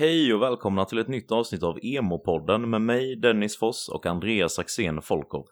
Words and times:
Hej 0.00 0.34
och 0.34 0.42
välkomna 0.42 0.84
till 0.84 0.98
ett 0.98 1.08
nytt 1.08 1.32
avsnitt 1.32 1.62
av 1.62 1.78
Emo-podden 1.82 2.66
med 2.70 2.80
mig, 2.80 3.16
Dennis 3.16 3.58
Foss 3.58 3.88
och 3.88 4.06
Andreas 4.06 4.58
Axén 4.58 5.02
Folkov. 5.02 5.44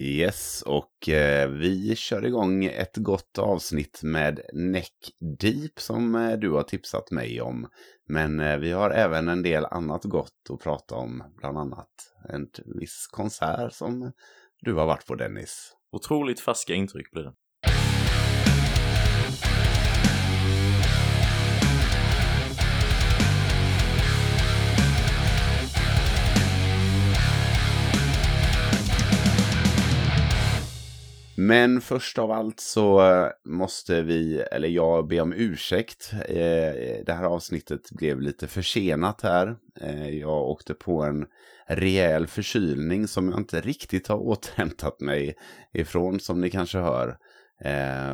Yes, 0.00 0.62
och 0.62 1.08
eh, 1.08 1.48
vi 1.48 1.96
kör 1.96 2.26
igång 2.26 2.64
ett 2.64 2.96
gott 2.96 3.38
avsnitt 3.38 4.00
med 4.02 4.40
Neck 4.52 4.94
Deep 5.40 5.80
som 5.80 6.14
eh, 6.14 6.32
du 6.32 6.50
har 6.50 6.62
tipsat 6.62 7.10
mig 7.10 7.40
om. 7.40 7.68
Men 8.08 8.40
eh, 8.40 8.58
vi 8.58 8.72
har 8.72 8.90
även 8.90 9.28
en 9.28 9.42
del 9.42 9.64
annat 9.64 10.04
gott 10.04 10.50
att 10.50 10.60
prata 10.60 10.94
om, 10.94 11.22
bland 11.36 11.58
annat 11.58 11.90
en 12.28 12.48
viss 12.80 13.06
konsert 13.10 13.72
som 13.72 14.12
du 14.60 14.74
har 14.74 14.86
varit 14.86 15.06
på 15.06 15.14
Dennis. 15.14 15.72
Otroligt 15.92 16.40
färska 16.40 16.74
intryck 16.74 17.10
blir 17.10 17.22
det. 17.22 17.32
Men 31.40 31.80
först 31.80 32.18
av 32.18 32.30
allt 32.30 32.60
så 32.60 33.00
eh, 33.00 33.28
måste 33.44 34.02
vi, 34.02 34.40
eller 34.40 34.68
jag, 34.68 35.08
be 35.08 35.20
om 35.20 35.32
ursäkt. 35.32 36.12
Eh, 36.12 37.04
det 37.06 37.12
här 37.12 37.24
avsnittet 37.24 37.90
blev 37.90 38.20
lite 38.20 38.46
försenat 38.46 39.22
här. 39.22 39.56
Eh, 39.80 40.08
jag 40.08 40.42
åkte 40.42 40.74
på 40.74 41.02
en 41.02 41.26
rejäl 41.66 42.26
förkylning 42.26 43.08
som 43.08 43.28
jag 43.28 43.40
inte 43.40 43.60
riktigt 43.60 44.08
har 44.08 44.16
återhämtat 44.16 45.00
mig 45.00 45.34
ifrån, 45.72 46.20
som 46.20 46.40
ni 46.40 46.50
kanske 46.50 46.78
hör. 46.78 47.16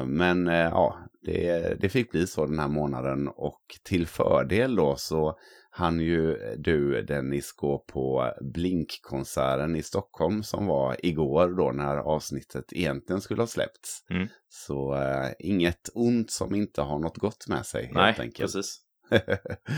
Men 0.06 0.47
ja, 0.47 0.98
det, 1.22 1.80
det 1.80 1.88
fick 1.88 2.11
bli 2.11 2.27
så 2.27 2.47
den 2.47 2.59
här 2.59 2.69
månaden 2.69 3.28
och 3.28 3.62
till 3.83 4.06
fördel 4.06 4.77
då 4.77 4.97
så 4.97 5.38
han 5.77 6.01
ju 6.01 6.37
du 6.59 7.02
Dennis 7.02 7.52
gå 7.52 7.78
på 7.78 8.33
Blink-konserten 8.41 9.77
i 9.77 9.83
Stockholm 9.83 10.42
som 10.42 10.67
var 10.67 10.97
igår 11.06 11.48
då 11.48 11.72
när 11.72 11.97
avsnittet 11.97 12.64
egentligen 12.72 13.20
skulle 13.20 13.42
ha 13.42 13.47
släppts. 13.47 14.05
Mm. 14.11 14.28
Så 14.48 14.95
äh, 14.95 15.30
inget 15.39 15.91
ont 15.95 16.30
som 16.30 16.55
inte 16.55 16.83
har 16.83 16.98
något 16.98 17.19
gott 17.19 17.48
med 17.48 17.67
sig 17.67 17.83
helt 17.83 17.95
Nej, 17.95 18.14
enkelt. 18.19 18.52
precis. 18.52 18.80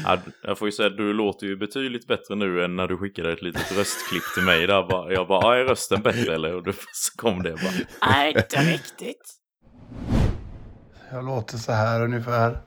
ja, 0.05 0.19
jag 0.42 0.58
får 0.58 0.69
ju 0.69 0.72
säga 0.72 0.86
att 0.86 0.97
du 0.97 1.12
låter 1.12 1.47
ju 1.47 1.56
betydligt 1.56 2.06
bättre 2.06 2.34
nu 2.34 2.64
än 2.64 2.77
när 2.77 2.89
du 2.89 2.98
skickade 2.98 3.33
ett 3.33 3.42
litet 3.42 3.77
röstklipp 3.78 4.34
till 4.34 4.44
mig. 4.44 4.67
Där 4.67 5.12
jag 5.12 5.28
bara, 5.28 5.58
är 5.58 5.64
rösten 5.64 6.02
bättre 6.02 6.34
eller? 6.34 6.55
Och 6.55 6.62
då 6.62 6.72
kom 7.17 7.42
det 7.42 7.50
bara. 7.52 8.11
Nej, 8.11 8.34
inte 8.36 8.56
riktigt. 8.56 9.34
Jag 11.11 11.24
låter 11.24 11.56
så 11.56 11.72
här 11.72 12.05
ungefär. 12.05 12.62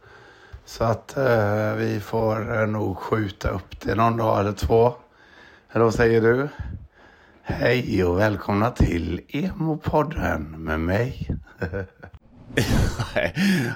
Så 0.70 0.84
att 0.84 1.17
eh, 1.17 1.73
vi 1.73 2.00
får 2.00 2.62
eh, 2.62 2.67
nog 2.67 2.98
skjuta 2.98 3.50
upp 3.50 3.80
det 3.81 3.95
någon 3.95 4.17
dag 4.17 4.39
eller 4.39 4.52
två. 4.52 4.94
Eller 5.72 5.86
vad 5.86 5.94
säger 5.94 6.22
du? 6.22 6.50
Hej 7.42 8.03
och 8.03 8.20
välkomna 8.20 8.72
till 8.72 9.22
Emo-podden 9.28 10.58
med 10.58 10.80
mig. 10.80 11.36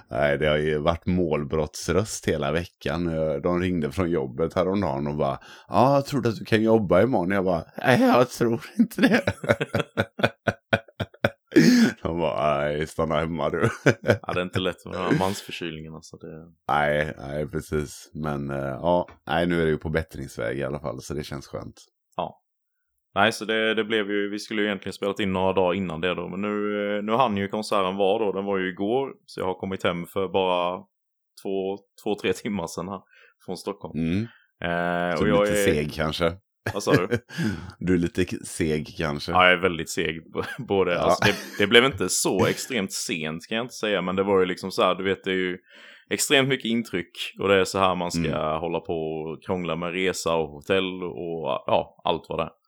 Nej, 0.09 0.37
det 0.37 0.47
har 0.47 0.57
ju 0.57 0.77
varit 0.77 1.05
målbrottsröst 1.05 2.27
hela 2.27 2.51
veckan. 2.51 3.05
De 3.43 3.59
ringde 3.59 3.91
från 3.91 4.09
jobbet 4.09 4.53
häromdagen 4.53 5.07
och 5.07 5.15
bara 5.15 5.39
Ja, 5.67 5.95
jag 5.95 6.05
tror 6.05 6.27
att 6.27 6.35
du 6.35 6.45
kan 6.45 6.63
jobba 6.63 7.01
imorgon. 7.01 7.31
Jag 7.31 7.45
bara 7.45 7.63
Nej, 7.77 8.01
jag 8.01 8.29
tror 8.29 8.65
inte 8.77 9.01
det. 9.01 9.23
De 12.01 12.19
bara, 12.19 12.57
nej, 12.57 12.87
stanna 12.87 13.19
hemma 13.19 13.49
du. 13.49 13.69
ja, 14.21 14.33
det 14.33 14.39
är 14.39 14.43
inte 14.43 14.59
lätt 14.59 14.85
med 14.85 14.93
den 14.93 15.03
här 15.03 15.19
mansförkylningen. 15.19 15.93
Alltså 15.95 16.17
det... 16.17 16.51
Nej, 16.67 17.13
nej, 17.17 17.47
precis. 17.47 18.11
Men 18.13 18.51
uh, 18.51 18.57
ja, 18.57 19.07
nej, 19.27 19.47
nu 19.47 19.61
är 19.61 19.65
det 19.65 19.71
ju 19.71 19.77
på 19.77 19.89
bättringsväg 19.89 20.57
i 20.57 20.63
alla 20.63 20.79
fall, 20.79 21.01
så 21.01 21.13
det 21.13 21.23
känns 21.23 21.47
skönt. 21.47 21.75
Ja. 22.15 22.39
Nej, 23.15 23.31
så 23.31 23.45
det, 23.45 23.73
det 23.73 23.83
blev 23.83 24.11
ju, 24.11 24.29
vi 24.29 24.39
skulle 24.39 24.61
ju 24.61 24.67
egentligen 24.67 24.93
spelat 24.93 25.19
in 25.19 25.33
några 25.33 25.53
dagar 25.53 25.73
innan 25.73 26.01
det 26.01 26.15
då, 26.15 26.27
men 26.29 26.41
nu, 26.41 27.01
nu 27.01 27.11
hann 27.11 27.37
ju 27.37 27.47
konserten 27.47 27.95
vara 27.95 28.25
då, 28.25 28.31
den 28.31 28.45
var 28.45 28.57
ju 28.57 28.69
igår, 28.69 29.13
så 29.25 29.39
jag 29.39 29.45
har 29.45 29.53
kommit 29.53 29.83
hem 29.83 30.05
för 30.05 30.27
bara 30.27 30.77
två, 31.43 31.77
två 32.03 32.15
tre 32.21 32.33
timmar 32.33 32.67
sedan 32.67 32.87
här 32.87 33.01
från 33.45 33.57
Stockholm. 33.57 33.99
Mm. 33.99 34.21
Eh, 34.63 35.15
så 35.15 35.23
och 35.23 35.29
jag 35.29 35.41
lite 35.41 35.61
är... 35.61 35.65
seg 35.65 35.93
kanske? 35.93 36.37
Vad 36.73 36.83
sa 36.83 36.91
du? 36.91 37.07
du 37.79 37.93
är 37.93 37.97
lite 37.97 38.45
seg 38.45 38.95
kanske? 38.97 39.31
Ja, 39.31 39.43
jag 39.43 39.53
är 39.53 39.61
väldigt 39.61 39.89
seg. 39.89 40.21
Både, 40.57 40.93
ja. 40.93 40.99
alltså, 40.99 41.23
det, 41.25 41.35
det, 41.57 41.67
blev 41.67 41.85
inte 41.85 42.09
så 42.09 42.45
extremt 42.45 42.91
sent 42.91 43.47
kan 43.47 43.57
jag 43.57 43.63
inte 43.63 43.75
säga, 43.75 44.01
men 44.01 44.15
det 44.15 44.23
var 44.23 44.39
ju 44.39 44.45
liksom 44.45 44.71
så 44.71 44.83
här, 44.83 44.95
du 44.95 45.03
vet 45.03 45.23
det 45.23 45.31
är 45.31 45.35
ju 45.35 45.57
extremt 46.09 46.49
mycket 46.49 46.65
intryck 46.65 47.35
och 47.39 47.47
det 47.47 47.55
är 47.55 47.63
så 47.63 47.79
här 47.79 47.95
man 47.95 48.11
ska 48.11 48.27
mm. 48.27 48.59
hålla 48.59 48.79
på 48.79 48.93
och 48.93 49.43
krångla 49.43 49.75
med 49.75 49.93
resa 49.93 50.35
och 50.35 50.49
hotell 50.49 51.03
och 51.03 51.63
ja, 51.67 52.01
allt 52.03 52.25
vad 52.29 52.39
det 52.39 52.43
är. 52.43 52.62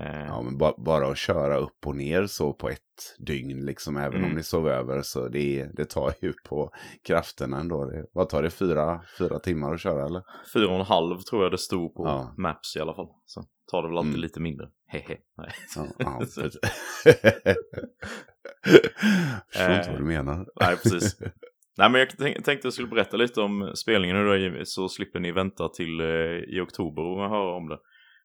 Eh. 0.00 0.26
Ja, 0.26 0.42
men 0.42 0.58
ba 0.58 0.74
bara 0.78 1.08
att 1.08 1.18
köra 1.18 1.56
upp 1.56 1.86
och 1.86 1.96
ner 1.96 2.26
så 2.26 2.52
på 2.52 2.68
ett 2.68 2.80
dygn, 3.18 3.64
liksom, 3.64 3.96
även 3.96 4.18
mm. 4.18 4.30
om 4.30 4.36
ni 4.36 4.42
sov 4.42 4.68
över, 4.68 5.02
så 5.02 5.28
det, 5.28 5.68
det 5.72 5.84
tar 5.84 6.14
ju 6.20 6.32
på 6.48 6.70
krafterna 7.02 7.60
ändå. 7.60 7.84
Det, 7.84 8.06
vad 8.12 8.28
tar 8.28 8.42
det, 8.42 8.50
fyra, 8.50 9.00
fyra 9.18 9.38
timmar 9.38 9.74
att 9.74 9.80
köra 9.80 10.06
eller? 10.06 10.22
Fyra 10.54 10.68
och 10.68 10.74
en 10.74 10.86
halv 10.86 11.18
tror 11.18 11.42
jag 11.42 11.52
det 11.52 11.58
stod 11.58 11.94
på 11.94 12.06
ja. 12.06 12.34
Maps 12.38 12.76
i 12.76 12.80
alla 12.80 12.94
fall. 12.94 13.08
Så 13.26 13.44
tar 13.70 13.82
det 13.82 13.88
väl 13.88 13.98
alltid 13.98 14.10
mm. 14.10 14.20
lite 14.20 14.40
mindre. 14.40 14.68
Hehe. 14.86 15.18
Nej. 15.38 15.50
Ja, 15.76 15.86
ja, 15.98 16.20
Förstår 19.52 19.74
inte 19.74 19.90
vad 19.90 20.00
du 20.00 20.04
menar. 20.04 20.46
Nej, 20.60 20.76
precis. 20.76 21.18
Nej, 21.78 21.90
men 21.90 22.00
jag 22.00 22.44
tänkte 22.44 22.66
jag 22.66 22.72
skulle 22.72 22.88
berätta 22.88 23.16
lite 23.16 23.40
om 23.40 23.72
spelningen 23.74 24.16
nu 24.16 24.50
då, 24.50 24.64
så 24.64 24.88
slipper 24.88 25.20
ni 25.20 25.32
vänta 25.32 25.68
till 25.68 26.00
eh, 26.00 26.06
i 26.56 26.60
oktober 26.60 27.02
och 27.02 27.28
höra 27.30 27.56
om 27.56 27.68
det. 27.68 27.78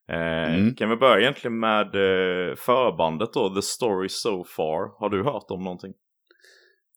Eh, 0.10 0.56
mm. 0.56 0.76
Kan 0.76 0.90
vi 0.90 0.96
börja 0.96 1.22
egentligen 1.22 1.60
med 1.60 1.86
eh, 1.86 2.56
förbandet 2.56 3.34
då, 3.34 3.56
The 3.56 3.62
Story 3.62 4.10
So 4.10 4.44
Far. 4.44 5.00
Har 5.00 5.10
du 5.10 5.24
hört 5.24 5.46
om 5.52 5.64
någonting? 5.64 5.94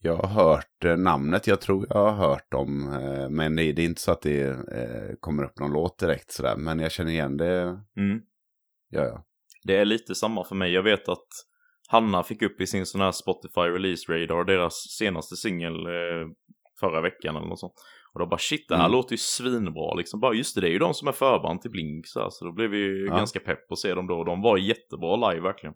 Jag 0.01 0.17
har 0.17 0.29
hört 0.29 0.85
eh, 0.85 0.97
namnet, 0.97 1.47
jag 1.47 1.61
tror 1.61 1.87
jag 1.89 1.97
har 1.97 2.29
hört 2.29 2.51
dem. 2.53 2.85
men 3.31 3.57
det, 3.57 3.63
är 3.63 3.81
inte 3.81 4.01
så 4.01 4.13
att 4.13 4.23
det 4.23 4.57
kommer 5.21 5.45
upp 5.45 5.59
någon 5.59 5.73
låt 5.73 5.99
direkt 5.99 6.31
sådär. 6.31 6.57
Men 6.57 6.79
jag 6.79 6.93
känner 6.93 7.11
igen 7.11 7.37
det. 7.37 7.61
Mm. 7.97 8.21
Ja, 8.91 9.05
ja. 9.05 9.25
Det 9.65 9.77
är 9.77 9.85
lite 9.85 10.15
samma 10.15 10.45
för 10.45 10.55
mig. 10.55 10.73
Jag 10.73 10.83
vet 10.83 11.09
att 11.09 11.29
Hanna 11.89 12.23
fick 12.23 12.43
upp 12.43 12.61
i 12.61 12.67
sin 12.67 12.87
sån 12.87 13.01
här 13.01 13.13
Spotify 13.13 13.61
Release 13.61 14.13
Radar 14.13 14.45
deras 14.45 14.75
senaste 14.75 15.37
singel 15.37 15.87
förra 16.81 17.01
veckan 17.01 17.37
eller 17.37 17.47
något 17.47 17.61
sånt. 17.61 17.75
Och 18.15 18.21
då 18.21 18.27
bara 18.27 18.39
shit, 18.39 18.69
det 18.69 18.77
här 18.77 18.85
mm. 18.85 18.93
låter 18.93 19.13
ju 19.13 19.19
svinbra 19.19 19.95
liksom. 19.95 20.21
Bara 20.21 20.35
just 20.35 20.55
det, 20.55 20.61
det 20.61 20.69
är 20.69 20.73
ju 20.73 20.79
de 20.79 20.95
som 20.95 21.09
är 21.09 21.13
förband 21.13 21.61
till 21.61 21.71
Blink 21.71 22.07
så, 22.07 22.21
här, 22.21 22.31
så 22.31 22.45
då 22.45 22.53
blev 22.53 22.71
vi 22.71 23.07
ja. 23.07 23.17
ganska 23.17 23.41
pepp 23.41 23.73
att 23.73 23.79
se 23.79 23.95
dem 23.95 24.07
då. 24.07 24.25
De 24.25 24.43
var 24.43 24.59
jättebra 24.59 25.31
live 25.31 25.43
verkligen. 25.43 25.75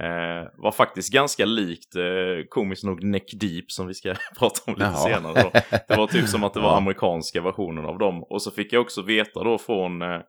Eh, 0.00 0.62
var 0.62 0.72
faktiskt 0.72 1.12
ganska 1.12 1.44
likt 1.44 1.96
eh, 1.96 2.46
komiskt 2.48 2.84
nog 2.84 3.04
Neck 3.04 3.30
Deep 3.40 3.70
som 3.70 3.86
vi 3.86 3.94
ska 3.94 4.14
prata 4.38 4.60
om 4.66 4.74
lite 4.74 4.84
Jaha. 4.84 4.96
senare. 4.96 5.42
Då. 5.42 5.50
Det 5.88 5.96
var 5.96 6.06
typ 6.06 6.28
som 6.28 6.44
att 6.44 6.54
det 6.54 6.60
var 6.60 6.76
amerikanska 6.78 7.42
versionen 7.42 7.84
av 7.84 7.98
dem. 7.98 8.22
Och 8.22 8.42
så 8.42 8.50
fick 8.50 8.72
jag 8.72 8.82
också 8.82 9.02
veta 9.02 9.44
då 9.44 9.58
från 9.58 10.02
eh, 10.02 10.20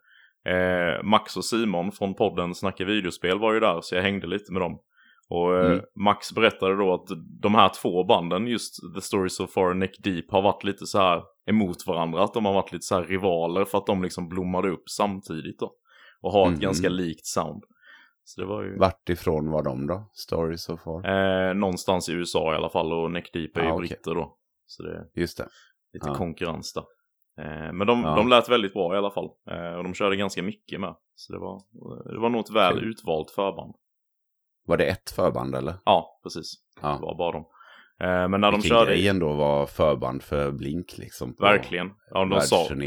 eh 0.53 1.03
Max 1.03 1.37
och 1.37 1.45
Simon 1.45 1.91
från 1.91 2.15
podden 2.15 2.55
Snacka 2.55 2.85
videospel 2.85 3.39
var 3.39 3.53
ju 3.53 3.59
där 3.59 3.81
så 3.81 3.95
jag 3.95 4.01
hängde 4.01 4.27
lite 4.27 4.53
med 4.53 4.61
dem. 4.61 4.79
Och 5.29 5.57
eh, 5.57 5.71
mm. 5.71 5.85
Max 5.95 6.33
berättade 6.33 6.75
då 6.75 6.93
att 6.93 7.07
de 7.41 7.55
här 7.55 7.69
två 7.81 8.03
banden, 8.03 8.47
just 8.47 8.75
The 8.95 9.01
Story 9.01 9.29
So 9.29 9.47
Far 9.47 9.69
och 9.69 9.77
Neck 9.77 10.03
Deep, 10.03 10.31
har 10.31 10.41
varit 10.41 10.63
lite 10.63 10.85
så 10.85 10.97
här 10.97 11.23
emot 11.49 11.87
varandra. 11.87 12.23
Att 12.23 12.33
de 12.33 12.45
har 12.45 12.53
varit 12.53 12.71
lite 12.71 12.85
så 12.85 12.95
här 12.95 13.03
rivaler 13.03 13.65
för 13.65 13.77
att 13.77 13.85
de 13.85 14.03
liksom 14.03 14.29
blommade 14.29 14.69
upp 14.69 14.89
samtidigt 14.89 15.59
då. 15.59 15.73
Och 16.21 16.31
har 16.31 16.41
ett 16.41 16.47
mm. 16.47 16.59
ganska 16.59 16.89
likt 16.89 17.25
sound. 17.25 17.63
Så 18.23 18.41
det 18.41 18.47
var 18.47 18.63
ju... 18.63 18.77
Vart 18.77 19.09
ifrån 19.09 19.51
var 19.51 19.63
de 19.63 19.87
då? 19.87 20.09
Story 20.13 20.57
So 20.57 20.77
Far? 20.77 21.09
Eh, 21.09 21.53
någonstans 21.53 22.09
i 22.09 22.13
USA 22.13 22.53
i 22.53 22.55
alla 22.55 22.69
fall 22.69 22.93
och 22.93 23.11
Neck 23.11 23.33
Deep 23.33 23.57
är 23.57 23.61
ju 23.61 23.67
ah, 23.67 23.73
okay. 23.73 23.87
britter 23.87 24.15
då. 24.15 24.37
Så 24.65 24.83
det 24.83 24.95
är 24.95 25.05
just 25.13 25.37
det. 25.37 25.47
lite 25.93 26.09
ah. 26.09 26.15
konkurrens 26.15 26.73
där. 26.73 26.83
Eh, 27.37 27.73
men 27.73 27.87
de, 27.87 28.05
ah. 28.05 28.15
de 28.15 28.27
lät 28.27 28.49
väldigt 28.49 28.73
bra 28.73 28.95
i 28.95 28.97
alla 28.97 29.11
fall. 29.11 29.29
Eh, 29.49 29.73
och 29.77 29.83
de 29.83 29.93
körde 29.93 30.15
ganska 30.15 30.43
mycket 30.43 30.79
med. 30.79 30.95
Så 31.15 31.33
det 31.33 31.39
var, 31.39 31.61
det 32.13 32.19
var 32.19 32.29
nog 32.29 32.41
ett 32.41 32.55
väl 32.55 32.77
okay. 32.77 32.89
utvalt 32.89 33.31
förband. 33.31 33.75
Var 34.67 34.77
det 34.77 34.85
ett 34.85 35.09
förband 35.09 35.55
eller? 35.55 35.75
Ja, 35.85 36.19
precis. 36.23 36.53
Ja. 36.81 36.87
Det 36.87 37.01
var 37.01 37.17
bara 37.17 37.31
dem. 37.31 37.45
Eh, 38.01 38.29
men 38.29 38.41
när 38.41 38.51
Vilken 38.51 38.61
de 38.61 38.67
körde... 38.67 38.91
grej 38.91 39.07
ändå 39.07 39.33
var 39.33 39.65
förband 39.65 40.23
för 40.23 40.51
Blink 40.51 40.97
liksom. 40.97 41.35
Verkligen. 41.39 41.91
Ja, 42.09 42.25
de 42.25 42.41
sa, 42.41 42.69
de 42.69 42.83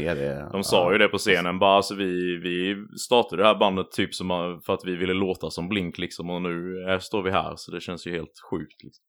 ja. 0.53 0.63
sa 0.63 0.91
ju 0.91 0.97
det 0.97 1.07
på 1.07 1.17
scenen. 1.17 1.59
Bara 1.59 1.75
alltså 1.75 1.95
vi, 1.95 2.37
vi 2.37 2.75
startade 2.97 3.41
det 3.41 3.47
här 3.47 3.59
bandet 3.59 3.91
typ 3.91 4.15
som 4.15 4.27
för 4.65 4.73
att 4.73 4.85
vi 4.85 4.95
ville 4.95 5.13
låta 5.13 5.49
som 5.49 5.69
Blink 5.69 5.97
liksom. 5.97 6.29
Och 6.29 6.41
nu 6.41 6.75
står 7.01 7.23
vi 7.23 7.31
här 7.31 7.53
så 7.55 7.71
det 7.71 7.81
känns 7.81 8.07
ju 8.07 8.11
helt 8.11 8.39
sjukt. 8.51 8.83
Liksom. 8.83 9.03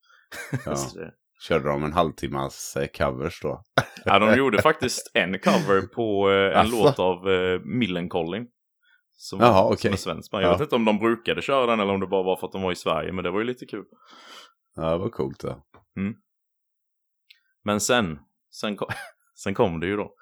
Ja. 0.64 1.10
Körde 1.48 1.68
de 1.68 1.84
en 1.84 1.92
halvtimmas 1.92 2.76
eh, 2.76 2.86
covers 2.86 3.40
då? 3.42 3.62
ja, 4.04 4.18
de 4.18 4.34
gjorde 4.38 4.62
faktiskt 4.62 5.10
en 5.14 5.38
cover 5.38 5.80
på 5.94 6.30
eh, 6.30 6.36
en 6.36 6.56
alltså. 6.56 6.76
låt 6.76 6.98
av 6.98 7.30
eh, 7.30 7.60
Millencolin. 7.60 8.46
Som, 9.22 9.40
Jaha, 9.40 9.66
okay. 9.66 9.76
som 9.76 9.92
är 9.92 9.96
svensk 9.96 10.32
Jag 10.32 10.42
ja. 10.42 10.52
vet 10.52 10.60
inte 10.60 10.74
om 10.74 10.84
de 10.84 10.98
brukade 10.98 11.42
köra 11.42 11.66
den 11.66 11.80
eller 11.80 11.92
om 11.92 12.00
det 12.00 12.06
bara 12.06 12.22
var 12.22 12.36
för 12.36 12.46
att 12.46 12.52
de 12.52 12.62
var 12.62 12.72
i 12.72 12.76
Sverige. 12.76 13.12
Men 13.12 13.24
det 13.24 13.30
var 13.30 13.38
ju 13.38 13.44
lite 13.44 13.66
kul. 13.66 13.84
Ja, 14.76 14.90
det 14.90 14.98
var 14.98 15.08
coolt 15.08 15.40
det. 15.40 15.56
Mm. 15.96 16.14
Men 17.64 17.80
sen, 17.80 18.18
sen 18.50 18.76
kom, 18.76 18.88
sen 19.42 19.54
kom 19.54 19.80
det 19.80 19.86
ju 19.86 19.96
då. 19.96 20.14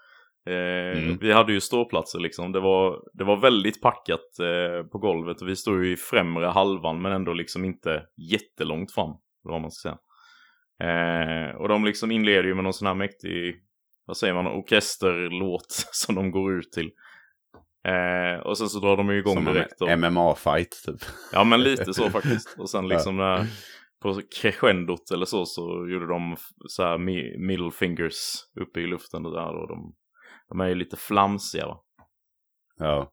Eh, 0.47 0.99
Mm. 0.99 1.19
Vi 1.21 1.33
hade 1.33 1.53
ju 1.53 1.61
ståplatser 1.61 2.19
liksom. 2.19 2.53
Det 2.53 2.61
var, 2.61 3.03
det 3.13 3.25
var 3.25 3.37
väldigt 3.37 3.83
packat 3.83 4.39
eh, 4.41 4.87
på 4.87 4.99
golvet 4.99 5.43
och 5.43 5.49
vi 5.49 5.57
stod 5.57 5.85
ju 5.85 5.93
i 5.93 5.97
främre 5.97 6.47
halvan 6.47 7.03
men 7.03 7.13
ändå 7.13 7.33
liksom 7.33 7.65
inte 7.65 8.03
jättelångt 8.31 8.93
fram. 8.93 9.17
Vad 9.43 9.61
man 9.61 9.71
ska 9.71 9.89
säga. 9.89 9.99
Eh, 10.91 11.57
och 11.57 11.69
de 11.69 11.85
liksom 11.85 12.11
inleder 12.11 12.45
ju 12.45 12.55
med 12.55 12.65
någon 12.65 12.73
sån 12.73 12.87
här 12.87 12.95
mäktig, 12.95 13.63
vad 14.07 14.17
säger 14.17 14.35
man, 14.35 14.47
orkesterlåt 14.47 15.67
som 15.93 16.15
de 16.15 16.31
går 16.31 16.59
ut 16.59 16.73
till. 16.73 16.91
Eh, 17.85 18.41
och 18.41 18.59
sen 18.59 18.69
så 18.69 18.81
drar 18.81 18.97
de 18.97 19.09
ju 19.09 19.19
igång 19.19 19.35
Som 19.35 19.49
en 19.49 19.55
direkt. 19.55 19.81
Och, 19.81 19.89
MMA-fight 19.89 20.85
typ. 20.87 21.01
Ja 21.33 21.45
men 21.45 21.63
lite 21.63 21.95
så 21.95 22.11
faktiskt. 22.11 22.59
Och 22.59 22.71
sen 22.71 22.89
liksom 22.95 23.17
när, 23.17 23.47
på 24.03 24.21
crescendot 24.41 25.11
eller 25.11 25.27
så 25.27 25.47
så 25.47 25.89
gjorde 25.89 26.07
de 26.07 26.37
så 26.69 26.83
här 26.83 26.99
mi- 26.99 27.39
middle 27.39 27.71
fingers 27.71 28.35
uppe 28.61 28.81
i 28.81 28.87
luften 28.87 29.27
och 29.27 29.33
där 29.33 29.55
och 29.63 29.69
de, 29.69 29.95
de 30.49 30.61
är 30.61 30.69
ju 30.69 30.75
lite 30.75 30.97
flamsiga 30.97 31.67
va. 31.67 31.81
Ja. 32.79 33.13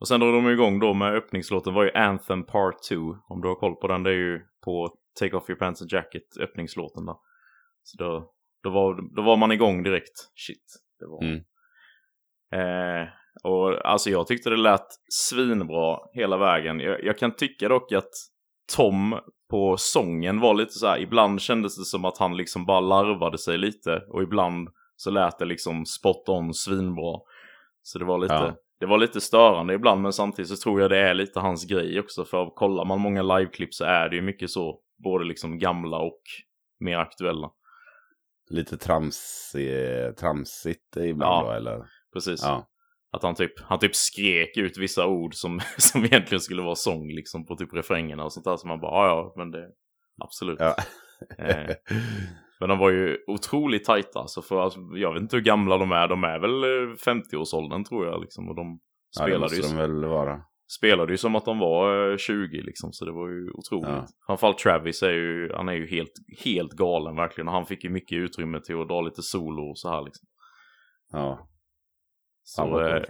Och 0.00 0.08
sen 0.08 0.20
drog 0.20 0.34
de 0.34 0.50
igång 0.50 0.78
då 0.80 0.94
med 0.94 1.14
öppningslåten 1.14 1.74
var 1.74 1.84
ju 1.84 1.92
Anthem 1.92 2.46
Part 2.46 2.74
2. 2.90 2.96
Om 3.28 3.40
du 3.40 3.48
har 3.48 3.54
koll 3.54 3.74
på 3.76 3.88
den, 3.88 4.02
det 4.02 4.10
är 4.10 4.14
ju 4.14 4.40
på 4.64 4.96
Take 5.20 5.36
Off 5.36 5.50
Your 5.50 5.58
Pants 5.58 5.82
and 5.82 5.92
Jacket, 5.92 6.36
öppningslåten 6.40 7.06
där. 7.06 7.16
Så 7.82 8.04
då, 8.04 8.32
då, 8.62 8.70
var, 8.70 9.16
då 9.16 9.22
var 9.22 9.36
man 9.36 9.52
igång 9.52 9.82
direkt. 9.82 10.30
Shit. 10.34 10.64
Det 10.98 11.06
var... 11.06 11.22
Mm. 11.22 11.38
Eh, 12.52 13.08
och 13.42 13.86
alltså 13.90 14.10
jag 14.10 14.26
tyckte 14.26 14.50
det 14.50 14.56
lät 14.56 14.86
svinbra 15.12 15.98
hela 16.12 16.36
vägen. 16.36 16.80
Jag, 16.80 17.04
jag 17.04 17.18
kan 17.18 17.34
tycka 17.36 17.68
dock 17.68 17.92
att 17.92 18.10
Tom 18.76 19.18
på 19.50 19.76
sången 19.78 20.40
var 20.40 20.54
lite 20.54 20.72
så 20.72 20.86
här, 20.86 20.98
ibland 20.98 21.40
kändes 21.40 21.78
det 21.78 21.84
som 21.84 22.04
att 22.04 22.18
han 22.18 22.36
liksom 22.36 22.66
bara 22.66 22.80
larvade 22.80 23.38
sig 23.38 23.58
lite 23.58 24.02
och 24.08 24.22
ibland 24.22 24.68
så 24.96 25.10
lät 25.10 25.38
det 25.38 25.44
liksom 25.44 25.86
spot 25.86 26.28
on 26.28 26.54
svinbra. 26.54 27.20
Så 27.82 27.98
det 27.98 28.04
var 28.04 28.18
lite, 28.18 28.34
Ja. 28.34 28.54
det 28.80 28.86
var 28.86 28.98
lite 28.98 29.20
störande 29.20 29.74
ibland 29.74 30.02
men 30.02 30.12
samtidigt 30.12 30.48
så 30.48 30.56
tror 30.56 30.80
jag 30.80 30.90
det 30.90 30.98
är 30.98 31.14
lite 31.14 31.40
hans 31.40 31.64
grej 31.64 32.00
också 32.00 32.24
för 32.24 32.50
kollar 32.54 32.84
man 32.84 33.00
många 33.00 33.22
liveklipp 33.22 33.74
så 33.74 33.84
är 33.84 34.08
det 34.08 34.16
ju 34.16 34.22
mycket 34.22 34.50
så, 34.50 34.80
både 35.04 35.24
liksom 35.24 35.58
gamla 35.58 35.98
och 35.98 36.20
mer 36.80 36.98
aktuella. 36.98 37.50
Lite 38.50 38.76
trams, 38.76 39.54
eh, 39.54 40.12
tramsigt 40.14 40.96
ibland 40.96 41.46
Ja. 41.46 41.50
då 41.50 41.56
eller? 41.56 41.84
Precis. 42.12 42.40
Ja. 42.42 42.66
Att 43.14 43.22
han 43.22 43.34
typ, 43.34 43.60
han 43.60 43.78
typ 43.78 43.94
skrek 43.94 44.56
ut 44.56 44.78
vissa 44.78 45.06
ord 45.06 45.34
som, 45.34 45.60
som 45.78 46.04
egentligen 46.04 46.40
skulle 46.40 46.62
vara 46.62 46.74
sång 46.74 47.08
liksom 47.08 47.46
på 47.46 47.56
typ 47.56 47.74
refrängerna 47.74 48.24
och 48.24 48.32
sånt 48.32 48.44
där. 48.44 48.56
Så 48.56 48.68
man 48.68 48.80
bara, 48.80 48.92
ja 48.92 49.06
ja, 49.06 49.34
men 49.36 49.50
det, 49.50 49.68
absolut. 50.24 50.60
Ja. 50.60 50.76
Eh, 51.38 51.74
men 52.60 52.68
de 52.68 52.78
var 52.78 52.90
ju 52.90 53.18
otroligt 53.26 53.84
tajta. 53.84 54.26
Så 54.26 54.42
för, 54.42 54.60
alltså, 54.60 54.80
jag 54.94 55.12
vet 55.12 55.22
inte 55.22 55.36
hur 55.36 55.42
gamla 55.44 55.78
de 55.78 55.92
är. 55.92 56.08
De 56.08 56.24
är 56.24 56.38
väl 56.38 56.64
eh, 56.64 56.94
50-årsåldern 56.94 57.84
tror 57.84 58.06
jag 58.06 58.20
liksom. 58.20 58.48
Och 58.48 58.54
de 58.54 58.80
ja, 59.18 59.24
det 59.24 59.30
spelade, 59.30 59.40
måste 59.40 59.56
ju, 59.56 59.62
de 59.62 59.76
väl 59.76 60.04
vara. 60.04 60.40
spelade 60.78 61.12
ju 61.12 61.16
som 61.16 61.36
att 61.36 61.44
de 61.44 61.58
var 61.58 62.10
eh, 62.10 62.16
20 62.16 62.62
liksom. 62.62 62.92
Så 62.92 63.04
det 63.04 63.12
var 63.12 63.28
ju 63.28 63.50
otroligt. 63.50 63.88
Ja. 63.88 64.06
Framförallt 64.26 64.58
Travis 64.58 65.02
är 65.02 65.12
ju, 65.12 65.52
han 65.52 65.68
är 65.68 65.72
ju 65.72 65.86
helt, 65.86 66.12
helt 66.44 66.72
galen 66.72 67.16
verkligen. 67.16 67.48
Och 67.48 67.54
han 67.54 67.66
fick 67.66 67.84
ju 67.84 67.90
mycket 67.90 68.16
utrymme 68.16 68.60
till 68.60 68.80
att 68.80 68.88
dra 68.88 69.00
lite 69.00 69.22
solo 69.22 69.62
och 69.62 69.78
så 69.78 69.90
här 69.90 70.02
liksom. 70.02 70.28
Ja. 71.12 71.48
Så, 72.44 72.80
eh. 72.86 73.02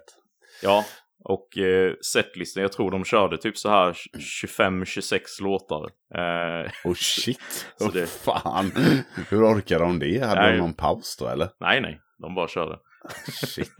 Ja, 0.62 0.84
och 1.24 1.58
eh, 1.58 1.92
setlisten, 2.12 2.62
jag 2.62 2.72
tror 2.72 2.90
de 2.90 3.04
körde 3.04 3.38
typ 3.38 3.58
så 3.58 3.68
här 3.68 3.96
25-26 4.48 5.18
låtar. 5.42 5.90
Eh, 6.14 6.70
Oh 6.84 6.94
shit. 6.96 7.66
Så 7.76 7.88
det- 7.90 8.06
fan. 8.06 8.72
Hur 9.30 9.44
orkar 9.54 9.78
de 9.78 9.98
det? 9.98 10.26
Hade 10.26 10.40
Nej. 10.40 10.52
de 10.52 10.58
någon 10.58 10.74
paus 10.74 11.16
då 11.20 11.28
eller? 11.28 11.48
nej, 11.60 11.80
nej, 11.80 12.00
de 12.18 12.34
bara 12.34 12.48
körde. 12.48 12.78
Shit. 13.46 13.70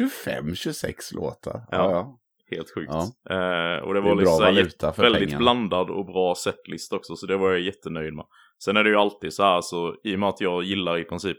25-26 0.00 0.92
låtar. 1.14 1.52
Ja, 1.70 1.76
Ja. 1.78 1.90
ja. 1.90 2.18
Helt 2.56 2.74
sjukt. 2.74 2.92
Ja. 2.92 3.02
Eh, 3.30 3.82
och 3.82 3.94
det 3.94 4.00
Det 4.00 4.04
var 4.04 4.12
är 4.12 4.16
liksom 4.16 4.42
här 4.44 4.92
väldigt 5.02 5.20
pengarna. 5.28 5.38
blandad 5.38 5.90
och 5.90 6.06
bra 6.06 6.34
setlist 6.34 6.92
också, 6.92 7.16
så 7.16 7.26
det 7.26 7.36
var 7.36 7.50
jag 7.50 7.60
jättenöjd 7.60 8.14
med. 8.14 8.24
Sen 8.64 8.76
är 8.76 8.84
det 8.84 8.90
ju 8.90 8.96
alltid 8.96 9.32
så 9.34 9.42
här, 9.42 9.60
så 9.60 9.94
i 10.04 10.14
och 10.14 10.18
med 10.18 10.28
att 10.28 10.40
jag 10.40 10.62
gillar 10.64 10.98
i 10.98 11.04
princip 11.04 11.38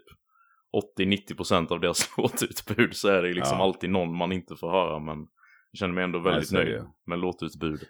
80-90% 1.00 1.72
av 1.72 1.80
deras 1.80 2.10
låtutbud 2.18 2.96
så 2.96 3.08
är 3.08 3.22
det 3.22 3.34
liksom 3.34 3.58
Ja. 3.58 3.64
alltid 3.64 3.90
någon 3.90 4.18
man 4.18 4.32
inte 4.32 4.56
får 4.56 4.72
höra, 4.72 5.00
men 5.00 5.18
jag 5.72 5.80
känner 5.80 5.94
mig 5.94 6.04
ändå 6.04 6.20
väldigt 6.20 6.50
det 6.52 6.58
nöjd 6.58 6.70
ju. 6.70 6.82
med 7.06 7.20
låtutbudet. 7.20 7.90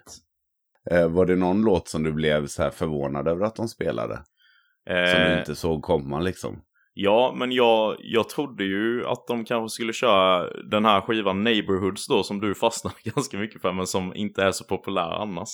Eh, 0.90 1.08
var 1.08 1.26
det 1.26 1.36
någon 1.36 1.62
låt 1.62 1.88
som 1.88 2.02
du 2.02 2.12
blev 2.12 2.46
så 2.46 2.62
här 2.62 2.70
förvånad 2.70 3.28
över 3.28 3.46
att 3.46 3.56
de 3.56 3.68
spelade? 3.68 4.14
Som 4.14 4.94
du 5.20 5.32
Eh, 5.32 5.38
inte 5.38 5.54
såg 5.54 5.82
komma 5.82 6.20
liksom? 6.20 6.62
Ja, 6.94 7.34
men 7.36 7.52
jag, 7.52 7.96
jag 7.98 8.28
trodde 8.28 8.64
ju 8.64 9.06
att 9.06 9.26
de 9.28 9.44
kanske 9.44 9.74
skulle 9.74 9.92
köra 9.92 10.50
den 10.70 10.84
här 10.84 11.00
skivan 11.00 11.44
Neighborhoods 11.44 12.06
då 12.06 12.22
som 12.22 12.40
du 12.40 12.54
fastnade 12.54 12.96
ganska 13.14 13.38
mycket 13.38 13.62
för 13.62 13.72
men 13.72 13.86
som 13.86 14.14
inte 14.14 14.42
är 14.42 14.50
så 14.52 14.64
populär 14.64 15.22
annars. 15.22 15.48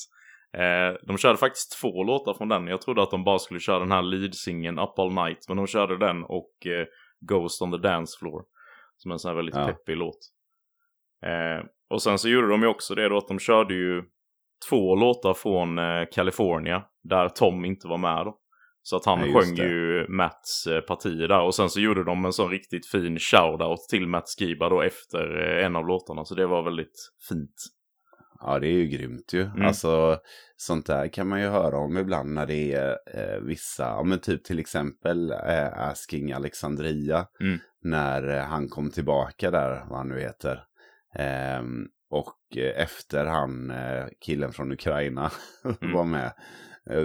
Eh, 0.57 0.97
de 1.07 1.19
körde 1.19 1.37
faktiskt 1.39 1.79
två 1.81 2.05
låtar 2.05 2.35
från 2.35 2.49
den. 2.49 2.67
Jag 2.67 2.81
trodde 2.81 3.03
att 3.03 3.11
de 3.11 3.25
bara 3.25 3.39
skulle 3.39 3.61
köra 3.61 3.79
den 3.79 3.93
här 3.93 4.03
lead-singeln 4.03 4.79
Up 4.79 4.99
All 4.99 5.15
Night 5.15 5.39
men 5.49 5.57
de 5.57 5.67
körde 5.67 5.99
den 5.99 6.23
och 6.25 6.67
eh, 6.67 6.87
Ghost 7.21 7.63
on 7.63 7.73
the 7.73 7.79
Dance 7.79 8.19
Floor. 8.19 8.43
Som 8.97 9.11
en 9.13 9.19
sån 9.19 9.29
här 9.29 9.37
väldigt 9.37 9.55
Ja. 9.57 9.67
peppig 9.67 9.97
låt. 9.97 10.19
Eh, 11.27 11.67
och 11.91 12.03
sen 12.03 12.19
så 12.19 12.29
gjorde 12.29 12.49
de 12.49 12.63
ju 12.63 12.69
också 12.69 12.95
det 12.95 13.09
då 13.09 13.17
att 13.17 13.29
de 13.29 13.39
körde 13.39 13.75
ju 13.75 14.03
två 14.69 14.95
låtar 14.97 15.35
från 15.35 15.79
eh, 15.79 16.05
California 16.13 16.85
där 17.03 17.29
Tom 17.29 17.65
inte 17.65 17.89
var 17.89 17.99
med 17.99 18.27
då. 18.27 18.39
Så 18.83 18.97
att 18.97 19.05
han 19.05 19.31
Ja, 19.31 19.41
sjöng 19.41 19.55
det. 19.55 19.63
ju 19.63 20.07
Matts 20.09 20.67
eh, 20.67 20.81
partier 20.81 21.29
där. 21.29 21.41
Och 21.43 21.55
sen 21.55 21.71
så 21.71 21.81
gjorde 21.81 22.05
de 22.05 22.25
en 22.25 22.33
sån 22.33 22.51
riktigt 22.51 22.87
fin 22.91 23.19
shoutout 23.19 23.79
till 23.91 24.07
Matt 24.07 24.25
Skiba 24.39 24.69
då 24.69 24.83
efter 24.83 25.43
eh, 25.59 25.67
en 25.67 25.77
av 25.77 25.87
låtarna. 25.87 26.25
Så 26.25 26.35
det 26.35 26.47
var 26.47 26.63
väldigt 26.63 27.13
fint. 27.29 27.55
Ja, 28.47 28.59
det 28.59 28.67
är 28.69 28.73
ju 28.73 28.87
grymt 28.87 29.33
ju. 29.33 29.43
Mm. 29.43 29.63
Alltså, 29.67 30.19
sånt 30.57 30.87
där 30.87 31.09
kan 31.09 31.29
man 31.29 31.41
ju 31.41 31.47
höra 31.47 31.79
om 31.79 31.99
ibland 31.99 32.35
när 32.35 32.47
det 32.47 32.73
är 32.73 32.99
eh, 33.15 33.41
vissa, 33.43 33.83
ja 33.83 34.03
men 34.03 34.19
typ 34.19 34.45
till 34.45 34.59
exempel 34.59 35.31
eh, 35.31 35.79
Asking 35.79 36.33
Alexandria. 36.33 37.27
Mm. 37.41 37.59
När 37.83 38.29
eh, 38.29 38.43
han 38.45 38.69
kom 38.69 38.91
tillbaka 38.91 39.51
där, 39.51 39.85
vad 39.89 39.99
han 39.99 40.09
nu 40.09 40.21
heter. 40.21 40.65
Ehm, 41.19 41.87
och 42.11 42.57
eh, 42.57 42.83
efter 42.83 43.25
han, 43.25 43.71
eh, 43.71 44.05
killen 44.27 44.53
från 44.53 44.73
Ukraina, 44.73 45.31
Mm. 45.83 45.95
var 45.95 46.05
med. 46.05 46.33
Eh, 46.91 47.05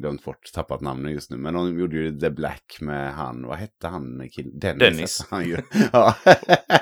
glömt 0.00 0.24
bort, 0.24 0.52
tappat 0.54 0.80
namnet 0.80 1.12
just 1.12 1.30
nu. 1.30 1.36
Men 1.36 1.54
de 1.54 1.78
gjorde 1.78 1.96
ju 1.96 2.20
The 2.20 2.30
Black 2.30 2.78
med 2.80 3.14
han, 3.14 3.46
vad 3.46 3.56
hette 3.56 3.88
han? 3.88 4.28
Kill 4.32 4.60
Dennis. 4.60 4.78
Dennis. 4.78 5.26
Han 5.30 5.44
ju. 5.44 5.56
ja. 5.92 6.14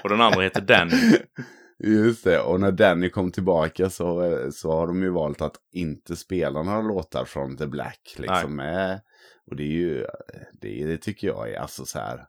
Och 0.05 0.09
den 0.09 0.21
andra 0.21 0.43
heter 0.43 0.61
Danny. 0.61 0.93
Just 1.83 2.25
det, 2.25 2.41
och 2.41 2.61
när 2.61 2.73
Danny 2.73 3.11
kom 3.11 3.33
tillbaka 3.33 3.91
så, 3.91 4.37
så 4.53 4.73
har 4.73 4.87
de 4.87 5.03
ju 5.03 5.11
valt 5.11 5.43
att 5.43 5.57
inte 5.73 6.17
spela 6.17 6.63
några 6.63 6.81
låtar 6.83 7.25
från 7.25 7.57
The 7.57 7.67
Black. 7.67 8.15
Liksom 8.19 8.57
med, 8.57 9.01
och 9.47 9.57
det 9.57 9.63
är 9.63 9.67
ju, 9.67 10.07
det, 10.53 10.85
det 10.87 10.97
tycker 10.99 11.27
jag 11.27 11.51
är 11.51 11.61
alltså 11.61 11.85
så 11.85 11.99
här, 11.99 12.27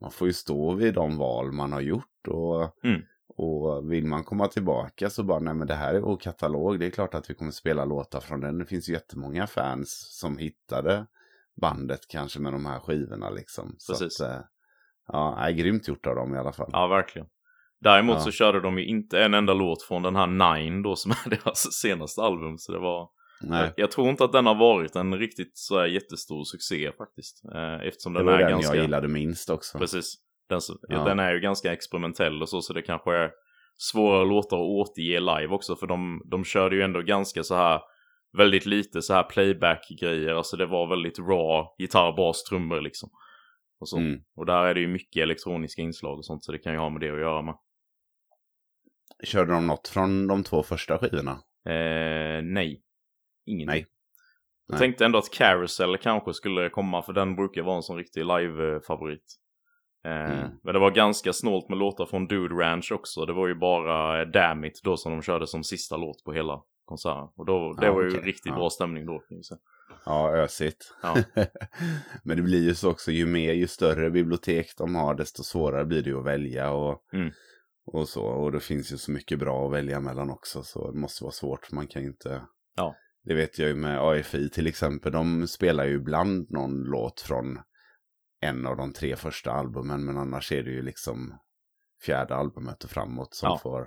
man 0.00 0.10
får 0.10 0.26
ju 0.26 0.32
stå 0.32 0.74
vid 0.74 0.94
de 0.94 1.16
val 1.18 1.52
man 1.52 1.72
har 1.72 1.80
gjort. 1.80 2.28
Och, 2.28 2.84
Mm. 2.84 3.02
och 3.36 3.92
vill 3.92 4.06
man 4.06 4.24
komma 4.24 4.48
tillbaka 4.48 5.10
så 5.10 5.22
bara, 5.22 5.38
nej 5.38 5.54
men 5.54 5.66
det 5.66 5.74
här 5.74 5.94
är 5.94 6.00
vår 6.00 6.16
katalog, 6.16 6.80
det 6.80 6.86
är 6.86 6.90
klart 6.90 7.14
att 7.14 7.30
vi 7.30 7.34
kommer 7.34 7.50
spela 7.50 7.84
låtar 7.84 8.20
från 8.20 8.40
den. 8.40 8.58
Det 8.58 8.66
finns 8.66 8.88
ju 8.88 8.92
jättemånga 8.92 9.46
fans 9.46 10.18
som 10.20 10.38
hittade 10.38 11.06
bandet 11.60 12.00
kanske 12.08 12.40
med 12.40 12.52
de 12.52 12.66
här 12.66 12.80
skivorna 12.80 13.30
liksom. 13.30 13.76
Precis. 13.88 14.16
Så 14.16 14.24
att, 14.24 14.30
eh, 14.30 14.40
ja, 15.08 15.36
är 15.38 15.50
grymt 15.50 15.88
gjort 15.88 16.06
av 16.06 16.14
dem 16.14 16.34
i 16.34 16.38
alla 16.38 16.52
fall. 16.52 16.70
Ja, 16.72 16.86
verkligen. 16.86 17.28
Däremot 17.84 18.14
Ja. 18.16 18.20
så 18.20 18.30
körde 18.30 18.60
de 18.60 18.78
ju 18.78 18.84
inte 18.86 19.20
en 19.20 19.34
enda 19.34 19.54
låt 19.54 19.82
från 19.82 20.02
den 20.02 20.16
här 20.16 20.26
Nine 20.26 20.82
då 20.82 20.96
som 20.96 21.10
är 21.10 21.30
deras 21.30 21.72
senaste 21.72 22.22
album. 22.22 22.58
Så 22.58 22.72
det 22.72 22.78
var... 22.78 23.08
Nej. 23.42 23.72
Jag 23.76 23.90
tror 23.90 24.08
inte 24.08 24.24
att 24.24 24.32
den 24.32 24.46
har 24.46 24.54
varit 24.54 24.96
en 24.96 25.18
riktigt 25.18 25.50
så 25.54 25.78
här 25.78 25.86
jättestor 25.86 26.44
succé 26.44 26.92
faktiskt. 26.98 27.42
Eh, 27.54 27.86
eftersom 27.88 28.12
Det 28.12 28.18
den 28.18 28.26
var 28.26 28.32
är 28.32 28.38
den 28.38 28.50
ganska... 28.50 28.74
jag 28.76 28.82
gillade 28.84 29.08
minst 29.08 29.50
också. 29.50 29.78
Precis. 29.78 30.14
Den, 30.48 30.60
så- 30.60 30.78
Ja. 30.88 31.04
den 31.04 31.18
är 31.18 31.32
ju 31.32 31.40
ganska 31.40 31.72
experimentell 31.72 32.42
och 32.42 32.48
så, 32.48 32.62
så 32.62 32.72
det 32.72 32.82
kanske 32.82 33.16
är 33.16 33.30
svåra 33.76 34.24
låtar 34.24 34.56
att 34.56 34.62
återge 34.62 35.20
live 35.20 35.54
också. 35.54 35.76
För 35.76 35.86
de, 35.86 36.22
de 36.30 36.44
körde 36.44 36.76
ju 36.76 36.82
ändå 36.82 37.00
ganska 37.02 37.42
så 37.42 37.54
här, 37.54 37.80
väldigt 38.38 38.66
lite 38.66 39.02
så 39.02 39.14
här 39.14 39.22
playback-grejer. 39.22 40.34
Alltså 40.34 40.56
det 40.56 40.66
var 40.66 40.86
väldigt 40.86 41.18
raw 41.18 41.68
gitarr, 41.78 42.16
bas, 42.16 42.42
trummor 42.44 42.80
liksom. 42.80 43.10
Och, 43.80 43.88
så. 43.88 43.96
Mm. 43.98 44.20
och 44.36 44.46
där 44.46 44.64
är 44.64 44.74
det 44.74 44.80
ju 44.80 44.88
mycket 44.88 45.22
elektroniska 45.22 45.82
inslag 45.82 46.18
och 46.18 46.24
sånt, 46.24 46.44
så 46.44 46.52
det 46.52 46.58
kan 46.58 46.72
ju 46.72 46.78
ha 46.78 46.90
med 46.90 47.00
det 47.00 47.10
att 47.10 47.20
göra 47.20 47.42
med. 47.42 47.54
Körde 49.24 49.52
de 49.52 49.66
något 49.66 49.88
från 49.88 50.26
de 50.26 50.44
två 50.44 50.62
första 50.62 50.98
skivorna? 50.98 51.30
Eh, 51.68 52.42
nej. 52.42 52.82
Ingenting. 53.46 53.66
Nej. 53.66 53.86
Jag 54.66 54.72
Nej. 54.74 54.78
tänkte 54.80 55.04
ändå 55.04 55.18
att 55.18 55.30
Carousel 55.32 55.96
kanske 55.98 56.32
skulle 56.34 56.68
komma, 56.70 57.02
för 57.02 57.12
den 57.12 57.36
brukar 57.36 57.62
vara 57.62 57.76
en 57.76 57.82
sån 57.82 57.96
riktig 57.96 58.20
live-favorit. 58.24 59.24
Eh, 60.04 60.10
Mm. 60.30 60.50
Men 60.62 60.74
det 60.74 60.80
var 60.80 60.90
ganska 60.90 61.32
snålt 61.32 61.68
med 61.68 61.78
låtar 61.78 62.06
från 62.06 62.26
Dude 62.26 62.54
Ranch 62.54 62.92
också. 62.92 63.24
Det 63.26 63.32
var 63.32 63.48
ju 63.48 63.54
bara 63.54 64.24
Damn 64.24 64.64
It 64.64 64.80
då 64.84 64.96
som 64.96 65.12
de 65.12 65.22
körde 65.22 65.46
som 65.46 65.64
sista 65.64 65.96
låt 65.96 66.24
på 66.24 66.32
hela 66.32 66.62
konserten. 66.84 67.28
Och 67.36 67.46
då, 67.46 67.72
det 67.80 67.86
Ja, 67.86 67.92
var 67.92 68.02
ju 68.02 68.08
riktigt 68.10 68.46
Ja. 68.52 68.54
bra 68.54 68.70
stämning 68.70 69.06
då. 69.06 69.22
Ja, 70.06 70.36
ösigt. 70.36 70.94
Ja. 71.02 71.16
Men 72.24 72.36
det 72.36 72.42
blir 72.42 72.62
ju 72.64 72.74
så 72.74 72.90
också, 72.90 73.10
ju 73.12 73.26
mer, 73.26 73.52
ju 73.52 73.66
större 73.66 74.10
bibliotek 74.10 74.66
de 74.78 74.94
har, 74.94 75.14
desto 75.14 75.42
svårare 75.42 75.84
blir 75.84 76.02
det 76.02 76.10
ju 76.10 76.18
att 76.18 76.24
välja 76.26 76.70
och, 76.70 77.02
Mm. 77.12 77.30
Och 77.86 78.08
så. 78.08 78.24
Och 78.24 78.52
det 78.52 78.60
finns 78.60 78.92
ju 78.92 78.96
så 78.96 79.10
mycket 79.10 79.38
bra 79.38 79.66
att 79.66 79.72
välja 79.72 80.00
mellan 80.00 80.30
också, 80.30 80.62
så 80.62 80.90
det 80.90 80.98
måste 80.98 81.24
vara 81.24 81.32
svårt. 81.32 81.72
Man 81.72 81.86
kan 81.86 82.02
ju 82.02 82.08
inte... 82.08 82.42
Ja. 82.76 82.94
Det 83.24 83.34
vet 83.34 83.58
jag 83.58 83.68
ju 83.68 83.74
med 83.74 84.00
AFI 84.00 84.50
till 84.50 84.66
exempel, 84.66 85.12
de 85.12 85.46
spelar 85.46 85.84
ju 85.84 85.94
ibland 85.94 86.50
någon 86.50 86.82
låt 86.84 87.20
från 87.20 87.58
en 88.40 88.66
av 88.66 88.76
de 88.76 88.92
tre 88.92 89.16
första 89.16 89.52
albumen, 89.52 90.04
men 90.04 90.16
annars 90.16 90.52
är 90.52 90.62
det 90.62 90.70
ju 90.70 90.82
liksom 90.82 91.38
fjärde 92.06 92.34
albumet 92.34 92.84
och 92.84 92.90
framåt 92.90 93.34
som 93.34 93.46
Ja. 93.46 93.58
får 93.62 93.80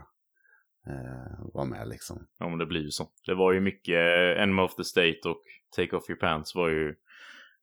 eh, 0.88 1.46
vara 1.54 1.66
med 1.66 1.88
liksom. 1.88 2.28
Ja 2.40 2.50
men 2.50 2.58
det 2.58 2.66
blir 2.66 2.82
ju 2.82 2.92
så. 2.92 3.10
Det 3.26 3.36
var 3.36 3.54
ju 3.54 3.60
mycket 3.60 3.96
eh, 3.96 4.44
Enemy 4.44 4.62
of 4.62 4.76
the 4.76 4.84
State 4.84 5.20
och 5.26 5.42
Take 5.76 5.96
Off 5.96 6.10
Your 6.10 6.20
Pants 6.20 6.56
var 6.56 6.70
ju 6.70 6.96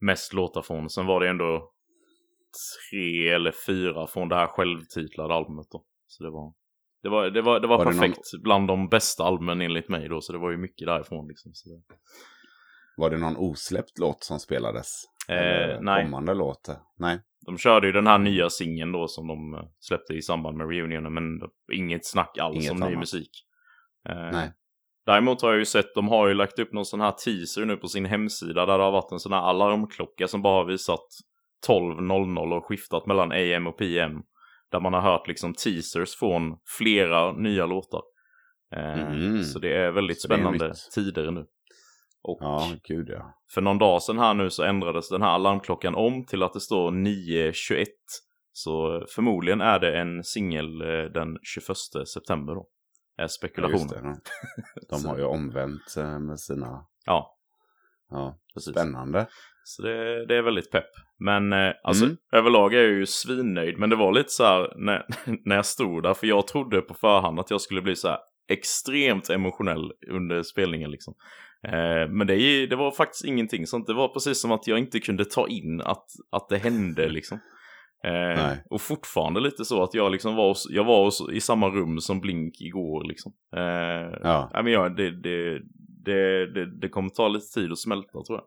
mest 0.01 0.33
låtar 0.33 0.63
från. 0.63 0.91
Sen 0.91 1.07
var 1.07 1.21
det 1.21 1.29
ändå 1.29 1.73
tre 2.91 3.29
eller 3.29 3.53
fyra 3.67 4.07
från 4.07 4.29
det 4.29 4.37
här 4.37 4.47
självtitlade 4.47 5.35
albumet 5.35 5.67
då. 5.71 5.85
Så 6.17 6.25
det 6.25 6.31
var, 6.31 6.53
det 7.03 7.09
var, 7.09 7.31
det 7.31 7.43
var, 7.43 7.61
det 7.61 7.67
var, 7.67 7.79
Var 7.79 7.85
det 7.85 7.91
någon- 7.91 8.01
perfekt. 8.01 8.43
Bland 8.43 8.69
de 8.69 8.89
bästa 8.89 9.25
albumen 9.25 9.61
enligt 9.61 9.89
mig 9.89 10.09
då. 10.09 10.21
Så 10.21 10.33
det 10.33 10.39
var 10.39 10.51
ju 10.51 10.57
mycket 10.57 10.87
därifrån 10.87 11.29
liksom. 11.29 11.51
Så 11.55 11.71
Var 12.97 13.11
det 13.11 13.17
någon 13.17 13.37
osläppt 13.37 13.99
låt 13.99 14.25
som 14.25 14.39
spelades? 14.39 14.89
Eh, 15.29 15.81
nej. 15.81 16.05
Kommande 16.05 16.35
låt? 16.35 16.69
Nej. 16.99 17.19
de 17.47 17.59
körde 17.59 17.87
ju 17.87 17.93
den 17.93 18.07
här 18.07 18.19
nya 18.19 18.51
singeln 18.51 18.93
då 18.93 19.09
som 19.09 19.27
de 19.27 19.55
eh, 19.55 19.61
släppte 19.81 20.15
i 20.15 20.23
samband 20.23 20.57
med 20.57 20.69
reunionen. 20.69 21.15
Men 21.15 21.25
inget 21.73 22.07
snack 22.07 22.39
alls 22.39 22.57
Inget 22.57 22.71
om 22.73 22.81
ny 22.81 22.87
annat. 22.87 22.99
musik. 22.99 23.31
Eh, 24.09 24.31
Nej. 24.33 24.53
Däremot 25.07 25.43
har 25.43 25.51
jag 25.51 25.59
ju 25.59 25.65
sett, 25.65 25.95
de 25.95 26.09
har 26.09 26.29
ju 26.29 26.35
lagt 26.35 26.59
upp 26.59 26.73
någon 26.73 26.85
sån 26.85 27.01
här 27.01 27.11
teaser 27.13 27.65
nu 27.65 27.77
på 27.77 27.89
sin 27.89 28.05
hemsida 28.05 28.67
där 28.67 28.79
det 28.79 28.85
har 28.85 28.93
varit 28.93 29.13
en 29.13 29.19
sån 29.21 29.33
här 29.33 29.41
alarmklocka 29.41 30.29
som 30.29 30.43
bara 30.43 30.55
har 30.63 30.65
visat 30.71 31.07
12.00 31.69 32.57
och 32.57 32.65
skiftat 32.67 33.07
mellan 33.07 33.33
AM 33.33 33.67
och 33.67 33.79
PM. 33.79 34.23
Där 34.75 34.81
man 34.81 34.93
har 34.95 35.01
hört 35.01 35.29
liksom 35.29 35.55
teasers 35.55 36.17
från 36.17 36.57
flera 36.79 37.33
nya 37.33 37.67
låtar. 37.67 38.03
Eh, 38.77 39.09
Mhm. 39.11 39.43
Så 39.45 39.59
det 39.59 39.77
är 39.77 39.91
väldigt 39.93 40.21
Så 40.21 40.27
är 40.33 40.37
spännande 40.37 40.69
nytt. 40.69 40.91
tider 40.95 41.31
nu. 41.31 41.47
Och 42.23 42.39
Ja, 42.41 42.71
gud 42.89 43.09
ja. 43.09 43.35
för 43.55 43.61
någon 43.61 43.79
dag 43.79 44.03
sedan 44.03 44.19
här 44.19 44.35
nu 44.35 44.51
så 44.51 44.63
ändrades 44.63 45.09
den 45.09 45.23
här 45.23 45.29
alarmklockan 45.31 45.95
om 45.95 46.25
till 46.27 46.43
att 46.43 46.53
det 46.53 46.61
står 46.61 46.91
9.21. 46.91 47.87
Så 48.53 49.05
förmodligen 49.15 49.61
är 49.61 49.79
det 49.79 49.99
en 50.01 50.25
singel 50.25 50.81
eh, 50.81 51.11
den 51.13 51.39
21 51.43 51.77
september 52.09 52.55
då. 52.55 52.61
Är 53.17 53.23
Ja, 53.23 53.29
spekulationen. 53.29 53.89
det. 54.15 54.21
De 54.91 55.05
har 55.09 55.19
ju 55.19 55.25
omvänt 55.25 55.95
eh, 55.99 56.19
med 56.19 56.41
sina... 56.41 56.87
Ja, 57.07 57.31
Ja, 58.11 58.39
precis. 58.55 58.73
spännande. 58.75 59.27
Så 59.65 59.83
det, 59.83 60.27
det 60.27 60.37
är 60.37 60.43
väldigt 60.43 60.71
pepp. 60.71 60.91
Men 61.19 61.53
eh, 61.53 61.73
alltså 61.85 62.05
Mm. 62.05 62.17
överlag 62.33 62.75
är 62.75 62.79
jag 62.83 62.93
ju 62.93 63.07
svinnöjd. 63.07 63.79
Men 63.79 63.91
det 63.91 63.97
var 63.97 64.13
lite 64.13 64.31
så 64.31 64.45
här 64.45 64.73
när, 64.77 65.05
när 65.45 65.57
jag 65.57 65.67
stod 65.67 66.03
där. 66.03 66.15
För 66.15 66.27
jag 66.27 66.47
trodde 66.47 66.81
på 66.81 66.95
förhand 66.95 67.41
att 67.41 67.51
jag 67.51 67.61
skulle 67.61 67.83
bli 67.83 67.97
så 67.97 68.09
här 68.09 68.19
extremt 68.53 69.31
emotionell 69.31 69.93
under 70.11 70.43
spelningen 70.43 70.91
liksom. 70.91 71.15
Eh, 71.67 72.09
men 72.11 72.27
det, 72.27 72.67
det 72.67 72.77
var 72.77 72.91
faktiskt 72.91 73.25
ingenting 73.25 73.67
sånt. 73.67 73.87
Det 73.87 73.95
var 73.95 74.09
precis 74.09 74.41
som 74.41 74.53
att 74.53 74.67
jag 74.67 74.79
inte 74.79 75.01
kunde 75.01 75.25
ta 75.25 75.49
in 75.49 75.81
att, 75.81 76.07
att 76.33 76.49
det 76.49 76.59
hände 76.59 77.09
liksom. 77.19 77.39
Eh, 78.05 78.53
och 78.71 78.81
fortfarande 78.81 79.41
lite 79.41 79.65
så 79.65 79.83
att 79.83 79.95
jag 79.95 80.13
liksom 80.13 80.37
var, 80.37 80.49
hos- 80.49 80.71
jag 80.71 80.85
var 80.85 81.05
hos, 81.05 81.29
i 81.33 81.41
samma 81.41 81.69
rum 81.69 82.01
som 82.01 82.21
Blink 82.21 82.61
igår 82.61 83.05
liksom. 83.09 83.33
Eh, 83.57 84.19
Ja. 84.23 84.51
men 84.55 84.95
det, 84.97 85.11
det, 85.11 85.59
det, 86.05 86.47
det, 86.55 86.81
det 86.81 86.89
kommer 86.89 87.09
ta 87.09 87.29
lite 87.29 87.47
tid 87.61 87.73
att 87.73 87.79
smälta 87.79 88.23
tror 88.27 88.39
jag. 88.39 88.45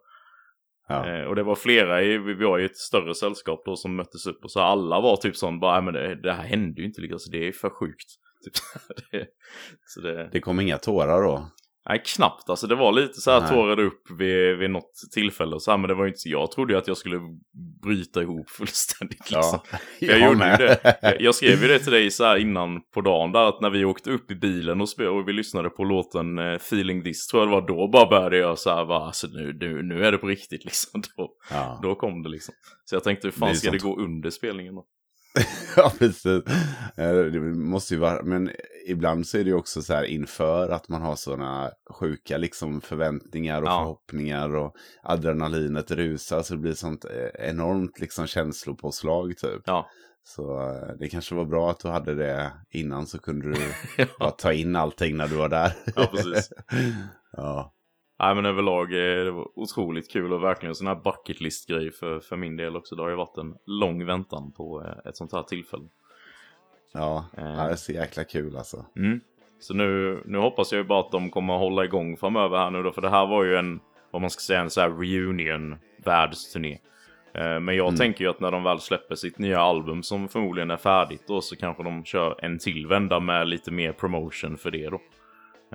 Ja. 0.88 1.10
Eh, 1.10 1.26
och 1.26 1.36
det 1.36 1.44
var 1.44 1.56
flera, 1.56 2.02
i, 2.04 2.18
vi 2.18 2.34
var 2.34 2.60
i 2.60 2.66
ett 2.66 2.78
större 2.78 3.16
sällskap 3.16 3.62
då 3.66 3.76
som 3.76 3.96
möttes 3.96 4.28
upp 4.28 4.44
och 4.44 4.52
så 4.52 4.60
alla 4.60 5.02
var 5.02 5.16
typ 5.16 5.36
sån 5.36 5.60
bara, 5.60 5.82
"Nej, 5.82 5.84
men 5.84 5.94
det, 5.94 6.16
det 6.22 6.34
här 6.34 6.44
hände 6.44 6.82
ju 6.82 6.88
inte 6.88 7.02
liksom, 7.02 7.20
så 7.20 7.32
det 7.32 7.48
är 7.48 7.52
för 7.52 7.70
sjukt. 7.70 8.08
Typ, 8.46 8.54
det, 9.12 9.28
så 9.86 10.02
det, 10.02 10.30
Det 10.32 10.40
kom 10.40 10.60
inga 10.60 10.78
tårar 10.78 11.22
då? 11.22 11.52
Nej 11.90 12.02
knappt 12.06 12.50
alltså, 12.50 12.68
det 12.68 12.76
var 12.76 12.92
lite 12.92 13.22
så 13.22 13.32
här 13.32 13.48
tårade 13.48 13.84
upp 13.84 14.12
vid, 14.20 14.58
vid 14.58 14.70
något 14.70 14.92
tillfälle 15.14 15.56
och 15.56 15.62
så 15.62 15.72
här, 15.72 15.78
men 15.78 15.88
det 15.88 15.94
var 15.94 16.04
ju 16.04 16.08
inte 16.10 16.20
så, 16.20 16.30
jag 16.30 16.52
trodde 16.52 16.74
ju 16.74 16.80
att 16.80 16.88
jag 16.88 16.98
skulle 16.98 17.20
bryta 17.84 18.22
ihop 18.22 18.50
fullständigt 18.50 19.32
liksom. 19.32 19.60
Jag, 20.00 20.20
gjorde 20.20 20.52
ju 20.52 20.58
det. 20.58 20.98
Jag, 21.02 21.22
jag 21.22 21.36
skrev 21.36 21.62
ju 21.62 21.68
det 21.68 21.80
till 21.80 21.92
dig 21.92 22.12
så 22.12 22.24
här 22.26 22.38
innan 22.38 22.82
på 22.94 23.02
dagen 23.02 23.32
där 23.32 23.50
att 23.50 23.62
när 23.62 23.70
vi 23.70 23.86
åkte 23.86 24.12
upp 24.12 24.32
i 24.32 24.36
bilen 24.36 24.82
och, 24.82 24.88
och 25.00 25.28
vi 25.28 25.34
lyssnade 25.34 25.70
på 25.70 25.84
låten 25.84 26.38
eh, 26.40 26.54
Feeling 26.54 27.04
This 27.04 27.28
tror 27.28 27.42
jag 27.44 27.48
det 27.50 27.52
var 27.62 27.68
då 27.68 27.88
bara 27.88 28.10
började 28.10 28.38
jag 28.38 28.60
så 28.60 28.70
här 28.76 28.86
va, 28.86 29.06
alltså 29.06 29.28
nu, 29.28 29.58
nu, 29.60 29.84
nu 29.84 30.06
är 30.06 30.12
det 30.12 30.18
på 30.18 30.28
riktigt 30.28 30.66
liksom. 30.66 31.02
Då, 31.18 31.30
Ja. 31.52 31.80
då 31.84 31.96
kom 31.96 32.24
det 32.24 32.30
liksom. 32.30 32.54
Så 32.86 32.96
jag 32.96 33.04
tänkte 33.04 33.28
hur 33.28 33.32
Det 33.32 33.38
fan 33.40 33.56
ska 33.56 33.72
det 33.72 33.80
sånt. 33.80 33.96
gå 33.96 34.02
under 34.04 34.30
spelningen 34.30 34.76
då? 34.76 34.86
ja, 35.78 35.92
precis. 36.00 36.26
Eh, 36.98 37.16
Det 37.18 37.40
måste 37.56 37.94
ju 37.94 38.00
vara, 38.00 38.24
men 38.24 38.52
ibland 38.88 39.28
så 39.28 39.38
är 39.38 39.44
det 39.44 39.50
ju 39.50 39.56
också 39.56 39.82
så 39.82 39.94
här 39.94 40.04
inför 40.04 40.70
att 40.70 40.90
man 40.90 41.02
har 41.02 41.16
sådana 41.16 41.72
sjuka 42.00 42.38
liksom 42.38 42.82
förväntningar 42.82 43.62
och 43.62 43.68
Ja. 43.68 43.80
förhoppningar 43.80 44.56
och 44.56 44.76
adrenalinet 45.04 45.92
rusar 45.92 46.42
så 46.42 46.54
det 46.54 46.60
blir 46.60 46.74
sånt 46.74 47.06
eh, 47.06 47.50
enormt 47.50 48.00
liksom 48.00 48.28
känslopåslag 48.28 49.38
typ. 49.38 49.62
Ja, 49.66 49.88
Så 50.24 50.60
eh, 50.62 50.94
det 51.00 51.10
kanske 51.10 51.36
var 51.36 51.46
bra 51.46 51.72
att 51.72 51.80
du 51.80 51.88
hade 51.88 52.16
det 52.16 52.52
innan 52.70 53.08
så 53.08 53.20
kunde 53.20 53.48
du 53.48 53.54
bara 53.98 54.08
ja. 54.20 54.30
ta 54.32 54.54
in 54.54 54.76
allting 54.76 55.18
när 55.18 55.28
du 55.28 55.36
var 55.36 55.50
där. 55.50 55.74
Ja, 55.96 56.06
precis. 56.12 56.50
ja. 57.38 57.74
Nej 58.20 58.36
men 58.36 58.46
överlag 58.46 58.84
eh, 58.94 59.24
det 59.26 59.32
var 59.32 59.48
otroligt 59.60 60.12
kul 60.12 60.34
och 60.34 60.44
verkligen 60.44 60.72
en 60.72 60.76
sån 60.76 60.88
här 60.88 60.96
bucket 60.96 61.42
list 61.42 61.70
grej 61.70 61.92
för, 61.92 62.20
för 62.20 62.36
min 62.36 62.58
del 62.58 62.76
också. 62.78 62.96
Det 62.96 63.02
har 63.02 63.10
ju 63.10 63.16
varit 63.16 63.38
en 63.38 63.56
lång 63.66 64.06
väntan 64.06 64.52
på 64.52 64.84
eh, 64.84 65.10
ett 65.10 65.18
sånt 65.18 65.34
här 65.34 65.44
tillfälle. 65.44 65.84
Ja, 66.94 67.26
Eh. 67.38 67.44
det 67.44 67.72
är 67.72 67.76
så 67.76 67.92
jäkla 67.92 68.24
kul 68.24 68.58
alltså. 68.58 68.86
Mm. 68.96 69.20
Så 69.60 69.74
nu, 69.74 70.22
nu 70.26 70.38
hoppas 70.38 70.72
jag 70.72 70.78
ju 70.80 70.84
bara 70.88 71.00
att 71.00 71.12
de 71.12 71.30
kommer 71.30 71.58
hålla 71.58 71.86
igång 71.86 72.18
framöver 72.18 72.58
här 72.58 72.72
nu 72.72 72.84
då. 72.84 72.92
För 72.92 73.02
det 73.02 73.10
här 73.10 73.26
var 73.28 73.44
ju 73.44 73.56
en, 73.56 73.80
vad 74.12 74.22
man 74.22 74.30
ska 74.30 74.40
säga, 74.42 74.60
en 74.60 74.70
så 74.70 74.82
här 74.82 74.90
reunion 74.90 75.76
världsturné. 76.04 76.80
Eh, 77.34 77.60
Men 77.60 77.76
jag 77.76 77.88
Mm. 77.88 77.98
tänker 77.98 78.24
ju 78.24 78.30
att 78.30 78.40
när 78.40 78.52
de 78.52 78.64
väl 78.64 78.80
släpper 78.80 79.16
sitt 79.16 79.38
nya 79.40 79.60
album 79.62 80.04
som 80.04 80.28
förmodligen 80.28 80.72
är 80.72 80.78
färdigt 80.78 81.24
då 81.28 81.42
så 81.42 81.56
kanske 81.56 81.84
de 81.84 82.04
kör 82.06 82.36
en 82.46 82.60
till 82.60 82.88
vända 82.88 83.20
med 83.20 83.48
lite 83.48 83.72
mer 83.72 83.92
promotion 83.92 84.58
för 84.58 84.72
det 84.72 84.90
då. 84.90 85.02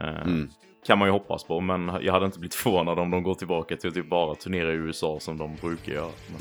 Eh, 0.00 0.22
Mm. 0.22 0.50
Kan 0.86 0.98
man 0.98 1.08
ju 1.08 1.12
hoppas 1.12 1.44
på 1.44 1.60
men 1.60 1.88
jag 2.02 2.12
hade 2.12 2.26
inte 2.26 2.38
blivit 2.38 2.54
förvånad 2.54 2.98
om 2.98 3.10
de 3.10 3.22
går 3.22 3.34
tillbaka 3.34 3.76
till 3.76 3.88
att 3.88 3.94
typ 3.94 4.08
bara 4.10 4.34
turnera 4.34 4.72
i 4.72 4.74
USA 4.74 5.20
som 5.20 5.38
de 5.38 5.56
brukar 5.56 5.92
göra. 5.92 6.10
Men, 6.32 6.40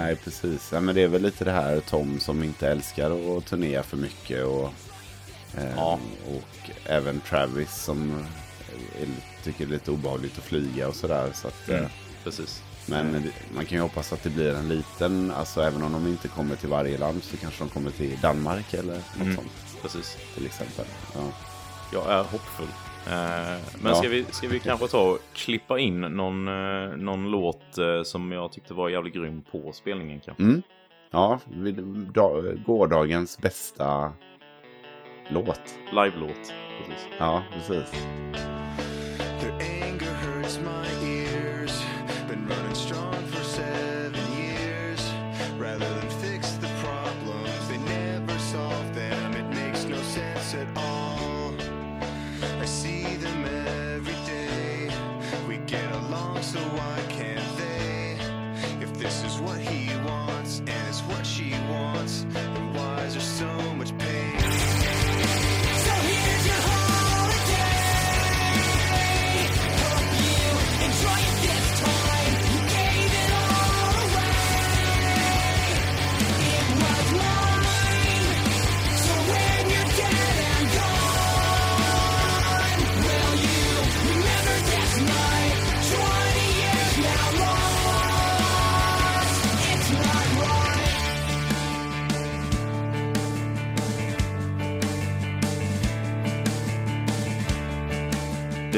Nej, 0.00 0.16
precis. 0.16 0.70
Ja, 0.72 0.80
men 0.80 0.94
det 0.94 1.02
är 1.02 1.08
väl 1.08 1.22
lite 1.22 1.44
det 1.44 1.50
här 1.50 1.80
Tom 1.80 2.20
som 2.20 2.42
inte 2.42 2.68
älskar 2.68 3.36
att 3.38 3.46
turnera 3.46 3.82
för 3.82 3.96
mycket. 3.96 4.44
Och, 4.44 4.72
eh, 5.58 5.74
Ja. 5.76 5.98
och 6.26 6.70
även 6.86 7.20
Travis 7.20 7.74
som 7.84 8.12
är, 9.00 9.06
tycker 9.44 9.66
det 9.66 9.70
är 9.70 9.72
lite 9.72 9.90
obehagligt 9.90 10.38
att 10.38 10.44
flyga 10.44 10.88
och 10.88 10.94
sådär. 10.96 11.30
Så 11.34 11.48
att, 11.48 11.68
mm, 11.68 11.82
eh, 11.84 11.90
precis. 12.24 12.62
men 12.86 13.30
man 13.54 13.64
kan 13.66 13.76
ju 13.78 13.82
hoppas 13.82 14.12
att 14.12 14.22
det 14.22 14.30
blir 14.30 14.54
en 14.54 14.68
liten, 14.68 15.30
alltså 15.30 15.62
även 15.62 15.82
om 15.82 15.92
de 15.92 16.06
inte 16.06 16.28
kommer 16.28 16.56
till 16.56 16.68
varje 16.68 16.98
land 16.98 17.22
så 17.24 17.36
kanske 17.36 17.64
de 17.64 17.68
kommer 17.70 17.90
till 17.90 18.18
Danmark 18.20 18.74
eller 18.74 18.94
något 18.94 19.20
Mm. 19.20 19.36
sånt 19.36 19.52
Precis. 19.82 20.16
till 20.34 20.46
exempel. 20.46 20.84
Ja. 21.14 21.20
Jag 21.92 22.10
är 22.12 22.22
hoppfull. 22.24 22.66
Eh, 23.06 23.12
men 23.82 23.90
Ja. 23.92 23.94
ska, 23.94 24.08
vi, 24.08 24.24
ska 24.24 24.48
vi 24.48 24.60
kanske 24.60 24.88
ta 24.88 25.10
och 25.10 25.18
klippa 25.32 25.78
in 25.78 26.00
någon, 26.00 26.48
eh, 26.48 26.96
någon 26.96 27.30
låt 27.30 27.78
eh, 27.78 28.02
som 28.02 28.32
jag 28.32 28.52
tyckte 28.52 28.74
var 28.74 28.88
jävligt 28.88 29.14
grym 29.14 29.42
på 29.52 29.72
spelningen 29.72 30.20
kanske? 30.20 30.42
Mm. 30.42 30.62
Ja, 31.10 31.40
gårdagens 32.66 33.38
bästa 33.38 34.12
låt. 35.28 35.60
Live-låt. 35.92 36.52
Precis. 36.78 37.06
Ja, 37.18 37.42
precis. 37.54 38.06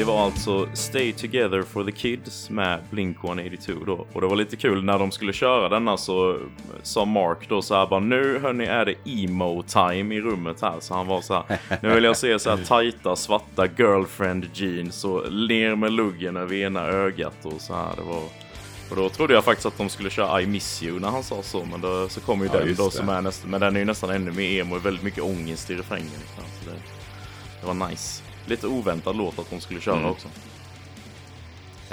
Var 0.05 0.25
alltså 0.25 0.67
Stay 0.73 1.13
Together 1.13 1.61
for 1.61 1.83
the 1.83 1.91
Kids 1.91 2.49
med 2.49 2.79
Blink-182 2.91 3.85
då. 3.85 4.05
Och 4.13 4.21
det 4.21 4.27
var 4.27 4.35
lite 4.35 4.55
kul 4.55 4.83
när 4.83 4.99
de 4.99 5.11
skulle 5.11 5.33
köra 5.33 5.69
denna 5.69 5.97
så 5.97 6.39
sa 6.83 7.05
Mark 7.05 7.49
då 7.49 7.61
så 7.61 7.75
här 7.75 7.87
bara 7.87 7.99
nu 7.99 8.39
hörni 8.39 8.65
är 8.65 8.85
det 8.85 8.95
emo-time 9.05 10.15
i 10.15 10.21
rummet 10.21 10.61
här. 10.61 10.75
Så 10.79 10.93
han 10.93 11.07
var 11.07 11.21
så 11.21 11.33
här 11.33 11.59
nu 11.81 11.95
vill 11.95 12.03
jag 12.03 12.17
se 12.17 12.39
så 12.39 12.49
här 12.49 12.57
tajta 12.65 13.15
svarta 13.15 13.67
girlfriend 13.77 14.47
jeans 14.53 15.05
och 15.05 15.31
ler 15.31 15.75
med 15.75 15.91
luggen 15.91 16.37
över 16.37 16.55
ena 16.55 16.81
ögat 16.81 17.45
och 17.45 17.61
så 17.61 17.75
här. 17.75 17.95
Det 17.95 18.01
var... 18.03 18.21
Och 18.89 18.95
då 18.95 19.09
trodde 19.09 19.33
jag 19.33 19.43
faktiskt 19.43 19.65
att 19.65 19.77
de 19.77 19.89
skulle 19.89 20.09
köra 20.09 20.41
I 20.41 20.47
miss 20.47 20.83
you 20.83 20.99
när 20.99 21.09
han 21.09 21.23
sa 21.23 21.41
så. 21.41 21.65
Men 21.71 21.81
då, 21.81 22.09
så 22.09 22.21
kom 22.21 22.39
ju 22.41 22.45
Ja, 22.53 22.59
den 22.59 22.75
då 22.75 22.85
det. 22.85 22.91
som 22.91 23.09
är 23.09 23.21
nästan, 23.21 23.49
men 23.51 23.61
den 23.61 23.75
är 23.75 23.79
ju 23.79 23.85
nästan 23.85 24.09
ännu 24.09 24.31
mer 24.31 24.61
emo 24.61 24.79
väldigt 24.79 25.03
mycket 25.03 25.23
ångest 25.23 25.69
i 25.69 25.75
refrängen. 25.75 26.05
Liksom. 26.19 26.43
Så 26.63 26.69
det, 26.69 26.75
det 27.61 27.67
var 27.67 27.89
nice. 27.89 28.21
Lite 28.47 28.67
oväntad 28.67 29.15
låt 29.15 29.39
att 29.39 29.49
de 29.49 29.59
skulle 29.59 29.79
köra 29.81 29.97
Mm. 29.97 30.09
också. 30.11 30.27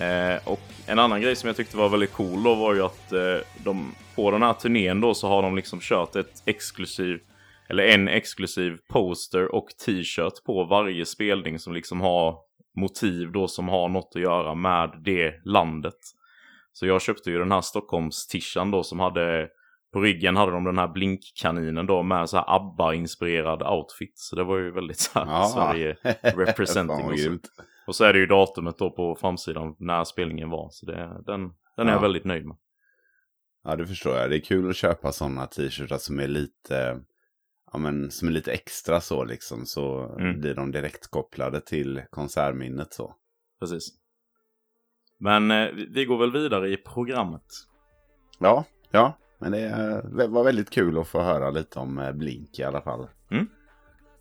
Eh, 0.03 0.49
och 0.49 0.61
en 0.87 0.99
annan 0.99 1.21
grej 1.21 1.37
som 1.37 1.47
jag 1.47 1.57
tyckte 1.57 1.77
var 1.77 1.89
väldigt 1.89 2.13
cool 2.13 2.43
då 2.43 2.55
var 2.55 2.75
ju 2.75 2.83
att 2.83 3.13
eh, 3.13 3.37
de, 3.65 3.95
på 4.15 4.31
den 4.31 4.43
här 4.43 4.53
turnén 4.53 5.01
då 5.01 5.15
så 5.15 5.29
har 5.29 5.43
de 5.43 5.57
liksom 5.57 5.81
kört 5.81 6.17
ett 6.17 6.43
exklusiv 6.47 7.21
eller 7.69 7.83
en 7.85 8.09
exklusiv 8.09 8.79
poster 8.89 9.55
och 9.55 9.67
t-shirt 9.87 10.45
på 10.47 10.65
varje 10.65 11.07
spelning 11.07 11.59
som 11.59 11.73
liksom 11.75 12.01
har 12.01 12.37
motiv 12.77 13.33
då 13.33 13.49
som 13.49 13.69
har 13.69 13.89
något 13.89 14.13
att 14.15 14.23
göra 14.23 14.55
med 14.55 14.91
det 15.05 15.41
landet. 15.45 15.99
Så 16.73 16.87
jag 16.87 17.03
köpte 17.03 17.31
ju 17.31 17.39
den 17.39 17.53
här 17.53 17.61
Stockholms-tishan 17.61 18.71
då 18.71 18.83
som 18.83 19.01
hade 19.01 19.49
på 19.93 20.01
ryggen 20.01 20.37
hade 20.37 20.53
de 20.53 20.65
den 20.65 20.79
här 20.79 20.89
blinkkaninen 20.89 21.87
då 21.87 22.03
med 22.03 22.29
så 22.31 22.37
här 22.37 22.45
ABBA-inspirerad 22.57 23.63
outfit. 23.63 24.13
Så 24.19 24.37
det 24.37 24.45
var 24.45 24.59
ju 24.59 24.71
väldigt 24.71 24.99
så 24.99 25.19
här 25.19 25.27
Ja. 25.27 25.47
Sverige 25.55 25.97
representing. 26.23 27.07
Och, 27.07 27.19
så. 27.19 27.39
och 27.87 27.95
så 27.97 28.05
är 28.05 28.13
det 28.13 28.19
ju 28.19 28.27
datumet 28.27 28.79
då 28.79 28.91
på 28.91 29.17
framsidan 29.21 29.77
när 29.79 30.05
spelningen 30.05 30.51
var. 30.51 30.69
Så 30.71 30.87
det, 30.87 31.23
den, 31.27 31.41
den 31.77 31.87
är 31.87 31.91
Ja. 31.91 31.91
jag 31.93 32.01
väldigt 32.01 32.25
nöjd 32.25 32.47
med. 32.47 32.57
Ja, 33.65 33.77
det 33.77 33.87
förstår 33.87 34.17
jag. 34.17 34.31
Det 34.31 34.37
är 34.37 34.41
kul 34.45 34.71
att 34.71 34.77
köpa 34.77 35.13
sådana 35.13 35.47
t-shirtar 35.47 35.99
som 35.99 36.21
är 36.21 36.29
lite, 36.29 37.01
ja 37.73 37.79
men 37.79 38.11
som 38.11 38.29
är 38.29 38.33
lite 38.33 38.53
extra 38.53 39.01
så 39.01 39.25
liksom. 39.25 39.67
Så 39.67 40.17
Mm. 40.19 40.41
blir 40.41 40.55
de 40.55 40.71
direkt 40.71 41.11
kopplade 41.11 41.61
till 41.61 42.03
konsertminnet 42.11 42.93
så. 42.93 43.15
Precis. 43.61 43.89
Men 45.19 45.51
eh, 45.51 45.69
vi 45.91 46.05
går 46.05 46.19
väl 46.19 46.33
vidare 46.33 46.69
i 46.71 46.77
programmet. 46.77 47.45
Ja, 48.39 48.65
ja. 48.91 49.19
Men 49.43 49.53
det 50.17 50.27
var 50.27 50.45
väldigt 50.45 50.71
kul 50.71 50.99
att 50.99 51.09
få 51.09 51.21
höra 51.23 51.51
lite 51.51 51.79
om 51.79 51.99
eh, 51.99 52.13
Blink 52.13 52.59
i 52.59 52.63
alla 52.65 52.81
fall. 52.81 53.07
Jag, 53.29 53.47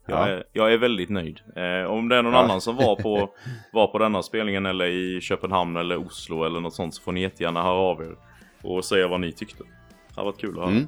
Ja. 0.07 0.27
är, 0.27 0.43
jag 0.53 0.73
är 0.73 0.77
väldigt 0.77 1.09
nöjd. 1.09 1.39
Eh, 1.55 1.91
om 1.91 2.09
det 2.09 2.15
är 2.15 2.23
någon 2.23 2.33
Ja. 2.33 2.39
annan 2.43 2.61
som 2.61 2.75
var 2.75 2.95
på, 2.95 3.29
var 3.73 3.87
på 3.87 3.97
denna 3.97 4.23
spelningen 4.23 4.65
eller 4.65 4.85
i 4.85 5.21
Köpenhamn 5.21 5.77
eller 5.77 5.97
Oslo 5.97 6.43
eller 6.43 6.59
något 6.59 6.73
sånt 6.73 6.93
så 6.95 7.01
får 7.01 7.11
ni 7.11 7.21
jättegärna 7.21 7.63
höra 7.63 7.75
av 7.77 8.01
er 8.01 8.15
och 8.63 8.85
säga 8.85 9.07
vad 9.07 9.19
ni 9.21 9.31
tyckte. 9.31 9.63
Det 10.07 10.15
har 10.15 10.25
varit 10.25 10.37
kul 10.41 10.49
att 10.49 10.55
höra. 10.65 10.69
Mm. 10.69 10.87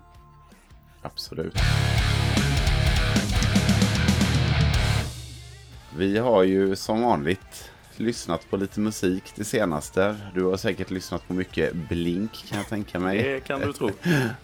Absolut. 1.02 1.56
Vi 5.98 6.18
har 6.18 6.44
ju 6.44 6.76
som 6.76 7.02
vanligt 7.02 7.72
lyssnat 8.00 8.50
på 8.50 8.58
lite 8.58 8.80
musik 8.80 9.24
det 9.36 9.44
senaste. 9.44 10.16
Du 10.36 10.44
har 10.44 10.58
säkert 10.58 10.92
lyssnat 10.92 11.28
på 11.28 11.34
mycket 11.34 11.74
Blink 11.74 12.46
kan 12.50 12.58
jag 12.58 12.68
tänka 12.68 13.00
mig. 13.00 13.24
Det 13.24 13.40
kan 13.40 13.62
du 13.62 13.74
tro. 13.74 13.90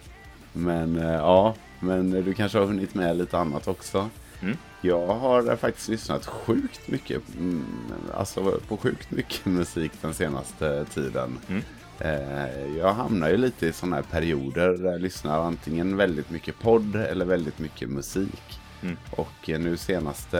Men 0.52 0.96
eh, 0.98 1.12
ja, 1.14 1.54
men 1.80 2.10
du 2.10 2.34
kanske 2.34 2.58
har 2.58 2.66
hunnit 2.66 2.94
med 2.94 3.16
lite 3.16 3.38
annat 3.38 3.68
också. 3.68 4.10
Mm. 4.42 4.56
Jag 4.80 5.06
har 5.06 5.50
eh, 5.50 5.56
faktiskt 5.56 5.88
lyssnat 5.88 6.26
sjukt 6.26 6.88
mycket, 6.88 7.22
mm, 7.38 7.66
alltså 8.14 8.60
på 8.68 8.76
sjukt 8.76 9.10
mycket 9.10 9.44
musik 9.46 9.92
den 10.00 10.14
senaste 10.14 10.84
tiden. 10.84 11.38
Mm. 11.48 11.62
Eh, 11.98 12.76
Jag 12.78 12.92
hamnar 12.94 13.28
ju 13.28 13.36
lite 13.36 13.66
i 13.66 13.72
sådana 13.72 13.96
här 13.96 14.02
perioder 14.02 14.68
där 14.68 14.92
jag 14.92 15.00
lyssnar 15.00 15.40
antingen 15.44 15.96
väldigt 15.96 16.30
mycket 16.30 16.58
podd 16.58 16.96
eller 16.96 17.24
väldigt 17.24 17.58
mycket 17.58 17.88
musik. 17.88 18.59
Mm. 18.82 18.96
Och 19.10 19.48
nu 19.48 19.76
senaste, 19.76 20.36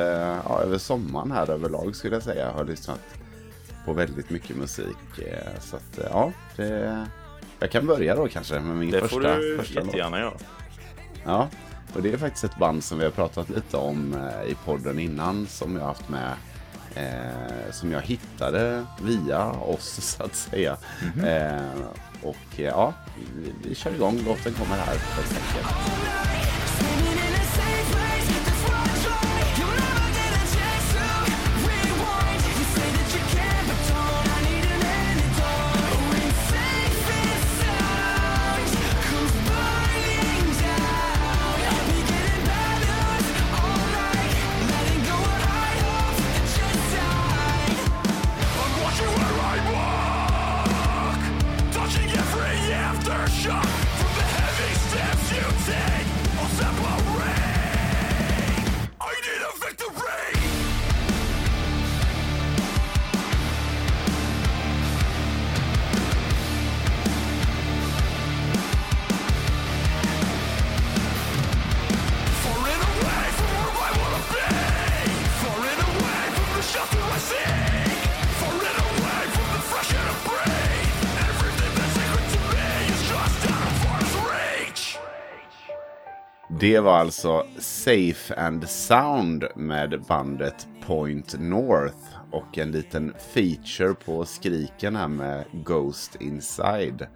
ja, 0.49 0.61
över 0.63 0.79
sommaren 0.79 1.33
här 1.33 1.51
överlag 1.51 1.97
skulle 1.97 2.17
jag 2.17 2.23
säga, 2.23 2.51
har 2.51 2.59
jag 2.59 2.69
lyssnat 2.69 3.01
på 3.85 3.93
väldigt 3.93 4.31
mycket 4.31 4.57
musik. 4.57 5.19
Eh, 5.19 5.61
Så 5.61 5.77
att 5.77 5.99
eh, 5.99 6.05
ja, 6.11 6.33
det, 6.57 7.07
jag 7.61 7.71
kan 7.71 7.87
börja 7.87 8.15
då 8.17 8.29
kanske 8.29 8.61
med 8.61 8.77
min 8.77 8.91
Det 8.91 9.01
första, 9.01 9.15
får 9.15 9.21
du 9.41 9.59
första 9.59 9.75
låt. 9.81 9.87
jättegärna 9.87 10.19
göra. 10.19 10.33
Ja, 11.25 11.49
och 11.95 12.03
det 12.03 12.13
är 12.13 12.17
faktiskt 12.17 12.45
ett 12.45 12.57
band 12.59 12.85
som 12.85 12.99
vi 12.99 13.05
har 13.05 13.11
pratat 13.13 13.49
lite 13.49 13.77
om 13.77 14.15
eh, 14.15 14.51
i 14.51 14.57
podden 14.65 14.99
innan 14.99 15.47
som 15.47 15.75
jag 15.75 15.81
har 15.83 15.89
haft 15.89 16.09
med. 16.09 16.33
Eh, 16.95 17.73
som 17.73 17.93
jag 17.93 18.01
hittade 18.01 18.85
via 19.03 19.51
oss 19.51 20.17
så 20.17 20.23
att 20.23 20.35
säga. 20.37 20.77
Mhm. 21.15 21.25
Eh, 21.25 21.63
och 22.23 22.37
ja, 22.57 22.93
vi, 23.37 23.53
vi 23.69 23.75
kör 23.75 23.95
igång. 23.95 24.21
Låten 24.27 24.53
kommer 24.53 24.77
här 24.77 24.87
helt 24.87 25.33
enkelt. 25.33 26.90
Det 86.71 86.81
var 86.81 86.99
alltså 86.99 87.47
Safe 87.59 88.35
and 88.35 88.69
Sound 88.69 89.45
med 89.57 90.03
bandet 90.09 90.69
Point 90.87 91.41
North 91.41 92.17
och 92.31 92.59
en 92.59 92.71
liten 92.71 93.15
feature 93.35 93.95
på 93.95 94.25
skriken 94.25 94.97
här 94.97 95.09
med 95.09 95.45
Ghost 95.53 96.17
Inside. 96.21 97.07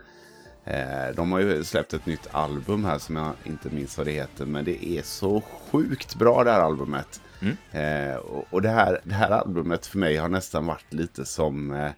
Eh, 0.65 1.15
de 1.17 1.33
har 1.33 1.41
ju 1.41 1.65
släppt 1.65 1.95
ett 1.95 2.07
nytt 2.07 2.29
album 2.31 2.85
här 2.85 2.99
som 2.99 3.17
jag 3.17 3.33
inte 3.45 3.71
minns 3.71 3.99
vad 3.99 4.07
det 4.07 4.13
heter 4.13 4.47
men 4.47 4.65
det 4.65 4.87
är 4.87 5.03
så 5.03 5.41
sjukt 5.41 6.15
bra 6.15 6.45
det 6.45 6.51
här 6.51 6.61
albumet. 6.61 7.21
Eh, 7.73 8.17
och 8.17 8.45
och 8.51 8.63
det, 8.63 8.71
här, 8.71 9.01
det 9.05 9.15
här 9.15 9.31
albumet 9.31 9.87
för 9.87 9.99
mig 9.99 10.17
har 10.17 10.29
nästan 10.29 10.67
varit 10.67 10.93
lite 10.93 11.25
som 11.25 11.73
eh, 11.73 11.91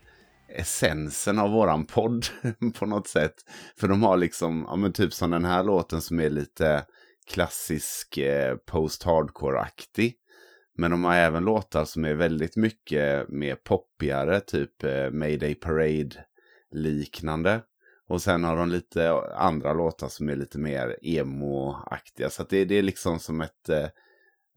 essensen 0.48 1.38
av 1.38 1.50
våran 1.50 1.84
podd 1.84 2.26
på 2.78 2.86
något 2.86 3.08
sätt. 3.08 3.34
För 3.80 3.88
de 3.88 4.02
har 4.02 4.16
liksom, 4.16 4.64
ja 4.68 4.76
men 4.76 4.92
typ 4.92 5.12
som 5.12 5.30
den 5.30 5.44
här 5.44 5.62
låten 5.62 6.00
som 6.00 6.20
är 6.20 6.30
lite 6.30 6.84
klassisk 7.30 8.18
eh, 8.18 8.56
post-hardcore-aktig. 8.56 10.14
Men 10.78 10.90
de 10.90 11.04
har 11.04 11.14
även 11.14 11.44
låtar 11.44 11.84
som 11.84 12.04
är 12.04 12.14
väldigt 12.14 12.56
mycket 12.56 13.28
mer 13.28 13.54
poppigare, 13.54 14.40
typ 14.40 14.84
eh, 14.84 15.10
Mayday 15.10 15.54
Parade-liknande. 15.54 17.62
Och 18.08 18.22
sen 18.22 18.44
har 18.44 18.56
de 18.56 18.68
lite 18.68 19.10
andra 19.34 19.72
låtar 19.72 20.08
som 20.08 20.28
är 20.28 20.36
lite 20.36 20.58
mer 20.58 20.98
emo-aktiga. 21.02 22.30
Så 22.30 22.44
det, 22.48 22.64
det 22.64 22.74
är 22.74 22.82
liksom 22.82 23.18
som 23.18 23.40
ett 23.40 23.68
eh, 23.68 23.88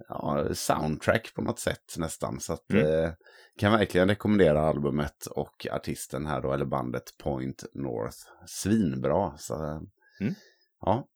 ja, 0.10 0.46
soundtrack 0.54 1.34
på 1.36 1.42
något 1.42 1.60
sätt 1.60 1.96
nästan. 1.98 2.40
Så 2.40 2.54
att 2.54 2.72
Mm. 2.72 3.04
eh, 3.04 3.12
kan 3.60 3.72
verkligen 3.72 4.08
rekommendera 4.08 4.62
albumet 4.62 5.26
och 5.26 5.68
artisten 5.72 6.26
här 6.26 6.42
då, 6.42 6.54
eller 6.54 6.66
bandet 6.66 7.18
Point 7.18 7.64
North. 7.74 8.18
Svinbra. 8.48 9.38
Så, 9.38 9.54
eh, 9.66 9.82
Mm. 10.22 10.34
Ja, 10.82 11.08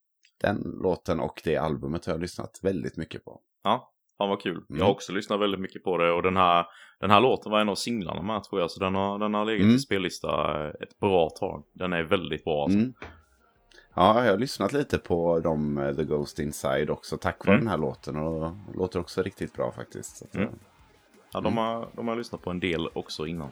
den 0.44 0.80
låten 0.84 1.20
och 1.20 1.42
det 1.44 1.58
albumet 1.58 2.06
har 2.06 2.14
jag 2.14 2.22
lyssnat 2.22 2.60
väldigt 2.64 2.98
mycket 2.98 3.26
på. 3.26 3.40
Ja, 3.64 3.92
fan 4.18 4.30
vad 4.30 4.42
kul. 4.42 4.64
Jag 4.68 4.76
Mm. 4.76 4.86
har 4.86 4.92
också 4.92 5.12
lyssnat 5.12 5.40
väldigt 5.40 5.60
mycket 5.60 5.84
på 5.84 5.98
det 5.98 6.12
och 6.12 6.24
den 6.24 6.38
här, 6.38 6.66
den 7.00 7.12
här 7.12 7.22
låten 7.22 7.52
var 7.52 7.60
en 7.60 7.70
av 7.70 7.76
singlarna 7.76 8.22
med 8.22 8.44
tror 8.44 8.62
jag. 8.62 8.72
Så 8.72 8.80
den 8.80 8.96
har, 8.96 9.20
den 9.20 9.34
har 9.34 9.46
legat 9.46 9.62
Mm. 9.64 9.76
i 9.76 9.80
spellista 9.80 10.54
ett 10.70 11.00
bra 11.00 11.30
tag. 11.30 11.64
Den 11.74 11.94
är 11.94 12.04
väldigt 12.04 12.44
bra 12.44 12.64
alltså. 12.64 12.78
Mm. 12.80 12.94
Ja, 13.96 14.24
jag 14.26 14.32
har 14.32 14.38
lyssnat 14.38 14.74
lite 14.74 14.98
på 14.98 15.40
dem, 15.40 15.78
eh, 15.78 15.96
The 15.96 16.04
Ghost 16.04 16.40
Inside 16.40 16.90
också 16.90 17.18
tack 17.18 17.46
vare 17.46 17.56
Mm. 17.56 17.66
den 17.66 17.72
här 17.72 17.78
låten 17.78 18.16
och 18.18 18.52
låter 18.76 19.00
också 19.00 19.22
riktigt 19.22 19.54
bra 19.54 19.72
faktiskt. 19.72 20.22
Att, 20.24 20.36
Mm. 20.36 20.48
eh, 20.48 20.54
Ja, 21.36 21.42
de, 21.42 21.58
har, 21.58 21.88
de 21.96 22.08
har 22.08 22.14
jag 22.14 22.18
lyssnat 22.18 22.42
på 22.42 22.50
en 22.50 22.60
del 22.60 22.88
också 22.94 23.28
innan. 23.28 23.50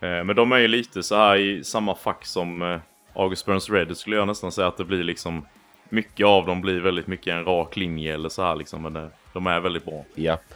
Eh, 0.00 0.24
men 0.24 0.36
de 0.36 0.52
är 0.52 0.58
ju 0.58 0.68
lite 0.68 1.02
så 1.02 1.14
här 1.16 1.36
i 1.36 1.64
samma 1.64 1.94
fack 1.94 2.24
som 2.26 2.62
eh, 2.62 2.80
August 3.14 3.46
Burns 3.46 3.70
Red. 3.70 3.96
skulle 3.96 4.16
jag 4.16 4.26
nästan 4.26 4.52
säga 4.52 4.68
att 4.68 4.76
det 4.76 4.84
blir 4.84 5.04
liksom... 5.04 5.46
Mycket 5.90 6.26
av 6.26 6.46
dem 6.46 6.60
blir 6.60 6.80
väldigt 6.80 7.06
mycket 7.06 7.32
en 7.32 7.44
rak 7.44 7.76
linje 7.76 8.14
eller 8.14 8.28
så 8.28 8.42
här 8.42 8.56
liksom. 8.56 8.82
Men 8.82 8.92
det, 8.92 9.10
de 9.32 9.46
är 9.46 9.60
väldigt 9.60 9.84
bra. 9.84 10.04
Japp. 10.14 10.54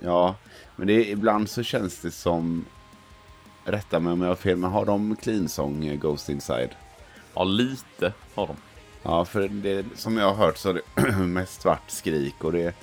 Ja, 0.00 0.34
men 0.76 0.86
det, 0.86 1.08
ibland 1.08 1.50
så 1.50 1.62
känns 1.62 2.00
det 2.00 2.10
som... 2.10 2.64
Rätta 3.64 4.00
mig 4.00 4.12
om 4.12 4.20
jag 4.20 4.28
har 4.28 4.36
fel, 4.36 4.56
men 4.56 4.70
har 4.70 4.86
de 4.86 5.16
clean 5.16 5.48
song 5.48 5.86
eh, 5.86 5.98
Ghost 5.98 6.28
Inside? 6.28 6.70
Ja, 7.34 7.44
lite 7.44 8.12
har 8.34 8.46
de. 8.46 8.56
Ja, 9.02 9.24
för 9.24 9.48
det, 9.48 9.86
som 9.94 10.16
jag 10.16 10.34
har 10.34 10.46
hört 10.46 10.56
så 10.56 10.68
är 10.68 10.74
det 10.74 11.12
mest 11.26 11.62
svart 11.62 11.90
skrik 11.90 12.44
och 12.44 12.52
det, 12.52 12.74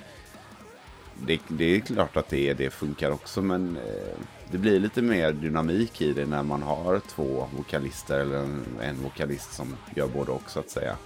det, 1.26 1.40
det 1.48 1.76
är 1.76 1.80
klart 1.80 2.16
att 2.16 2.28
det, 2.28 2.54
det 2.54 2.70
funkar 2.70 3.10
också 3.10 3.42
men 3.42 3.76
eh, 3.76 4.18
det 4.50 4.58
blir 4.58 4.80
lite 4.80 5.02
mer 5.02 5.32
dynamik 5.32 6.00
i 6.00 6.12
det 6.12 6.26
när 6.26 6.42
man 6.42 6.62
har 6.62 7.00
två 7.08 7.48
vokalister 7.56 8.18
eller 8.20 8.36
en, 8.36 8.64
en 8.82 9.02
vokalist 9.02 9.52
som 9.52 9.76
gör 9.94 10.08
både 10.08 10.30
och 10.30 10.50
så 10.50 10.60
att 10.60 10.70
säga. 10.70 10.96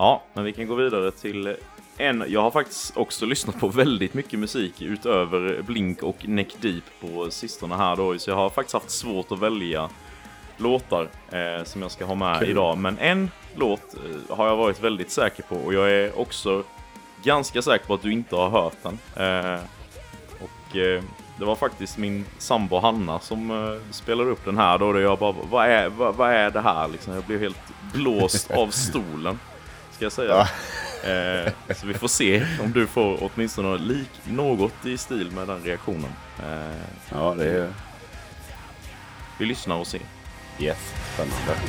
Ja, 0.00 0.22
men 0.32 0.44
vi 0.44 0.52
kan 0.52 0.66
gå 0.66 0.74
vidare 0.74 1.10
till 1.10 1.56
en. 1.96 2.24
Jag 2.28 2.42
har 2.42 2.50
faktiskt 2.50 2.96
också 2.96 3.26
lyssnat 3.26 3.60
på 3.60 3.68
väldigt 3.68 4.14
mycket 4.14 4.38
musik 4.38 4.82
utöver 4.82 5.62
Blink 5.62 6.02
och 6.02 6.28
Neck 6.28 6.56
Deep 6.60 6.84
på 7.00 7.30
sistone 7.30 7.74
här 7.74 7.96
då. 7.96 8.18
Så 8.18 8.30
jag 8.30 8.36
har 8.36 8.50
faktiskt 8.50 8.74
haft 8.74 8.90
svårt 8.90 9.32
att 9.32 9.38
välja 9.38 9.90
låtar 10.56 11.08
eh, 11.30 11.64
som 11.64 11.82
jag 11.82 11.90
ska 11.90 12.04
ha 12.04 12.14
med 12.14 12.38
Kul. 12.38 12.50
idag. 12.50 12.78
Men 12.78 12.98
en 12.98 13.30
låt 13.56 13.94
eh, 13.94 14.36
har 14.36 14.46
jag 14.46 14.56
varit 14.56 14.82
väldigt 14.82 15.10
säker 15.10 15.42
på 15.42 15.56
och 15.56 15.74
jag 15.74 15.90
är 15.90 16.18
också 16.18 16.62
ganska 17.22 17.62
säker 17.62 17.86
på 17.86 17.94
att 17.94 18.02
du 18.02 18.12
inte 18.12 18.36
har 18.36 18.50
hört 18.50 18.76
den. 18.82 18.98
Eh, 19.16 19.60
och 20.40 20.76
eh, 20.76 21.02
det 21.38 21.44
var 21.44 21.56
faktiskt 21.56 21.98
min 21.98 22.24
sambo 22.38 22.78
Hanna 22.78 23.18
som 23.18 23.50
eh, 23.50 23.92
spelade 23.92 24.30
upp 24.30 24.44
den 24.44 24.58
här 24.58 24.78
då. 24.78 24.86
Och 24.86 25.00
jag 25.00 25.18
bara, 25.18 25.34
vad 25.50 25.66
är, 25.66 25.88
vad, 25.88 26.14
vad 26.14 26.30
är 26.30 26.50
det 26.50 26.60
här 26.60 26.88
liksom? 26.88 27.14
Jag 27.14 27.24
blev 27.24 27.40
helt 27.40 27.72
blåst 27.92 28.50
av 28.50 28.68
stolen. 28.68 29.38
Ska 30.00 30.04
jag 30.04 30.12
säga. 30.12 30.48
Eh, 31.04 31.52
så 31.74 31.86
vi 31.86 31.94
får 31.94 32.08
se 32.08 32.46
om 32.64 32.72
du 32.72 32.86
får 32.86 33.18
åtminstone 33.34 33.78
lik, 33.78 34.10
något 34.28 34.86
i 34.86 34.98
stil 34.98 35.30
med 35.30 35.48
den 35.48 35.62
reaktionen. 35.62 36.10
Eh, 36.38 36.76
Ja, 37.12 37.34
det 37.38 37.50
är 37.50 37.72
vi 39.38 39.46
lyssnar 39.46 39.76
och 39.76 39.86
ser. 39.86 40.00
yes, 40.58 40.78
spännande. 41.14 41.60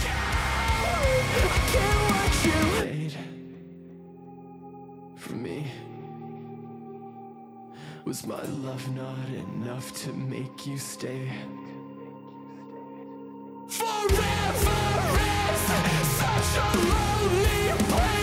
Was 8.05 8.25
my 8.25 8.35
love 8.63 8.87
not 8.89 9.29
enough 9.29 9.91
to 10.03 10.13
make 10.13 10.67
you 10.67 10.77
stay? 10.77 11.31
Forever 13.69 14.71
is 15.51 15.61
such 16.19 16.57
a 16.57 16.77
lonely 16.77 17.73
place 17.87 18.20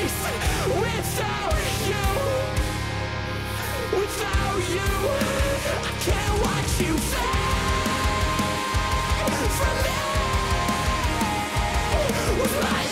Was 12.39 12.55
my 12.63 12.88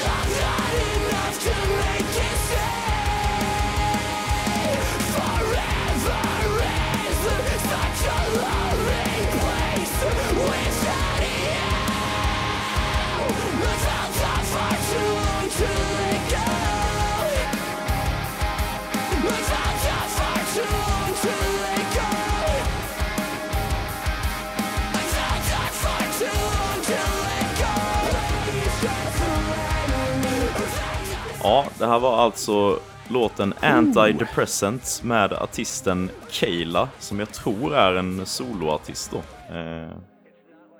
Ja, 31.46 31.64
det 31.78 31.86
här 31.86 31.98
var 31.98 32.16
alltså 32.16 32.78
låten 33.10 33.54
Antidepressants 33.60 35.02
med 35.02 35.32
artisten 35.32 36.10
Kayla 36.30 36.88
som 36.98 37.18
jag 37.18 37.28
tror 37.28 37.74
är 37.74 37.94
en 37.94 38.26
soloartist 38.26 39.10
då. 39.10 39.18
Eh, 39.56 39.90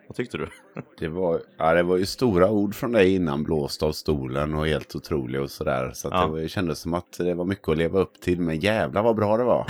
vad 0.09 0.17
tyckte 0.17 0.39
du? 0.39 0.49
Det 0.99 1.09
var, 1.09 1.41
ja, 1.59 1.75
det 1.75 1.83
var 1.83 1.97
ju 1.97 2.07
stora 2.07 2.51
ord 2.51 2.75
från 2.75 2.93
dig 2.93 3.15
innan, 3.15 3.43
blåst 3.43 3.83
av 3.83 3.93
stolen 3.93 4.55
och 4.55 4.67
helt 4.67 4.95
otrolig 4.97 5.41
och 5.41 5.51
sådär. 5.51 5.91
Så 5.95 6.09
Ja. 6.13 6.21
det 6.21 6.27
var, 6.33 6.39
det 6.39 6.49
kändes 6.49 6.79
som 6.79 6.95
att 6.95 7.19
det 7.19 7.35
var 7.35 7.45
mycket 7.45 7.69
att 7.69 7.79
leva 7.79 8.01
upp 8.01 8.21
till, 8.21 8.41
men 8.41 8.59
jävla 8.61 9.03
vad 9.03 9.17
bra 9.17 9.37
det 9.37 9.45
var. 9.45 9.67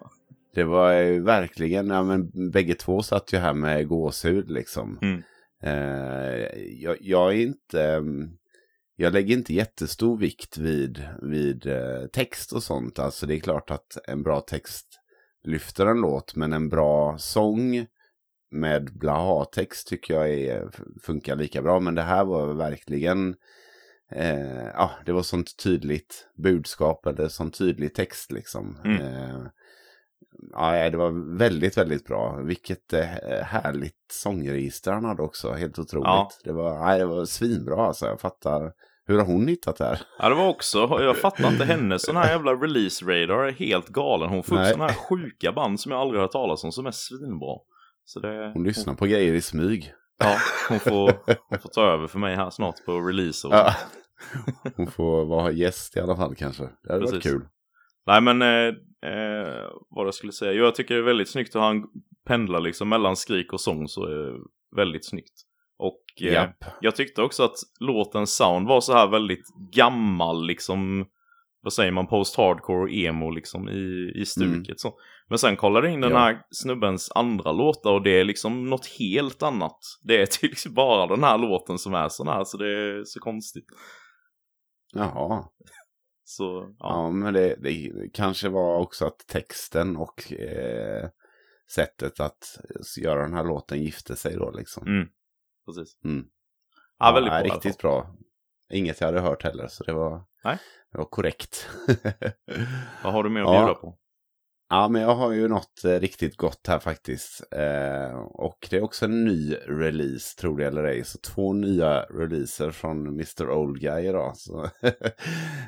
det 0.54 0.64
var 0.64 0.92
ju 0.92 1.20
verkligen, 1.22 1.88
ja 1.90 2.02
men 2.02 2.50
bägge 2.50 2.74
två 2.74 3.02
satt 3.02 3.32
ju 3.32 3.38
här 3.38 3.54
med 3.54 3.88
gåshud 3.88 4.50
liksom. 4.50 4.98
Mm. 5.02 5.22
Eh, 5.62 6.46
jag, 6.82 6.96
jag 7.00 7.28
är 7.34 7.36
inte, 7.40 7.82
mm, 7.82 8.30
jag 9.00 9.12
lägger 9.12 9.36
inte 9.36 9.54
jättestor 9.54 10.18
vikt 10.18 10.58
vid, 10.58 11.08
vid 11.22 11.66
eh, 11.66 12.06
text 12.12 12.52
och 12.52 12.62
sånt. 12.62 12.98
Alltså 12.98 13.26
det 13.26 13.34
är 13.34 13.40
klart 13.40 13.70
att 13.70 13.98
en 14.08 14.22
bra 14.22 14.40
text 14.40 14.86
lyfter 15.44 15.86
en 15.86 16.00
låt, 16.00 16.36
men 16.36 16.52
en 16.52 16.68
bra 16.68 17.18
sång 17.18 17.86
med 18.50 18.98
blaha-text 18.98 19.88
tycker 19.88 20.14
jag 20.14 20.30
är, 20.30 20.70
funkar 21.02 21.36
lika 21.36 21.62
bra. 21.62 21.80
Men 21.80 21.94
det 21.94 22.02
här 22.02 22.24
var 22.24 22.54
verkligen, 22.54 23.34
eh, 24.12 24.66
ja, 24.66 24.90
det 25.06 25.12
var 25.12 25.22
sånt 25.22 25.56
tydligt 25.62 26.28
budskap 26.36 27.06
eller 27.06 27.28
sån 27.28 27.50
tydlig 27.50 27.94
text 27.94 28.32
liksom. 28.32 28.78
Mm. 28.84 29.00
Eh, 29.00 29.46
ja, 30.52 30.90
det 30.90 30.96
var 30.96 31.36
väldigt, 31.38 31.78
väldigt 31.78 32.04
bra. 32.04 32.36
Vilket 32.36 32.92
eh, 32.92 33.04
härligt 33.42 34.12
sångregister 34.12 34.92
han 34.92 35.04
hade 35.04 35.22
också, 35.22 35.52
helt 35.52 35.78
otroligt. 35.78 36.06
Ja. 36.06 36.30
Det, 36.44 36.52
var, 36.52 36.86
nej, 36.86 36.98
det 36.98 37.06
var 37.06 37.24
svinbra 37.24 37.86
alltså, 37.86 38.06
jag 38.06 38.20
fattar. 38.20 38.72
Hur 39.10 39.18
har 39.18 39.26
hon 39.26 39.48
hittat 39.48 39.76
det 39.76 39.84
här? 39.84 40.00
Ja, 40.18 40.28
det 40.28 40.34
var 40.34 40.48
också, 40.48 40.78
jag 40.78 41.16
fattar 41.16 41.48
inte 41.48 41.64
hennes 41.64 42.02
sån 42.02 42.16
här 42.16 42.30
jävla 42.30 42.52
release 42.52 43.04
radar 43.04 43.44
är 43.44 43.52
helt 43.52 43.88
galen. 43.88 44.28
Hon 44.28 44.42
får 44.42 44.54
upp 44.56 44.60
Nej. 44.60 44.72
såna 44.72 44.86
här 44.86 44.94
sjuka 44.94 45.52
band 45.52 45.80
som 45.80 45.92
jag 45.92 46.00
aldrig 46.00 46.18
har 46.18 46.22
hört 46.24 46.32
talas 46.32 46.64
om 46.64 46.72
som 46.72 46.86
är 46.86 46.90
svinbra. 46.90 47.56
Så 48.04 48.20
det, 48.20 48.50
Hon 48.54 48.64
lyssnar 48.64 48.94
på 48.94 49.06
grejer 49.06 49.34
i 49.34 49.40
smyg. 49.40 49.92
Ja, 50.18 50.36
hon 50.68 50.80
får, 50.80 51.12
hon 51.48 51.58
får 51.58 51.68
ta 51.68 51.82
över 51.82 52.06
för 52.06 52.18
mig 52.18 52.36
här 52.36 52.50
snart 52.50 52.84
på 52.86 53.00
release. 53.00 53.48
Och, 53.48 53.54
Ja. 53.54 53.74
Hon 54.76 54.86
får 54.86 55.24
vara 55.24 55.50
gäst 55.50 55.96
i 55.96 56.00
alla 56.00 56.16
fall 56.16 56.34
kanske. 56.34 56.62
Det 56.62 56.92
hade 56.92 57.00
varit 57.04 57.14
Precis. 57.14 57.32
kul. 57.32 57.42
Nej 58.06 58.20
men 58.20 58.42
eh, 58.42 58.68
eh, 59.12 59.70
vad 59.90 60.06
jag 60.06 60.14
skulle 60.14 60.32
säga. 60.32 60.52
Jo, 60.52 60.64
jag 60.64 60.74
tycker 60.74 60.94
det 60.94 61.00
är 61.00 61.04
väldigt 61.04 61.30
snyggt 61.30 61.54
hur 61.54 61.60
han 61.60 61.84
pendlar 62.26 62.60
liksom 62.60 62.88
mellan 62.88 63.16
skrik 63.16 63.52
och 63.52 63.60
sång 63.60 63.88
så 63.88 64.04
är 64.04 64.14
det 64.14 64.38
väldigt 64.76 65.06
snyggt. 65.08 65.32
Eh, 66.22 66.32
Japp. 66.32 66.64
jag 66.80 66.96
tyckte 66.96 67.22
också 67.22 67.42
att 67.42 67.56
låtens 67.80 68.36
sound 68.36 68.68
var 68.68 68.80
så 68.80 68.92
här 68.92 69.08
väldigt 69.10 69.44
gammal 69.72 70.46
liksom. 70.46 71.06
Vad 71.62 71.72
säger 71.72 71.92
man? 71.92 72.06
Post-hardcore 72.06 72.82
och 72.82 72.90
emo 72.90 73.30
liksom 73.30 73.68
i, 73.68 74.12
i 74.14 74.24
stuket 74.26 74.80
så. 74.80 74.94
Men 75.28 75.38
sen 75.38 75.56
kollade 75.56 75.86
jag 75.86 75.94
in 75.94 76.00
den 76.00 76.10
Mm. 76.10 76.22
Ja. 76.22 76.26
här 76.26 76.42
snubbens 76.50 77.12
andra 77.14 77.52
låtar 77.52 77.92
och 77.92 78.02
det 78.02 78.20
är 78.20 78.24
liksom 78.24 78.70
något 78.70 78.86
helt 78.98 79.42
annat. 79.42 79.78
Det 80.02 80.22
är 80.22 80.26
typ 80.40 80.74
bara 80.74 81.06
den 81.06 81.24
här 81.24 81.38
låten 81.38 81.78
som 81.78 81.94
är 81.94 82.08
sån 82.08 82.28
här 82.28 82.44
så 82.44 82.56
det 82.56 82.68
är 82.68 83.04
så 83.04 83.20
konstigt. 83.20 83.64
Jaha. 84.92 85.44
Så 86.24 86.74
ja. 86.78 86.86
Ja, 86.88 87.10
men 87.10 87.34
det, 87.34 87.56
det 87.62 87.90
kanske 88.14 88.48
var 88.48 88.76
också 88.78 89.06
att 89.06 89.18
texten 89.28 89.96
och 89.96 90.32
eh, 90.32 91.08
sättet 91.74 92.20
att 92.20 92.42
göra 93.02 93.22
den 93.22 93.34
här 93.34 93.44
låten 93.44 93.82
gifte 93.82 94.16
sig 94.16 94.36
då 94.36 94.50
liksom. 94.50 94.86
Mm. 94.86 95.08
Precis. 95.74 96.04
Mm. 96.04 96.24
Ja, 96.98 97.12
väldigt 97.12 97.32
nej, 97.32 97.44
bra. 97.44 97.54
Riktigt 97.54 97.78
bra. 97.78 98.16
Inget 98.72 99.00
jag 99.00 99.08
hade 99.08 99.20
hört 99.20 99.42
heller, 99.42 99.68
så 99.68 99.84
det 99.84 99.92
var, 99.92 100.22
Nej. 100.44 100.58
det 100.92 100.98
var 100.98 101.04
korrekt. 101.04 101.68
Vad 103.04 103.12
har 103.12 103.22
du 103.24 103.30
mer 103.30 103.40
att 103.40 103.46
Ja. 103.46 103.60
bjuda 103.60 103.74
på? 103.74 103.96
Ja, 104.72 104.88
men 104.88 105.02
jag 105.02 105.14
har 105.14 105.32
ju 105.32 105.48
något 105.48 105.84
eh, 105.84 106.00
riktigt 106.00 106.36
gott 106.36 106.66
här 106.68 106.78
faktiskt. 106.78 107.52
Eh, 107.52 108.18
och 108.18 108.66
det 108.70 108.76
är 108.76 108.82
också 108.82 109.04
en 109.04 109.24
ny 109.24 109.54
release, 109.54 110.36
tror 110.40 110.58
det 110.58 110.66
eller 110.66 110.84
ej. 110.84 111.04
Så 111.04 111.18
två 111.18 111.52
nya 111.52 112.02
releaser 112.02 112.70
från 112.70 113.06
Mr. 113.06 113.50
Old 113.50 113.80
Guy 113.80 114.06
idag. 114.08 114.34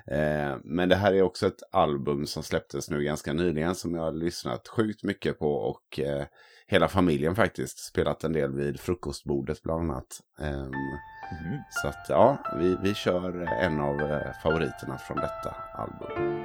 Eh, 0.07 0.57
men 0.65 0.89
det 0.89 0.97
här 0.97 1.13
är 1.15 1.23
också 1.23 1.47
ett 1.47 1.63
album 1.73 2.27
som 2.27 2.43
släpptes 2.43 2.91
nu 2.91 3.03
ganska 3.03 3.33
nyligen 3.33 3.75
som 3.75 3.95
jag 3.95 4.03
har 4.03 4.13
lyssnat 4.13 4.69
sjukt 4.69 5.03
mycket 5.03 5.39
på. 5.39 5.55
Och 5.55 6.01
eh, 6.01 6.27
hela 6.73 6.89
familjen 6.89 7.37
faktiskt 7.37 7.79
spelat 7.79 8.25
en 8.25 8.33
del 8.33 8.53
vid 8.53 8.81
frukostbordet 8.81 9.63
bland 9.63 9.91
annat. 9.91 10.21
Ehm, 10.41 10.73
Mhm. 11.33 11.59
så 11.71 11.89
att 11.89 12.07
ja, 12.09 12.39
vi, 12.59 12.77
vi 12.83 12.95
kör 12.95 13.43
en 13.63 13.81
av 13.81 14.01
eh, 14.01 14.33
favoriterna 14.43 14.99
från 14.99 15.17
detta 15.17 15.55
album. 15.75 16.43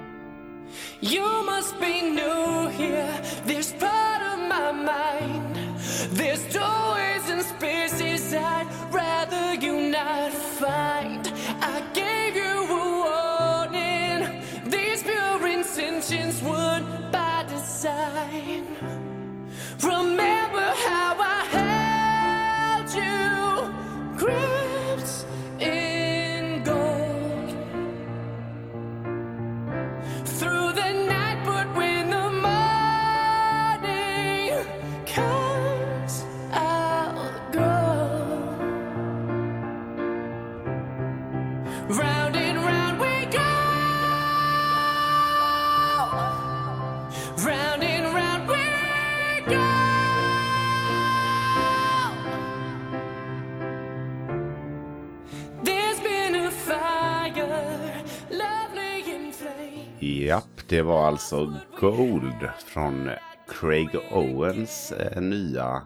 Det 60.70 60.82
var 60.82 61.08
alltså 61.08 61.54
Gold 61.80 62.50
från 62.66 63.10
Craig 63.48 63.90
Owens 64.12 64.92
eh, 64.92 65.22
nya 65.22 65.82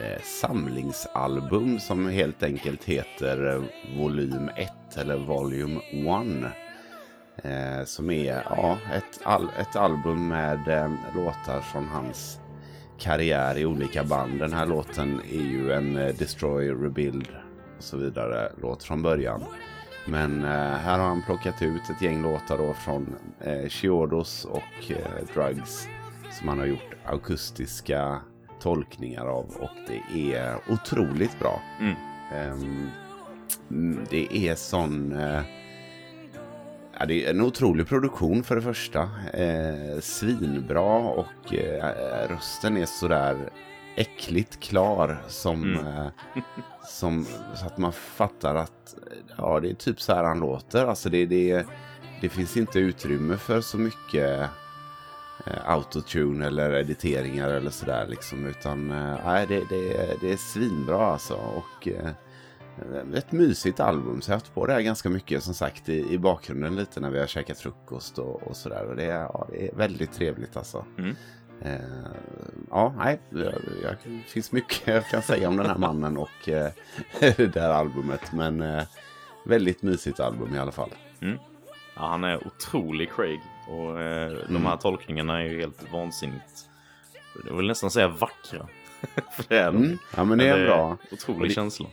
eh, 0.00 0.22
samlingsalbum 0.22 1.80
som 1.80 2.08
helt 2.08 2.42
enkelt 2.42 2.84
heter 2.84 3.54
eh, 3.54 3.62
Volym 3.98 4.50
1 4.56 4.72
eller 4.96 5.16
Volume 5.16 5.80
1. 5.92 6.52
Eh, 7.44 7.84
som 7.84 8.10
är 8.10 8.42
ja, 8.50 8.78
ett, 8.94 9.20
al 9.22 9.48
ett 9.58 9.76
album 9.76 10.28
med 10.28 10.68
eh, 10.68 10.90
låtar 11.14 11.60
från 11.60 11.88
hans 11.88 12.40
karriär 12.98 13.58
i 13.58 13.66
olika 13.66 14.04
band. 14.04 14.38
Den 14.38 14.52
här 14.52 14.66
låten 14.66 15.20
är 15.32 15.44
ju 15.44 15.72
en 15.72 15.96
eh, 15.96 16.14
Destroy, 16.14 16.70
Rebuild 16.70 17.28
och 17.76 17.84
så 17.84 17.96
vidare 17.96 18.52
låt 18.62 18.84
från 18.84 19.02
början. 19.02 19.44
Men 20.10 20.44
eh, 20.44 20.50
här 20.50 20.98
har 20.98 21.08
han 21.08 21.22
plockat 21.22 21.62
ut 21.62 21.90
ett 21.90 22.02
gäng 22.02 22.22
låtar 22.22 22.58
då 22.58 22.74
från 22.74 23.14
eh, 23.40 23.68
Chiodos 23.68 24.44
och 24.44 24.90
eh, 24.90 25.26
Drugs 25.34 25.88
som 26.30 26.48
han 26.48 26.58
har 26.58 26.66
gjort 26.66 26.94
akustiska 27.04 28.20
tolkningar 28.60 29.26
av 29.26 29.44
och 29.44 29.70
det 29.88 30.34
är 30.34 30.58
otroligt 30.68 31.38
bra. 31.38 31.62
Mm. 31.80 31.96
Mm, 33.70 34.04
det 34.10 34.36
är 34.36 34.54
sån... 34.54 35.12
Eh, 35.12 35.40
ja, 36.98 37.06
det 37.06 37.24
är 37.24 37.30
en 37.30 37.40
otrolig 37.40 37.88
produktion 37.88 38.42
för 38.42 38.56
det 38.56 38.62
första. 38.62 39.02
Eh, 39.34 40.00
svinbra 40.00 40.98
och 40.98 41.54
eh, 41.54 42.28
rösten 42.28 42.76
är 42.76 42.86
sådär 42.86 43.36
äckligt 44.00 44.60
klar 44.60 45.22
som, 45.28 45.62
Mm. 45.62 45.86
eh, 45.86 46.06
som 46.88 47.26
så 47.54 47.66
att 47.66 47.78
man 47.78 47.92
fattar 47.92 48.54
att 48.54 48.94
ja, 49.36 49.60
det 49.60 49.70
är 49.70 49.74
typ 49.74 50.00
så 50.00 50.14
här 50.14 50.24
han 50.24 50.40
låter. 50.40 50.86
Alltså 50.86 51.08
det, 51.08 51.26
det, 51.26 51.66
det 52.20 52.28
finns 52.28 52.56
inte 52.56 52.78
utrymme 52.78 53.36
för 53.36 53.60
så 53.60 53.78
mycket 53.78 54.40
eh, 55.46 55.70
autotune 55.70 56.46
eller 56.46 56.72
editeringar 56.74 57.48
eller 57.50 57.70
sådär 57.70 58.06
liksom. 58.08 58.46
Utan 58.46 58.90
eh, 58.90 59.18
nej, 59.24 59.46
det, 59.46 59.64
det, 59.68 60.16
det 60.20 60.32
är 60.32 60.36
svinbra 60.36 61.06
alltså. 61.06 61.34
Och 61.34 61.88
eh, 61.88 62.10
ett 63.14 63.32
mysigt 63.32 63.80
album. 63.80 64.20
Så 64.20 64.30
jag 64.30 64.34
har 64.34 64.40
haft 64.40 64.54
på 64.54 64.66
det 64.66 64.72
här 64.72 64.80
ganska 64.80 65.08
mycket 65.08 65.42
som 65.42 65.54
sagt 65.54 65.88
i, 65.88 66.12
i 66.14 66.18
bakgrunden 66.18 66.76
lite 66.76 67.00
när 67.00 67.10
vi 67.10 67.18
har 67.18 67.26
käkat 67.26 67.58
frukost 67.58 68.18
och, 68.18 68.42
och 68.42 68.56
sådär. 68.56 68.84
Och 68.84 68.96
det 68.96 69.04
är, 69.04 69.20
ja, 69.20 69.48
det 69.52 69.68
är 69.68 69.76
väldigt 69.76 70.12
trevligt 70.12 70.56
alltså. 70.56 70.84
Mm. 70.98 71.16
Eh, 71.62 71.72
ja, 72.70 72.94
nej, 72.98 73.18
det 73.30 73.54
finns 74.26 74.52
mycket 74.52 74.86
jag 74.86 75.06
kan 75.08 75.22
säga 75.22 75.48
om 75.48 75.56
den 75.56 75.66
här 75.66 75.78
mannen 75.78 76.16
och 76.16 76.48
eh, 76.48 76.70
det 77.36 77.56
här 77.60 77.70
albumet. 77.70 78.32
Men 78.32 78.60
eh, 78.62 78.82
väldigt 79.44 79.82
mysigt 79.82 80.20
album 80.20 80.54
i 80.54 80.58
alla 80.58 80.72
fall. 80.72 80.90
Ja, 81.96 82.06
han 82.08 82.24
är 82.24 82.46
otrolig 82.46 83.10
Craig. 83.12 83.40
Och 83.68 84.00
eh, 84.00 84.30
de 84.30 84.50
Mm. 84.56 84.66
här 84.66 84.76
tolkningarna 84.76 85.38
är 85.40 85.44
ju 85.44 85.60
helt 85.60 85.92
vansinnigt. 85.92 86.68
Jag 87.48 87.56
vill 87.56 87.66
nästan 87.66 87.90
säga 87.90 88.08
vackra. 88.08 88.66
För 89.32 89.44
det 89.48 89.58
är 89.58 89.72
de. 89.72 89.76
Mm, 89.76 89.98
ja, 90.16 90.24
men 90.24 90.38
det 90.38 90.48
är 90.48 90.66
bra. 90.66 90.96
Otrolig 91.12 91.50
det- 91.50 91.54
känsla. 91.54 91.86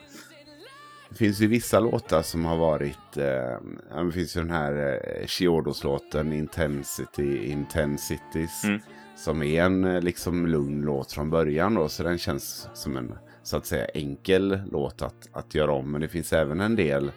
Det 1.10 1.16
finns 1.16 1.40
ju 1.40 1.48
vissa 1.48 1.80
låtar 1.80 2.22
som 2.22 2.46
har 2.46 2.58
varit, 2.58 3.18
eh, 3.18 4.04
det 4.06 4.12
finns 4.14 4.38
ju 4.38 4.42
den 4.42 4.52
här 4.52 5.02
eh, 5.22 5.28
Chiodos-låten 5.28 6.34
Intensity, 6.34 7.38
Intensities. 7.46 8.64
Mm. 8.64 8.82
Som 9.16 9.44
är 9.44 9.64
en 9.64 9.84
eh, 9.86 10.02
liksom 10.02 10.48
lugn 10.48 10.82
låt 10.82 11.12
från 11.12 11.30
början 11.30 11.74
då, 11.76 11.90
så 11.90 12.04
den 12.04 12.18
känns 12.18 12.70
som 12.74 12.98
en 12.98 13.18
så 13.44 13.58
att 13.58 13.66
säga 13.66 13.86
enkel 13.94 14.62
låt 14.72 15.02
att, 15.02 15.30
att 15.32 15.56
göra 15.56 15.72
om. 15.74 15.92
Men 15.92 16.02
det 16.02 16.08
finns 16.08 16.34
även 16.34 16.62
en 16.62 16.76
del 16.76 17.12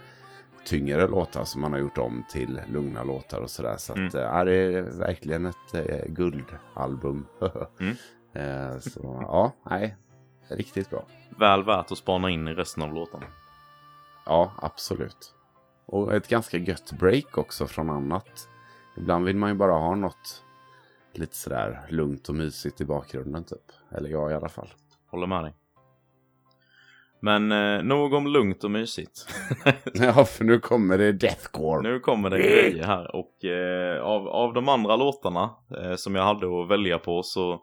tyngre 0.64 1.06
låtar 1.08 1.44
som 1.44 1.60
man 1.60 1.72
har 1.72 1.78
gjort 1.78 1.98
om 1.98 2.24
till 2.30 2.60
lugna 2.72 3.02
låtar 3.04 3.40
och 3.40 3.50
sådär. 3.50 3.76
Så 3.78 3.92
att, 3.92 3.98
Mm. 3.98 4.10
eh, 4.16 4.20
ja, 4.22 4.44
det 4.44 4.54
är 4.54 4.82
verkligen 4.82 5.46
ett 5.46 5.74
eh, 5.74 6.06
guldalbum. 6.08 7.26
Mm. 7.80 7.96
eh, 8.72 8.78
så 8.78 9.00
ja, 9.22 9.52
nej, 9.70 9.96
riktigt 10.48 10.90
bra. 10.90 11.04
Väl 11.38 11.64
värt 11.64 11.92
att 11.92 11.98
spana 11.98 12.30
in 12.30 12.48
i 12.48 12.54
resten 12.54 12.82
av 12.82 12.94
låtarna. 12.94 13.26
Ja, 14.26 14.52
absolut. 14.62 15.34
Och 15.86 16.14
ett 16.14 16.28
ganska 16.28 16.56
gött 16.58 16.92
break 17.00 17.38
också 17.38 17.66
från 17.66 17.90
annat. 17.90 18.48
Ibland 18.96 19.24
vill 19.24 19.36
man 19.36 19.50
ju 19.50 19.54
bara 19.56 19.72
ha 19.72 19.94
något 19.94 20.44
lite 21.12 21.36
sådär 21.36 21.86
lugnt 21.88 22.28
och 22.28 22.34
mysigt 22.34 22.80
i 22.80 22.84
bakgrunden 22.84 23.44
typ. 23.44 23.96
Eller 23.96 24.10
jag 24.10 24.30
i 24.30 24.34
alla 24.34 24.48
fall. 24.48 24.68
Håller 25.10 25.26
med 25.26 25.44
dig. 25.44 25.54
Men 27.20 27.52
eh, 27.52 27.82
nog 27.82 28.12
om 28.12 28.26
lugnt 28.26 28.64
och 28.64 28.70
mysigt. 28.70 29.26
Ja, 29.94 30.24
för 30.24 30.44
nu 30.44 30.60
kommer 30.60 30.98
det 30.98 31.12
deathcore. 31.12 31.82
Nu 31.82 32.00
kommer 32.00 32.30
det 32.30 32.38
grejer 32.38 32.84
här 32.84 33.16
och 33.16 33.44
eh, 33.44 34.02
av, 34.02 34.28
av 34.28 34.54
de 34.54 34.68
andra 34.68 34.96
låtarna 34.96 35.50
eh, 35.80 35.94
som 35.96 36.14
jag 36.14 36.22
hade 36.22 36.62
att 36.62 36.70
välja 36.70 36.98
på 36.98 37.22
så 37.22 37.60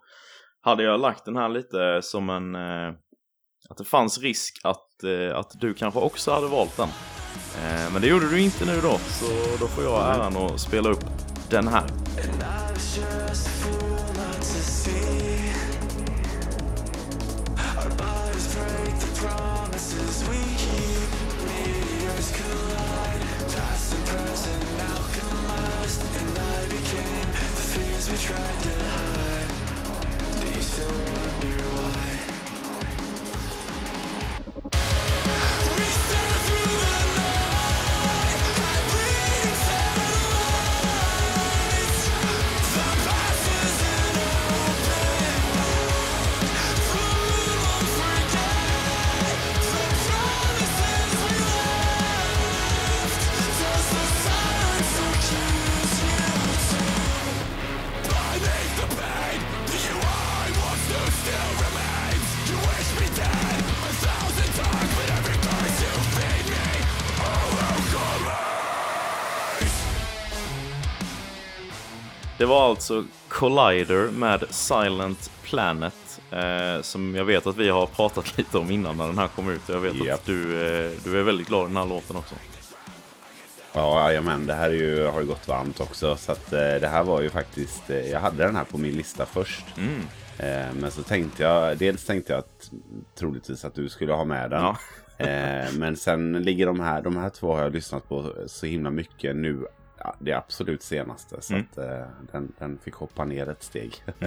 hade 0.61 0.83
jag 0.83 0.99
lagt 0.99 1.25
den 1.25 1.35
här 1.35 1.49
lite 1.49 2.01
som 2.01 2.29
en 2.29 2.55
eh, 2.55 2.93
att 3.69 3.77
det 3.77 3.85
fanns 3.85 4.21
risk 4.21 4.61
att, 4.63 5.03
eh, 5.03 5.37
att 5.37 5.51
du 5.59 5.73
kanske 5.73 5.99
också 5.99 6.31
hade 6.31 6.47
valt 6.47 6.77
den. 6.77 6.89
Eh, 7.63 7.93
men 7.93 8.01
det 8.01 8.07
gjorde 8.07 8.29
du 8.29 8.41
inte 8.41 8.65
nu 8.65 8.81
då 8.81 8.97
så 8.97 9.25
då 9.59 9.67
får 9.67 9.83
jag 9.83 10.15
äran 10.15 10.37
att 10.37 10.59
spela 10.59 10.89
upp 10.89 11.05
den 11.49 11.67
här. 11.67 11.83
And 12.97 13.74
Det 72.45 72.49
var 72.49 72.69
alltså 72.69 73.05
Collider 73.27 74.11
med 74.11 74.43
Silent 74.49 75.31
Planet 75.43 76.21
eh, 76.31 76.81
som 76.81 77.15
jag 77.15 77.25
vet 77.25 77.47
att 77.47 77.57
vi 77.57 77.69
har 77.69 77.85
pratat 77.85 78.37
lite 78.37 78.57
om 78.57 78.71
innan 78.71 78.97
när 78.97 79.07
den 79.07 79.17
här 79.17 79.27
kom 79.27 79.49
ut. 79.49 79.61
Jag 79.69 79.79
vet 79.79 80.05
Japp. 80.05 80.19
att 80.19 80.25
du, 80.25 80.41
eh, 80.41 80.91
du 81.03 81.19
är 81.19 81.23
väldigt 81.23 81.47
glad 81.47 81.63
i 81.63 81.67
den 81.67 81.77
här 81.77 81.85
låten 81.85 82.15
också. 82.15 82.35
Ja, 83.73 84.09
jajamän. 84.09 84.45
Det 84.45 84.53
här 84.53 84.69
är 84.69 84.73
ju, 84.73 85.05
har 85.05 85.21
ju 85.21 85.25
gått 85.27 85.47
varmt 85.47 85.79
också. 85.79 86.15
Så 86.15 86.31
att, 86.31 86.53
eh, 86.53 86.59
det 86.59 86.87
här 86.87 87.03
var 87.03 87.21
ju 87.21 87.29
faktiskt... 87.29 87.89
Eh, 87.89 88.11
jag 88.11 88.19
hade 88.19 88.43
den 88.43 88.55
här 88.55 88.63
på 88.63 88.77
min 88.77 88.95
lista 88.95 89.25
först. 89.25 89.65
Mm. 89.77 90.01
Eh, 90.37 90.73
men 90.73 90.91
så 90.91 91.03
tänkte 91.03 91.43
jag... 91.43 91.77
Dels 91.77 92.05
tänkte 92.05 92.33
jag 92.33 92.39
att 92.39 92.71
troligtvis 93.19 93.65
att 93.65 93.75
du 93.75 93.89
skulle 93.89 94.13
ha 94.13 94.25
med 94.25 94.49
den. 94.49 94.61
Ja. 94.61 94.77
Eh, 95.17 95.73
men 95.73 95.97
sen 95.97 96.33
ligger 96.43 96.65
de 96.65 96.79
här, 96.79 97.01
de 97.01 97.17
här 97.17 97.29
två 97.29 97.55
har 97.55 97.61
jag 97.61 97.73
lyssnat 97.73 98.09
på 98.09 98.33
så 98.47 98.65
himla 98.65 98.89
mycket 98.89 99.35
nu. 99.35 99.65
Det 100.19 100.33
absolut 100.33 100.83
senaste. 100.83 101.41
Så 101.41 101.53
Mm. 101.53 101.65
att 101.71 101.77
eh, 101.77 102.05
den, 102.31 102.51
den 102.59 102.77
fick 102.83 102.93
hoppa 102.93 103.25
ner 103.25 103.49
ett 103.49 103.63
steg. 103.63 103.93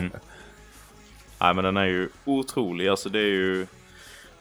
Nej 1.41 1.55
men 1.55 1.65
den 1.65 1.77
är 1.77 1.85
ju 1.85 2.09
otrolig. 2.25 2.89
Alltså 2.89 3.09
det 3.09 3.19
är 3.19 3.23
ju... 3.33 3.67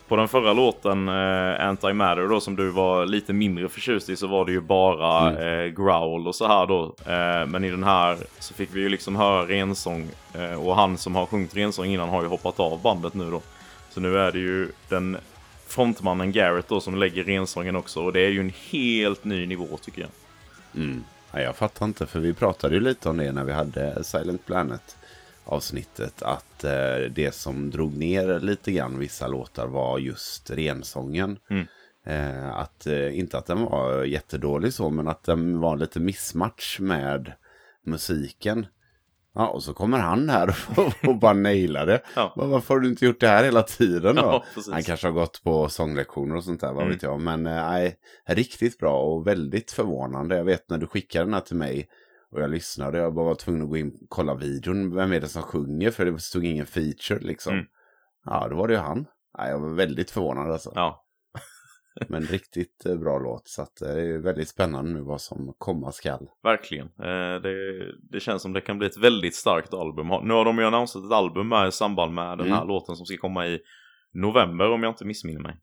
På 0.08 0.16
den 0.16 0.28
förra 0.28 0.54
låten, 0.54 1.08
eh, 1.10 1.68
Antimatter 1.68 2.28
då, 2.28 2.40
som 2.40 2.56
du 2.56 2.70
var 2.70 3.06
lite 3.06 3.34
mindre 3.34 3.70
förtjust 3.70 4.10
i 4.10 4.16
så 4.16 4.28
var 4.28 4.46
det 4.46 4.52
ju 4.52 4.62
bara 4.62 5.30
Mm. 5.32 5.60
eh, 5.60 5.66
growl 5.84 6.28
och 6.28 6.36
så 6.36 6.48
här 6.48 6.66
då. 6.68 6.84
Eh, 7.06 7.46
men 7.48 7.64
i 7.64 7.70
den 7.72 7.84
här 7.84 8.18
så 8.40 8.54
fick 8.54 8.70
vi 8.76 8.80
ju 8.82 8.90
liksom 8.90 9.16
höra 9.16 9.48
rensång. 9.48 10.10
Eh, 10.34 10.68
och 10.68 10.76
han 10.76 10.98
som 10.98 11.16
har 11.16 11.26
sjungit 11.26 11.56
rensång 11.56 11.86
innan 11.86 12.10
har 12.10 12.22
ju 12.22 12.28
hoppat 12.28 12.60
av 12.60 12.82
bandet 12.82 13.14
nu 13.14 13.32
då. 13.32 13.42
Så 13.90 14.00
nu 14.00 14.18
är 14.20 14.32
det 14.32 14.40
ju 14.40 14.72
den 14.90 15.18
frontmannen 15.68 16.32
Garrett 16.32 16.68
då 16.68 16.80
som 16.82 16.96
lägger 16.96 17.24
rensången 17.24 17.76
också. 17.76 18.04
Och 18.04 18.14
det 18.14 18.20
är 18.22 18.30
ju 18.30 18.40
en 18.40 18.54
helt 18.72 19.24
ny 19.24 19.46
nivå 19.46 19.78
tycker 19.82 20.02
jag. 20.02 20.10
Mm. 20.84 21.04
Ja, 21.32 21.42
jag 21.42 21.56
fattar 21.56 21.86
inte, 21.86 22.06
för 22.06 22.20
vi 22.20 22.34
pratade 22.34 22.76
ju 22.76 22.82
lite 22.82 23.10
om 23.10 23.18
det 23.18 23.32
när 23.32 23.44
vi 23.44 23.54
hade 23.54 24.04
Silent 24.04 24.46
Planet 24.46 24.98
avsnittet. 25.48 26.22
Att 26.22 26.64
eh, 26.64 27.12
det 27.12 27.36
som 27.36 27.72
drog 27.72 27.98
ner 27.98 28.40
lite 28.40 28.72
grann 28.72 29.00
vissa 29.00 29.28
låtar 29.28 29.68
var 29.68 30.00
just 30.00 30.52
rensången. 30.52 31.40
Mm. 31.50 31.68
Eh, 32.06 32.56
att, 32.58 32.88
eh, 32.88 33.20
inte 33.20 33.38
att 33.38 33.46
den 33.46 33.62
var 33.62 34.04
jättedålig 34.04 34.74
så, 34.74 34.90
men 34.90 35.08
att 35.08 35.24
den 35.24 35.60
var 35.60 35.78
lite 35.78 36.00
missmatch 36.00 36.80
med 36.80 37.32
musiken. 37.84 38.66
Ja, 39.38 39.48
och 39.48 39.64
så 39.64 39.74
kommer 39.74 39.98
han 39.98 40.30
här 40.30 40.56
och, 40.78 40.94
och 41.10 41.16
bara 41.20 41.34
nailar 41.34 41.86
det. 41.86 42.02
Ja. 42.16 42.34
Varför 42.36 42.74
har 42.74 42.82
du 42.82 42.90
inte 42.90 43.06
gjort 43.06 43.20
det 43.20 43.28
här 43.28 43.44
hela 43.44 43.62
tiden 43.64 44.16
då? 44.16 44.22
Ja, 44.22 44.44
han 44.72 44.84
kanske 44.84 45.08
har 45.08 45.12
gått 45.14 45.44
på 45.44 45.70
sånglektioner 45.70 46.36
och 46.36 46.44
sånt 46.44 46.62
där, 46.62 46.74
vad 46.74 46.82
Mm. 46.84 46.94
vet 46.94 47.04
jag. 47.04 47.22
Men 47.22 47.48
eh, 47.48 47.54
nej, 47.70 47.96
riktigt 48.28 48.78
bra 48.80 49.02
och 49.02 49.28
väldigt 49.28 49.72
förvånande. 49.72 50.38
Jag 50.38 50.44
vet 50.44 50.70
när 50.70 50.78
du 50.78 50.88
skickade 50.88 51.26
den 51.26 51.34
här 51.34 51.42
till 51.42 51.56
mig 51.56 51.88
och 52.32 52.42
jag 52.42 52.50
lyssnade, 52.50 52.98
jag 52.98 53.14
bara 53.14 53.26
var 53.26 53.36
tvungen 53.36 53.64
att 53.64 53.70
gå 53.70 53.78
in 53.78 53.88
och 53.88 54.10
kolla 54.10 54.36
videon. 54.36 54.96
Vem 54.96 55.12
är 55.14 55.20
det 55.20 55.28
som 55.28 55.42
sjunger? 55.42 55.92
För 55.92 56.06
det 56.06 56.20
stod 56.20 56.46
ingen 56.46 56.66
feature 56.66 57.20
liksom. 57.20 57.54
Mm. 57.54 57.66
Ja, 58.26 58.48
då 58.50 58.56
var 58.56 58.68
det 58.68 58.74
ju 58.74 58.80
han. 58.80 59.06
Nej, 59.38 59.50
jag 59.50 59.60
var 59.60 59.70
väldigt 59.70 60.12
förvånad 60.12 60.52
alltså. 60.52 60.72
Ja, 60.76 61.04
Men 62.08 62.22
riktigt 62.24 62.86
eh, 62.86 62.96
bra 62.96 63.20
låt. 63.20 63.48
Så 63.48 63.62
eh, 63.62 63.68
det 63.80 64.02
är 64.02 64.18
väldigt 64.18 64.50
spännande 64.50 64.92
nu 64.92 65.02
vad 65.02 65.22
som 65.22 65.54
komma 65.58 65.92
skall. 65.92 66.28
verkligen. 66.44 66.86
Eh, 66.88 67.42
det, 67.42 67.54
det 68.12 68.20
känns 68.20 68.42
som 68.42 68.54
det 68.54 68.62
kan 68.62 68.78
bli 68.78 68.88
ett 68.88 68.98
väldigt 68.98 69.36
starkt 69.36 69.74
album. 69.74 70.08
Nu 70.28 70.34
har 70.34 70.46
de 70.46 70.58
ju 70.58 70.64
annonsat 70.66 71.06
ett 71.06 71.12
album 71.12 71.50
med 71.50 71.68
i 71.68 71.72
samband 71.72 72.14
med 72.14 72.38
den 72.38 72.48
här 72.48 72.56
Mm. 72.58 72.68
låten 72.68 72.96
som 72.96 73.06
ska 73.06 73.18
komma 73.18 73.48
i 73.48 73.60
november 74.14 74.72
om 74.72 74.84
jag 74.84 74.92
inte 74.92 75.06
missminner 75.06 75.42
mig. 75.42 75.60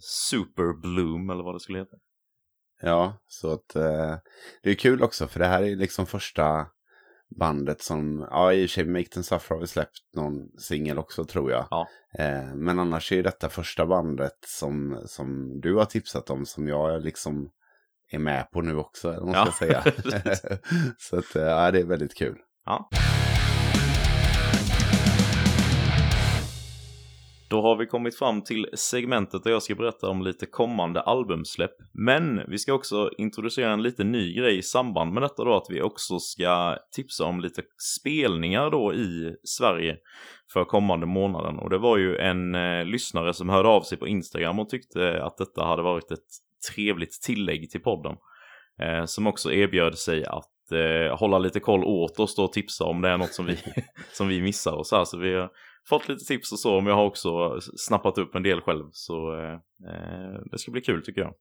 Super 0.00 0.80
Bloom 0.80 1.30
eller 1.30 1.42
vad 1.44 1.54
det 1.54 1.60
skulle 1.60 1.78
heta. 1.78 1.96
Ja, 2.82 3.18
så 3.26 3.52
att 3.52 3.68
det 4.62 4.70
är 4.70 4.74
kul 4.74 5.02
också 5.02 5.26
för 5.26 5.38
det 5.40 5.46
här 5.46 5.62
är 5.62 5.76
liksom 5.76 6.06
första 6.06 6.66
bandet 7.36 7.82
som, 7.82 8.26
ja 8.30 8.52
i 8.52 8.66
och 8.66 8.70
för 8.70 8.74
sig 8.74 8.84
Make 8.84 9.22
Suffer 9.22 9.54
har 9.54 9.60
vi 9.60 9.66
släppt 9.66 9.98
någon 10.16 10.48
singel 10.58 10.98
också 10.98 11.24
tror 11.24 11.50
jag. 11.50 11.66
Ja. 11.70 11.88
Eh, 12.18 12.54
men 12.54 12.78
annars 12.78 13.12
är 13.12 13.22
detta 13.22 13.48
första 13.48 13.86
bandet 13.86 14.38
som, 14.46 15.02
som 15.06 15.60
du 15.60 15.74
har 15.74 15.84
tipsat 15.84 16.30
om 16.30 16.46
som 16.46 16.68
jag 16.68 17.04
liksom 17.04 17.50
är 18.10 18.18
med 18.18 18.50
på 18.50 18.60
nu 18.60 18.76
också, 18.76 19.08
man 19.08 19.34
Ja, 19.34 19.46
ska 19.46 19.66
säga. 19.66 19.82
så 20.98 21.18
att, 21.18 21.36
eh, 21.36 21.42
ja, 21.42 21.70
det 21.70 21.80
är 21.80 21.84
väldigt 21.84 22.14
kul. 22.14 22.36
Ja. 22.64 22.88
Då 27.50 27.62
har 27.62 27.76
vi 27.76 27.86
kommit 27.86 28.18
fram 28.18 28.42
till 28.42 28.66
segmentet 28.74 29.44
där 29.44 29.50
jag 29.50 29.62
ska 29.62 29.74
berätta 29.74 30.08
om 30.08 30.22
lite 30.22 30.46
kommande 30.46 31.00
albumsläpp. 31.00 31.74
Men 31.92 32.42
vi 32.48 32.58
ska 32.58 32.72
också 32.72 33.10
introducera 33.18 33.72
en 33.72 33.82
lite 33.82 34.04
ny 34.04 34.34
grej 34.34 34.58
i 34.58 34.62
samband 34.62 35.12
med 35.12 35.22
detta 35.22 35.44
då, 35.44 35.56
att 35.56 35.66
vi 35.68 35.82
också 35.82 36.18
ska 36.18 36.76
tipsa 36.96 37.24
om 37.24 37.40
lite 37.40 37.62
spelningar 37.98 38.70
då 38.70 38.94
i 38.94 39.36
Sverige 39.42 39.96
för 40.52 40.64
kommande 40.64 41.06
månaden. 41.06 41.58
Och 41.58 41.70
det 41.70 41.78
var 41.78 41.98
ju 41.98 42.16
en 42.16 42.54
eh, 42.54 42.84
lyssnare 42.84 43.34
som 43.34 43.48
hörde 43.48 43.68
av 43.68 43.82
sig 43.82 43.98
på 43.98 44.08
Instagram 44.08 44.58
och 44.58 44.68
tyckte 44.68 45.22
att 45.22 45.36
detta 45.36 45.64
hade 45.64 45.82
varit 45.82 46.10
ett 46.10 46.28
trevligt 46.74 47.22
tillägg 47.22 47.70
till 47.70 47.82
podden. 47.82 48.16
Eh, 48.82 49.04
som 49.04 49.26
också 49.26 49.52
erbjöd 49.52 49.98
sig 49.98 50.24
att 50.24 50.72
eh, 50.72 51.18
hålla 51.18 51.38
lite 51.38 51.60
koll 51.60 51.84
åt 51.84 52.20
oss 52.20 52.36
då 52.36 52.44
och 52.44 52.52
tipsa 52.52 52.84
om 52.84 53.00
det 53.00 53.08
är 53.08 53.18
något 53.18 53.34
som 53.34 53.46
vi, 53.46 53.58
som 54.12 54.28
vi 54.28 54.42
missar 54.42 54.72
och 54.72 54.86
så 54.86 54.96
här. 54.96 55.04
Så 55.04 55.18
vi 55.18 55.34
har 55.34 55.50
fått 55.88 56.08
lite 56.08 56.24
tips 56.24 56.52
och 56.52 56.58
så, 56.58 56.80
men 56.80 56.86
jag 56.86 56.96
har 56.96 57.06
också 57.06 57.60
snappat 57.60 58.18
upp 58.18 58.34
en 58.34 58.42
del 58.42 58.60
själv. 58.60 58.84
Så 58.92 59.34
eh, 59.40 59.54
eh, 59.92 60.40
det 60.50 60.58
ska 60.58 60.70
bli 60.70 60.80
kul 60.80 61.04
tycker 61.04 61.20
jag. 61.20 61.34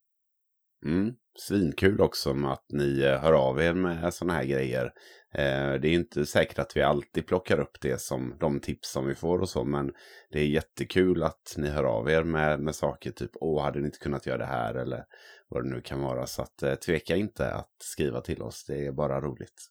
Mm. 0.86 1.14
Svinkul 1.40 2.02
också 2.02 2.34
med 2.34 2.52
att 2.52 2.66
ni 2.74 3.02
eh, 3.02 3.20
hör 3.20 3.34
av 3.34 3.62
er 3.62 3.74
med 3.74 4.14
sådana 4.14 4.34
här 4.34 4.46
grejer. 4.46 4.86
Eh, 5.34 5.74
det 5.74 5.88
är 5.88 5.94
inte 5.94 6.26
säkert 6.26 6.60
att 6.60 6.78
vi 6.78 6.82
alltid 6.82 7.28
plockar 7.28 7.60
upp 7.60 7.82
det 7.82 8.02
som 8.02 8.38
de 8.40 8.60
tips 8.60 8.92
som 8.92 9.08
vi 9.08 9.16
får 9.16 9.40
och 9.40 9.50
så, 9.50 9.64
men 9.64 9.92
det 10.32 10.40
är 10.40 10.46
jättekul 10.46 11.24
att 11.24 11.56
ni 11.58 11.70
hör 11.70 11.84
av 11.84 12.10
er 12.10 12.24
med, 12.24 12.60
med 12.60 12.76
saker 12.76 13.12
typ 13.12 13.32
åh, 13.34 13.64
hade 13.64 13.80
ni 13.80 13.86
inte 13.86 14.00
kunnat 14.00 14.26
göra 14.26 14.38
det 14.38 14.46
här 14.46 14.74
eller 14.74 15.04
vad 15.48 15.64
det 15.64 15.70
nu 15.70 15.82
kan 15.82 16.02
vara. 16.02 16.28
Så 16.28 16.42
att 16.42 16.64
eh, 16.64 16.76
tveka 16.76 17.16
inte 17.16 17.52
att 17.52 17.76
skriva 17.80 18.22
till 18.22 18.42
oss, 18.42 18.66
det 18.66 18.86
är 18.86 18.92
bara 18.92 19.22
roligt. 19.22 19.68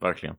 Verkligen. 0.00 0.36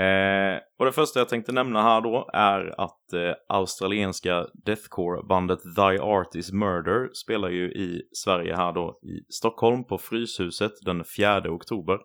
Eh, 0.00 0.58
och 0.78 0.84
det 0.84 0.92
första 0.92 1.20
jag 1.20 1.28
tänkte 1.28 1.52
nämna 1.52 1.82
här 1.82 2.00
då 2.00 2.30
är 2.32 2.80
att 2.80 3.12
eh, 3.12 3.34
australienska 3.48 4.46
deathcore-bandet 4.66 5.58
Thy 5.76 5.98
Art 5.98 6.34
Is 6.34 6.52
Murder 6.52 7.10
spelar 7.14 7.48
ju 7.48 7.72
i 7.72 8.02
Sverige 8.12 8.56
här 8.56 8.72
då 8.72 8.98
i 9.02 9.32
Stockholm 9.32 9.84
på 9.84 9.98
Fryshuset 9.98 10.72
den 10.84 11.04
4 11.16 11.50
oktober. 11.50 11.98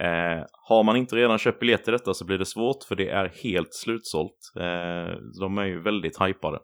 Eh, 0.00 0.44
har 0.68 0.84
man 0.84 0.96
inte 0.96 1.16
redan 1.16 1.38
köpt 1.38 1.60
biljett 1.60 1.84
till 1.84 1.92
detta 1.92 2.14
så 2.14 2.24
blir 2.24 2.38
det 2.38 2.46
svårt 2.46 2.84
för 2.88 2.96
det 2.96 3.08
är 3.08 3.32
helt 3.42 3.74
slutsålt. 3.74 4.52
Eh, 4.56 5.16
de 5.40 5.58
är 5.58 5.64
ju 5.64 5.82
väldigt 5.82 6.22
hypade. 6.22 6.58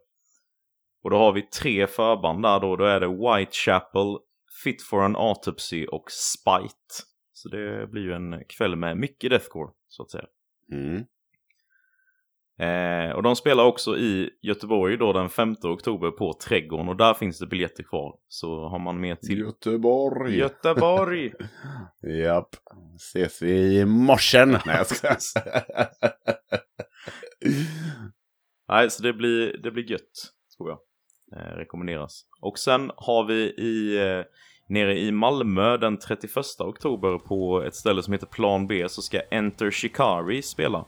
Och 1.04 1.10
då 1.10 1.16
har 1.16 1.32
vi 1.32 1.42
tre 1.42 1.86
förband 1.86 2.42
där 2.42 2.60
då. 2.60 2.76
Då 2.76 2.84
är 2.84 3.00
det 3.00 3.08
Whitechapel, 3.08 4.18
Fit 4.64 4.82
for 4.82 5.02
an 5.04 5.16
Autopsy 5.16 5.86
och 5.86 6.04
Spite. 6.10 7.08
Så 7.32 7.48
det 7.48 7.86
blir 7.90 8.02
ju 8.02 8.12
en 8.12 8.44
kväll 8.58 8.76
med 8.76 8.96
mycket 8.96 9.30
deathcore 9.30 9.70
så 9.88 10.02
att 10.02 10.10
säga. 10.10 10.26
Mm. 10.72 11.04
Eh, 12.60 13.10
och 13.10 13.22
de 13.22 13.36
spelar 13.36 13.64
också 13.64 13.96
i 13.96 14.30
Göteborg 14.42 14.96
då 14.96 15.12
den 15.12 15.28
5 15.28 15.56
oktober 15.62 16.10
på 16.10 16.32
Trädgården 16.32 16.88
och 16.88 16.96
där 16.96 17.14
finns 17.14 17.38
det 17.38 17.46
biljetter 17.46 17.82
kvar. 17.82 18.14
Så 18.28 18.68
har 18.68 18.78
man 18.78 19.00
med 19.00 19.20
till 19.20 19.38
Göteborg! 19.38 20.38
Göteborg! 20.38 21.32
Japp. 22.22 22.48
Ses 22.96 23.42
vi 23.42 23.78
i 23.78 23.84
morsen? 23.84 24.50
Nej, 24.66 24.76
jag 24.76 24.86
ska. 24.86 25.16
Nej, 28.68 28.90
så 28.90 29.02
det 29.02 29.12
blir, 29.12 29.58
det 29.62 29.70
blir 29.70 29.90
gött, 29.90 30.32
tror 30.56 30.70
jag. 30.70 30.78
Eh, 31.36 31.56
rekommenderas. 31.56 32.22
Och 32.40 32.58
sen 32.58 32.90
har 32.96 33.24
vi 33.24 33.42
i, 33.44 33.96
eh, 33.96 34.24
nere 34.68 34.98
i 34.98 35.12
Malmö 35.12 35.76
den 35.76 35.96
31 35.98 36.60
oktober 36.60 37.18
på 37.18 37.62
ett 37.62 37.74
ställe 37.74 38.02
som 38.02 38.12
heter 38.12 38.26
Plan 38.26 38.66
B 38.66 38.88
så 38.88 39.02
ska 39.02 39.20
Enter 39.30 39.70
Shikari 39.70 40.42
spela. 40.42 40.84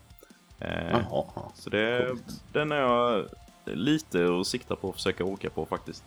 Eh, 0.59 0.91
Jaha. 0.91 1.25
så 1.55 1.69
det, 1.69 2.07
coolt. 2.07 2.43
den 2.53 2.71
är 2.71 2.75
jag 2.81 3.25
lite 3.65 4.39
att 4.39 4.47
sikta 4.47 4.75
på 4.75 4.89
att 4.89 4.95
försöka 4.95 5.23
åka 5.25 5.49
på 5.49 5.65
faktiskt. 5.65 6.03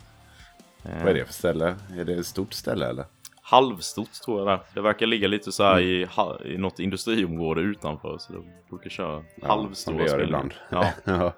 Eh, 0.83 0.99
Vad 0.99 1.07
är 1.09 1.13
det 1.13 1.25
för 1.25 1.33
ställe? 1.33 1.75
Är 1.97 2.05
det 2.05 2.13
ett 2.13 2.25
stort 2.25 2.53
ställe 2.53 2.87
eller? 2.89 3.05
Halvstort 3.47 4.13
tror 4.25 4.39
jag 4.39 4.47
det. 4.59 4.63
Det 4.73 4.81
verkar 4.81 5.05
ligga 5.05 5.27
lite 5.27 5.51
så 5.51 5.63
här 5.63 5.79
i, 5.79 6.07
i 6.45 6.57
något 6.57 6.79
industriområde 6.79 7.61
utanför. 7.61 8.17
Så 8.17 8.33
de 8.33 8.45
brukar 8.69 8.89
köra 8.89 9.23
Ja, 9.35 9.47
halvstora 9.47 10.07
spelningar. 10.07 10.23
ibland. 10.23 10.53
Ja. 10.69 10.87
ja. 11.03 11.33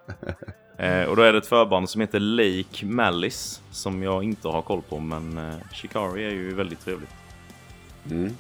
Eh, 0.86 1.10
och 1.10 1.16
då 1.16 1.22
är 1.22 1.32
det 1.32 1.38
ett 1.38 1.48
förband 1.48 1.90
som 1.90 2.02
heter 2.02 2.20
Lake 2.20 2.86
Malice 2.86 3.62
som 3.72 4.04
jag 4.04 4.24
inte 4.24 4.48
har 4.48 4.62
koll 4.62 4.82
på 4.82 5.00
men 5.00 5.38
eh, 5.38 5.56
Shikari 5.74 6.26
är 6.26 6.30
ju 6.30 6.54
väldigt 6.56 6.80
trevligt. 6.80 7.10
Mm. 8.12 8.32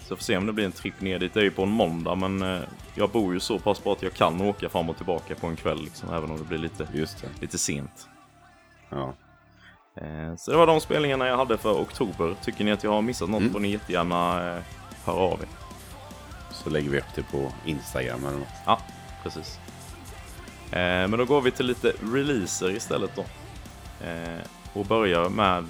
Så 0.00 0.16
får 0.16 0.22
se 0.22 0.36
om 0.36 0.46
det 0.46 0.52
blir 0.52 0.64
en 0.64 0.72
tripp 0.72 1.00
ner 1.00 1.18
dit. 1.18 1.34
Det 1.34 1.40
är 1.40 1.44
ju 1.44 1.50
på 1.50 1.62
en 1.62 1.68
måndag 1.70 2.14
men 2.14 2.42
eh, 2.42 2.60
jag 2.94 3.10
bor 3.10 3.34
ju 3.34 3.40
så 3.40 3.58
pass 3.58 3.84
bra 3.84 3.92
att 3.92 4.02
jag 4.02 4.12
kan 4.14 4.40
åka 4.40 4.68
fram 4.68 4.90
och 4.90 4.96
tillbaka 4.96 5.34
på 5.34 5.46
en 5.46 5.56
kväll 5.56 5.80
liksom, 5.84 6.08
även 6.14 6.30
om 6.30 6.38
det 6.38 6.44
blir 6.44 6.58
lite, 6.58 6.88
Just 6.94 7.22
det. 7.22 7.28
lite 7.40 7.58
sent. 7.58 8.08
Ja. 8.88 9.14
Eh, 9.96 10.36
så 10.36 10.50
det 10.50 10.56
var 10.56 10.66
de 10.66 10.80
spelningarna 10.80 11.26
jag 11.26 11.36
hade 11.36 11.58
för 11.58 11.72
oktober. 11.72 12.34
Tycker 12.42 12.64
ni 12.64 12.72
att 12.72 12.84
jag 12.84 12.90
har 12.90 13.02
missat 13.02 13.28
något 13.30 13.40
Mm. 13.40 13.52
får 13.52 13.60
ni 13.60 13.68
jättegärna 13.70 14.52
eh, 14.56 14.62
höra 15.04 15.16
av 15.16 15.40
er. 15.42 15.48
Så 16.50 16.70
lägger 16.70 16.90
vi 16.90 16.98
upp 16.98 17.14
det 17.14 17.22
på 17.22 17.52
Instagram 17.66 18.24
eller 18.26 18.38
något. 18.38 18.48
Ja, 18.66 18.78
precis. 19.22 19.58
Eh, 20.72 20.78
men 20.80 21.10
då 21.10 21.24
går 21.24 21.40
vi 21.40 21.50
till 21.50 21.66
lite 21.66 21.92
releaser 22.12 22.70
istället 22.70 23.10
då. 23.16 23.24
Och 24.72 24.84
börjar 24.86 25.28
med 25.28 25.64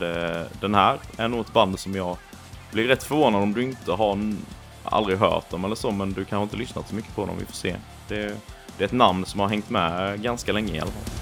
den 0.60 0.74
här. 0.74 0.98
Är 1.16 1.28
nog 1.28 1.40
ett 1.40 1.52
band 1.52 1.78
som 1.78 1.94
jag 1.94 2.16
blir 2.72 2.88
rätt 2.88 3.02
förvånad 3.02 3.42
om 3.42 3.52
du 3.52 3.62
inte 3.62 3.92
har 3.92 4.18
aldrig 4.84 5.18
hört 5.18 5.50
dem 5.50 5.64
eller 5.64 5.74
så, 5.74 5.90
men 5.90 6.12
du 6.12 6.24
kanske 6.24 6.42
inte 6.42 6.56
lyssnat 6.56 6.88
så 6.88 6.94
mycket 6.94 7.14
på 7.14 7.26
dem. 7.26 7.36
Vi 7.38 7.44
får 7.46 7.52
se. 7.52 7.76
Det, 8.08 8.16
det 8.78 8.84
är 8.84 8.86
ett 8.86 8.92
namn 8.92 9.24
som 9.26 9.40
har 9.40 9.48
hängt 9.48 9.70
med 9.70 10.22
ganska 10.22 10.52
länge 10.52 10.74
i 10.76 10.80
alla 10.80 10.90
fall. 10.90 11.12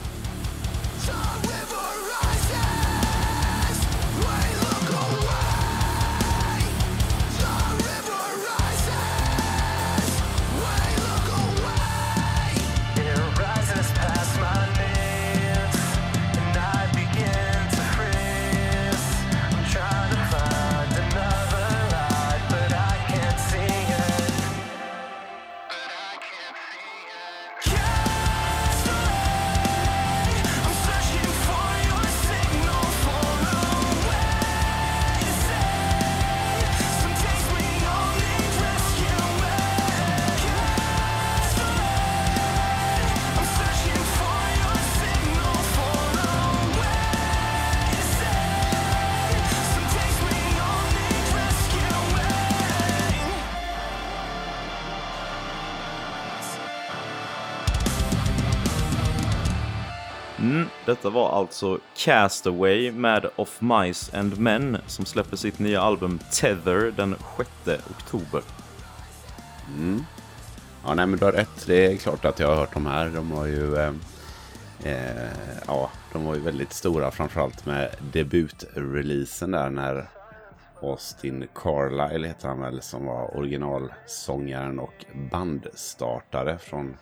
Detta 60.99 61.11
var 61.11 61.31
alltså 61.31 61.79
Castaway 61.97 62.93
med 62.93 63.27
Of 63.37 63.61
Mice 63.61 64.19
and 64.19 64.39
Men 64.39 64.79
som 64.87 65.05
släpper 65.05 65.37
sitt 65.37 65.59
nya 65.59 65.81
album 65.81 66.19
Tether 66.33 66.93
den 66.97 67.17
6 67.37 67.51
oktober. 67.91 68.43
Mm. 69.77 70.05
Ja, 70.85 70.95
nej 70.95 71.07
men 71.07 71.19
du 71.19 71.25
har 71.25 71.33
rätt. 71.33 71.67
Det 71.67 71.87
är 71.87 71.97
klart 71.97 72.25
att 72.25 72.39
jag 72.39 72.49
har 72.49 72.57
hört 72.57 72.75
de 72.75 72.87
här. 72.87 73.09
De 73.09 73.31
var 73.31 73.47
ju... 73.47 73.77
Eh, 73.77 73.93
eh, 74.85 75.31
ja, 75.67 75.91
de 76.13 76.25
var 76.25 76.35
ju 76.35 76.41
väldigt 76.41 76.73
stora 76.73 77.11
framförallt 77.11 77.67
med 77.67 77.91
debutreleasen 78.13 79.51
där 79.51 79.71
när 79.71 80.09
Austin 80.83 81.49
Carlyle 81.55 82.29
heter 82.29 82.49
han 82.49 82.61
väl 82.61 82.83
som 82.83 83.07
var 83.07 83.37
originalsångaren 83.37 84.79
och 84.79 85.05
bandstartare 85.31 86.59
från 86.59 86.97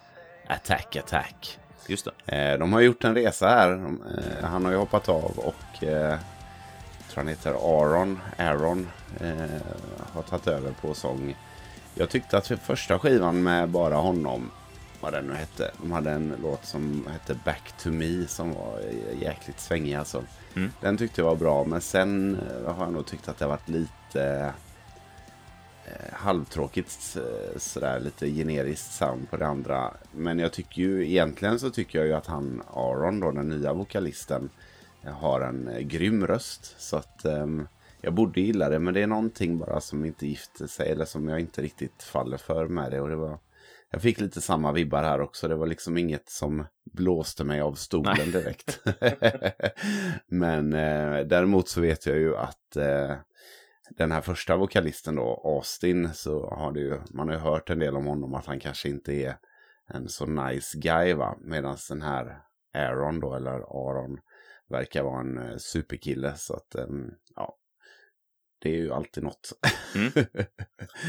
Attack 0.49 0.97
Attack. 0.97 1.59
Just 1.89 2.09
det. 2.27 2.53
Eh, 2.53 2.59
de 2.59 2.73
har 2.73 2.81
gjort 2.81 3.05
en 3.05 3.15
resa 3.15 3.49
här. 3.49 3.73
Eh, 3.73 4.49
han 4.49 4.65
har 4.65 4.73
ju 4.73 4.79
hoppat 4.79 5.09
av 5.09 5.39
och 5.39 5.85
eh, 5.85 5.91
jag 5.91 7.09
tror 7.09 7.17
han 7.17 7.29
heter 7.29 7.51
Aaron. 7.51 8.21
Aaron 8.39 8.89
har 10.13 10.23
tagit 10.23 10.47
över 10.47 10.73
på 10.81 10.95
sång. 10.95 11.37
Jag 11.95 12.11
tyckte 12.11 12.39
att 12.39 12.47
för 12.47 12.57
första 12.57 12.99
skivan 12.99 13.43
med 13.43 13.69
bara 13.69 13.95
honom, 13.95 14.51
vad 15.01 15.13
den 15.13 15.25
nu 15.25 15.35
hette. 15.35 15.71
De 15.81 15.93
hade 15.93 16.11
en 16.11 16.35
låt 16.43 16.65
som 16.65 17.07
hette 17.13 17.39
Back 17.45 17.73
to 17.79 17.91
Me 17.91 18.27
som 18.27 18.55
var 18.55 18.81
jäkligt 19.21 19.61
svängig 19.61 19.95
alltså. 19.95 20.23
Mm. 20.57 20.73
Den 20.81 20.97
tyckte 20.97 21.21
jag 21.21 21.27
var 21.27 21.37
bra 21.37 21.65
men 21.65 21.81
sen 21.81 22.41
har 22.67 22.85
jag 22.85 22.93
nog 22.93 23.07
tyckt 23.07 23.29
att 23.29 23.39
det 23.39 23.45
har 23.45 23.51
varit 23.51 23.69
lite 23.69 24.53
halvtråkigt 26.13 27.17
eh, 27.17 27.59
sådär 27.59 28.01
lite 28.01 28.31
generiskt 28.31 28.93
sound 28.93 29.31
på 29.31 29.37
det 29.37 29.47
andra. 29.47 29.95
Men 30.13 30.39
jag 30.39 30.53
tycker 30.53 30.83
ju 30.83 31.09
egentligen 31.11 31.59
så 31.59 31.71
tycker 31.71 31.99
jag 31.99 32.09
ju 32.09 32.15
att 32.15 32.27
han 32.27 32.63
Aaron 32.75 33.21
då 33.21 33.31
den 33.31 33.49
nya 33.49 33.73
vokalisten 33.73 34.51
eh, 35.05 35.13
har 35.13 35.41
en 35.41 35.69
eh, 35.69 35.81
grym 35.81 36.27
röst. 36.27 36.75
Så 36.79 36.97
att 36.97 37.25
ehm, 37.25 37.69
jag 38.01 38.15
borde 38.15 38.41
gilla 38.41 38.69
det 38.69 38.79
men 38.79 38.95
det 38.95 39.03
är 39.03 39.07
någonting 39.07 39.59
bara 39.59 39.81
som 39.81 40.05
inte 40.05 40.27
gifter 40.27 40.67
sig 40.67 40.91
eller 40.91 41.05
som 41.05 41.29
jag 41.29 41.41
inte 41.41 41.63
riktigt 41.63 42.03
faller 42.03 42.37
för 42.37 42.67
med 42.67 42.91
det. 42.91 43.01
Och 43.01 43.09
det 43.09 43.17
var, 43.17 43.39
jag 43.91 44.03
fick 44.03 44.21
lite 44.21 44.41
samma 44.41 44.73
vibbar 44.73 45.03
här 45.03 45.21
också. 45.21 45.49
Det 45.49 45.55
var 45.55 45.67
liksom 45.67 45.99
inget 45.99 46.31
som 46.31 46.65
blåste 46.93 47.45
mig 47.45 47.61
av 47.61 47.75
stolen 47.75 48.31
direkt. 48.33 48.81
men 50.27 50.73
eh, 50.73 51.21
däremot 51.27 51.69
så 51.69 51.81
vet 51.81 52.07
jag 52.07 52.17
ju 52.17 52.37
att 52.37 52.77
eh, 52.77 53.13
den 53.91 54.13
här 54.13 54.21
första 54.21 54.57
vokalisten 54.57 55.17
då, 55.17 55.43
Austin, 55.45 56.15
så 56.15 56.51
har 56.51 56.73
det 56.73 56.81
ju, 56.81 56.99
man 57.11 57.29
har 57.29 57.35
ju 57.35 57.41
hört 57.41 57.71
en 57.71 57.79
del 57.79 57.97
om 57.97 58.07
honom 58.07 58.35
att 58.35 58.47
han 58.47 58.61
kanske 58.61 58.89
inte 58.89 59.13
är 59.13 59.37
en 59.89 60.09
så 60.09 60.27
nice 60.27 60.79
guy 60.79 61.15
va. 61.15 61.37
Medan 61.41 61.77
den 61.89 62.03
här 62.03 62.39
Aaron 62.75 63.21
då, 63.21 63.35
eller 63.35 63.51
Aaron, 63.51 64.19
verkar 64.69 65.03
vara 65.03 65.21
en 65.21 65.39
eh, 65.39 65.57
superkille. 65.57 66.35
Så 66.37 66.55
att, 66.55 66.75
ehm, 66.75 67.11
ja. 67.37 67.57
Det 68.59 68.69
är 68.69 68.77
ju 68.77 68.93
alltid 68.93 69.25
något. 69.25 69.53
Mm. 69.95 70.11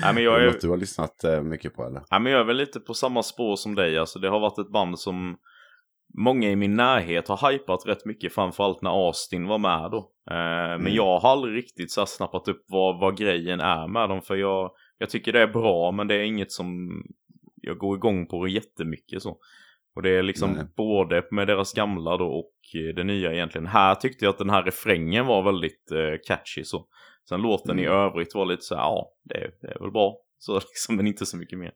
Nej, 0.02 0.14
men 0.14 0.24
jag 0.24 0.42
är 0.42 0.46
något 0.46 0.62
du 0.62 0.70
har 0.70 0.78
lyssnat 0.78 1.24
eh, 1.24 1.42
mycket 1.42 1.74
på 1.74 1.86
eller? 1.86 2.02
Ja, 2.10 2.20
men 2.20 2.32
jag 2.32 2.42
är 2.42 2.46
väl 2.46 2.58
lite 2.58 2.80
på 2.80 2.94
samma 2.94 3.24
spår 3.24 3.56
som 3.56 3.76
dig. 3.76 3.98
Alltså, 3.98 4.20
det 4.20 4.30
har 4.30 4.40
varit 4.40 4.60
ett 4.60 4.72
band 4.72 5.00
som 5.00 5.38
många 6.18 6.50
i 6.50 6.56
min 6.56 6.76
närhet 6.76 7.28
har 7.28 7.52
hypat 7.52 7.86
rätt 7.86 8.06
mycket, 8.06 8.34
framförallt 8.34 8.82
när 8.82 9.08
Austin 9.08 9.48
var 9.48 9.58
med 9.58 9.92
då. 9.92 9.98
Eh, 10.32 10.80
Men 10.80 10.94
jag 10.94 11.20
har 11.20 11.32
aldrig 11.32 11.56
riktigt 11.56 11.92
så 11.92 12.06
snappat 12.06 12.48
upp 12.48 12.66
vad, 12.68 13.00
vad 13.00 13.18
grejen 13.18 13.60
är 13.60 13.88
med 13.88 14.10
dem, 14.10 14.22
för 14.22 14.36
jag, 14.36 14.72
jag 14.98 15.10
tycker 15.10 15.34
det 15.34 15.42
är 15.42 15.48
bra, 15.48 15.92
men 15.92 16.08
det 16.08 16.16
är 16.16 16.24
inget 16.24 16.52
som 16.52 17.02
jag 17.62 17.78
går 17.78 17.98
igång 17.98 18.28
på 18.28 18.48
jättemycket 18.48 19.22
så. 19.22 19.38
Och 19.96 20.04
det 20.04 20.10
är 20.10 20.24
liksom 20.24 20.52
Nej. 20.52 20.66
både 20.78 21.24
med 21.32 21.48
deras 21.48 21.74
gamla 21.74 22.18
då 22.18 22.26
och 22.26 22.80
eh, 22.80 22.96
det 22.96 23.04
nya 23.04 23.34
egentligen. 23.34 23.68
Här 23.68 23.96
tyckte 23.96 24.26
jag 24.26 24.30
att 24.30 24.38
den 24.38 24.50
här 24.50 24.64
refrängen 24.64 25.26
var 25.26 25.44
väldigt 25.44 25.92
eh, 25.92 26.20
catchy 26.28 26.64
så. 26.64 26.86
Sen 27.30 27.42
låten 27.42 27.80
i 27.80 27.86
övrigt 27.86 28.36
var 28.36 28.46
lite 28.46 28.62
så 28.64 28.76
här, 28.76 28.82
ja, 28.82 29.12
det, 29.24 29.52
det 29.62 29.68
är 29.68 29.80
väl 29.80 29.92
bra. 29.92 30.18
Så 30.38 30.54
liksom, 30.56 30.96
men 30.96 31.08
inte 31.08 31.26
så 31.26 31.38
mycket 31.38 31.60
mer. 31.60 31.72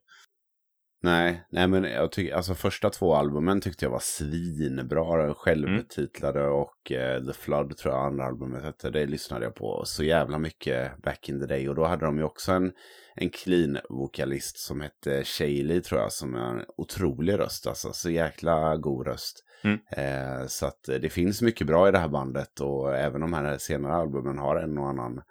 Nej, 1.04 1.44
nej 1.50 1.68
men 1.68 1.84
jag 1.84 2.12
tycker, 2.12 2.36
alltså 2.36 2.54
första 2.54 2.90
två 2.90 3.16
albumen 3.16 3.62
tyckte 3.62 3.86
jag 3.86 3.92
var 3.92 4.00
svinbra, 4.00 5.34
självbetitlade 5.34 6.48
och 6.48 6.92
eh, 6.92 7.26
The 7.26 7.34
Flood 7.34 7.78
tror 7.78 7.94
jag 7.94 8.06
andra 8.06 8.26
albumet 8.26 8.64
hette, 8.64 8.90
det 8.90 9.06
lyssnade 9.06 9.46
jag 9.46 9.56
på 9.56 9.84
så 9.86 10.04
jävla 10.04 10.38
mycket 10.38 11.02
back 11.02 11.30
in 11.30 11.40
the 11.40 11.46
day. 11.46 11.70
Och 11.70 11.76
då 11.76 11.86
hade 11.86 12.06
de 12.06 12.18
ju 12.18 12.24
också 12.24 12.52
en, 12.52 12.72
en 13.16 13.30
clean 13.30 13.78
vokalist 13.90 14.58
som 14.58 14.82
hette 14.82 15.24
Shaylee 15.24 15.82
tror 15.82 16.02
jag 16.02 16.12
som 16.12 16.36
är 16.36 16.50
en 16.50 16.66
otrolig 16.78 17.40
röst, 17.40 17.68
alltså 17.68 17.94
så 17.94 18.10
jäkla 18.10 18.78
god 18.78 19.08
röst. 19.08 19.44
Mm. 19.64 19.80
Eh, 19.90 20.48
så 20.48 20.66
att 20.66 20.84
det 20.84 21.10
finns 21.10 21.42
mycket 21.42 21.68
bra 21.68 21.88
i 21.88 21.92
det 21.92 22.00
här 22.00 22.10
bandet 22.10 22.60
och 22.60 22.96
även 22.96 23.22
de 23.22 23.34
här 23.34 23.58
senare 23.58 23.94
albumen 23.94 24.38
har 24.38 24.56
en 24.56 24.78
och 24.78 24.90
annan 24.90 25.22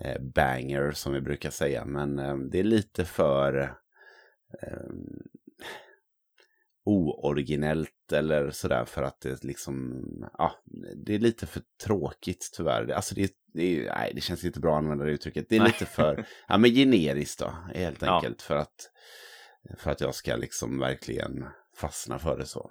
eh, 0.00 0.22
banger 0.34 0.90
som 0.90 1.12
vi 1.12 1.20
brukar 1.20 1.50
säga, 1.50 1.84
men 1.84 2.18
eh, 2.18 2.36
det 2.36 2.58
är 2.58 2.64
lite 2.64 3.04
för 3.04 3.79
eh, 4.62 4.90
ooriginellt 6.84 8.12
eller 8.12 8.50
sådär 8.50 8.84
för 8.84 9.02
att 9.02 9.20
det 9.20 9.44
liksom, 9.44 10.02
ja, 10.38 10.52
det 11.06 11.14
är 11.14 11.18
lite 11.18 11.46
för 11.46 11.62
tråkigt 11.84 12.50
tyvärr. 12.56 12.90
Alltså 12.92 13.14
det, 13.14 13.32
det, 13.54 13.62
är, 13.62 13.94
nej, 13.94 14.12
det 14.14 14.20
känns 14.20 14.44
inte 14.44 14.60
bra 14.60 14.72
att 14.72 14.78
använda 14.82 15.04
det 15.04 15.10
uttrycket. 15.12 15.46
Det 15.48 15.56
är 15.56 15.60
Nej. 15.60 15.68
lite 15.68 15.86
för, 15.86 16.26
ja 16.48 16.58
men 16.58 16.70
generiskt 16.70 17.38
då, 17.40 17.54
helt 17.74 18.02
Ja. 18.02 18.14
enkelt 18.16 18.42
för 18.42 18.56
att, 18.56 18.90
för 19.78 19.90
att 19.90 20.00
jag 20.00 20.14
ska 20.14 20.36
liksom 20.36 20.78
verkligen 20.78 21.44
fastna 21.76 22.18
för 22.18 22.38
det 22.38 22.46
så. 22.46 22.70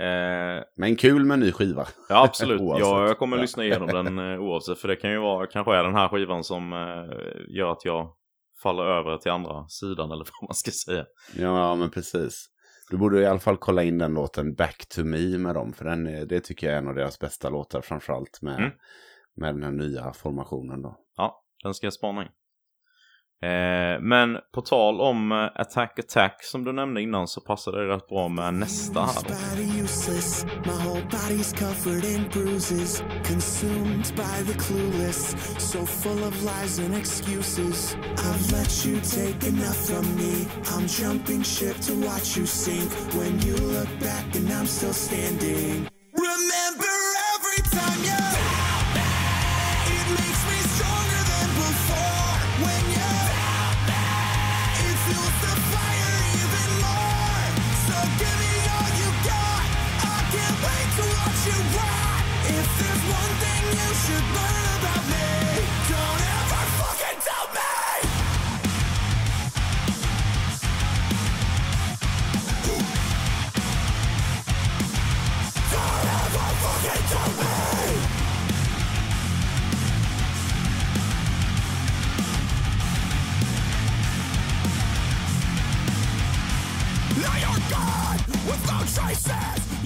Eh, 0.00 0.64
Men 0.76 0.96
kul 0.96 1.24
med 1.24 1.34
en 1.34 1.40
ny 1.40 1.52
skiva. 1.52 1.86
Ja, 2.08 2.24
absolut. 2.24 2.60
Ja, 2.80 3.06
jag 3.08 3.18
kommer 3.18 3.36
Ja. 3.36 3.40
lyssna 3.42 3.64
igenom 3.64 3.88
den 3.88 4.18
eh, 4.18 4.40
oavsett. 4.40 4.78
För 4.78 4.88
det 4.88 4.96
kan 4.96 5.10
ju 5.10 5.18
vara, 5.18 5.46
kanske 5.46 5.74
är 5.74 5.84
den 5.84 5.94
här 5.94 6.08
skivan 6.08 6.44
som 6.44 6.72
eh, 6.72 7.56
gör 7.56 7.72
att 7.72 7.84
jag 7.84 8.14
faller 8.62 8.82
över 8.82 9.16
till 9.16 9.30
andra 9.30 9.68
sidan 9.68 10.10
eller 10.12 10.24
vad 10.40 10.48
man 10.48 10.54
ska 10.54 10.70
säga. 10.70 11.04
Ja, 11.36 11.74
men 11.74 11.90
precis. 11.90 12.46
Du 12.90 12.96
borde 12.96 13.20
i 13.20 13.26
alla 13.26 13.38
fall 13.40 13.56
kolla 13.56 13.82
in 13.82 13.98
den 13.98 14.14
låten 14.14 14.54
Back 14.54 14.86
to 14.88 15.04
Me 15.04 15.38
med 15.38 15.54
dem. 15.54 15.72
För 15.72 15.84
den, 15.84 16.06
är- 16.06 16.26
det 16.26 16.40
tycker 16.40 16.66
jag 16.66 16.74
är 16.74 16.78
en 16.78 16.88
av 16.88 16.94
deras 16.94 17.18
bästa 17.18 17.50
låtar. 17.50 17.80
Framförallt 17.80 18.42
med, 18.42 18.58
Mm. 18.58 18.70
med 19.36 19.54
den 19.54 19.62
här 19.62 19.70
nya 19.70 20.12
formationen 20.12 20.82
då. 20.82 20.96
Ja, 21.16 21.42
den 21.62 21.74
ska 21.74 21.86
jag 21.86 21.94
spana 21.94 22.22
in. 22.22 22.28
Eh, 23.42 24.00
men 24.00 24.38
på 24.54 24.60
tal 24.60 25.00
om 25.00 25.32
eh, 25.32 25.38
Attack 25.60 25.98
Attack 25.98 26.44
som 26.44 26.64
du 26.64 26.72
nämnde 26.72 27.02
innan 27.02 27.28
så 27.28 27.40
passar 27.40 27.72
det 27.72 27.88
rätt 27.88 28.08
bra 28.08 28.28
med 28.28 28.54
nästa 28.54 29.00
här 29.00 29.22
då. 29.28 29.34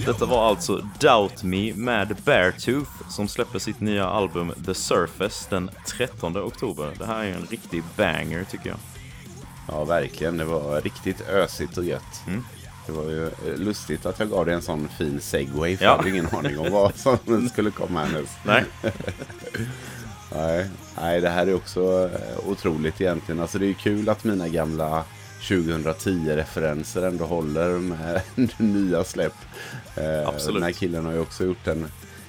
Detta 0.05 0.25
var 0.25 0.49
alltså 0.49 0.87
Doubt 0.99 1.43
Me 1.43 1.73
med 1.75 2.15
Beartooth 2.25 2.91
som 3.09 3.27
släpper 3.27 3.59
sitt 3.59 3.79
nya 3.79 4.07
album 4.07 4.53
The 4.65 4.73
Surface 4.73 5.47
den 5.49 5.69
13 5.87 6.37
oktober. 6.37 6.93
Det 6.99 7.05
här 7.05 7.23
är 7.23 7.31
en 7.33 7.47
riktig 7.49 7.83
banger 7.97 8.43
tycker 8.51 8.69
jag. 8.69 8.77
Ja, 9.67 9.83
verkligen. 9.83 10.37
Det 10.37 10.45
var 10.45 10.81
riktigt 10.81 11.21
ösigt 11.21 11.77
och 11.77 11.83
gött. 11.83 12.21
Mm. 12.27 12.43
Det 12.85 12.91
var 12.91 13.03
ju 13.03 13.27
eh, 13.27 13.31
lustigt 13.55 14.05
att 14.05 14.19
jag 14.19 14.29
gav 14.29 14.45
dig 14.45 14.55
en 14.55 14.61
sån 14.61 14.89
fin 14.97 15.21
segway. 15.21 15.77
För 15.77 15.85
Ja. 15.85 15.91
jag 15.91 15.97
hade 15.97 16.09
ingen 16.09 16.27
aning 16.31 16.59
om 16.59 16.71
vad 16.71 16.95
som 16.95 17.49
skulle 17.53 17.71
komma 17.71 18.05
härnäst. 18.05 18.33
Nej, 18.43 18.63
Nej, 20.35 20.69
nej, 21.01 21.21
det 21.21 21.29
här 21.29 21.47
är 21.47 21.55
också 21.55 22.09
eh, 22.13 22.49
otroligt 22.49 23.01
egentligen. 23.01 23.41
Alltså 23.41 23.59
det 23.59 23.65
är 23.69 23.73
kul 23.73 24.09
att 24.09 24.23
mina 24.23 24.47
gamla 24.47 25.03
2010-referenser 25.43 27.01
ändå 27.01 27.25
håller 27.25 27.79
med 27.79 28.21
nya 28.57 29.03
släpp. 29.03 29.33
Eh, 29.95 30.27
Absolut. 30.27 30.55
Den 30.55 30.63
här 30.63 30.71
killen 30.71 31.05
har 31.05 31.13
ju 31.13 31.19
också 31.19 31.45
gjort 31.45 31.67
en, 31.67 31.87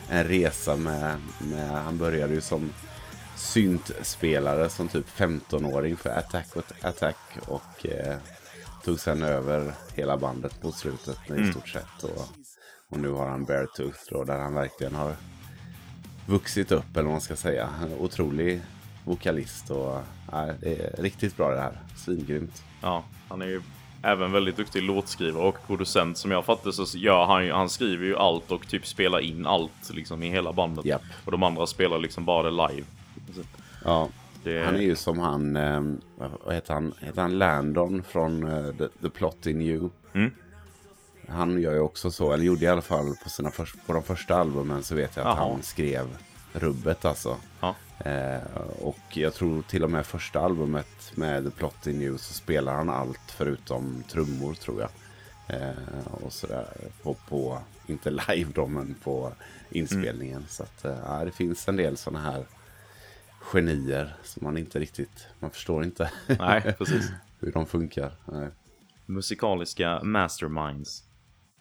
en 0.08 0.24
resa 0.24 0.76
med, 0.76 1.16
med, 1.38 1.70
han 1.70 1.98
började 1.98 2.34
ju 2.34 2.40
som 2.40 2.70
syntspelare 3.36 4.68
som 4.68 4.88
typ 4.88 5.06
15-åring 5.16 5.96
för 5.96 6.10
Attack 6.10 6.56
och 6.56 6.64
Attack 6.80 7.16
och 7.46 7.86
eh, 7.86 8.16
tog 8.84 9.00
sen 9.00 9.22
över 9.22 9.74
hela 9.94 10.16
bandet 10.16 10.60
på 10.60 10.72
slutet 10.72 11.18
i 11.38 11.50
stort 11.50 11.68
sett. 11.68 12.02
Och, 12.02 12.28
och 12.88 12.98
nu 12.98 13.10
har 13.10 13.28
han 13.28 13.44
Beartooth 13.44 13.98
då, 14.10 14.24
där 14.24 14.38
han 14.38 14.54
verkligen 14.54 14.94
har 14.94 15.16
vuxit 16.26 16.72
upp 16.72 16.92
eller 16.92 17.02
vad 17.02 17.12
man 17.12 17.20
ska 17.20 17.36
säga. 17.36 17.68
En 17.82 17.92
otrolig 17.92 18.62
vokalist 19.04 19.70
och 19.70 20.00
ja, 20.32 20.48
det 20.60 20.80
är 20.80 21.02
riktigt 21.02 21.36
bra 21.36 21.50
det 21.50 21.60
här. 21.60 21.83
Svingrymt. 21.96 22.62
Ja, 22.82 23.04
han 23.28 23.42
är 23.42 23.46
ju 23.46 23.62
även 24.02 24.32
väldigt 24.32 24.56
duktig 24.56 24.82
låtskrivare 24.82 25.42
och 25.42 25.66
producent. 25.66 26.18
Som 26.18 26.30
jag 26.30 26.44
fattar 26.44 26.70
så 26.70 26.98
gör 26.98 27.24
han 27.24 27.44
ju, 27.44 27.52
han 27.52 27.68
skriver 27.68 28.04
ju 28.04 28.16
allt 28.16 28.50
och 28.52 28.68
typ 28.68 28.86
spelar 28.86 29.20
in 29.20 29.46
allt 29.46 29.90
liksom 29.90 30.22
i 30.22 30.30
hela 30.30 30.52
bandet. 30.52 30.84
Japp. 30.84 31.02
Och 31.24 31.32
de 31.32 31.42
andra 31.42 31.66
spelar 31.66 31.98
liksom 31.98 32.24
bara 32.24 32.50
det 32.50 32.68
live. 32.68 32.86
Ja, 33.84 34.08
Det, 34.42 34.64
han 34.64 34.74
är 34.74 34.80
ju 34.80 34.96
som 34.96 35.18
han, 35.18 35.56
eh, 35.56 35.82
vad 36.44 36.54
heter 36.54 36.74
han, 36.74 36.94
heter 37.00 37.22
han 37.22 37.38
Landon 37.38 38.02
från 38.08 38.48
eh, 38.48 38.72
The, 38.72 38.88
The 39.02 39.10
Plot 39.10 39.46
in 39.46 39.62
You. 39.62 39.90
Mm. 40.12 40.30
Han 41.28 41.60
gör 41.60 41.72
ju 41.72 41.80
också 41.80 42.10
så, 42.10 42.32
eller 42.32 42.44
gjorde 42.44 42.64
i 42.64 42.68
alla 42.68 42.82
fall 42.82 43.14
på, 43.22 43.28
sina 43.30 43.50
först, 43.50 43.86
på 43.86 43.92
de 43.92 44.02
första 44.02 44.36
albumen 44.36 44.82
så 44.82 44.94
vet 44.94 45.16
jag 45.16 45.26
att 45.26 45.38
Jaha. 45.38 45.48
han 45.50 45.62
skrev 45.62 46.06
rubbet 46.52 47.04
alltså. 47.04 47.36
Ja. 47.60 47.74
Eh, 47.98 48.56
och 48.80 49.16
jag 49.16 49.34
tror 49.34 49.62
till 49.62 49.84
och 49.84 49.90
med 49.90 50.06
första 50.06 50.40
albumet 50.40 51.12
med 51.14 51.44
The 51.44 51.50
Plot 51.50 51.86
in 51.86 52.02
You 52.02 52.18
så 52.18 52.34
spelar 52.34 52.74
han 52.74 52.90
allt 52.90 53.20
förutom 53.26 54.02
trummor 54.08 54.54
tror 54.54 54.80
jag. 54.80 54.90
Eh, 55.48 56.06
och 56.10 56.32
sådär 56.32 56.66
på, 57.02 57.14
på, 57.14 57.58
inte 57.86 58.10
live 58.10 58.50
då 58.54 58.66
men 58.66 58.94
på 58.94 59.32
inspelningen. 59.70 60.36
Mm. 60.36 60.48
Så 60.48 60.62
att 60.62 60.84
eh, 60.84 60.98
ja, 61.04 61.24
det 61.24 61.32
finns 61.32 61.68
en 61.68 61.76
del 61.76 61.96
sådana 61.96 62.30
här 62.30 62.44
genier 63.40 64.16
som 64.22 64.44
man 64.44 64.56
inte 64.56 64.78
riktigt, 64.78 65.26
man 65.40 65.50
förstår 65.50 65.84
inte 65.84 66.10
Nej, 66.38 66.74
precis. 66.78 67.10
hur 67.40 67.52
de 67.52 67.66
funkar. 67.66 68.12
Nej. 68.24 68.48
Musikaliska 69.06 70.00
masterminds. 70.02 71.04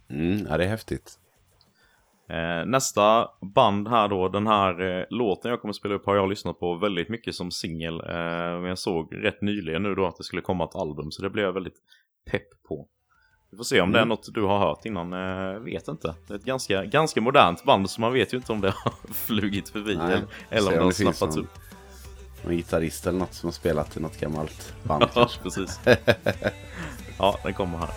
Mm, 0.08 0.48
ja, 0.50 0.58
det 0.58 0.64
är 0.64 0.70
häftigt. 0.70 1.20
Eh, 2.30 2.66
nästa 2.66 3.28
band 3.56 3.88
här 3.88 4.08
då, 4.08 4.28
den 4.30 4.48
här 4.48 4.82
eh, 5.00 5.06
låten 5.10 5.52
jag 5.52 5.62
kommer 5.62 5.74
spela 5.74 5.96
upp 5.96 6.06
har 6.06 6.16
jag 6.16 6.30
lyssnat 6.30 6.60
på 6.60 6.76
väldigt 6.76 7.10
mycket 7.10 7.36
som 7.36 7.52
singel. 7.52 8.00
Eh, 8.00 8.06
men 8.60 8.64
jag 8.64 8.78
såg 8.80 9.16
rätt 9.26 9.42
nyligen 9.42 9.84
nu 9.84 9.96
då 9.96 10.06
att 10.06 10.18
det 10.18 10.24
skulle 10.24 10.42
komma 10.42 10.64
ett 10.64 10.76
album 10.76 11.12
så 11.12 11.22
det 11.22 11.30
blev 11.30 11.46
jag 11.46 11.54
väldigt 11.54 11.78
pepp 12.32 12.64
på. 12.68 12.88
Vi 13.52 13.58
får 13.58 13.64
se 13.64 13.82
om 13.82 13.92
det 13.92 13.98
är 13.98 14.02
Mm. 14.02 14.10
något 14.10 14.34
du 14.34 14.42
har 14.44 14.60
hört 14.60 14.86
innan, 14.86 15.14
eh, 15.14 15.60
vet 15.60 15.88
inte. 15.88 16.16
Det 16.28 16.34
är 16.34 16.38
ett 16.38 16.44
ganska, 16.46 16.86
ganska 16.86 17.22
modernt 17.22 17.64
band 17.64 17.90
så 17.90 18.02
man 18.02 18.14
vet 18.14 18.34
ju 18.34 18.38
inte 18.38 18.52
om 18.52 18.62
det 18.62 18.70
har 18.84 19.14
flugit 19.14 19.70
förbi 19.70 19.96
Nej, 19.98 20.22
eller, 20.50 20.72
om 20.72 20.78
det 20.78 20.84
har 20.84 20.92
snappats 20.92 21.38
upp. 21.38 21.50
Någon 22.44 22.56
gitarrist 22.56 23.08
eller 23.08 23.20
något 23.20 23.34
som 23.34 23.48
har 23.48 23.52
spelat 23.54 23.98
i 23.98 24.00
något 24.00 24.20
gammalt 24.20 24.76
band 24.84 25.06
Ja, 25.16 25.30
precis. 25.44 25.80
Ja, 27.20 27.38
den 27.44 27.54
kommer 27.54 27.78
här. 27.78 27.90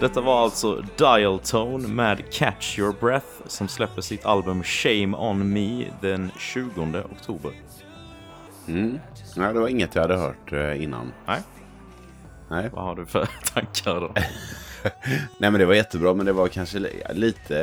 Detta 0.00 0.20
var 0.20 0.42
alltså 0.44 0.84
Dial 0.98 1.38
Tone 1.38 1.88
med 1.88 2.32
Catch 2.32 2.78
Your 2.78 2.94
Breath 3.00 3.26
som 3.46 3.68
släpper 3.68 4.02
sitt 4.02 4.24
album 4.24 4.62
Shame 4.62 5.16
On 5.16 5.52
Me 5.52 5.84
den 6.00 6.30
20 6.38 7.02
oktober. 7.12 7.52
Mm. 8.68 8.98
Nej, 9.36 9.52
det 9.54 9.60
var 9.60 9.68
inget 9.68 9.94
jag 9.94 10.02
hade 10.02 10.16
hört 10.16 10.52
eh, 10.52 10.82
innan. 10.82 11.12
Nej, 11.26 11.40
Nej. 12.48 12.70
vad 12.72 12.84
har 12.84 12.96
du 12.96 13.06
för 13.06 13.28
tankar 13.54 14.00
då? 14.00 14.12
Nej, 15.38 15.50
men 15.50 15.52
det 15.54 15.66
var 15.66 15.74
jättebra, 15.74 16.14
men 16.14 16.26
det 16.26 16.32
var 16.32 16.48
kanske 16.48 16.78
li- 16.78 17.02
lite... 17.12 17.54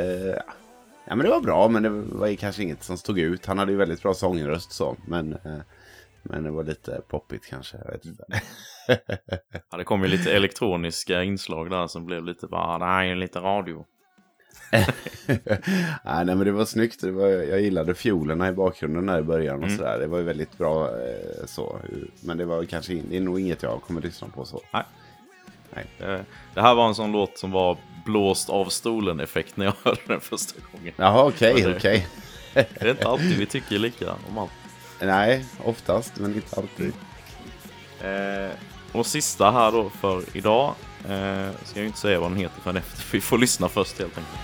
Ja, 1.04 1.14
men 1.14 1.24
det 1.26 1.30
var 1.30 1.40
bra, 1.40 1.68
men 1.68 1.82
det 1.82 1.88
var 1.90 2.34
kanske 2.34 2.62
inget 2.62 2.84
som 2.84 2.96
stod 2.98 3.18
ut. 3.18 3.46
Han 3.46 3.58
hade 3.58 3.72
ju 3.72 3.78
väldigt 3.78 4.02
bra 4.02 4.14
sångröst 4.14 4.72
så, 4.72 4.96
men... 5.06 5.38
Men 6.30 6.44
det 6.44 6.50
var 6.50 6.64
lite 6.64 7.00
poppigt 7.08 7.46
kanske, 7.46 7.76
jag 7.84 7.92
vet 7.92 8.04
inte. 8.04 8.24
Ja, 9.70 9.76
det 9.78 9.84
kom 9.84 10.02
ju 10.02 10.08
lite 10.08 10.32
elektroniska 10.32 11.22
inslag 11.22 11.70
där 11.70 11.86
som 11.86 12.06
blev 12.06 12.24
lite 12.24 12.46
bara, 12.46 12.60
"Ah, 12.74 12.78
det 12.78 12.84
här 12.84 13.02
är 13.02 13.06
ju 13.08 13.14
lite 13.14 13.38
radio. 13.38 13.84
nej, 16.04 16.24
men 16.24 16.38
det 16.38 16.52
var 16.52 16.64
snyggt. 16.64 17.00
Det 17.00 17.10
var, 17.10 17.26
jag 17.26 17.60
gillade 17.60 17.94
fiolerna 17.94 18.48
i 18.48 18.52
bakgrunden 18.52 19.06
där 19.06 19.18
i 19.18 19.22
början 19.22 19.64
och 19.64 19.70
sådär. 19.70 19.98
Det 19.98 20.06
var 20.06 20.18
ju 20.18 20.24
väldigt 20.24 20.58
bra 20.58 20.86
eh, 20.88 21.46
så. 21.46 21.80
Men 22.20 22.38
det 22.38 22.44
var 22.44 22.64
kanske 22.64 22.92
in, 22.94 23.06
det 23.10 23.16
är 23.16 23.20
nog 23.20 23.40
inget 23.40 23.62
jag 23.62 23.82
kommer 23.82 24.00
lyssna 24.00 24.28
på 24.28 24.44
så. 24.44 24.60
Nej. 24.72 24.82
Nej. 25.74 25.86
Eh, 25.98 26.20
Det 26.54 26.60
här 26.60 26.74
var 26.74 26.88
en 26.88 26.94
sån 26.94 27.12
låt 27.12 27.38
som 27.38 27.50
var 27.52 27.76
blåst 28.04 28.50
av 28.50 28.64
stolen-effekt 28.64 29.56
när 29.56 29.64
jag 29.64 29.74
hörde 29.82 30.00
den 30.06 30.20
första 30.20 30.60
gången. 30.72 30.94
Jaha, 30.96 31.24
okej, 31.26 31.62
det- 31.62 31.76
okej. 31.76 32.06
Det 32.54 32.82
är 32.82 32.90
inte 32.90 33.08
alltid 33.08 33.38
vi 33.38 33.46
tycker 33.46 33.78
lika 33.78 34.12
om 34.28 34.38
allt. 34.38 34.50
Nej, 35.00 35.44
oftast, 35.64 36.12
men 36.16 36.34
inte 36.34 36.56
alltid. 36.56 36.92
Eh, 38.00 38.50
och 38.92 39.06
sista 39.06 39.50
här 39.50 39.72
då 39.72 39.90
för 39.90 40.22
idag. 40.32 40.74
Eh, 41.08 41.48
ska 41.64 41.80
jag 41.80 41.86
inte 41.86 41.98
säga 41.98 42.20
vad 42.20 42.30
den 42.30 42.38
heter 42.38 42.60
förrän 42.60 42.76
efter. 42.76 43.04
Vi 43.12 43.20
får 43.20 43.38
lyssna 43.38 43.68
först 43.68 43.98
helt 43.98 44.18
enkelt. 44.18 44.38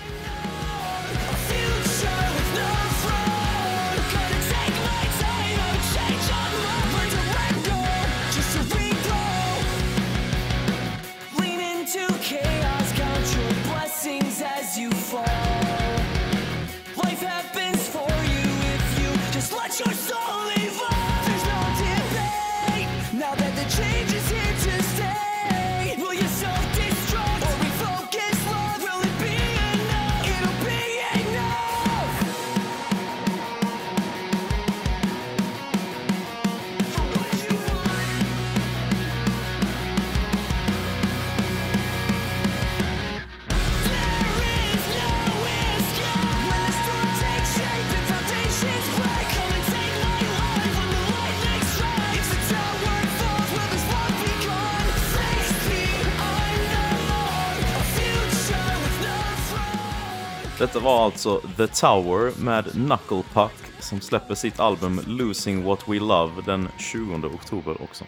Alltså 61.05 61.41
The 61.57 61.67
Tower 61.67 62.33
med 62.39 62.65
Knuckle 62.73 63.23
Puck 63.33 63.53
som 63.81 64.01
släpper 64.01 64.35
sitt 64.35 64.61
album 64.61 65.01
Losing 65.07 65.65
What 65.65 65.89
We 65.89 65.95
Love 66.01 66.43
den 66.47 66.69
20 66.79 67.27
oktober 67.35 67.83
också. 67.83 68.05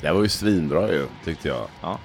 Det 0.00 0.12
var 0.12 0.22
ju 0.22 0.28
svinbra 0.28 0.92
ju, 0.92 1.06
tyckte 1.24 1.48
jag. 1.48 1.66
Ja. 1.82 1.98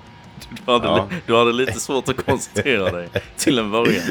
Du 0.66 0.72
hade, 0.72 0.88
Ja. 0.88 1.08
du 1.26 1.36
hade 1.38 1.54
lite 1.54 1.80
svårt 1.80 2.10
att 2.10 2.26
koncentrera 2.26 2.92
dig 2.92 3.10
till 3.38 3.60
en 3.60 3.72
början. 3.72 4.04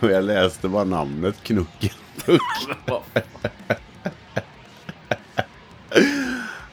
Jag 0.00 0.24
läste 0.24 0.68
bara 0.68 0.84
namnet 0.84 1.42
Knuckelpuck. 1.42 2.40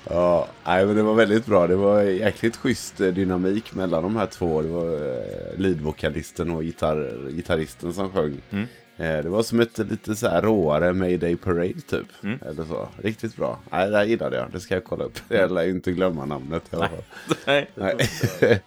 Ja, 0.09 0.47
nej, 0.65 0.85
men 0.85 0.95
det 0.95 1.03
var 1.03 1.13
väldigt 1.13 1.45
bra. 1.45 1.67
Det 1.67 1.75
var 1.75 2.01
jäkligt 2.01 2.57
schysst 2.57 3.01
eh, 3.01 3.07
dynamik 3.07 3.75
mellan 3.75 4.03
de 4.03 4.15
här 4.15 4.25
två. 4.25 4.61
Det 4.61 4.67
var 4.67 4.93
eh, 4.93 5.57
leadvokalisten 5.57 6.51
och 6.51 6.63
gitarr, 6.63 7.29
gitarristen 7.29 7.93
som 7.93 8.11
sjöng. 8.11 8.41
Mm. 8.49 8.67
Eh, 8.97 9.23
det 9.23 9.29
var 9.29 9.43
som 9.43 9.59
ett 9.59 9.77
lite 9.77 10.15
så 10.15 10.27
här 10.27 10.41
råare 10.41 10.93
Mayday 10.93 11.35
Parade 11.35 11.81
typ. 11.87 12.07
Mm. 12.23 12.39
Eller 12.45 12.63
så. 12.63 12.89
Riktigt 12.97 13.35
bra. 13.35 13.59
Nej, 13.71 13.89
det 13.89 13.97
här 13.97 14.05
gillade 14.05 14.37
jag. 14.37 14.51
Det 14.51 14.59
ska 14.59 14.73
jag 14.73 14.83
kolla 14.83 15.03
upp. 15.03 15.19
Jag 15.27 15.51
lär 15.51 15.63
ju 15.63 15.71
inte 15.71 15.91
glömma 15.91 16.25
namnet 16.25 16.63
i 16.73 16.75
alla 16.75 16.89
fall. 16.89 17.03
Nej. 17.45 17.69
Nej. 17.75 17.95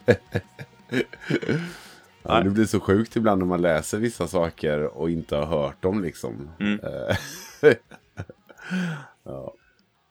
ja, 2.23 2.41
det 2.41 2.49
blir 2.49 2.65
så 2.65 2.79
sjukt 2.79 3.15
ibland 3.15 3.39
när 3.39 3.45
man 3.45 3.61
läser 3.61 3.97
vissa 3.97 4.27
saker 4.27 4.97
och 4.97 5.09
inte 5.09 5.35
har 5.35 5.45
hört 5.45 5.81
dem 5.81 6.03
liksom. 6.03 6.49
Mm. 6.59 6.79
Ja. 9.25 9.53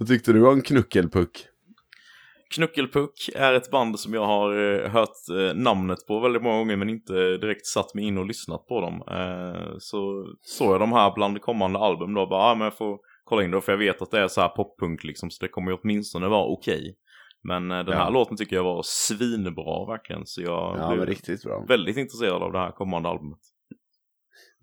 Vad 0.03 0.09
tyckte 0.09 0.32
du 0.32 0.48
om 0.48 0.62
Knuckelpuck? 0.62 1.46
Knuckelpuck 2.55 3.30
är 3.34 3.53
ett 3.55 3.70
band 3.70 4.00
som 4.00 4.14
jag 4.14 4.26
har 4.26 4.74
eh, 4.84 4.90
hört 4.90 5.09
eh, 5.38 5.55
namnet 5.55 6.07
på 6.07 6.20
väldigt 6.20 6.42
många 6.42 6.59
gånger 6.59 6.76
men 6.76 6.88
inte 6.90 7.12
direkt 7.36 7.66
satt 7.66 7.94
mig 7.94 8.05
in 8.05 8.18
och 8.18 8.26
lyssnat 8.26 8.66
på 8.66 8.80
dem. 8.80 9.03
Eh, 9.11 9.74
Så 9.78 10.26
såg 10.40 10.72
jag 10.72 10.80
de 10.80 10.92
här 10.92 11.12
bland 11.14 11.40
kommande 11.42 11.78
album 11.78 12.14
då, 12.14 12.26
bara, 12.26 12.42
ah, 12.42 12.55
men 12.55 12.64
jag 12.64 12.76
får 12.76 12.98
kolla 13.24 13.42
in 13.44 13.50
det 13.50 13.61
för 13.61 13.72
jag 13.72 13.78
vet 13.78 14.03
att 14.03 14.11
det 14.11 14.20
är 14.20 14.28
så 14.28 14.40
här 14.40 14.48
poppunk 14.48 15.05
liksom 15.05 15.30
så 15.30 15.44
det 15.44 15.48
kommer 15.48 15.70
ju 15.72 15.78
åtminstone 15.82 16.28
vara 16.28 16.44
okej. 16.46 16.96
Men 17.42 17.70
eh, 17.70 17.78
den 17.84 17.94
här 17.94 18.05
Ja. 18.05 18.11
låten 18.11 18.36
tycker 18.36 18.57
jag 18.57 18.64
var 18.64 18.82
svinbra 18.84 19.86
verkligen 19.86 20.26
så 20.26 20.42
jag 20.42 20.76
Ja, 20.78 20.88
men 20.88 20.96
blev 20.96 21.07
riktigt 21.09 21.42
bra. 21.44 21.64
väldigt 21.68 21.96
intresserad 21.96 22.42
av 22.42 22.53
det 22.53 22.59
här 22.59 22.70
kommande 22.70 23.09
albumet. 23.09 23.38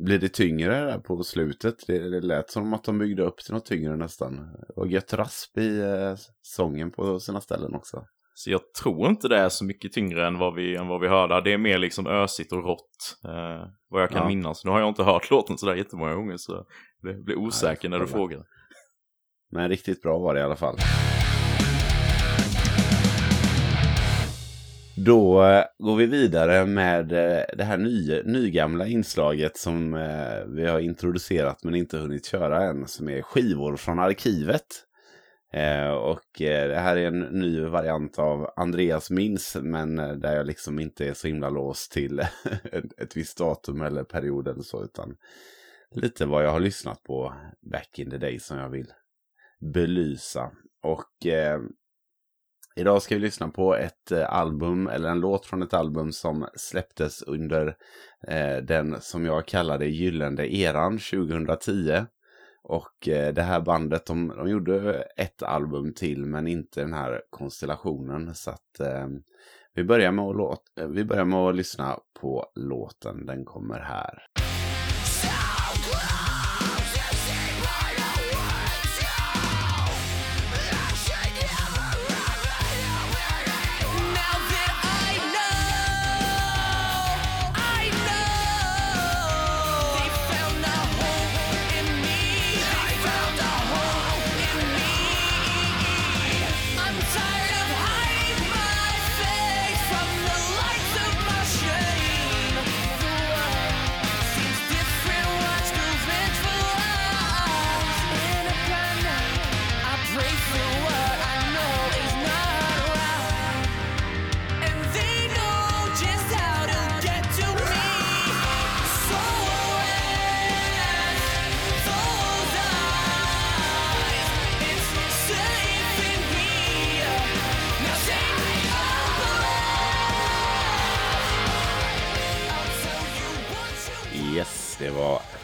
Blir 0.05 0.19
det 0.19 0.29
tyngre 0.29 0.85
där 0.85 0.99
på 0.99 1.23
slutet? 1.23 1.75
Det, 1.87 2.09
det 2.09 2.21
lät 2.21 2.49
som 2.49 2.73
att 2.73 2.83
de 2.83 2.99
byggde 2.99 3.23
upp 3.23 3.37
till 3.37 3.53
något 3.53 3.65
tyngre 3.65 3.95
nästan. 3.95 4.49
Var 4.75 4.85
gött 4.85 5.13
rasp 5.13 5.57
i 5.57 5.79
eh, 5.79 6.15
sången 6.41 6.91
på 6.91 7.19
sina 7.19 7.41
ställen 7.41 7.75
också. 7.75 8.03
Så 8.33 8.51
jag 8.51 8.61
tror 8.83 9.09
inte 9.09 9.27
det 9.27 9.37
är 9.37 9.49
så 9.49 9.65
mycket 9.65 9.93
tyngre 9.93 10.27
än 10.27 10.37
vad 10.37 10.55
vi, 10.55 10.75
än 10.75 10.87
vad 10.87 11.01
vi 11.01 11.07
hörde. 11.07 11.41
Det 11.41 11.53
är 11.53 11.57
mer 11.57 11.77
liksom 11.77 12.07
ösigt 12.07 12.51
och 12.51 12.63
rått. 12.63 13.17
Eh, 13.25 13.67
vad 13.89 14.01
jag 14.01 14.09
kan 14.09 14.21
Ja. 14.21 14.27
minnas. 14.27 14.65
Nu 14.65 14.71
har 14.71 14.79
jag 14.79 14.89
inte 14.89 15.03
hört 15.03 15.31
låten 15.31 15.57
sådär 15.57 15.75
jättemånga 15.75 16.13
gånger 16.15 16.37
så 16.37 16.65
det 17.01 17.13
blir 17.13 17.35
osäker 17.35 17.89
när 17.89 17.99
du 17.99 18.07
frågar. 18.07 18.43
Men 19.51 19.69
riktigt 19.69 20.01
bra 20.01 20.19
var 20.19 20.33
det 20.33 20.39
i 20.39 20.43
alla 20.43 20.55
fall. 20.55 20.75
Då 25.05 25.43
eh, 25.43 25.63
går 25.77 25.95
vi 25.95 26.05
vidare 26.05 26.65
med 26.65 27.11
eh, 27.11 27.43
det 27.57 27.63
här 27.63 27.77
ny, 27.77 28.21
nygamla 28.25 28.87
inslaget 28.87 29.57
som 29.57 29.93
eh, 29.93 30.45
vi 30.47 30.65
har 30.65 30.79
introducerat 30.79 31.63
men 31.63 31.75
inte 31.75 31.97
hunnit 31.97 32.25
köra 32.25 32.63
än. 32.63 32.87
Som 32.87 33.09
är 33.09 33.21
skivor 33.21 33.75
från 33.77 33.99
arkivet. 33.99 34.65
Eh, 35.53 35.89
och 35.89 36.41
eh, 36.41 36.67
det 36.67 36.79
här 36.79 36.97
är 36.97 37.07
en 37.07 37.19
ny 37.19 37.61
variant 37.61 38.19
av 38.19 38.49
Andreas 38.55 39.09
minns 39.09 39.57
men 39.61 39.99
eh, 39.99 40.11
där 40.11 40.35
jag 40.35 40.45
liksom 40.47 40.79
inte 40.79 41.07
är 41.07 41.13
så 41.13 41.27
himla 41.27 41.49
låst 41.49 41.91
till 41.91 42.19
ett, 42.97 43.17
visst 43.17 43.37
datum 43.37 43.81
eller 43.81 44.03
period 44.03 44.47
eller 44.47 44.63
så. 44.63 44.83
Utan 44.83 45.15
lite 45.91 46.25
vad 46.25 46.45
jag 46.45 46.51
har 46.51 46.59
lyssnat 46.59 47.03
på 47.03 47.33
back 47.71 47.99
in 47.99 48.09
the 48.09 48.17
day 48.17 48.39
som 48.39 48.57
jag 48.57 48.69
vill 48.69 48.93
belysa. 49.73 50.51
Och 50.83 51.25
eh, 51.25 51.59
idag 52.75 53.01
ska 53.01 53.15
vi 53.15 53.21
lyssna 53.21 53.49
på 53.49 53.75
ett 53.75 54.11
eh, 54.11 54.33
album, 54.33 54.87
eller 54.87 55.09
en 55.09 55.19
låt 55.19 55.45
från 55.45 55.63
ett 55.63 55.73
album 55.73 56.11
som 56.11 56.47
släpptes 56.55 57.21
under 57.21 57.75
eh, 58.27 58.57
den 58.57 59.01
som 59.01 59.25
jag 59.25 59.45
kallade 59.45 59.85
gyllene 59.85 60.47
eran 60.47 60.99
2010. 60.99 62.05
Och 62.63 63.07
eh, 63.07 63.33
det 63.33 63.41
här 63.41 63.61
bandet, 63.61 64.05
de, 64.05 64.27
de 64.27 64.49
gjorde 64.49 65.01
ett 65.17 65.43
album 65.43 65.93
till 65.93 66.25
men 66.25 66.47
inte 66.47 66.81
den 66.81 66.93
här 66.93 67.21
konstellationen. 67.29 68.35
Så 68.35 68.51
att 68.51 68.79
eh, 68.79 69.07
vi, 69.73 69.83
börjar 69.83 70.11
med 70.11 70.25
att 70.25 70.35
låt, 70.35 70.63
eh, 70.79 70.87
vi 70.87 71.05
börjar 71.05 71.25
med 71.25 71.39
att 71.39 71.55
lyssna 71.55 71.99
på 72.21 72.45
låten. 72.55 73.25
Den 73.25 73.45
kommer 73.45 73.79
här. 73.79 74.23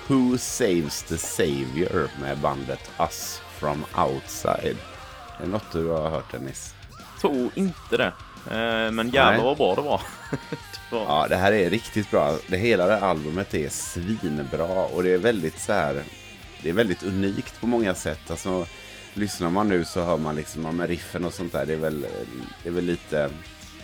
Who 0.07 0.37
Saves 0.37 1.03
the 1.03 1.17
Savior 1.17 2.09
med 2.21 2.37
bandet 2.37 2.91
Us 2.99 3.41
from 3.59 3.85
Outside. 3.97 4.77
Är 5.39 5.41
det 5.41 5.47
något 5.47 5.71
du 5.71 5.87
har 5.87 6.09
hört 6.09 6.31
Dennis? 6.31 6.73
Tror 7.21 7.51
inte 7.55 7.97
det. 7.97 8.13
Eh, 8.51 8.91
men 8.91 9.09
jävlar 9.09 9.43
vad 9.43 9.57
bra 9.57 9.75
det 9.75 9.81
var. 9.81 10.01
det 10.89 10.95
var 10.95 11.01
Ja, 11.01 11.27
det 11.29 11.35
här 11.35 11.51
är 11.51 11.69
riktigt 11.69 12.11
bra. 12.11 12.37
Det 12.47 12.57
hela 12.57 12.85
det 12.85 12.99
albumet 12.99 13.53
är 13.53 13.69
svinbra 13.69 14.85
och 14.85 15.03
det 15.03 15.09
är 15.09 15.17
väldigt 15.17 15.59
så 15.59 15.73
här. 15.73 16.03
Det 16.63 16.69
är 16.69 16.73
väldigt 16.73 17.03
unikt 17.03 17.61
på 17.61 17.67
många 17.67 17.95
sätt. 17.95 18.31
Alltså, 18.31 18.65
lyssnar 19.13 19.49
man 19.49 19.69
nu 19.69 19.85
så 19.85 20.03
hör 20.03 20.17
man 20.17 20.35
liksom 20.35 20.77
med 20.77 20.89
riffen 20.89 21.25
och 21.25 21.33
sånt 21.33 21.53
där. 21.53 21.65
Det 21.65 21.73
är 21.73 21.77
väl, 21.77 22.07
det 22.63 22.69
är 22.69 22.73
väl 22.73 22.85
lite 22.85 23.23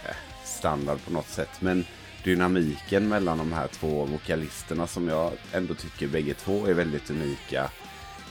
eh, 0.06 0.16
standard 0.44 0.98
på 1.06 1.12
något 1.12 1.30
sätt. 1.30 1.50
Men 1.60 1.86
dynamiken 2.24 3.08
mellan 3.08 3.38
de 3.38 3.54
här 3.54 3.68
två 3.68 4.06
vokalisterna 4.06 4.88
som 4.88 5.08
jag 5.08 5.32
ändå 5.54 5.74
tycker 5.74 6.08
bägge 6.08 6.34
två 6.34 6.66
är 6.66 6.74
väldigt 6.74 7.10
unika. 7.10 7.70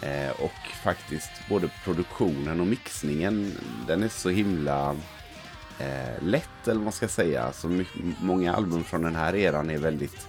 Eh, 0.03 0.31
och 0.31 0.73
faktiskt 0.83 1.31
både 1.49 1.71
produktionen 1.85 2.61
och 2.61 2.67
mixningen, 2.67 3.53
den 3.87 4.03
är 4.03 4.09
så 4.09 4.29
himla 4.29 4.97
eh, 5.79 6.23
lätt 6.23 6.65
eller 6.65 6.75
vad 6.75 6.85
man 6.85 6.93
ska 6.93 7.09
säga. 7.09 7.53
Så 7.53 7.85
många 8.21 8.55
album 8.55 8.85
från 8.85 9.03
den 9.03 9.17
här 9.17 9.35
eran 9.35 9.71
är 9.71 9.79
väldigt 9.79 10.29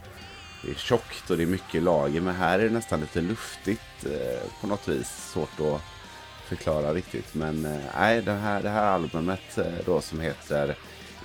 det 0.64 0.72
är 0.72 0.76
tjockt 0.76 1.30
och 1.30 1.38
det 1.38 1.44
är 1.44 1.48
mycket 1.48 1.84
lager. 1.84 2.22
Men 2.22 2.36
här 2.36 2.60
är 2.60 2.64
det 2.64 2.74
nästan 2.74 3.00
lite 3.00 3.22
luftigt 3.22 4.06
eh, 4.06 4.62
på 4.62 4.68
något 4.68 4.88
vis. 4.88 5.32
Svårt 5.34 5.60
att 5.60 5.82
förklara 6.46 6.94
riktigt. 6.94 7.36
Men 7.36 7.66
eh, 7.66 7.82
nej, 8.00 8.22
det 8.22 8.32
här, 8.32 8.62
det 8.64 8.70
här 8.70 8.92
albumet 8.92 9.58
eh, 9.58 9.66
då 9.86 10.02
som 10.02 10.20
heter 10.20 10.76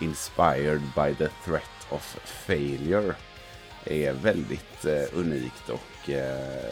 Inspired 0.01 0.81
by 0.81 1.15
the 1.15 1.29
Threat 1.45 1.76
of 1.91 2.19
Failure 2.25 3.15
är 3.85 4.13
väldigt 4.13 4.85
eh, 4.85 5.05
unikt 5.19 5.69
och 5.69 6.11
eh, 6.11 6.71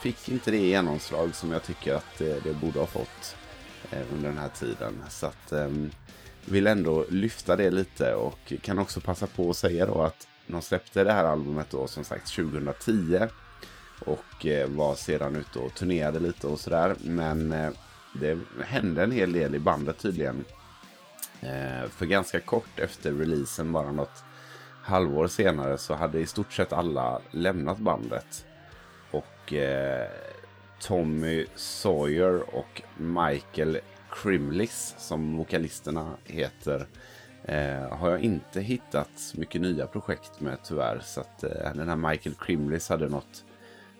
fick 0.00 0.28
inte 0.28 0.50
det 0.50 0.56
genomslag 0.56 1.34
som 1.34 1.52
jag 1.52 1.62
tycker 1.62 1.94
att 1.94 2.18
det, 2.18 2.44
det 2.44 2.52
borde 2.52 2.78
ha 2.78 2.86
fått 2.86 3.36
eh, 3.90 4.02
under 4.12 4.28
den 4.28 4.38
här 4.38 4.48
tiden. 4.48 5.02
Så 5.08 5.26
att 5.26 5.52
ehm, 5.52 5.90
vill 6.44 6.66
ändå 6.66 7.04
lyfta 7.08 7.56
det 7.56 7.70
lite 7.70 8.14
och 8.14 8.52
kan 8.62 8.78
också 8.78 9.00
passa 9.00 9.26
på 9.26 9.50
att 9.50 9.56
säga 9.56 9.86
då 9.86 10.02
att 10.02 10.28
de 10.46 10.62
släppte 10.62 11.04
det 11.04 11.12
här 11.12 11.24
albumet 11.24 11.70
då 11.70 11.86
som 11.86 12.04
sagt 12.04 12.34
2010 12.36 13.28
och 14.00 14.46
eh, 14.46 14.68
var 14.68 14.94
sedan 14.94 15.36
ute 15.36 15.58
och 15.58 15.74
turnerade 15.74 16.20
lite 16.20 16.46
och 16.46 16.60
sådär. 16.60 16.96
Men 17.00 17.52
eh, 17.52 17.70
det 18.14 18.38
hände 18.64 19.02
en 19.02 19.12
hel 19.12 19.32
del 19.32 19.54
i 19.54 19.58
bandet 19.58 19.98
tydligen. 19.98 20.44
Eh, 21.40 21.88
för 21.88 22.06
ganska 22.06 22.40
kort 22.40 22.78
efter 22.78 23.12
releasen, 23.12 23.72
bara 23.72 23.92
något 23.92 24.24
halvår 24.82 25.26
senare, 25.26 25.78
så 25.78 25.94
hade 25.94 26.20
i 26.20 26.26
stort 26.26 26.52
sett 26.52 26.72
alla 26.72 27.20
lämnat 27.30 27.78
bandet. 27.78 28.46
Och 29.10 29.52
eh, 29.52 30.08
Tommy 30.80 31.46
Sawyer 31.54 32.54
och 32.56 32.82
Michael 32.96 33.78
Crimlis, 34.10 34.94
som 34.98 35.36
vokalisterna 35.36 36.16
heter, 36.24 36.86
eh, 37.44 37.96
har 37.98 38.10
jag 38.10 38.20
inte 38.20 38.60
hittat 38.60 39.10
så 39.16 39.40
mycket 39.40 39.60
nya 39.60 39.86
projekt 39.86 40.40
med 40.40 40.58
tyvärr. 40.64 41.00
Så 41.04 41.20
att 41.20 41.44
eh, 41.44 41.74
den 41.74 41.88
här 41.88 41.96
Michael 41.96 42.34
Crimlis 42.34 42.88
hade 42.88 43.08
något 43.08 43.44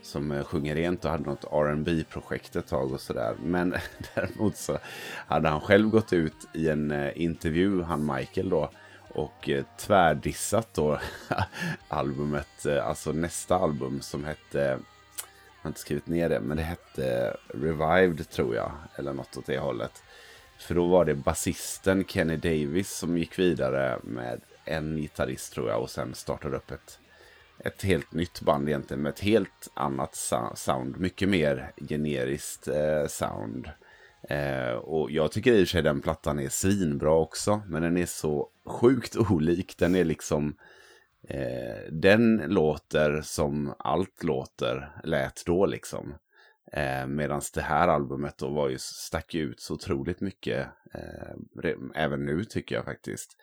som 0.02 0.32
eh, 0.32 0.44
sjunger 0.44 0.74
rent 0.74 1.04
och 1.04 1.10
hade 1.10 1.24
något 1.24 1.44
rb 1.44 2.08
projekt 2.08 2.56
ett 2.56 2.66
tag 2.66 2.92
och 2.92 3.00
sådär. 3.00 3.34
Men 3.44 3.74
däremot 4.14 4.56
så 4.56 4.78
hade 5.26 5.48
han 5.48 5.60
själv 5.60 5.88
gått 5.88 6.12
ut 6.12 6.48
i 6.54 6.68
en 6.68 6.90
eh, 6.90 7.22
intervju, 7.22 7.82
han 7.82 8.14
Michael 8.16 8.48
då, 8.48 8.70
och 9.14 9.48
eh, 9.48 9.64
tvärdissat 9.78 10.74
då 10.74 10.98
albumet, 11.88 12.66
alltså 12.82 13.12
nästa 13.12 13.56
album 13.56 14.00
som 14.00 14.24
hette, 14.24 14.58
jag 14.58 14.78
har 15.62 15.68
inte 15.68 15.80
skrivit 15.80 16.06
ner 16.06 16.28
det, 16.28 16.40
men 16.40 16.56
det 16.56 16.62
hette 16.62 17.36
Revived 17.48 18.30
tror 18.30 18.54
jag, 18.54 18.72
eller 18.96 19.12
något 19.12 19.36
åt 19.36 19.46
det 19.46 19.58
hållet. 19.58 20.02
För 20.58 20.74
då 20.74 20.86
var 20.86 21.04
det 21.04 21.14
basisten 21.14 22.04
Kenny 22.04 22.36
Davis 22.36 22.90
som 22.90 23.18
gick 23.18 23.38
vidare 23.38 23.98
med 24.02 24.40
en 24.64 24.96
gitarrist 24.96 25.52
tror 25.52 25.68
jag 25.68 25.82
och 25.82 25.90
sen 25.90 26.14
startade 26.14 26.56
upp 26.56 26.70
ett, 26.70 26.98
ett 27.64 27.82
helt 27.82 28.12
nytt 28.12 28.40
band 28.40 28.68
egentligen 28.68 29.02
med 29.02 29.10
ett 29.10 29.20
helt 29.20 29.70
annat 29.74 30.14
sound. 30.54 31.00
Mycket 31.00 31.28
mer 31.28 31.72
generiskt 31.88 32.68
eh, 32.68 33.06
sound. 33.06 33.70
Eh, 34.22 34.72
och 34.72 35.10
jag 35.10 35.32
tycker 35.32 35.52
i 35.52 35.56
och 35.56 35.68
för 35.68 35.72
sig 35.72 35.82
den 35.82 36.00
plattan 36.00 36.38
är 36.38 36.48
svinbra 36.48 37.14
också. 37.14 37.62
Men 37.66 37.82
den 37.82 37.96
är 37.96 38.06
så 38.06 38.48
sjukt 38.66 39.16
olik. 39.30 39.74
Den 39.78 39.94
är 39.94 40.04
liksom... 40.04 40.56
Eh, 41.28 41.92
den 41.92 42.36
låter 42.36 43.20
som 43.20 43.74
allt 43.78 44.22
låter 44.22 45.00
lät 45.04 45.42
då 45.46 45.66
liksom. 45.66 46.14
Eh, 46.72 47.06
Medan 47.06 47.42
det 47.54 47.60
här 47.60 47.88
albumet 47.88 48.38
då 48.38 48.48
var 48.48 48.68
ju, 48.68 48.78
stack 48.78 49.34
ut 49.34 49.60
så 49.60 49.74
otroligt 49.74 50.20
mycket. 50.20 50.66
Eh, 50.94 51.70
även 51.94 52.24
nu 52.26 52.44
tycker 52.44 52.74
jag 52.74 52.84
faktiskt. 52.84 53.36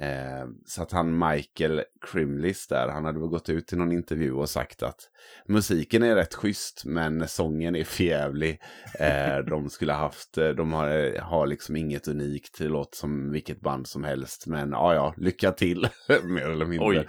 Eh, 0.00 0.46
så 0.66 0.82
att 0.82 0.92
han 0.92 1.18
Michael 1.18 1.82
Crimlis 2.12 2.66
där, 2.66 2.88
han 2.88 3.04
hade 3.04 3.18
väl 3.18 3.28
gått 3.28 3.48
ut 3.48 3.72
i 3.72 3.76
någon 3.76 3.92
intervju 3.92 4.32
och 4.32 4.48
sagt 4.48 4.82
att 4.82 5.00
musiken 5.46 6.02
är 6.02 6.14
rätt 6.14 6.34
schysst 6.34 6.84
men 6.84 7.28
sången 7.28 7.76
är 7.76 7.84
förjävlig. 7.84 8.60
Eh, 8.98 9.38
de 9.46 9.70
skulle 9.70 9.92
haft, 9.92 10.38
eh, 10.38 10.48
de 10.48 10.72
har, 10.72 11.18
har 11.20 11.46
liksom 11.46 11.76
inget 11.76 12.08
unikt, 12.08 12.58
det 12.58 12.68
låter 12.68 12.96
som 12.96 13.30
vilket 13.30 13.60
band 13.60 13.86
som 13.86 14.04
helst. 14.04 14.46
Men 14.46 14.70
ja, 14.70 14.94
ja, 14.94 15.14
lycka 15.16 15.52
till, 15.52 15.88
mer 16.24 16.50
eller 16.50 16.66
mindre. 16.66 17.04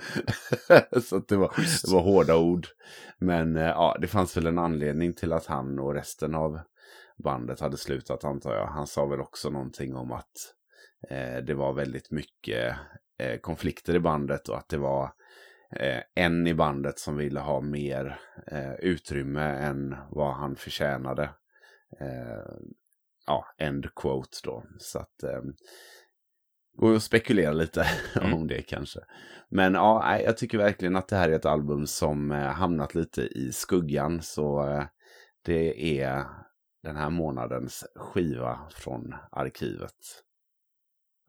Så 1.01 1.15
att 1.15 1.27
det, 1.27 1.37
var, 1.37 1.53
det 1.85 1.93
var 1.93 2.01
hårda 2.01 2.37
ord. 2.37 2.67
Men 3.17 3.55
eh, 3.55 3.63
ja, 3.63 3.97
det 4.01 4.07
fanns 4.07 4.37
väl 4.37 4.47
en 4.47 4.59
anledning 4.59 5.13
till 5.13 5.33
att 5.33 5.45
han 5.45 5.79
och 5.79 5.93
resten 5.93 6.35
av 6.35 6.59
bandet 7.23 7.59
hade 7.59 7.77
slutat 7.77 8.23
antar 8.23 8.55
jag. 8.55 8.67
Han 8.67 8.87
sa 8.87 9.05
väl 9.05 9.21
också 9.21 9.49
någonting 9.49 9.95
om 9.95 10.11
att 10.11 10.25
eh, 10.25 10.58
det 11.43 11.53
var 11.53 11.73
väldigt 11.73 12.11
mycket 12.11 12.75
eh, 13.19 13.39
konflikter 13.39 13.95
i 13.95 13.99
bandet 13.99 14.49
och 14.49 14.57
att 14.57 14.69
det 14.69 14.77
var 14.77 15.03
eh, 15.75 16.01
en 16.15 16.47
i 16.47 16.53
bandet 16.53 16.99
som 16.99 17.17
ville 17.17 17.39
ha 17.39 17.61
mer 17.61 18.19
eh, 18.47 18.73
utrymme 18.73 19.41
än 19.41 19.95
vad 20.11 20.33
han 20.35 20.55
förtjänade. 20.55 21.23
Eh, 21.99 22.53
ja, 23.27 23.45
end 23.57 23.95
quote 23.95 24.37
då. 24.43 24.63
Så 24.79 24.99
att 24.99 25.23
eh, 25.23 25.41
går 26.77 26.95
att 26.95 27.03
spekulera 27.03 27.53
lite 27.53 27.85
Mm. 28.21 28.33
om 28.33 28.47
det 28.47 28.61
kanske. 28.61 28.99
Men 29.49 29.73
ja, 29.73 30.19
jag 30.19 30.37
tycker 30.37 30.57
verkligen 30.57 30.95
att 30.95 31.07
det 31.07 31.15
här 31.15 31.29
är 31.29 31.33
ett 31.35 31.45
album 31.45 31.87
som 31.87 32.31
eh, 32.31 32.37
hamnat 32.37 32.95
lite 32.95 33.21
i 33.21 33.51
skuggan. 33.51 34.21
Så 34.21 34.67
eh, 34.67 34.83
det 35.45 35.99
är 36.01 36.23
den 36.83 36.95
här 36.95 37.09
månadens 37.09 37.85
skiva 37.95 38.59
från 38.71 39.13
arkivet. 39.31 40.23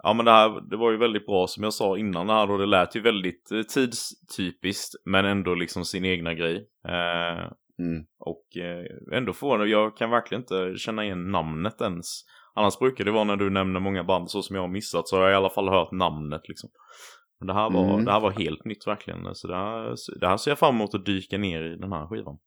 Ja 0.02 0.12
men 0.12 0.24
det 0.24 0.30
här 0.30 0.70
det 0.70 0.76
var 0.76 0.90
ju 0.90 0.96
väldigt 0.96 1.26
bra 1.26 1.46
som 1.46 1.64
jag 1.64 1.72
sa 1.74 1.98
innan 1.98 2.26
det 2.26 2.32
här 2.32 2.46
då. 2.46 2.56
Det 2.56 2.66
lät 2.66 2.96
ju 2.96 3.00
väldigt 3.00 3.52
eh, 3.52 3.62
tidstypiskt 3.62 4.94
men 5.04 5.24
ändå 5.24 5.54
liksom 5.54 5.84
sin 5.84 6.04
egna 6.04 6.34
grej. 6.34 6.56
Eh, 6.88 7.52
Mm. 7.78 8.04
och 8.18 8.56
eh, 8.62 9.16
ändå 9.18 9.32
förvånad. 9.32 9.68
Jag 9.68 9.96
kan 9.96 10.10
verkligen 10.10 10.42
inte 10.42 10.74
känna 10.78 11.04
igen 11.04 11.30
namnet 11.30 11.80
ens. 11.80 12.06
Annars 12.54 12.78
brukar 12.78 13.04
det 13.04 13.10
vara 13.10 13.24
när 13.24 13.36
du 13.36 13.50
nämner 13.50 13.80
många 13.80 14.04
band 14.04 14.30
så 14.30 14.42
som 14.42 14.56
jag 14.56 14.62
har 14.62 14.68
missat 14.68 15.08
så 15.08 15.16
har 15.16 15.22
jag 15.22 15.32
i 15.32 15.34
alla 15.34 15.50
fall 15.50 15.68
hört 15.68 15.92
namnet 15.92 16.48
liksom. 16.48 16.70
Men 17.38 17.46
det 17.46 17.54
här 17.54 17.70
var, 17.70 17.92
Mm. 17.92 18.04
det 18.04 18.12
här 18.12 18.20
var 18.20 18.30
helt 18.30 18.64
nytt 18.64 18.86
verkligen. 18.86 19.34
Så 19.34 19.48
det 19.48 19.56
här, 19.56 19.94
det 20.20 20.26
här 20.28 20.36
ser 20.36 20.50
jag 20.50 20.58
fram 20.58 20.74
emot 20.74 20.94
att 20.94 21.04
dyka 21.06 21.38
ner 21.38 21.62
i 21.62 21.76
den 21.76 21.92
här 21.92 22.06
skivan. 22.06 22.38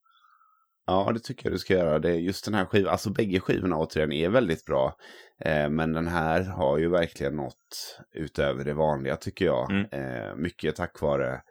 Ja, 0.86 1.12
det 1.14 1.20
tycker 1.20 1.46
jag 1.46 1.54
du 1.54 1.60
ska 1.60 1.74
göra. 1.74 2.00
Det 2.00 2.10
är 2.10 2.16
just 2.16 2.46
den 2.46 2.54
här 2.54 2.66
skivan, 2.66 2.92
alltså 2.92 3.10
bägge 3.10 3.40
skivorna 3.40 3.78
återigen 3.78 4.12
är 4.12 4.30
väldigt 4.30 4.66
bra. 4.66 4.96
Eh, 5.40 5.70
men 5.70 5.94
den 5.94 6.08
här 6.08 6.42
har 6.42 6.78
ju 6.78 6.90
verkligen 6.90 7.36
något 7.36 8.00
utöver 8.16 8.64
det 8.64 8.74
vanliga 8.74 9.16
tycker 9.16 9.46
jag. 9.46 9.72
Mm. 9.72 9.86
Eh, 9.92 10.36
mycket 10.36 10.76
tack 10.76 11.02
vare 11.02 11.42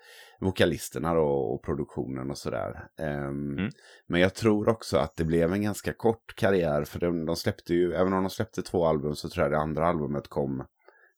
vokalisterna 0.40 1.14
då 1.14 1.26
och 1.28 1.64
produktionen 1.64 2.30
och 2.30 2.38
sådär. 2.38 2.88
Ehm, 2.98 3.58
Mm. 3.58 3.70
Men 4.06 4.20
jag 4.20 4.34
tror 4.34 4.68
också 4.68 4.96
att 4.96 5.16
det 5.16 5.24
blev 5.24 5.52
en 5.52 5.62
ganska 5.62 5.92
kort 5.92 6.34
karriär. 6.36 6.84
För 6.84 7.00
de, 7.00 7.26
de 7.26 7.36
släppte 7.36 7.74
ju, 7.74 7.92
även 7.94 8.12
om 8.12 8.22
de 8.22 8.30
släppte 8.30 8.62
två 8.62 8.86
album 8.86 9.14
så 9.14 9.28
tror 9.28 9.44
jag 9.44 9.52
det 9.52 9.58
andra 9.58 9.86
albumet 9.86 10.28
kom 10.28 10.66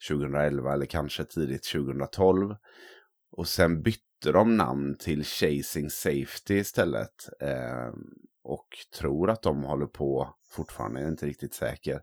2011 0.09 0.73
eller 0.73 0.87
kanske 0.87 1.25
tidigt 1.25 1.73
2012. 1.73 2.55
Och 3.37 3.49
sen 3.49 3.83
bytte 3.83 4.04
de 4.33 4.57
namn 4.57 4.97
till 4.99 5.25
Chasing 5.25 5.91
Safety 5.91 6.55
istället. 6.55 7.29
Eh, 7.41 7.93
och 8.45 8.67
tror 8.99 9.31
att 9.31 9.43
de 9.43 9.63
håller 9.65 9.87
på 9.87 10.35
fortfarande, 10.51 11.01
jag 11.01 11.07
är 11.07 11.11
inte 11.11 11.27
riktigt 11.27 11.55
säker. 11.55 12.01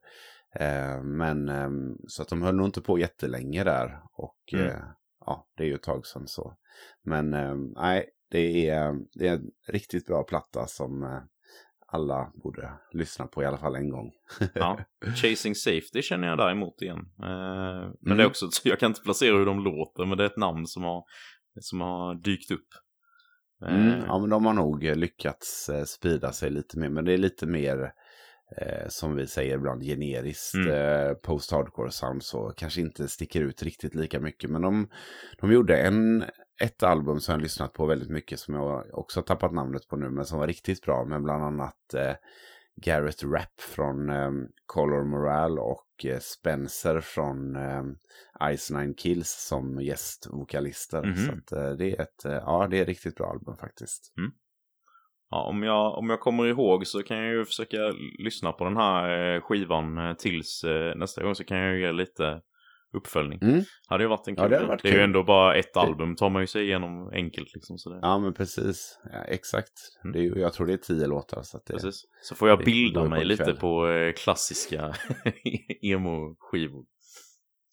Eh, 0.55 1.03
men 1.03 1.49
eh, 1.49 1.69
så 2.07 2.21
att 2.21 2.29
de 2.29 2.41
höll 2.41 2.55
nog 2.55 2.67
inte 2.67 2.81
på 2.81 2.99
jättelänge 2.99 3.63
där. 3.63 3.99
Och 4.13 4.37
Mm. 4.53 4.67
eh, 4.67 4.83
ja, 5.25 5.47
det 5.57 5.63
är 5.63 5.67
ju 5.67 5.75
ett 5.75 5.83
tag 5.83 6.05
sedan 6.05 6.27
så. 6.27 6.55
Men 7.03 7.33
eh, 7.33 7.55
nej, 7.75 8.09
det 8.31 8.69
är, 8.69 8.93
det 9.19 9.27
är 9.27 9.33
en 9.33 9.49
riktigt 9.67 10.05
bra 10.05 10.23
platta 10.23 10.67
som 10.67 11.03
eh, 11.03 11.19
alla 11.87 12.31
borde 12.43 12.71
lyssna 12.91 13.27
på 13.27 13.43
i 13.43 13.45
alla 13.45 13.57
fall 13.57 13.75
en 13.75 13.89
gång. 13.89 14.11
Ja. 14.53 14.79
Chasing 15.15 15.55
Safety 15.55 16.01
känner 16.01 16.27
jag 16.27 16.37
däremot 16.37 16.81
igen. 16.81 16.99
Eh, 16.99 17.89
men 18.01 18.05
Mm. 18.05 18.17
det 18.17 18.23
är 18.23 18.27
också, 18.27 18.45
jag 18.63 18.79
kan 18.79 18.91
inte 18.91 19.01
placera 19.01 19.37
hur 19.37 19.45
de 19.45 19.63
låter 19.63 20.05
men 20.05 20.17
det 20.17 20.23
är 20.23 20.27
ett 20.27 20.37
namn 20.37 20.67
som 20.67 20.83
har, 20.83 21.03
som 21.59 21.81
har 21.81 22.15
dykt 22.15 22.51
upp. 22.51 22.67
Eh, 23.65 23.75
Mm, 23.75 23.99
ja, 24.07 24.19
men 24.19 24.29
de 24.29 24.45
har 24.45 24.53
nog 24.53 24.85
eh, 24.85 24.95
lyckats 24.95 25.69
eh, 25.69 25.83
sprida 25.83 26.31
sig 26.31 26.49
lite 26.49 26.79
mer. 26.79 26.89
Men 26.89 27.05
det 27.05 27.13
är 27.13 27.17
lite 27.17 27.45
mer, 27.45 27.93
eh, 28.57 28.87
som 28.87 29.15
vi 29.15 29.27
säger 29.27 29.55
ibland, 29.55 29.83
generiskt 29.83 30.55
Mm. 30.55 30.69
eh, 30.69 31.13
post-hardcore 31.13 31.89
sound. 31.89 32.23
Så 32.23 32.53
kanske 32.57 32.81
inte 32.81 33.07
sticker 33.07 33.41
ut 33.41 33.63
riktigt 33.63 33.95
lika 33.95 34.19
mycket. 34.19 34.49
Men 34.49 34.61
de, 34.61 34.87
de 35.41 35.51
gjorde 35.51 35.77
en, 35.77 36.23
ett 36.61 36.83
album 36.83 37.19
som 37.19 37.31
jag 37.33 37.41
lyssnat 37.41 37.73
på 37.73 37.85
väldigt 37.85 38.09
mycket. 38.09 38.39
Som 38.39 38.53
jag 38.53 38.85
också 38.93 39.19
har 39.19 39.25
tappat 39.25 39.53
namnet 39.53 39.87
på 39.87 39.95
nu. 39.95 40.09
Men 40.09 40.25
som 40.25 40.39
var 40.39 40.47
riktigt 40.47 40.81
bra. 40.81 41.05
Med 41.05 41.23
bland 41.23 41.43
annat 41.43 41.93
eh, 41.93 42.15
Garrett 42.75 43.23
Rapp 43.23 43.61
från 43.61 44.09
eh, 44.09 44.31
Color 44.65 45.03
Morale. 45.03 45.61
Och 45.61 46.05
eh, 46.05 46.19
Spencer 46.19 47.01
från 47.01 47.55
eh, 47.55 47.83
Ice 48.57 48.71
Nine 48.71 48.93
Kills 48.95 49.47
som 49.47 49.81
gästvokalister. 49.81 51.03
Mhm. 51.03 51.15
Så 51.15 51.31
att, 51.31 51.51
eh, 51.51 51.71
det 51.71 51.91
är 51.91 52.01
ett, 52.01 52.25
eh, 52.25 52.31
ja 52.31 52.67
det 52.71 52.77
är 52.77 52.81
ett 52.81 52.87
riktigt 52.87 53.15
bra 53.15 53.29
album 53.29 53.57
faktiskt. 53.57 54.13
Ja, 55.29 55.43
om 55.43 55.63
jag, 55.63 55.97
om 55.97 56.09
jag 56.09 56.19
kommer 56.19 56.45
ihåg 56.45 56.87
så 56.87 57.03
kan 57.03 57.17
jag 57.17 57.33
ju 57.33 57.45
försöka 57.45 57.77
lyssna 58.19 58.51
på 58.51 58.63
den 58.63 58.77
här 58.77 59.35
eh, 59.35 59.41
skivan 59.41 60.15
tills 60.17 60.65
nästa 60.95 61.23
gång 61.23 61.35
så 61.35 61.43
kan 61.43 61.57
jag 61.57 61.75
ju 61.75 61.81
ge 61.81 61.91
lite 61.91 62.41
uppföljning. 62.93 63.39
Mm. 63.41 63.63
Hade 63.87 64.03
ju 64.03 64.07
varit 64.09 64.27
en 64.27 64.33
Ja, 64.37 64.43
kul 64.43 64.49
det 64.49 64.55
hade 64.55 64.65
grej. 64.65 64.67
varit 64.67 64.81
det 64.83 64.89
är 64.89 64.93
ju 64.93 65.01
ändå 65.03 65.23
bara 65.23 65.55
ett 65.55 65.77
album, 65.77 66.15
tar 66.15 66.29
man 66.29 66.41
ju 66.43 66.47
sig 66.47 66.63
igenom 66.65 67.09
enkelt 67.13 67.53
liksom. 67.53 67.77
Så 67.77 67.89
det, 67.89 67.99
Ja, 68.01 68.19
men 68.19 68.33
precis. 68.33 68.99
Ja, 69.11 69.23
exakt. 69.23 69.71
Mm. 70.03 70.13
Det 70.13 70.19
är, 70.19 70.37
jag 70.41 70.53
tror 70.53 70.67
det 70.67 70.73
är 70.73 70.77
tio 70.77 71.07
låtar. 71.07 71.41
Så 71.43 71.57
att 71.57 71.65
det, 71.65 71.73
Precis. 71.73 72.01
Så 72.21 72.35
får 72.35 72.49
jag 72.49 72.59
det 72.59 72.65
bilda 72.65 73.01
på 73.01 73.09
mig 73.09 73.21
en 73.21 73.27
lite 73.27 73.43
kväll. 73.43 73.57
på 73.57 73.87
eh, 73.87 74.13
klassiska 74.13 74.95
emo-skivor. 75.81 76.85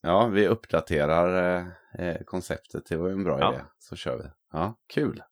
Ja, 0.03 0.27
vi 0.27 0.47
uppdaterar 0.49 1.57
eh, 1.59 1.67
eh, 2.09 2.17
konceptet. 2.25 2.83
Det 2.89 2.97
var 2.97 3.07
ju 3.09 3.13
en 3.13 3.25
bra 3.25 3.39
Ja. 3.41 3.53
idé. 3.55 3.63
Så 3.79 3.97
kör 3.97 4.17
vi. 4.19 4.25
Ja, 4.53 4.75
kul. 4.95 5.23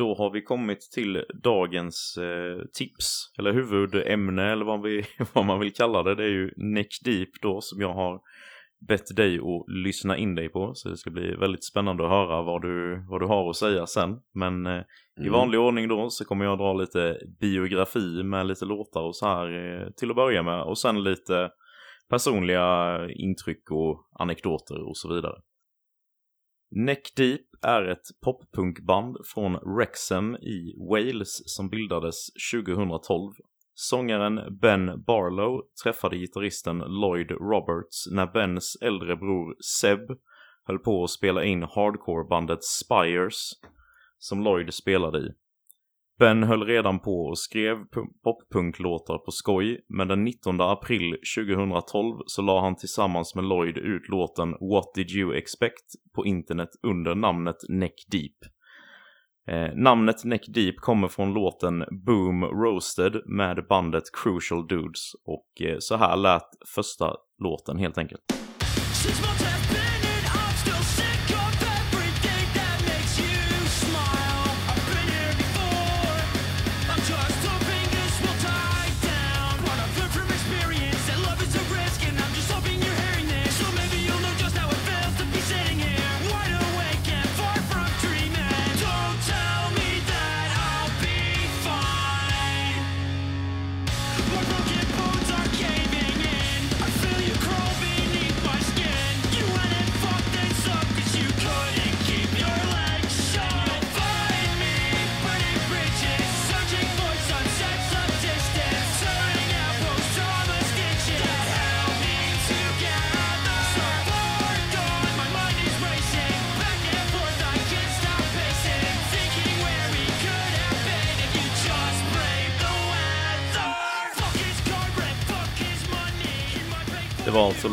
Då 0.00 0.14
har 0.14 0.30
vi 0.30 0.42
kommit 0.42 0.80
till 0.94 1.24
dagens 1.42 2.18
eh, 2.20 2.64
tips, 2.78 3.06
eller 3.38 3.52
huvudämne 3.52 4.52
eller 4.52 4.64
vad, 4.64 4.82
vi, 4.82 5.04
vad 5.34 5.44
man 5.44 5.60
vill 5.60 5.72
kalla 5.72 6.02
det. 6.02 6.14
Det 6.14 6.24
är 6.24 6.28
ju 6.40 6.50
Neck 6.56 6.88
Deep 7.04 7.28
då 7.42 7.60
som 7.60 7.80
jag 7.80 7.94
har 7.94 8.20
bett 8.88 9.16
dig 9.16 9.38
att 9.38 9.64
lyssna 9.86 10.16
in 10.16 10.34
dig 10.34 10.48
på. 10.48 10.70
Så 10.74 10.88
det 10.88 10.96
ska 10.96 11.10
bli 11.10 11.34
väldigt 11.36 11.64
spännande 11.64 12.04
att 12.04 12.10
höra 12.10 12.42
vad 12.42 12.62
du, 12.62 13.04
vad 13.10 13.20
du 13.20 13.26
har 13.26 13.50
att 13.50 13.56
säga 13.56 13.86
sen. 13.86 14.10
Men 14.34 14.66
eh, 14.66 14.82
i 15.20 15.26
Mm. 15.26 15.32
vanlig 15.32 15.60
ordning 15.60 15.88
då 15.88 16.10
så 16.10 16.24
kommer 16.24 16.44
jag 16.44 16.58
dra 16.58 16.72
lite 16.74 17.18
biografi 17.40 18.22
med 18.22 18.46
lite 18.46 18.64
låtar 18.64 19.02
och 19.02 19.16
så 19.16 19.26
här 19.26 19.46
eh, 19.46 19.90
till 19.96 20.10
att 20.10 20.16
börja 20.16 20.42
med. 20.42 20.62
Och 20.62 20.78
sen 20.78 21.02
lite 21.02 21.50
personliga 22.10 22.98
intryck 23.10 23.70
och 23.70 24.08
anekdoter 24.18 24.88
och 24.88 24.96
så 24.96 25.14
vidare. 25.14 25.34
Neck 26.72 27.12
Deep 27.16 27.46
är 27.62 27.82
ett 27.82 28.06
poppunkband 28.24 29.16
från 29.24 29.58
Wrexham 29.76 30.36
i 30.36 30.74
Wales 30.90 31.42
som 31.54 31.68
bildades 31.68 32.26
2012. 32.52 33.32
Sångaren 33.74 34.58
Ben 34.60 35.02
Barlow 35.06 35.62
träffade 35.82 36.16
gitarristen 36.16 36.78
Lloyd 36.78 37.30
Roberts 37.30 38.06
när 38.10 38.26
Bens 38.26 38.76
äldre 38.80 39.16
bror 39.16 39.56
Seb 39.64 40.18
höll 40.64 40.78
på 40.78 41.04
att 41.04 41.10
spela 41.10 41.44
in 41.44 41.62
hardcorebandet 41.62 42.64
Spires 42.64 43.52
som 44.18 44.42
Lloyd 44.42 44.74
spelade 44.74 45.18
i. 45.18 45.30
Ben 46.20 46.42
höll 46.42 46.64
redan 46.64 47.00
på 47.00 47.26
och 47.26 47.38
skrev 47.38 47.76
poppunklåtar 48.24 49.18
på 49.18 49.30
skoj, 49.30 49.80
men 49.88 50.08
den 50.08 50.24
19 50.24 50.60
april 50.60 51.16
2012 51.36 52.18
så 52.26 52.42
la 52.42 52.60
han 52.60 52.76
tillsammans 52.76 53.34
med 53.34 53.44
Lloyd 53.44 53.78
ut 53.78 54.08
låten 54.08 54.50
What 54.50 54.94
Did 54.94 55.10
You 55.10 55.34
Expect 55.34 55.84
på 56.14 56.26
internet 56.26 56.68
under 56.82 57.14
namnet 57.14 57.56
Neck 57.68 57.94
Deep. 58.10 58.36
Eh, 59.50 59.74
namnet 59.76 60.24
Neck 60.24 60.44
Deep 60.54 60.76
kommer 60.76 61.08
från 61.08 61.34
låten 61.34 61.84
Boom 62.06 62.44
Roasted 62.44 63.16
med 63.26 63.66
bandet 63.68 64.04
Crucial 64.22 64.66
Dudes 64.66 65.14
och 65.26 65.66
eh, 65.66 65.76
så 65.78 65.96
här 65.96 66.16
lät 66.16 66.48
första 66.74 67.16
låten 67.38 67.78
helt 67.78 67.98
enkelt. 67.98 68.22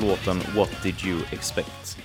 Låten 0.08 0.42
What 0.56 0.84
Did 0.84 1.06
You 1.06 1.20
Expect? 1.32 1.98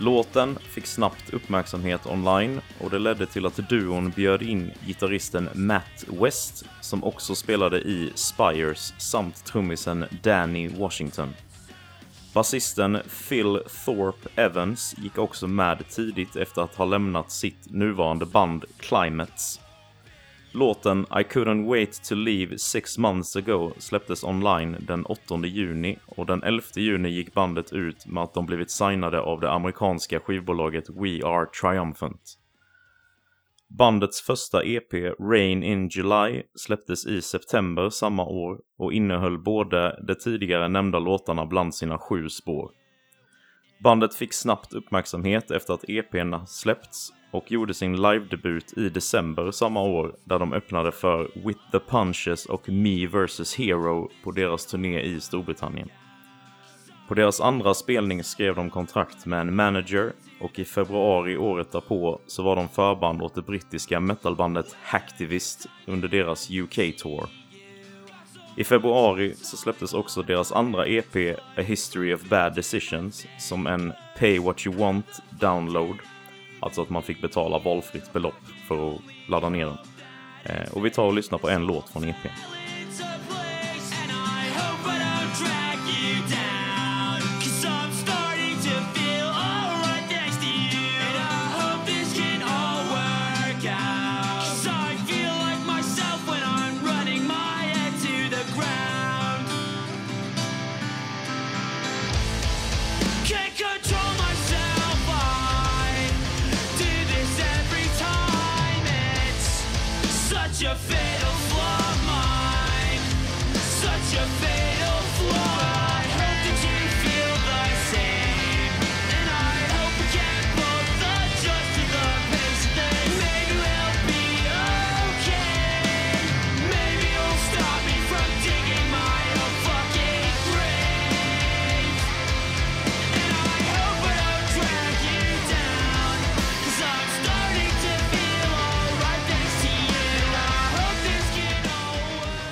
Låten 0.00 0.58
fick 0.58 0.86
snabbt 0.86 1.32
uppmärksamhet 1.32 2.06
online 2.06 2.60
och 2.80 2.90
det 2.90 2.98
ledde 2.98 3.26
till 3.26 3.46
att 3.46 3.68
duon 3.68 4.10
bjöd 4.10 4.42
in 4.42 4.72
gitarristen 4.86 5.48
Matt 5.54 6.04
West 6.06 6.64
som 6.80 7.04
också 7.04 7.34
spelade 7.34 7.80
i 7.80 8.12
Spires 8.14 8.94
samt 8.98 9.44
trummisen 9.44 10.04
Danny 10.22 10.68
Washington. 10.68 11.34
Basisten 12.34 12.98
Phil 13.28 13.60
Thorpe 13.84 14.28
Evans 14.42 14.94
gick 14.98 15.18
också 15.18 15.46
med 15.46 15.88
tidigt 15.88 16.36
efter 16.36 16.62
att 16.62 16.74
ha 16.74 16.84
lämnat 16.84 17.30
sitt 17.30 17.70
nuvarande 17.70 18.26
band 18.26 18.64
Climates. 18.78 19.60
Låten 20.52 21.00
I 21.00 21.22
couldn't 21.22 21.70
wait 21.70 22.02
to 22.08 22.14
leave 22.14 22.58
six 22.58 22.98
months 22.98 23.36
ago 23.36 23.72
släpptes 23.78 24.24
online 24.24 24.76
den 24.80 25.04
8 25.04 25.20
juni 25.44 25.98
och 26.06 26.26
den 26.26 26.42
11 26.42 26.62
juni 26.76 27.08
gick 27.08 27.34
bandet 27.34 27.72
ut 27.72 28.06
med 28.06 28.22
att 28.22 28.34
de 28.34 28.46
blivit 28.46 28.70
signade 28.70 29.20
av 29.20 29.40
det 29.40 29.50
amerikanska 29.50 30.20
skivbolaget 30.20 30.90
We 30.90 31.26
Are 31.26 31.46
Triumphant. 31.60 32.38
Bandets 33.68 34.22
första 34.22 34.64
EP, 34.64 34.92
Rain 35.20 35.62
in 35.62 35.88
July, 35.88 36.42
släpptes 36.54 37.06
i 37.06 37.22
september 37.22 37.90
samma 37.90 38.24
år 38.24 38.58
och 38.78 38.92
innehöll 38.92 39.38
både 39.38 40.04
de 40.06 40.14
tidigare 40.14 40.68
nämnda 40.68 40.98
låtarna 40.98 41.46
bland 41.46 41.74
sina 41.74 41.98
sju 41.98 42.28
spår. 42.28 42.70
Bandet 43.78 44.14
fick 44.14 44.32
snabbt 44.32 44.72
uppmärksamhet 44.72 45.50
efter 45.50 45.74
att 45.74 45.88
EPn 45.88 46.34
släppts 46.46 47.12
och 47.30 47.52
gjorde 47.52 47.74
sin 47.74 47.96
live-debut 47.96 48.78
i 48.78 48.88
december 48.88 49.50
samma 49.50 49.82
år 49.82 50.14
där 50.24 50.38
de 50.38 50.52
öppnade 50.52 50.92
för 50.92 51.30
With 51.46 51.60
the 51.72 51.78
Punches 51.78 52.46
och 52.46 52.68
Me 52.68 53.06
vs 53.06 53.54
Hero 53.54 54.10
på 54.24 54.30
deras 54.30 54.66
turné 54.66 55.00
i 55.00 55.20
Storbritannien. 55.20 55.88
På 57.08 57.14
deras 57.14 57.40
andra 57.40 57.74
spelning 57.74 58.24
skrev 58.24 58.54
de 58.54 58.70
kontrakt 58.70 59.26
med 59.26 59.40
en 59.40 59.56
manager 59.56 60.12
och 60.40 60.58
i 60.58 60.64
februari 60.64 61.36
året 61.36 61.72
därpå 61.72 62.20
så 62.26 62.42
var 62.42 62.56
de 62.56 62.68
förband 62.68 63.22
åt 63.22 63.34
det 63.34 63.42
brittiska 63.42 64.00
metalbandet 64.00 64.76
Hacktivist 64.82 65.66
under 65.86 66.08
deras 66.08 66.50
UK-tour. 66.50 67.28
I 68.58 68.64
februari 68.64 69.34
så 69.34 69.56
släpptes 69.56 69.94
också 69.94 70.22
deras 70.22 70.52
andra 70.52 70.86
EP 70.86 71.16
A 71.56 71.60
History 71.60 72.14
of 72.14 72.22
Bad 72.22 72.54
Decisions 72.54 73.26
som 73.38 73.66
en 73.66 73.92
Pay 74.18 74.38
What 74.38 74.66
You 74.66 74.76
Want 74.76 75.06
download. 75.30 75.96
Alltså 76.60 76.82
att 76.82 76.90
man 76.90 77.02
fick 77.02 77.22
betala 77.22 77.58
valfritt 77.58 78.12
belopp 78.12 78.42
för 78.68 78.94
att 78.94 79.00
ladda 79.28 79.48
ner 79.48 79.66
den. 79.66 79.78
Eh, 80.44 80.72
och 80.72 80.84
vi 80.84 80.90
tar 80.90 81.04
och 81.04 81.14
lyssnar 81.14 81.38
på 81.38 81.48
en 81.48 81.66
låt 81.66 81.88
från 81.88 82.04
EPn. 82.04 82.57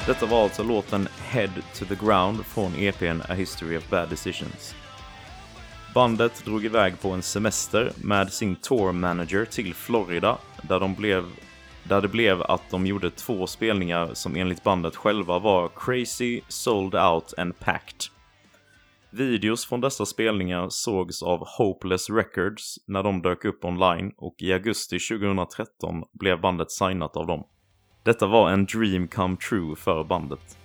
Detta 0.06 0.26
var 0.26 0.42
alltså 0.42 0.62
låten 0.62 1.08
Head 1.18 1.50
to 1.74 1.84
the 1.84 1.94
Ground 1.94 2.46
från 2.46 2.74
EPn 2.74 3.20
A 3.28 3.34
History 3.34 3.76
of 3.76 3.90
Bad 3.90 4.08
Decisions. 4.08 4.74
Bandet 5.94 6.44
drog 6.44 6.64
iväg 6.64 7.00
på 7.00 7.10
en 7.10 7.22
semester 7.22 7.92
med 7.96 8.32
sin 8.32 8.56
tour 8.56 8.92
manager 8.92 9.44
till 9.44 9.74
Florida 9.74 10.38
där, 10.62 10.80
de 10.80 10.94
blev, 10.94 11.24
där 11.84 12.00
det 12.00 12.08
blev 12.08 12.42
att 12.42 12.70
de 12.70 12.86
gjorde 12.86 13.10
två 13.10 13.46
spelningar 13.46 14.14
som 14.14 14.36
enligt 14.36 14.62
bandet 14.62 14.96
själva 14.96 15.38
var 15.38 15.70
crazy, 15.76 16.40
sold 16.48 16.94
out 16.94 17.34
and 17.38 17.58
packed. 17.58 18.00
Videos 19.10 19.66
från 19.66 19.80
dessa 19.80 20.06
spelningar 20.06 20.66
sågs 20.68 21.22
av 21.22 21.46
Hopeless 21.58 22.10
Records 22.10 22.78
när 22.86 23.02
de 23.02 23.22
dök 23.22 23.44
upp 23.44 23.64
online 23.64 24.12
och 24.16 24.34
i 24.38 24.52
augusti 24.52 24.98
2013 24.98 26.02
blev 26.12 26.40
bandet 26.40 26.70
signat 26.70 27.16
av 27.16 27.26
dem. 27.26 27.44
Detta 28.06 28.26
var 28.26 28.50
en 28.50 28.66
dream 28.66 29.08
come 29.08 29.36
true 29.36 29.76
för 29.76 30.04
bandet. 30.04 30.58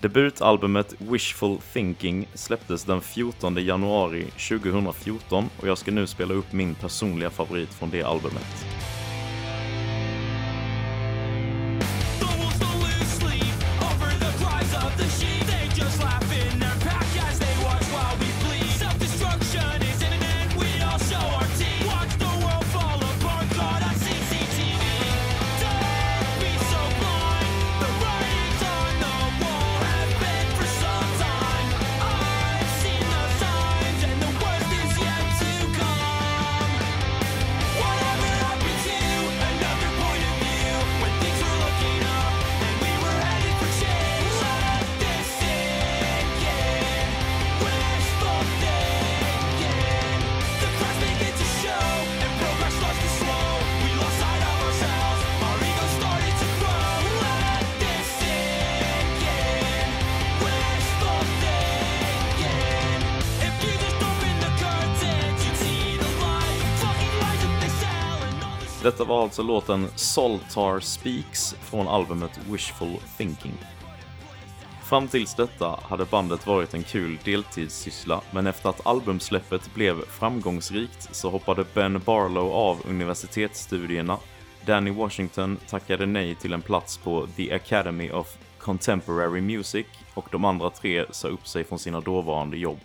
Debutalbumet 0.00 0.94
Wishful 0.98 1.58
Thinking 1.72 2.28
släpptes 2.34 2.84
den 2.84 3.00
14 3.00 3.56
januari 3.64 4.24
2014 4.24 5.44
och 5.60 5.68
jag 5.68 5.78
ska 5.78 5.90
nu 5.90 6.06
spela 6.06 6.34
upp 6.34 6.52
min 6.52 6.74
personliga 6.74 7.30
favorit 7.30 7.74
från 7.74 7.90
det 7.90 8.02
albumet. 8.02 8.66
Var 69.08 69.22
alltså 69.22 69.42
låten 69.42 69.88
Soltar 69.94 70.80
Speaks 70.80 71.54
från 71.60 71.88
albumet 71.88 72.40
Wishful 72.50 72.96
Thinking. 73.16 73.52
Fram 74.82 75.08
tills 75.08 75.34
detta 75.34 75.80
hade 75.82 76.04
bandet 76.04 76.46
varit 76.46 76.74
en 76.74 76.82
kul 76.82 77.18
deltidssyssla, 77.24 78.20
men 78.30 78.46
efter 78.46 78.68
att 78.68 78.86
albumsläppet 78.86 79.74
blev 79.74 80.04
framgångsrikt 80.04 81.08
så 81.14 81.30
hoppade 81.30 81.64
Ben 81.74 82.02
Barlow 82.04 82.52
av 82.52 82.78
universitetsstudierna. 82.88 84.18
Danny 84.66 84.90
Washington 84.90 85.58
tackade 85.68 86.06
nej 86.06 86.34
till 86.34 86.52
en 86.52 86.62
plats 86.62 86.96
på 86.96 87.28
The 87.36 87.52
Academy 87.52 88.10
of 88.10 88.36
Contemporary 88.58 89.40
Music 89.40 89.86
och 90.14 90.28
de 90.30 90.44
andra 90.44 90.70
tre 90.70 91.04
sa 91.10 91.28
upp 91.28 91.48
sig 91.48 91.64
från 91.64 91.78
sina 91.78 92.00
dåvarande 92.00 92.56
jobb. 92.56 92.80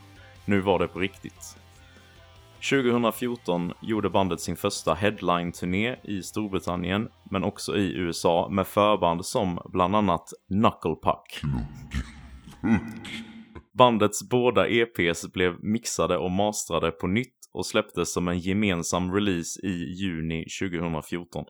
Nu 0.45 0.61
var 0.61 0.80
det 0.80 0.88
på 0.88 0.99
riktigt. 0.99 1.57
2014 2.70 3.74
gjorde 3.82 4.09
bandet 4.09 4.41
sin 4.41 4.55
första 4.55 4.93
headline-turné 4.93 5.95
i 6.03 6.22
Storbritannien, 6.22 7.07
men 7.32 7.43
också 7.43 7.78
i 7.78 7.93
USA 7.93 8.49
med 8.51 8.68
förband 8.68 9.26
som 9.26 9.59
bland 9.66 9.95
annat 9.95 10.30
Knucklepuck. 10.47 11.41
Bandets 13.78 14.30
båda 14.30 14.68
EPs 14.68 15.34
blev 15.34 15.64
mixade 15.64 16.18
och 16.18 16.32
mastrade 16.32 16.91
på 16.91 17.07
nytt 17.07 17.38
och 17.53 17.66
släpptes 17.66 18.14
som 18.14 18.28
en 18.28 18.39
gemensam 18.39 19.14
release 19.14 19.59
i 19.64 19.93
juni 19.93 20.45
2014. 20.62 21.45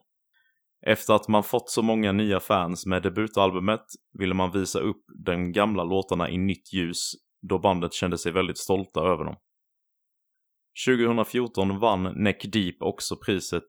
Efter 0.86 1.14
att 1.14 1.28
man 1.28 1.44
fått 1.44 1.70
så 1.70 1.82
många 1.82 2.12
nya 2.12 2.40
fans 2.40 2.86
med 2.86 3.04
debutalbumet 3.04 3.86
ville 4.20 4.34
man 4.34 4.52
visa 4.52 4.80
upp 4.80 5.04
de 5.26 5.52
gamla 5.52 5.84
låtarna 5.84 6.30
i 6.30 6.38
nytt 6.38 6.74
ljus 6.74 7.12
då 7.42 7.60
bandet 7.60 7.94
kände 7.94 8.18
sig 8.18 8.32
väldigt 8.32 8.58
stolta 8.58 9.02
över 9.02 9.26
dem. 9.26 9.36
2014 10.86 11.80
vann 11.80 12.14
Neck 12.16 12.46
Deep 12.52 12.76
också 12.80 13.16
priset 13.16 13.64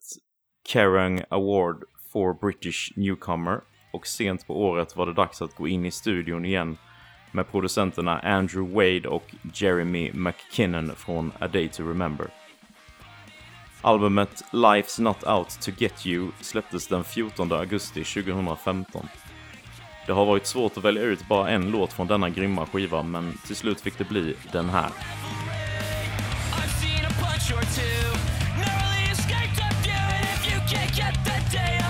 Kerrang 0.68 1.22
Award 1.30 1.84
for 2.12 2.34
British 2.40 2.92
Newcomer 2.96 3.61
och 3.92 4.07
sent 4.07 4.46
på 4.46 4.62
året 4.62 4.96
var 4.96 5.07
det 5.07 5.14
dags 5.14 5.42
att 5.42 5.55
gå 5.55 5.68
in 5.68 5.84
i 5.84 5.90
studion 5.90 6.44
igen 6.44 6.76
med 7.32 7.50
producenterna 7.50 8.18
Andrew 8.18 8.74
Wade 8.74 9.09
och 9.09 9.34
Jeremy 9.55 10.12
McKinnon 10.12 10.96
från 10.96 11.32
A 11.40 11.48
Day 11.48 11.68
To 11.68 11.82
Remember. 11.82 12.26
Albumet 13.80 14.44
Life's 14.53 15.00
Not 15.00 15.24
Out 15.26 15.61
To 15.61 15.70
Get 15.78 16.07
You 16.07 16.30
släpptes 16.40 16.88
den 16.88 17.05
14 17.05 17.53
augusti 17.53 18.05
2015. 18.05 19.07
Det 20.07 20.12
har 20.12 20.26
varit 20.26 20.46
svårt 20.46 20.76
att 20.76 20.84
välja 20.84 21.03
ut 21.03 21.28
bara 21.28 21.50
en 21.50 21.70
låt 21.70 21.92
från 21.92 22.07
denna 22.07 22.30
grymma 22.30 22.66
skiva 22.66 23.03
men 23.03 23.32
till 23.46 23.57
slut 23.57 23.80
fick 23.80 23.98
det 23.98 24.09
bli 24.09 24.34
den 24.53 24.68
här. 24.68 24.90
Punch 27.33 27.53
or 27.53 27.62
two. 27.72 27.83
Narrowly 28.59 29.11
escaped 29.11 29.59
a 29.59 29.74
few, 29.76 29.93
and 29.93 30.24
if 30.35 30.45
you 30.53 30.61
can't 30.68 30.95
get 30.95 31.14
the 31.24 31.41
day 31.51 31.82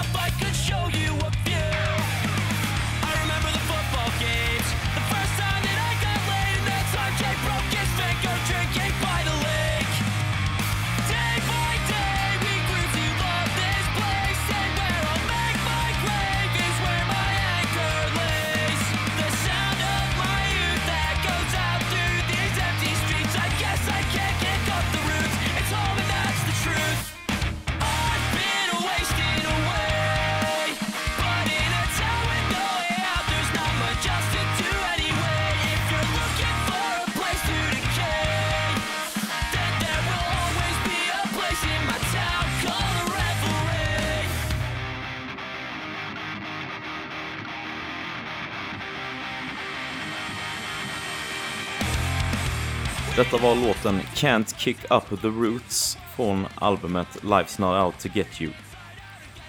Detta 53.16 53.36
var 53.36 53.54
låten 53.54 54.00
Can't 54.00 54.58
Kick 54.58 54.76
Up 54.90 55.20
The 55.20 55.28
Roots 55.28 55.98
från 56.16 56.46
albumet 56.54 57.08
Life's 57.22 57.60
Not 57.60 57.84
Out 57.84 58.00
To 58.00 58.08
Get 58.14 58.40
You. 58.40 58.52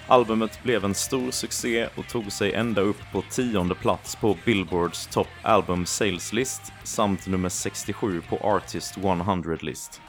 Albumet 0.06 0.62
blev 0.62 0.84
en 0.84 0.94
stor 0.94 1.30
succé 1.30 1.88
och 1.94 2.08
tog 2.08 2.32
sig 2.32 2.54
ända 2.54 2.80
upp 2.80 2.96
på 3.12 3.22
tionde 3.22 3.74
plats 3.74 4.16
på 4.16 4.36
Billboards 4.44 5.06
Top 5.06 5.28
Album 5.42 5.86
Sales 5.86 6.32
List 6.32 6.72
samt 6.82 7.26
nummer 7.26 7.48
67 7.48 8.20
på 8.28 8.36
Artist 8.36 8.96
100-list. 8.96 10.00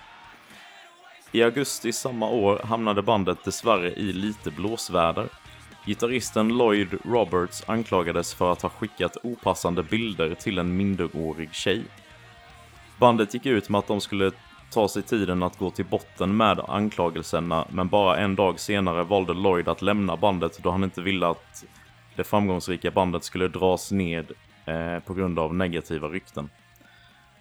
I 1.32 1.43
augusti 1.43 1.91
samma 1.91 2.30
år 2.30 2.62
hamnade 2.64 3.01
bandet 3.01 3.43
dessvärre 3.43 3.91
i 3.91 4.14
lite 4.14 4.51
blåsväder. 4.51 5.30
Gitarristen 5.86 6.47
Lloyd 6.47 6.97
Roberts 7.06 7.64
anklagades 7.68 8.34
för 8.34 8.51
att 8.51 8.62
ha 8.62 8.70
skickat 8.70 9.18
opassande 9.24 9.84
bilder 9.84 10.36
till 10.36 10.58
en 10.58 10.78
minderårig 10.78 11.53
tjej. 11.53 11.84
Bandet 13.00 13.34
gick 13.34 13.46
ut 13.46 13.70
med 13.70 13.80
att 13.80 13.88
de 13.88 14.02
skulle 14.02 14.32
ta 14.72 14.88
sig 14.88 15.04
tiden 15.04 15.43
att 15.43 15.58
gå 15.58 15.72
till 15.72 15.86
botten 15.86 16.38
med 16.38 16.60
anklagelserna, 16.68 17.68
men 17.70 17.88
bara 17.88 18.18
en 18.18 18.36
dag 18.36 18.60
senare 18.60 19.04
valde 19.04 19.34
Lloyd 19.34 19.68
att 19.68 19.82
lämna 19.82 20.18
bandet 20.18 20.60
då 20.64 20.72
han 20.72 20.84
inte 20.84 21.02
ville 21.02 21.28
att 21.28 21.66
det 22.16 22.24
framgångsrika 22.24 22.91
bandet 22.91 23.24
skulle 23.24 23.48
dras 23.48 23.91
ned 23.91 24.32
eh, 24.66 25.00
på 25.00 25.14
grund 25.14 25.39
av 25.39 25.56
negativa 25.56 26.08
rykten. 26.08 26.50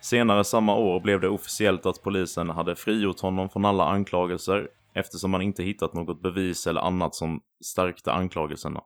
Senare 0.00 0.44
samma 0.44 0.76
år 0.76 1.00
blev 1.00 1.20
det 1.20 1.28
officiellt 1.28 1.86
att 1.86 2.02
polisen 2.02 2.50
hade 2.50 2.76
frigjort 2.76 3.20
honom 3.20 3.48
från 3.48 3.64
alla 3.64 3.84
anklagelser 3.84 4.68
eftersom 4.94 5.30
man 5.30 5.42
inte 5.42 5.62
hittat 5.62 5.94
något 5.94 6.22
bevis 6.22 6.66
eller 6.66 6.80
annat 6.80 7.14
som 7.14 7.40
stärkte 7.64 8.12
anklagelserna. 8.12 8.80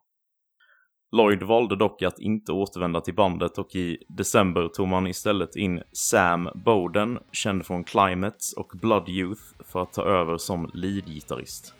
Lloyd 1.12 1.42
valde 1.42 1.76
dock 1.76 2.02
att 2.02 2.18
inte 2.18 2.52
återvända 2.52 3.00
till 3.00 3.14
bandet 3.14 3.58
och 3.58 3.74
i 3.74 3.98
december 4.08 4.68
tog 4.68 4.88
man 4.88 5.06
istället 5.06 5.56
in 5.56 5.82
Sam 5.92 6.48
Bowden, 6.54 7.18
känd 7.32 7.66
från 7.66 7.84
Climates 7.84 8.52
och 8.52 8.72
Blood 8.74 9.08
Youth, 9.08 9.42
för 9.72 9.82
att 9.82 9.92
ta 9.92 10.02
över 10.02 10.38
som 10.38 10.70
leadgitarrist. 10.74 11.74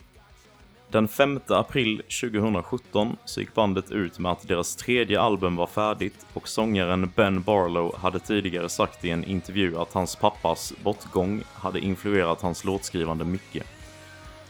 Den 0.91 1.07
5 1.07 1.39
april 1.47 2.01
2017 2.21 3.17
så 3.25 3.39
gick 3.39 3.53
bandet 3.53 3.91
ut 3.91 4.19
med 4.19 4.31
att 4.31 4.47
deras 4.47 4.75
tredje 4.75 5.21
album 5.21 5.55
var 5.55 5.67
färdigt 5.67 6.25
och 6.33 6.47
sångaren 6.47 7.11
Ben 7.15 7.41
Barlow 7.41 7.95
hade 7.97 8.19
tidigare 8.19 8.69
sagt 8.69 9.05
i 9.05 9.09
en 9.09 9.23
intervju 9.23 9.77
att 9.77 9.93
hans 9.93 10.15
pappas 10.15 10.73
bortgång 10.83 11.43
hade 11.53 11.79
influerat 11.79 12.41
hans 12.41 12.65
låtskrivande 12.65 13.25
mycket. 13.25 13.67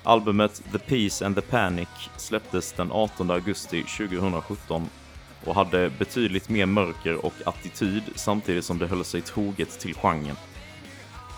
Albumet 0.10 0.62
The 0.72 0.80
Peace 0.80 1.26
and 1.26 1.36
the 1.36 1.42
Panic 1.42 1.88
släpptes 2.18 2.72
den 2.72 2.92
18 2.92 3.32
augusti 3.32 3.84
2017 3.84 4.90
och 5.46 5.56
hade 5.56 5.90
betydligt 5.90 6.50
mer 6.50 6.66
mörker 6.66 7.26
och 7.26 7.34
attityd 7.46 8.04
samtidigt 8.16 8.66
som 8.66 8.78
det 8.78 8.88
höll 8.88 9.04
sig 9.06 9.22
troget 9.22 9.80
till 9.80 9.96
genren. 9.96 10.36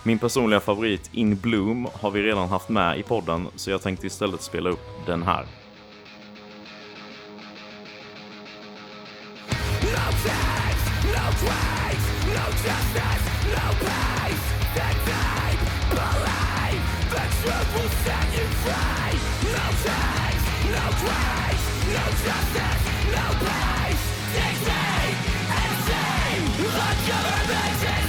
Min 0.04 0.20
personliga 0.20 0.60
favorit 0.60 1.10
In 1.14 1.36
Bloom 1.36 1.88
har 1.94 2.12
vi 2.12 2.22
redan 2.22 2.50
haft 2.50 2.70
med 2.70 3.00
i 3.00 3.04
podden 3.04 3.48
så 3.56 3.72
jag 3.72 3.82
tänkte 3.82 4.08
istället 4.08 4.42
spela 4.42 4.70
upp 4.70 5.06
den 5.06 5.24
här. 5.24 5.42
No 9.82 9.98
tax, 10.24 10.76
no 11.04 11.32
trades, 11.40 12.06
no 12.26 12.46
justice, 12.64 13.26
no 13.56 14.21
truth 17.42 17.74
will 17.74 17.90
set 18.06 18.28
you 18.38 18.46
free 18.62 19.18
No 19.56 19.66
chains, 19.84 20.44
no 20.76 20.86
grace, 21.02 21.66
no 21.96 22.04
justice, 22.22 22.84
no 23.16 23.26
peace 23.42 24.04
Take 24.36 24.62
me 24.68 24.84
and 25.58 25.74
see 25.86 26.38
the 26.62 26.90
government 27.10 28.01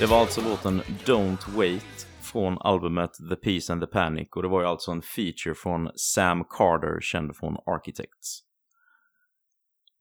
Det 0.00 0.06
var 0.06 0.20
alltså 0.20 0.40
låten 0.40 0.80
Don't 0.80 1.56
Wait 1.56 2.06
från 2.20 2.58
albumet 2.58 3.10
The 3.30 3.36
Peace 3.36 3.72
and 3.72 3.82
the 3.82 3.86
Panic 3.86 4.28
och 4.36 4.42
det 4.42 4.48
var 4.48 4.60
ju 4.60 4.66
alltså 4.66 4.90
en 4.90 5.02
feature 5.02 5.54
från 5.54 5.90
Sam 5.96 6.44
Carter, 6.44 7.00
känd 7.00 7.36
från 7.36 7.56
Architects. 7.66 8.40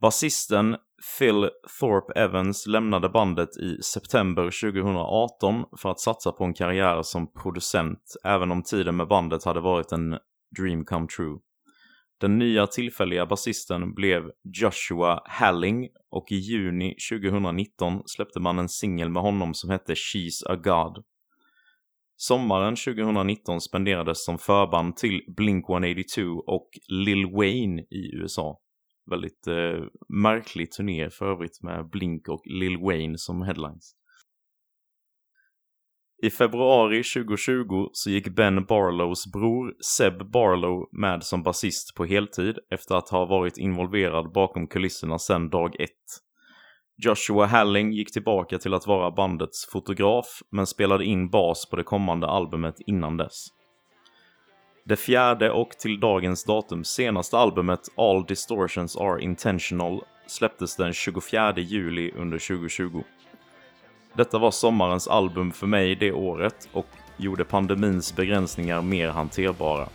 Basisten 0.01 0.77
Phil 1.19 1.49
Thorpe 1.79 2.19
Evans 2.19 2.67
lämnade 2.67 3.09
bandet 3.09 3.57
i 3.57 3.81
september 3.83 4.43
2018 4.43 5.65
för 5.77 5.89
att 5.89 5.99
satsa 5.99 6.31
på 6.31 6.43
en 6.43 6.53
karriär 6.53 7.01
som 7.01 7.33
producent, 7.33 8.15
även 8.23 8.51
om 8.51 8.63
tiden 8.63 8.95
med 8.95 9.07
bandet 9.07 9.43
hade 9.43 9.59
varit 9.59 9.91
en 9.91 10.17
dream 10.57 10.85
come 10.85 11.07
true. 11.07 11.39
Den 12.21 12.39
nya 12.39 12.67
tillfälliga 12.67 13.25
basisten 13.25 13.93
blev 13.93 14.31
Joshua 14.43 15.21
Halling 15.25 15.89
och 16.09 16.31
i 16.31 16.35
juni 16.35 16.95
2019 17.11 18.01
släppte 18.05 18.39
man 18.39 18.59
en 18.59 18.69
singel 18.69 19.09
med 19.09 19.23
honom 19.23 19.53
som 19.53 19.69
hette 19.69 19.93
She's 19.93 20.43
a 20.47 20.55
God. 20.55 21.03
Sommaren 22.15 22.75
2019 22.75 23.61
spenderades 23.61 24.25
som 24.25 24.37
förband 24.37 24.95
till 24.95 25.21
Blink-182 25.37 26.37
och 26.47 26.69
Lil 26.87 27.25
Wayne 27.25 27.81
i 27.81 28.15
USA. 28.15 28.59
Väldigt 29.11 29.47
eh, 29.47 29.83
märklig 30.09 30.71
turné 30.71 31.09
för 31.09 31.31
övrigt 31.31 31.63
med 31.63 31.89
Blink 31.89 32.29
och 32.29 32.41
Lil 32.45 32.77
Wayne 32.77 33.17
som 33.17 33.41
headlines. 33.41 33.95
I 36.23 36.29
februari 36.29 37.03
2020 37.03 37.89
så 37.93 38.09
gick 38.09 38.27
Ben 38.27 38.65
Barlows 38.65 39.31
bror 39.31 39.73
Seb 39.81 40.31
Barlow 40.31 40.89
med 40.91 41.23
som 41.23 41.43
basist 41.43 41.95
på 41.95 42.05
heltid 42.05 42.57
efter 42.71 42.95
att 42.95 43.09
ha 43.09 43.25
varit 43.25 43.57
involverad 43.57 44.31
bakom 44.31 44.67
kulisserna 44.67 45.19
sedan 45.19 45.49
dag 45.49 45.75
ett. 45.79 45.89
Joshua 46.97 47.45
Halling 47.45 47.93
gick 47.93 48.13
tillbaka 48.13 48.57
till 48.57 48.73
att 48.73 48.87
vara 48.87 49.11
bandets 49.11 49.65
fotograf 49.71 50.25
men 50.51 50.67
spelade 50.67 51.05
in 51.05 51.29
bas 51.29 51.69
på 51.69 51.75
det 51.75 51.83
kommande 51.83 52.27
albumet 52.27 52.75
innan 52.87 53.17
dess. 53.17 53.47
Det 54.85 54.95
fjärde 54.95 55.51
och 55.51 55.69
till 55.69 55.99
dagens 55.99 56.43
datum 56.43 56.83
senaste 56.83 57.37
albumet 57.37 57.81
All 57.97 58.25
Distortions 58.25 58.97
Are 58.97 59.21
Intentional 59.21 60.01
släpptes 60.27 60.75
den 60.75 60.93
24 60.93 61.53
juli 61.57 62.11
under 62.11 62.37
2020. 62.37 63.03
Detta 64.15 64.37
var 64.37 64.51
sommarens 64.51 65.07
album 65.07 65.51
för 65.51 65.67
mig 65.67 65.95
det 65.95 66.11
året 66.11 66.69
och 66.73 66.87
gjorde 67.17 67.45
pandemins 67.45 68.15
begränsningar 68.15 68.81
mer 68.81 69.09
hanterbara. 69.09 69.87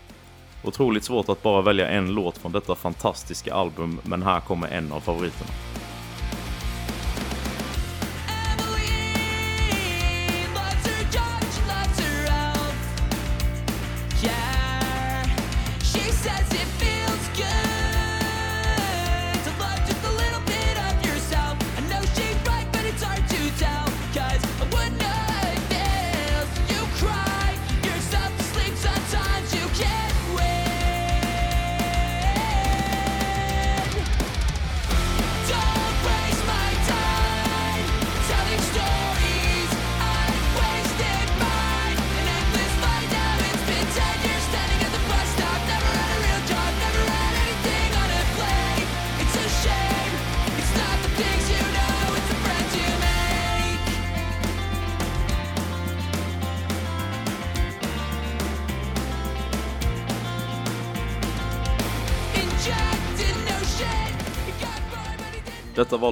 Otroligt 0.65 1.05
svårt 1.05 1.29
att 1.29 1.43
bara 1.43 1.63
välja 1.63 1.89
en 1.89 2.15
låt 2.15 2.39
från 2.39 2.53
detta 2.53 2.75
fantastiska 2.75 3.55
album, 3.55 4.01
men 4.05 4.23
här 4.23 4.41
kommer 4.41 4.69
en 4.69 4.93
av 4.93 5.01
favoriterna. 5.01 5.51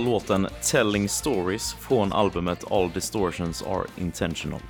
Låten 0.07 0.47
Telling 0.71 1.09
Stories 1.09 1.75
från 1.75 2.13
albumet 2.13 2.73
All 2.73 2.91
Distortions 2.91 3.63
Are 3.63 3.87
Intentional. 3.97 4.61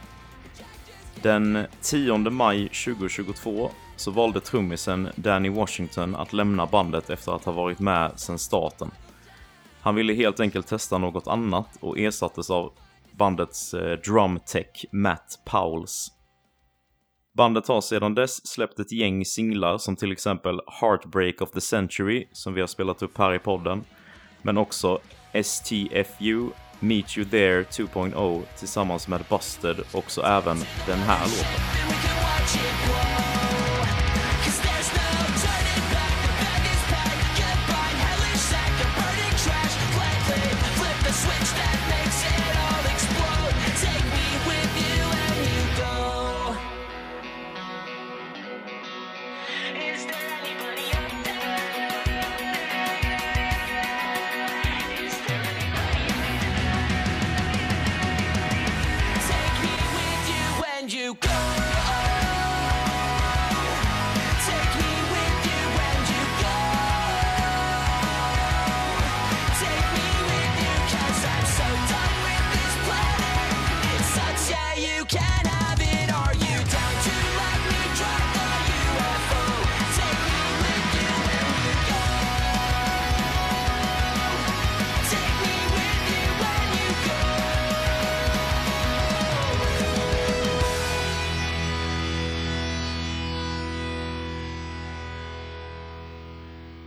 Den 1.22 1.66
10 1.80 2.18
maj 2.18 2.68
2022 2.68 3.70
så 3.96 4.10
valde 4.10 4.40
trummisen 4.40 5.08
Danny 5.16 5.48
Washington 5.48 6.16
att 6.16 6.32
lämna 6.32 6.66
bandet 6.66 7.10
efter 7.10 7.32
att 7.32 7.44
ha 7.44 7.52
varit 7.52 7.78
med 7.78 8.12
sedan 8.16 8.38
starten. 8.38 8.90
Han 9.80 9.94
ville 9.94 10.14
helt 10.14 10.40
enkelt 10.40 10.66
testa 10.66 10.98
något 10.98 11.26
annat 11.26 11.78
och 11.80 11.98
ersattes 11.98 12.50
av 12.50 12.72
bandets 13.12 13.74
eh, 13.74 13.98
drumtech 13.98 14.84
Matt 14.92 15.38
Powles. 15.44 16.08
Bandet 17.36 17.68
har 17.68 17.80
sedan 17.80 18.14
dess 18.14 18.46
släppt 18.46 18.78
ett 18.78 18.92
gäng 18.92 19.24
singlar 19.24 19.78
som 19.78 19.96
till 19.96 20.12
exempel 20.12 20.60
Heartbreak 20.80 21.40
of 21.40 21.50
the 21.50 21.60
Century 21.60 22.28
som 22.32 22.54
vi 22.54 22.60
har 22.60 22.68
spelat 22.68 23.02
upp 23.02 23.18
här 23.18 23.34
i 23.34 23.38
podden. 23.38 23.84
Men 24.42 24.58
också 24.58 25.00
STFU, 25.42 26.50
Meet 26.80 27.16
You 27.16 27.26
There 27.26 27.62
2.0 27.62 28.42
tillsammans 28.58 29.08
med 29.08 29.20
Busted 29.30 29.76
och 29.92 30.10
så 30.10 30.22
även 30.22 30.58
den 30.86 30.98
här 30.98 31.24
låten. 31.24 31.60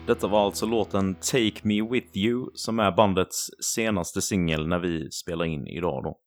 Detta 0.09 0.27
var 0.27 0.45
alltså 0.45 0.65
låten 0.65 1.15
Take 1.15 1.59
Me 1.63 1.81
With 1.81 2.17
You 2.17 2.49
som 2.53 2.79
är 2.79 2.91
bandets 2.91 3.49
senaste 3.75 4.21
singel 4.21 4.67
när 4.67 4.79
vi 4.79 5.11
spelar 5.11 5.45
in 5.45 5.67
idag 5.67 6.03
då. 6.03 6.19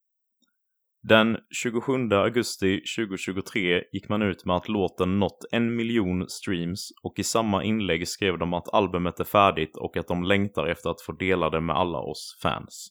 Den 1.08 1.36
27 1.62 1.92
augusti 2.12 2.80
2023 2.96 3.82
gick 3.92 4.08
man 4.08 4.22
ut 4.22 4.44
med 4.44 4.56
att 4.56 4.68
låten 4.68 5.18
nått 5.18 5.44
en 5.52 5.76
miljon 5.76 6.28
streams 6.28 6.88
och 7.02 7.18
i 7.18 7.24
samma 7.24 7.64
inlägg 7.64 8.08
skrev 8.08 8.38
de 8.38 8.54
att 8.54 8.74
albumet 8.74 9.20
är 9.20 9.24
färdigt 9.24 9.76
och 9.76 9.96
att 9.96 10.08
de 10.08 10.24
längtar 10.24 10.66
efter 10.66 10.90
att 10.90 11.00
få 11.00 11.12
dela 11.12 11.50
det 11.50 11.60
med 11.60 11.76
alla 11.76 11.98
oss 11.98 12.38
fans. 12.42 12.88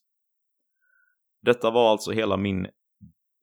Detta 1.41 1.72
var 1.72 1.91
alltså 1.91 2.11
hela 2.11 2.38
min 2.38 2.68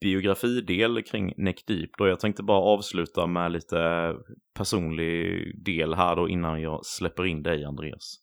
biografidel 0.01 1.03
kring 1.03 1.33
Neck 1.37 1.67
Deep 1.67 1.91
då 1.99 2.09
jag 2.09 2.21
tänkte 2.21 2.43
bara 2.43 2.61
avsluta 2.61 3.27
med 3.27 3.53
lite 3.53 4.13
personlig 4.55 5.65
del 5.65 5.95
här 5.95 6.17
då 6.17 6.29
innan 6.29 6.61
jag 6.61 6.87
släpper 6.87 7.27
in 7.27 7.43
dig 7.43 7.65
Andreas. 7.65 8.19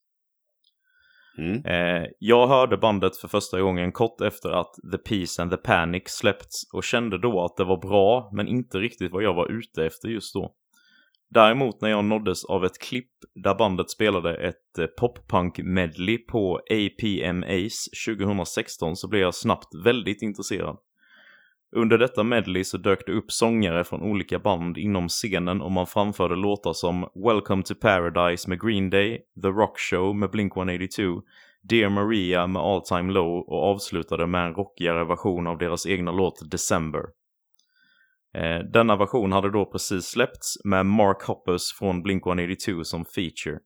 Mm. 1.38 1.66
Eh, 1.66 2.08
jag 2.20 2.48
hörde 2.48 2.78
bandet 2.78 3.18
för 3.18 3.28
första 3.28 3.62
gången 3.62 3.92
kort 3.92 4.22
efter 4.22 4.50
att 4.50 4.74
The 4.92 4.98
Peace 4.98 5.42
and 5.42 5.52
the 5.52 5.58
Panic 5.58 6.04
släppts 6.06 6.74
och 6.74 6.84
kände 6.84 7.18
då 7.18 7.46
att 7.46 7.58
det 7.58 7.64
var 7.64 7.82
bra 7.82 8.30
men 8.34 8.48
inte 8.48 8.78
riktigt 8.78 9.12
vad 9.12 9.24
jag 9.24 9.34
var 9.34 9.52
ute 9.52 9.86
efter 9.86 10.10
just 10.10 10.34
då. 10.34 10.56
Däremot 11.30 11.82
när 11.82 11.90
jag 11.90 12.06
nåddes 12.06 12.46
av 12.46 12.66
ett 12.66 12.80
klipp 12.80 13.12
där 13.44 13.56
bandet 13.56 13.90
spelade 13.90 14.36
ett 14.36 14.80
eh, 14.80 14.86
poppunk-medley 14.86 16.18
på 16.18 16.60
APM 16.70 17.44
Ace 17.44 18.14
2016 18.16 18.96
så 18.96 19.08
blev 19.08 19.22
jag 19.22 19.36
snabbt 19.36 19.76
väldigt 19.86 20.22
intresserad. 20.22 20.78
Under 21.78 21.98
detta 21.98 22.24
medley 22.24 22.64
så 22.64 22.78
dök 22.78 23.06
det 23.06 23.12
upp 23.12 23.32
sångare 23.32 23.84
från 23.84 24.02
olika 24.02 24.40
band 24.40 24.78
inom 24.78 25.08
scenen 25.08 25.62
och 25.62 25.72
man 25.72 25.88
framförde 25.88 26.36
låtar 26.36 26.74
som 26.74 27.10
Welcome 27.16 27.64
to 27.64 27.74
Paradise 27.82 28.50
med 28.50 28.62
Green 28.62 28.90
Day, 28.90 29.22
The 29.42 29.48
Rock 29.48 29.80
Show 29.80 30.16
med 30.16 30.30
Blink-182, 30.30 31.22
Dear 31.62 31.90
Maria 31.90 32.48
med 32.48 32.62
All 32.62 32.82
Time 32.82 33.14
Low 33.14 33.50
och 33.50 33.64
avslutade 33.64 34.28
med 34.28 34.46
en 34.46 34.54
rockigare 34.54 35.06
version 35.06 35.48
av 35.48 35.58
deras 35.58 35.86
egna 35.86 36.12
låt 36.12 36.52
December. 36.52 37.02
Eh, 38.36 38.60
denna 38.74 38.96
version 38.96 39.32
hade 39.32 39.52
då 39.52 39.66
precis 39.66 40.06
släppts 40.06 40.66
med 40.66 40.86
Mark 40.86 41.22
Hoppus 41.22 41.74
från 41.80 42.04
Blink-182 42.04 42.84
som 42.84 43.06
feature. 43.06 43.60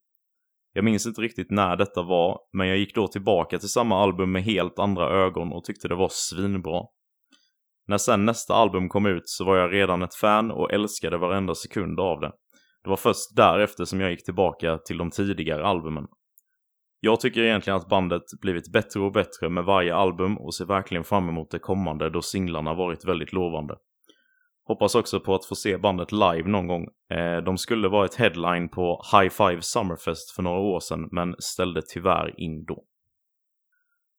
Jag 0.73 0.83
minns 0.83 1.07
inte 1.07 1.21
riktigt 1.21 1.51
när 1.51 1.75
detta 1.75 2.01
var, 2.01 2.39
men 2.53 2.67
jag 2.67 2.77
gick 2.77 2.95
då 2.95 3.07
tillbaka 3.07 3.59
till 3.59 3.69
samma 3.69 4.03
album 4.03 4.31
med 4.31 4.43
helt 4.43 4.79
andra 4.79 5.09
ögon 5.09 5.51
och 5.51 5.63
tyckte 5.63 5.87
det 5.87 5.95
var 5.95 6.09
svinbra. 6.11 6.81
När 7.89 7.97
sen 7.97 8.25
nästa 8.25 8.53
album 8.53 8.89
kom 8.89 9.05
ut 9.05 9.29
så 9.29 9.45
var 9.45 9.57
jag 9.57 9.73
redan 9.73 10.01
ett 10.01 10.15
fan 10.15 10.51
och 10.51 10.73
älskade 10.73 11.17
varenda 11.17 11.55
sekund 11.55 11.99
av 11.99 12.19
det. 12.19 12.31
Det 12.83 12.89
var 12.89 12.97
först 12.97 13.35
därefter 13.35 13.85
som 13.85 14.01
jag 14.01 14.11
gick 14.11 14.25
tillbaka 14.25 14.77
till 14.77 14.97
de 14.97 15.11
tidigare 15.11 15.65
albumen. 15.65 16.07
Jag 16.99 17.19
tycker 17.19 17.41
egentligen 17.41 17.77
att 17.77 17.89
bandet 17.89 18.21
blivit 18.41 18.71
bättre 18.71 18.99
och 18.99 19.11
bättre 19.11 19.49
med 19.49 19.63
varje 19.63 19.95
album 19.95 20.37
och 20.37 20.55
ser 20.55 20.65
verkligen 20.65 21.03
fram 21.03 21.29
emot 21.29 21.51
det 21.51 21.59
kommande 21.59 22.09
då 22.09 22.21
singlarna 22.21 22.73
varit 22.73 23.05
väldigt 23.05 23.33
lovande. 23.33 23.75
Hoppas 24.67 24.95
också 24.95 25.19
på 25.19 25.35
att 25.35 25.45
få 25.45 25.55
se 25.55 25.77
bandet 25.77 26.11
live 26.11 26.43
någon 26.49 26.67
gång. 26.67 26.87
Eh, 27.11 27.37
de 27.37 27.57
skulle 27.57 27.87
vara 27.87 28.05
ett 28.05 28.15
headline 28.15 28.69
på 28.69 29.01
High 29.11 29.29
Five 29.29 29.61
Summerfest 29.61 30.31
för 30.35 30.43
några 30.43 30.59
år 30.59 30.79
sedan 30.79 31.09
men 31.11 31.35
ställde 31.39 31.81
tyvärr 31.93 32.39
in 32.39 32.65
då. 32.65 32.83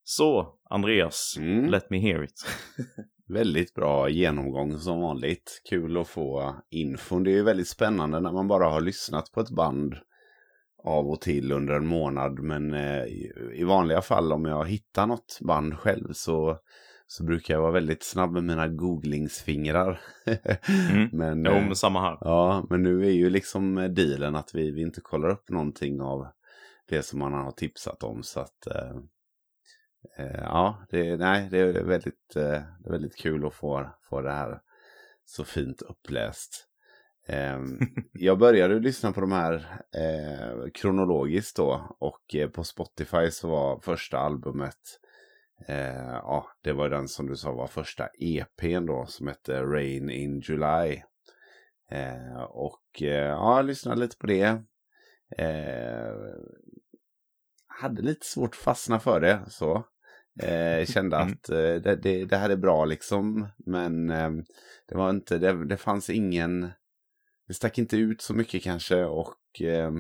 Så, 0.05 0.59
Andreas, 0.71 1.35
Mm. 1.39 1.71
let 1.71 1.91
me 1.91 1.99
hear 1.99 2.23
it. 2.23 2.47
Väldigt 3.33 3.75
bra 3.75 4.09
genomgång 4.09 4.79
som 4.79 5.01
vanligt. 5.01 5.63
Kul 5.71 5.97
att 5.97 6.09
få 6.09 6.57
infon. 6.71 7.23
Det 7.25 7.31
är 7.31 7.35
ju 7.35 7.43
väldigt 7.43 7.69
spännande 7.69 8.21
när 8.21 8.33
man 8.33 8.49
bara 8.49 8.69
har 8.69 8.81
lyssnat 8.81 9.33
på 9.33 9.41
ett 9.41 9.51
band 9.51 9.95
av 10.85 11.11
och 11.11 11.21
till 11.21 11.53
under 11.53 11.75
en 11.75 11.87
månad. 11.87 12.39
Men 12.39 12.75
eh, 12.75 13.05
i- 13.55 13.65
vanliga 13.67 14.03
fall 14.03 14.33
om 14.33 14.45
jag 14.45 14.69
hittar 14.69 15.07
något 15.07 15.39
band 15.41 15.75
själv 15.79 16.13
så, 16.13 16.59
så 17.07 17.25
brukar 17.25 17.55
jag 17.55 17.61
vara 17.61 17.73
väldigt 17.73 18.03
snabb 18.05 18.33
med 18.33 18.45
mina 18.45 18.69
googlingsfingrar. 18.69 20.01
Mm. 20.91 21.09
men, 21.13 21.45
jo, 21.45 21.53
eh, 21.53 21.65
men 21.67 21.77
samma 21.77 22.01
här. 22.01 22.19
Ja, 22.21 22.67
men 22.71 22.83
nu 22.83 23.07
är 23.07 23.11
ju 23.11 23.31
liksom 23.31 23.75
dealen 23.75 24.37
att 24.37 24.51
vi, 24.55 24.71
vi 24.71 24.83
inte 24.83 25.01
kollar 25.01 25.29
upp 25.29 25.49
någonting 25.51 26.01
av 26.01 26.27
det 26.89 27.03
som 27.03 27.19
man 27.19 27.33
har 27.33 27.53
tipsat 27.53 28.03
om. 28.03 28.23
Så 28.23 28.41
att, 28.41 28.67
eh, 28.67 28.77
eh, 28.77 28.97
ja, 30.39 30.87
det, 30.91 31.17
nej, 31.17 31.49
det 31.51 31.59
är 31.59 31.85
väldigt, 31.85 32.37
eh, 32.37 32.43
det 32.43 32.87
är 32.87 32.91
väldigt 32.91 33.17
kul 33.17 33.47
att 33.47 33.55
få, 33.55 33.91
få 34.11 34.21
det 34.21 34.33
här 34.33 34.61
så 35.25 35.45
fint 35.45 35.83
uppläst. 35.83 36.67
Eh, 37.27 37.61
jag 38.13 38.39
började 38.39 38.81
lyssna 38.81 39.13
på 39.13 39.21
de 39.21 39.33
här 39.33 39.55
eh, 39.97 40.71
kronologiskt 40.75 41.57
då 41.57 41.97
och 41.99 42.35
eh, 42.35 42.49
på 42.49 42.65
Spotify 42.65 43.31
så 43.31 43.49
var 43.49 43.81
första 43.81 44.19
albumet 44.19 45.01
Eh, 45.67 46.13
ja, 46.13 46.51
det 46.63 46.73
var 46.73 46.89
den 46.89 47.09
som 47.09 47.27
du 47.27 47.37
sa 47.37 47.53
var 47.53 47.67
första 47.67 48.09
EPn 48.19 48.87
då 48.87 49.07
som 49.07 49.27
hette 49.27 49.63
Rain 49.63 50.11
in 50.11 50.41
July. 50.41 51.03
Eh, 51.91 52.43
och 52.43 53.03
eh, 53.03 53.29
ja, 53.29 53.57
jag 53.57 53.67
lyssnade 53.67 54.01
lite 54.01 54.17
på 54.17 54.27
det. 54.27 54.63
Hade 57.81 58.03
lite 58.03 58.27
svårt 58.27 58.51
att 58.51 58.57
fastna 58.57 59.01
för 59.01 59.21
det 59.21 59.41
så. 59.49 59.85
Eh, 60.43 60.87
kände 60.87 61.17
Mm. 61.17 61.29
att 61.33 61.49
eh, 61.49 61.57
det, 61.57 61.97
det, 62.03 62.25
det 62.25 62.37
här 62.37 62.51
är 62.51 62.57
bra 62.57 62.85
liksom. 62.85 63.49
Men 63.67 64.11
eh, 64.11 64.31
det 64.89 64.95
var 64.95 65.11
inte, 65.11 65.39
det, 65.39 65.65
det 65.65 65.77
fanns 65.77 66.11
ingen, 66.11 66.71
det 67.49 67.55
stack 67.55 67.79
inte 67.79 67.97
ut 67.97 68.21
så 68.23 68.35
mycket 68.35 68.63
kanske 68.63 69.05
och 69.05 69.35
eh, 69.61 69.91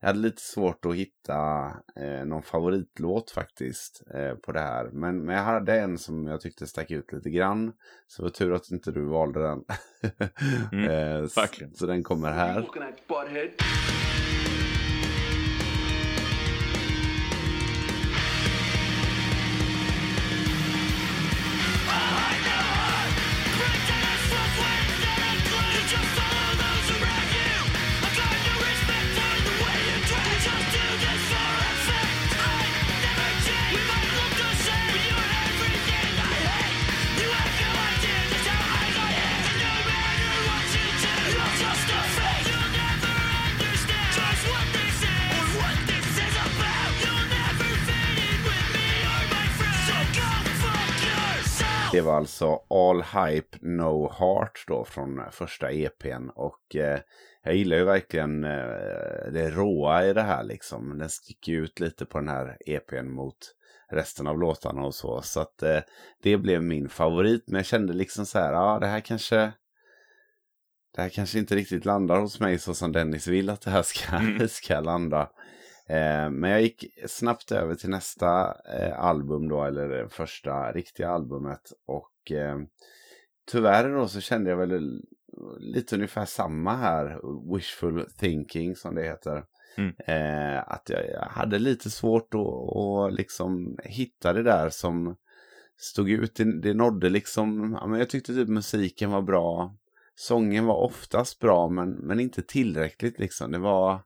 jag 0.00 0.08
hade 0.08 0.18
lite 0.18 0.42
svårt 0.42 0.84
att 0.86 0.94
hitta 0.94 1.66
eh, 1.96 2.24
någon 2.26 2.42
favoritlåt 2.42 3.30
faktiskt 3.30 4.02
eh, 4.14 4.34
på 4.34 4.52
det 4.52 4.60
här. 4.60 4.88
Men, 4.92 5.24
men 5.24 5.36
jag 5.36 5.42
hade 5.42 5.80
en 5.80 5.98
som 5.98 6.26
jag 6.26 6.40
tyckte 6.40 6.66
stack 6.66 6.90
ut 6.90 7.12
lite 7.12 7.30
grann. 7.30 7.72
Så 8.06 8.22
det 8.22 8.26
var 8.26 8.30
tur 8.30 8.52
att 8.52 8.70
inte 8.70 8.92
du 8.92 9.04
valde 9.04 9.42
den. 9.42 9.64
Mm, 10.72 10.90
eh, 10.90 11.22
s- 11.24 11.36
verkligen. 11.38 11.74
Så 11.74 11.86
den 11.86 12.02
kommer 12.04 12.32
här. 12.32 12.60
Det 51.96 52.02
var 52.02 52.16
alltså 52.16 52.60
All 52.70 53.02
Hype 53.02 53.58
No 53.60 54.12
Heart 54.18 54.64
då 54.66 54.84
från 54.84 55.22
första 55.30 55.70
EPn. 55.70 56.28
Och 56.34 56.76
eh, 56.76 57.00
jag 57.42 57.54
gillar 57.54 57.76
ju 57.76 57.84
verkligen 57.84 58.44
eh, 58.44 59.32
det 59.32 59.50
råa 59.50 60.06
i 60.06 60.12
det 60.12 60.22
här 60.22 60.44
liksom. 60.44 60.98
Den 60.98 61.08
sticker 61.08 61.52
ut 61.52 61.80
lite 61.80 62.06
på 62.06 62.18
den 62.18 62.28
här 62.28 62.56
EPn 62.66 63.10
mot 63.10 63.36
resten 63.90 64.26
av 64.26 64.38
låtarna 64.38 64.82
och 64.82 64.94
så. 64.94 65.22
Så 65.22 65.40
att 65.40 65.62
eh, 65.62 65.78
det 66.22 66.36
blev 66.36 66.62
min 66.62 66.88
favorit. 66.88 67.44
Men 67.46 67.56
jag 67.56 67.66
kände 67.66 67.92
liksom 67.92 68.26
så 68.26 68.38
här, 68.38 68.52
ja 68.52 68.78
det 68.78 68.86
här 68.86 69.00
kanske... 69.00 69.52
Det 70.96 71.02
här 71.02 71.08
kanske 71.08 71.38
inte 71.38 71.56
riktigt 71.56 71.84
landar 71.84 72.20
hos 72.20 72.40
mig 72.40 72.58
så 72.58 72.74
som 72.74 72.92
Dennis 72.92 73.26
vill 73.26 73.50
att 73.50 73.60
det 73.60 73.70
här 73.70 73.82
ska, 73.82 74.16
Mm. 74.16 74.48
ska 74.48 74.80
landa. 74.80 75.30
Eh, 75.88 76.30
men 76.30 76.50
jag 76.50 76.62
gick 76.62 76.84
snabbt 77.06 77.52
över 77.52 77.74
till 77.74 77.90
nästa 77.90 78.56
eh, 78.78 79.00
album 79.00 79.48
då, 79.48 79.64
eller 79.64 79.88
det 79.88 80.08
första 80.08 80.72
riktiga 80.72 81.10
albumet. 81.10 81.72
Och 81.86 82.32
eh, 82.32 82.58
tyvärr 83.50 83.94
då 83.94 84.08
så 84.08 84.20
kände 84.20 84.50
jag 84.50 84.56
väl 84.56 85.02
lite 85.58 85.94
ungefär 85.94 86.24
samma 86.24 86.76
här, 86.76 87.20
wishful 87.54 88.10
thinking 88.18 88.76
som 88.76 88.94
det 88.94 89.02
heter. 89.02 89.44
Mm. 89.76 89.94
Eh, 89.98 90.62
att 90.68 90.88
jag, 90.88 91.10
jag 91.10 91.28
hade 91.28 91.58
lite 91.58 91.90
svårt 91.90 92.34
att 92.34 92.76
att 92.76 93.14
liksom 93.14 93.78
hitta 93.84 94.32
det 94.32 94.42
där 94.42 94.70
som 94.70 95.16
stod 95.76 96.10
ut. 96.10 96.34
Det, 96.34 96.60
det 96.60 96.74
nådde 96.74 97.08
liksom, 97.08 97.78
ja, 97.80 97.86
men 97.86 97.98
jag 97.98 98.10
tyckte 98.10 98.34
typ 98.34 98.48
musiken 98.48 99.10
var 99.10 99.22
bra. 99.22 99.76
Sången 100.14 100.66
var 100.66 100.76
oftast 100.76 101.38
bra 101.38 101.68
men, 101.68 101.90
men 101.90 102.20
inte 102.20 102.42
tillräckligt 102.42 103.18
liksom. 103.18 103.52
Det 103.52 103.58
var, 103.58 104.00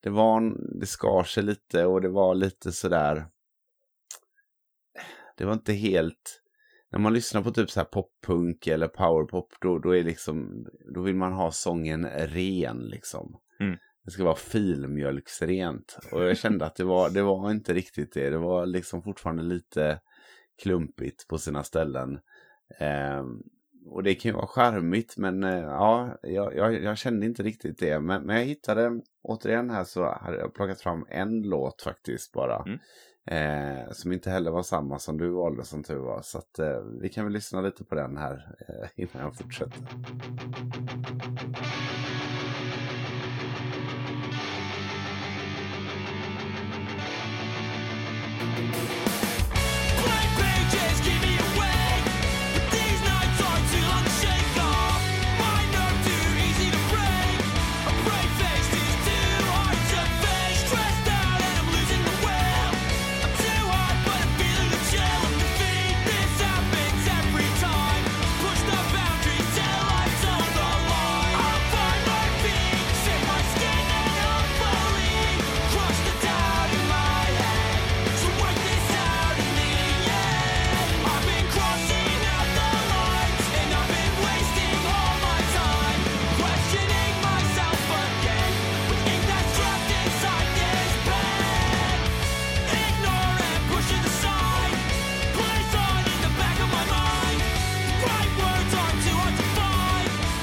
det 0.00 0.10
var, 0.10 0.56
det 0.80 0.86
skar 0.86 1.24
sig 1.24 1.42
lite 1.42 1.84
och 1.84 2.00
det 2.00 2.08
var 2.08 2.34
lite 2.34 2.72
sådär. 2.72 3.26
Det 5.36 5.44
var 5.44 5.52
inte 5.52 5.72
helt, 5.72 6.42
när 6.90 6.98
man 6.98 7.14
lyssnar 7.14 7.42
på 7.42 7.50
typ 7.50 7.70
så 7.70 7.80
här 7.80 7.84
poppunk 7.84 8.66
eller 8.66 8.88
powerpop 8.88 9.54
då, 9.60 9.78
då 9.78 9.96
är 9.96 10.04
liksom, 10.04 10.66
då 10.94 11.00
vill 11.00 11.16
man 11.16 11.32
ha 11.32 11.50
sången 11.50 12.06
ren 12.10 12.78
liksom. 12.78 13.40
Mm. 13.60 13.78
Det 14.04 14.10
ska 14.10 14.24
vara 14.24 14.36
filmjölksrent. 14.36 15.98
Och 16.12 16.24
jag 16.24 16.38
kände 16.38 16.66
att 16.66 16.76
det 16.76 16.84
var, 16.84 17.10
det 17.10 17.22
var 17.22 17.50
inte 17.50 17.74
riktigt 17.74 18.12
det. 18.12 18.30
Det 18.30 18.38
var 18.38 18.66
liksom 18.66 19.02
fortfarande 19.02 19.42
lite 19.42 20.00
klumpigt 20.62 21.28
på 21.28 21.38
sina 21.38 21.64
ställen. 21.64 22.18
Ehm, 22.78 23.42
och 23.90 24.02
det 24.02 24.14
kan 24.14 24.28
ju 24.28 24.36
vara 24.36 24.46
charmigt 24.46 25.16
men 25.16 25.44
eh, 25.44 25.58
ja, 25.58 26.18
jag, 26.22 26.82
jag, 26.82 26.98
kände 26.98 27.26
inte 27.26 27.42
riktigt 27.42 27.78
det. 27.78 28.00
Men, 28.00 28.22
men 28.22 28.36
jag 28.36 28.44
hittade, 28.44 29.00
återigen 29.22 29.70
här 29.70 29.84
så 29.84 30.04
hade 30.20 30.38
jag 30.38 30.54
plockat 30.54 30.80
fram 30.80 31.06
en 31.08 31.42
låt 31.42 31.82
faktiskt 31.82 32.32
bara. 32.32 32.64
Mm. 32.66 32.78
Eh, 33.30 33.92
som 33.92 34.12
inte 34.12 34.30
heller 34.30 34.50
var 34.50 34.62
samma 34.62 34.98
som 34.98 35.18
du 35.18 35.28
valde 35.28 35.64
som 35.64 35.82
tur 35.82 35.98
var. 35.98 36.22
Så 36.22 36.38
att 36.38 36.58
eh, 36.58 36.80
vi 37.00 37.08
kan 37.08 37.24
väl 37.24 37.32
lyssna 37.32 37.60
lite 37.60 37.84
på 37.84 37.94
den 37.94 38.16
här 38.16 38.56
eh, 38.68 38.88
innan 39.04 39.24
jag 39.24 39.36
fortsätter. 39.36 39.82
Blank 48.58 49.17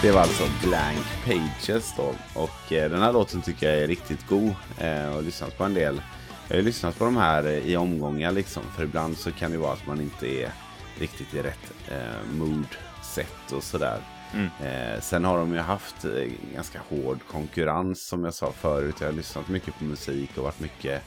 Det 0.06 0.12
var 0.12 0.22
alltså 0.22 0.44
Blank 0.64 1.06
Pages 1.26 1.94
då. 1.98 2.16
Och 2.34 2.74
eh, 2.74 2.92
den 2.92 3.02
här 3.02 3.14
låten 3.14 3.42
tycker 3.42 3.70
jag 3.70 3.84
är 3.84 3.88
riktigt 3.88 4.28
god. 4.28 4.56
Eh, 4.80 5.16
och 5.16 5.24
lyssnat 5.24 5.58
på 5.58 5.64
en 5.64 5.74
del. 5.74 6.02
Jag 6.48 6.56
har 6.56 6.64
lyssnat 6.64 6.98
på 6.98 7.06
de 7.06 7.18
här 7.18 7.44
eh, 7.44 7.54
i 7.54 7.78
omgångar 7.78 8.32
liksom. 8.32 8.64
För 8.76 8.84
ibland 8.84 9.18
så 9.18 9.32
kan 9.32 9.52
det 9.52 9.58
vara 9.58 9.74
att 9.74 9.88
man 9.88 10.02
inte 10.02 10.28
är 10.28 10.52
riktigt 11.00 11.34
i 11.34 11.42
rätt 11.42 11.74
eh, 11.92 12.32
mood, 12.34 12.68
set 13.04 13.52
och 13.52 13.64
sådär. 13.64 14.00
Eh, 14.36 15.02
sen 15.02 15.26
har 15.26 15.38
de 15.38 15.54
ju 15.54 15.60
haft 15.60 16.06
eh, 16.06 16.32
ganska 16.54 16.82
hård 16.90 17.20
konkurrens 17.32 18.08
som 18.08 18.26
jag 18.26 18.34
sa 18.34 18.52
förut. 18.52 18.96
Jag 19.00 19.08
har 19.08 19.14
lyssnat 19.14 19.48
mycket 19.48 19.78
på 19.78 19.84
musik 19.84 20.38
och 20.38 20.44
varit 20.44 20.60
mycket, 20.60 21.04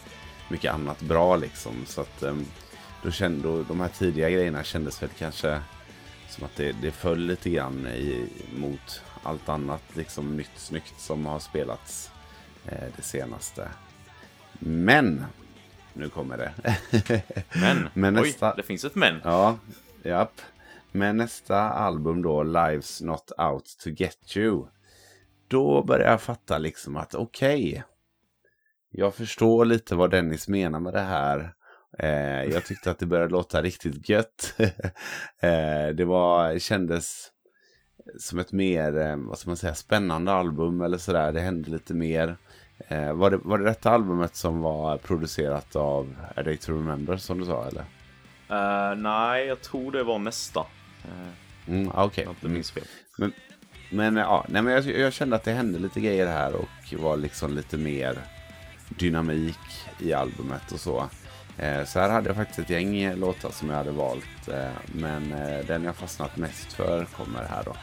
mycket 0.48 0.74
annat 0.74 1.00
bra 1.00 1.36
liksom. 1.36 1.72
Så 1.86 2.00
att 2.00 2.22
eh, 2.22 2.36
då 3.02 3.10
kände, 3.10 3.48
då, 3.48 3.62
de 3.62 3.80
här 3.80 3.88
tidiga 3.88 4.30
grejerna 4.30 4.64
kändes 4.64 5.02
väl 5.02 5.10
kanske 5.18 5.60
som 6.28 6.44
att 6.44 6.56
det, 6.56 6.72
det 6.82 6.90
föll 6.90 7.18
lite 7.18 7.50
grann 7.50 7.86
i, 7.86 8.28
mot 8.56 9.02
allt 9.22 9.48
annat 9.48 9.82
liksom 9.96 10.36
nytt 10.36 10.50
snyggt 10.56 11.00
som 11.00 11.26
har 11.26 11.38
spelats 11.38 12.10
eh, 12.66 12.88
det 12.96 13.02
senaste. 13.02 13.68
Men, 14.58 15.24
nu 15.92 16.08
kommer 16.08 16.38
det. 16.38 16.52
Men, 17.60 17.88
Men 17.94 18.18
oj, 18.18 18.22
nästa- 18.22 18.54
det 18.56 18.62
finns 18.62 18.84
ett 18.84 18.94
men. 18.94 19.20
Ja, 19.24 19.58
japp. 20.02 20.40
Men 20.92 21.16
nästa 21.16 21.58
album 21.60 22.22
då, 22.22 22.42
Lives 22.42 23.00
Not 23.00 23.32
Out 23.38 23.76
To 23.84 23.90
Get 23.90 24.36
You. 24.36 24.66
Då 25.48 25.82
börjar 25.84 26.10
jag 26.10 26.22
fatta 26.22 26.58
liksom 26.58 26.96
att 26.96 27.14
okej. 27.14 27.84
jag 28.90 29.14
förstår 29.14 29.64
lite 29.64 29.94
vad 29.94 30.10
Dennis 30.10 30.48
menar 30.48 30.80
med 30.80 30.92
det 30.92 31.00
här. 31.00 31.54
Eh, 31.98 32.44
jag 32.44 32.64
tyckte 32.64 32.90
att 32.90 32.98
det 32.98 33.06
började 33.06 33.32
låta 33.32 33.62
riktigt 33.62 34.08
gött. 34.08 34.54
eh, 35.40 35.88
det 35.94 36.04
var, 36.04 36.58
kändes 36.58 37.30
som 38.18 38.38
ett 38.38 38.52
mer, 38.52 38.98
eh, 38.98 39.16
vad 39.16 39.38
ska 39.38 39.50
man 39.50 39.56
säga, 39.56 39.74
spännande 39.74 40.32
album 40.32 40.80
eller 40.80 40.98
sådär. 40.98 41.32
Det 41.32 41.40
hände 41.40 41.70
lite 41.70 41.94
mer. 41.94 42.36
Eh, 42.88 43.12
var, 43.12 43.30
det, 43.30 43.36
var 43.36 43.58
det 43.58 43.64
detta 43.64 43.90
albumet 43.90 44.36
som 44.36 44.60
var 44.60 44.96
producerat 44.96 45.76
av 45.76 46.14
A 46.36 46.42
Day 46.42 46.56
To 46.56 46.72
Remember 46.72 47.16
som 47.16 47.40
du 47.40 47.46
sa 47.46 47.66
eller? 47.66 47.84
Eh, 48.50 48.96
nej, 48.96 49.46
jag 49.46 49.60
tror 49.60 49.92
det 49.92 50.04
var 50.04 50.18
nästa. 50.18 50.60
Uh, 50.60 51.32
Mm, 51.68 51.90
ah, 51.94 52.04
Okej. 52.04 52.28
inte 52.30 52.46
Mm. 52.46 52.62
Men, 53.18 53.32
men, 53.90 54.16
ja, 54.16 54.44
nej, 54.48 54.62
men 54.62 54.72
jag, 54.72 54.84
jag 54.84 55.12
kände 55.12 55.36
att 55.36 55.44
det 55.44 55.52
hände 55.52 55.78
lite 55.78 56.00
grejer 56.00 56.26
här 56.26 56.54
och 56.54 56.94
var 56.98 57.16
liksom 57.16 57.54
lite 57.54 57.76
mer 57.76 58.18
dynamik 58.88 59.58
i 59.98 60.12
albumet 60.12 60.72
och 60.72 60.80
så. 60.80 61.08
Eh, 61.58 61.84
så 61.84 62.00
här 62.00 62.10
hade 62.10 62.28
jag 62.28 62.36
faktiskt 62.36 62.58
ett 62.58 62.70
gäng 62.70 62.96
eh, 62.96 63.16
låtar 63.16 63.50
som 63.50 63.70
jag 63.70 63.76
hade 63.76 63.90
valt. 63.90 64.48
Eh, 64.48 64.70
men 64.86 65.30
den 65.66 65.84
jag 65.84 65.96
fastnat 65.96 66.36
mest 66.36 66.72
för 66.72 67.04
kommer 67.04 67.44
här 67.44 67.64
då. 67.64 67.76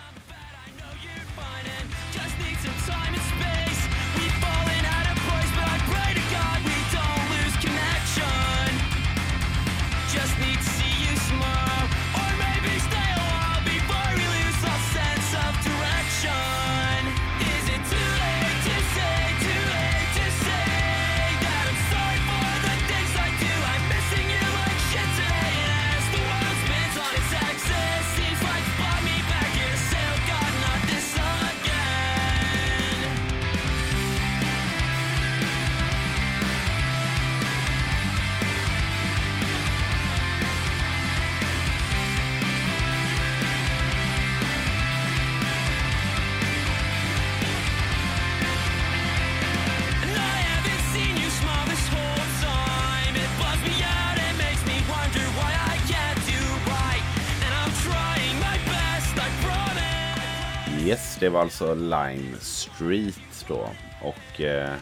Yes, 60.86 61.18
det 61.20 61.30
var 61.30 61.41
alltså 61.41 61.74
Lime 61.76 62.38
Street 62.40 63.45
då. 63.48 63.70
Och 64.02 64.41
eh, 64.41 64.74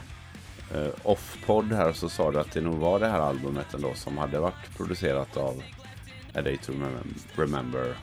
eh, 0.74 0.88
off-podd 1.04 1.74
här 1.74 1.94
så 1.94 2.10
sa 2.10 2.32
du 2.32 2.40
att 2.40 2.52
det 2.52 2.62
nog 2.62 2.76
var 2.76 3.00
det 3.00 3.08
här 3.08 3.20
albumet 3.20 3.74
ändå 3.74 3.94
som 3.94 4.18
hade 4.18 4.40
varit 4.40 4.78
producerat 4.78 5.38
av 5.38 5.64
A 6.36 6.42
Day 6.42 6.58
To 6.58 6.72
Remem- 6.72 7.20
Remember. 7.36 7.96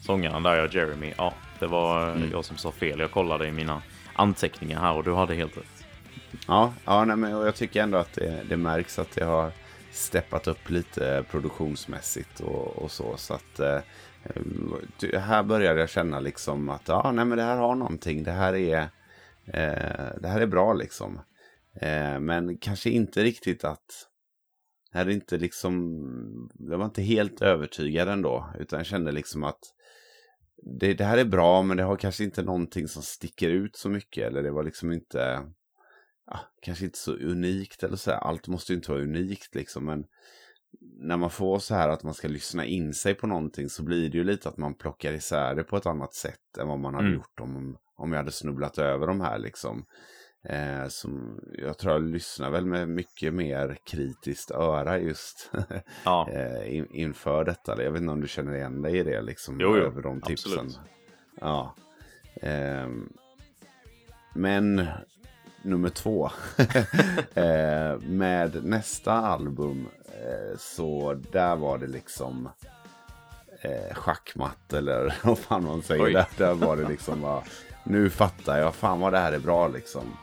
Sångaren 0.00 0.42
där, 0.42 0.56
ja, 0.56 0.68
Jeremy. 0.72 1.12
Ja, 1.18 1.34
det 1.58 1.66
var 1.66 2.16
eh, 2.16 2.30
jag 2.32 2.44
som 2.44 2.56
sa 2.56 2.72
fel. 2.72 2.98
Jag 3.00 3.10
kollade 3.10 3.46
i 3.46 3.52
mina 3.52 3.82
anteckningar 4.14 4.80
här 4.80 4.92
och 4.92 5.04
du 5.04 5.14
hade 5.14 5.34
helt 5.34 5.56
rätt. 5.56 5.84
Ja, 6.46 6.72
ja 6.84 7.04
nej, 7.04 7.16
men 7.16 7.30
jag 7.30 7.54
tycker 7.54 7.82
ändå 7.82 7.98
att 7.98 8.12
det, 8.12 8.42
det 8.48 8.56
märks 8.56 8.98
att 8.98 9.14
det 9.14 9.24
har 9.24 9.52
steppat 9.92 10.46
upp 10.46 10.70
lite 10.70 11.24
produktionsmässigt 11.30 12.40
och, 12.40 12.82
och 12.82 12.90
så. 12.90 13.16
Så 13.16 13.34
att 13.34 13.60
eh, 13.60 13.78
här 15.18 15.42
började 15.42 15.80
jag 15.80 15.90
känna 15.90 16.20
liksom 16.20 16.68
att 16.68 16.88
ja, 16.88 17.12
nej, 17.12 17.24
men 17.24 17.38
det 17.38 17.44
här 17.44 17.56
har 17.56 17.74
någonting. 17.74 18.22
Det 18.22 18.32
här 18.32 18.54
är, 18.54 18.80
eh, 19.46 20.20
det 20.20 20.28
här 20.28 20.40
är 20.40 20.46
bra 20.46 20.72
liksom. 20.72 21.20
Eh, 21.80 22.20
men 22.20 22.58
kanske 22.58 22.90
inte 22.90 23.22
riktigt 23.22 23.64
att 23.64 24.08
här 24.92 25.06
är 25.06 25.10
inte 25.10 25.36
liksom, 25.38 26.50
jag 26.58 26.78
var 26.78 26.84
inte 26.84 27.02
helt 27.02 27.42
övertygad 27.42 28.08
ändå. 28.08 28.50
Utan 28.58 28.78
jag 28.78 28.86
kände 28.86 29.12
liksom 29.12 29.44
att 29.44 29.60
det, 30.80 30.94
det 30.94 31.04
här 31.04 31.18
är 31.18 31.24
bra 31.24 31.62
men 31.62 31.76
det 31.76 31.82
har 31.82 31.96
kanske 31.96 32.24
inte 32.24 32.42
någonting 32.42 32.88
som 32.88 33.02
sticker 33.02 33.50
ut 33.50 33.76
så 33.76 33.88
mycket. 33.88 34.26
Eller 34.26 34.42
det 34.42 34.50
var 34.50 34.64
liksom 34.64 34.92
inte 34.92 35.42
ja, 36.26 36.40
kanske 36.62 36.84
inte 36.84 36.98
så 36.98 37.12
unikt 37.12 37.82
eller 37.82 37.96
så 37.96 38.10
här. 38.10 38.18
Allt 38.18 38.48
måste 38.48 38.72
ju 38.72 38.76
inte 38.76 38.90
vara 38.90 39.02
unikt 39.02 39.54
liksom. 39.54 39.84
Men 39.84 40.04
när 40.80 41.16
man 41.16 41.30
får 41.30 41.58
så 41.58 41.74
här 41.74 41.88
att 41.88 42.02
man 42.02 42.14
ska 42.14 42.28
lyssna 42.28 42.64
in 42.64 42.94
sig 42.94 43.14
på 43.14 43.26
någonting 43.26 43.68
så 43.68 43.82
blir 43.82 44.08
det 44.10 44.18
ju 44.18 44.24
lite 44.24 44.48
att 44.48 44.56
man 44.56 44.74
plockar 44.74 45.12
isär 45.12 45.54
det 45.54 45.64
på 45.64 45.76
ett 45.76 45.86
annat 45.86 46.14
sätt 46.14 46.58
än 46.60 46.68
vad 46.68 46.78
man 46.78 46.94
hade 46.94 47.06
Mm. 47.06 47.18
gjort 47.18 47.40
om, 47.40 47.76
om 47.96 48.12
jag 48.12 48.18
hade 48.18 48.32
snubblat 48.32 48.78
över 48.78 49.06
de 49.06 49.20
här 49.20 49.38
liksom. 49.38 49.84
Eh, 50.48 50.88
som, 50.88 51.40
jag 51.58 51.78
tror 51.78 51.92
jag 51.92 52.02
lyssnar 52.02 52.50
väl 52.50 52.66
med 52.66 52.88
mycket 52.88 53.34
mer 53.34 53.76
kritiskt 53.90 54.50
öra 54.50 54.98
just 54.98 55.50
Ja, 56.04 56.28
eh, 56.32 56.76
in, 56.76 56.86
inför 56.90 57.44
detta. 57.44 57.82
Jag 57.82 57.92
vet 57.92 58.00
inte 58.00 58.12
om 58.12 58.20
du 58.20 58.28
känner 58.28 58.54
igen 58.54 58.82
dig 58.82 58.98
i 58.98 59.02
det 59.02 59.22
liksom. 59.22 59.60
Jo, 59.60 59.76
jo, 59.76 59.82
över 59.82 60.02
de 60.02 60.20
tipsen. 60.20 60.52
absolut. 60.52 60.78
Ja. 61.40 61.74
Ehm, 62.42 63.12
men 64.34 64.86
nummer 65.64 65.88
två. 65.88 66.30
eh, 67.34 68.00
med 68.00 68.64
nästa 68.64 69.12
album 69.12 69.88
eh, 70.06 70.58
så 70.58 71.20
där 71.32 71.56
var 71.56 71.78
det 71.78 71.86
liksom 71.86 72.48
eh, 73.60 73.94
schackmatt 73.94 74.72
eller 74.72 75.14
vad 75.22 75.38
fan 75.38 75.64
man 75.64 75.82
säger. 75.82 76.04
Oj. 76.04 76.12
Där, 76.12 76.26
där 76.36 76.54
var 76.54 76.76
det 76.76 76.88
liksom 76.88 77.20
bara, 77.20 77.42
nu 77.84 78.10
fattar 78.10 78.58
jag, 78.58 78.74
fan 78.74 79.00
vad 79.00 79.12
det 79.12 79.18
här 79.18 79.32
är 79.32 79.38
bra 79.38 79.68
liksom. 79.68 80.16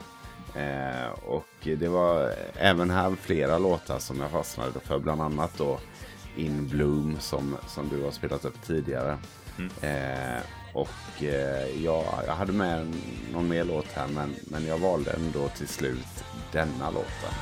Eh, 0.55 1.09
och 1.25 1.47
det 1.61 1.87
var 1.87 2.33
även 2.55 2.89
här 2.89 3.15
flera 3.21 3.57
låtar 3.57 3.99
som 3.99 4.19
jag 4.19 4.31
fastnade 4.31 4.79
för. 4.79 4.99
Bland 4.99 5.21
annat 5.21 5.57
då 5.57 5.79
In 6.35 6.67
Bloom 6.67 7.17
som, 7.19 7.57
som 7.67 7.89
du 7.89 8.03
har 8.03 8.11
spelat 8.11 8.45
upp 8.45 8.61
tidigare. 8.61 9.17
Eh, 9.81 10.41
och 10.73 11.23
eh, 11.23 11.83
jag, 11.83 12.05
jag 12.27 12.33
hade 12.33 12.53
med 12.53 12.93
någon 13.33 13.47
mer 13.47 13.63
låt 13.63 13.91
här 13.93 14.07
men, 14.07 14.35
men 14.43 14.65
jag 14.65 14.77
valde 14.77 15.11
ändå 15.11 15.47
till 15.47 15.67
slut 15.67 16.23
denna 16.51 16.89
låten. 16.89 17.33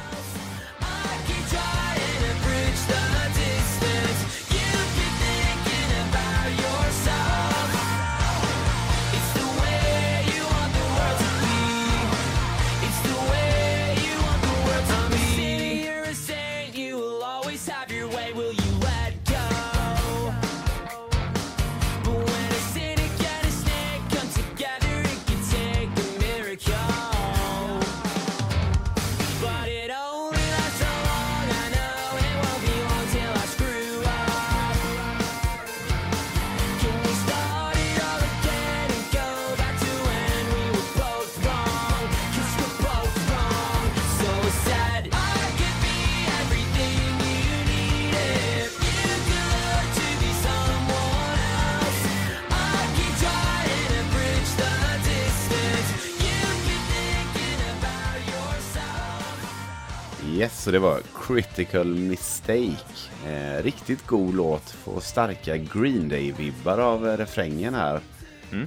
Yes, 60.40 60.64
så 60.64 60.72
det 60.72 60.80
var 60.80 61.02
Critical 61.26 61.86
Mistake. 61.86 63.10
Eh, 63.28 63.64
riktigt 63.64 64.08
god 64.08 64.36
låt. 64.36 64.70
Får 64.70 65.00
starka 65.00 65.58
Green 65.58 66.10
Day-vibbar 66.10 66.78
av 66.78 67.08
eh, 67.08 67.18
refrängen 67.18 67.74
här. 67.74 68.02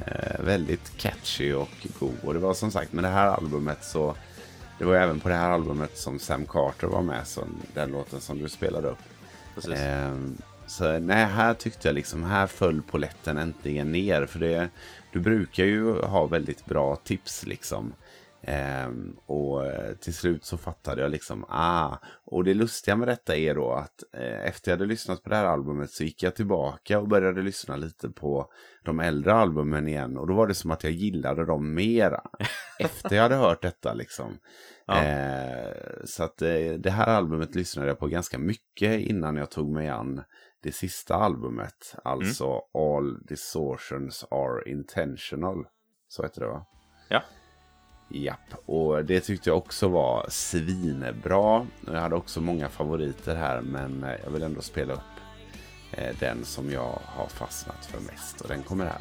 Eh, 0.06 0.44
väldigt 0.44 0.96
catchy 0.96 1.52
och 1.52 1.86
god. 1.98 2.16
Och 2.22 2.34
det 2.34 2.40
var 2.40 2.54
som 2.54 2.70
sagt 2.70 2.92
med 2.92 3.04
det 3.04 3.08
här 3.08 3.26
albumet 3.26 3.84
så... 3.84 4.16
Det 4.78 4.84
var 4.84 4.92
ju 4.94 4.98
även 4.98 5.20
på 5.20 5.28
det 5.28 5.34
här 5.34 5.50
albumet 5.50 5.98
som 5.98 6.18
Sam 6.18 6.46
Carter 6.46 6.86
var 6.86 7.02
med. 7.02 7.26
Så 7.26 7.44
den 7.74 7.90
låten 7.90 8.20
som 8.20 8.38
du 8.38 8.48
spelade 8.48 8.88
upp. 8.88 9.02
Ehm, 9.74 10.36
så 10.66 10.98
nej, 10.98 11.24
här 11.24 11.54
tyckte 11.54 11.88
jag 11.88 11.94
liksom, 11.94 12.22
här 12.22 12.46
föll 12.46 12.82
poletten 12.82 13.38
äntligen 13.38 13.92
ner. 13.92 14.26
För 14.26 14.38
det, 14.38 14.68
du 15.12 15.20
brukar 15.20 15.64
ju 15.64 16.02
ha 16.02 16.26
väldigt 16.26 16.64
bra 16.64 16.96
tips 16.96 17.46
liksom. 17.46 17.92
Ehm, 18.44 19.16
och 19.26 19.66
eh, 19.66 19.94
till 19.94 20.14
slut 20.14 20.44
så 20.44 20.56
fattade 20.56 21.02
jag 21.02 21.10
liksom, 21.10 21.44
ah. 21.48 21.96
Och 22.24 22.44
det 22.44 22.54
lustiga 22.54 22.96
med 22.96 23.08
detta 23.08 23.36
är 23.36 23.54
då 23.54 23.72
att 23.72 24.02
eh, 24.14 24.46
efter 24.48 24.70
jag 24.70 24.78
hade 24.78 24.88
lyssnat 24.88 25.22
på 25.22 25.30
det 25.30 25.36
här 25.36 25.44
albumet 25.44 25.90
så 25.90 26.04
gick 26.04 26.22
jag 26.22 26.34
tillbaka 26.34 26.98
och 26.98 27.08
började 27.08 27.42
lyssna 27.42 27.76
lite 27.76 28.08
på 28.08 28.50
de 28.84 29.00
äldre 29.00 29.34
albumen 29.34 29.88
igen. 29.88 30.18
Och 30.18 30.26
då 30.26 30.34
var 30.34 30.46
det 30.46 30.54
som 30.54 30.70
att 30.70 30.84
jag 30.84 30.92
gillade 30.92 31.44
dem 31.44 31.74
mera 31.74 32.22
efter 32.78 33.16
jag 33.16 33.22
hade 33.22 33.36
hört 33.36 33.62
detta 33.62 33.94
liksom. 33.94 34.38
Ja. 34.86 35.04
Eh, 35.04 35.74
så 36.04 36.24
att 36.24 36.42
eh, 36.42 36.72
det 36.78 36.90
här 36.90 37.06
albumet 37.06 37.54
lyssnade 37.54 37.88
jag 37.88 37.98
på 37.98 38.06
ganska 38.06 38.38
mycket 38.38 39.00
innan 39.00 39.36
jag 39.36 39.50
tog 39.50 39.72
mig 39.72 39.88
an 39.88 40.22
det 40.62 40.72
sista 40.72 41.14
albumet. 41.14 41.94
Alltså 42.04 42.60
All 42.74 43.22
Distortions 43.26 44.24
Are 44.30 44.70
Intentional. 44.70 45.64
Så 46.08 46.22
heter 46.22 46.40
det 46.40 46.46
va? 46.46 46.66
Ja. 47.08 47.22
Japp, 48.14 48.54
och 48.66 49.04
det 49.04 49.20
tyckte 49.20 49.50
jag 49.50 49.58
också 49.58 49.88
var 49.88 50.26
svinbra. 50.28 51.66
Jag 51.86 52.00
hade 52.00 52.14
också 52.14 52.40
många 52.40 52.68
favoriter 52.68 53.36
här 53.36 53.60
men 53.60 54.04
eh, 54.04 54.10
jag 54.24 54.30
vill 54.30 54.42
ändå 54.42 54.60
spela 54.60 54.92
upp 54.92 55.00
eh, 55.92 56.16
den 56.20 56.44
som 56.44 56.70
jag 56.70 56.98
har 57.04 57.26
fastnat 57.28 57.86
för 57.86 58.00
mest. 58.00 58.40
Och 58.40 58.48
den 58.48 58.62
kommer 58.62 58.84
här. 58.84 59.00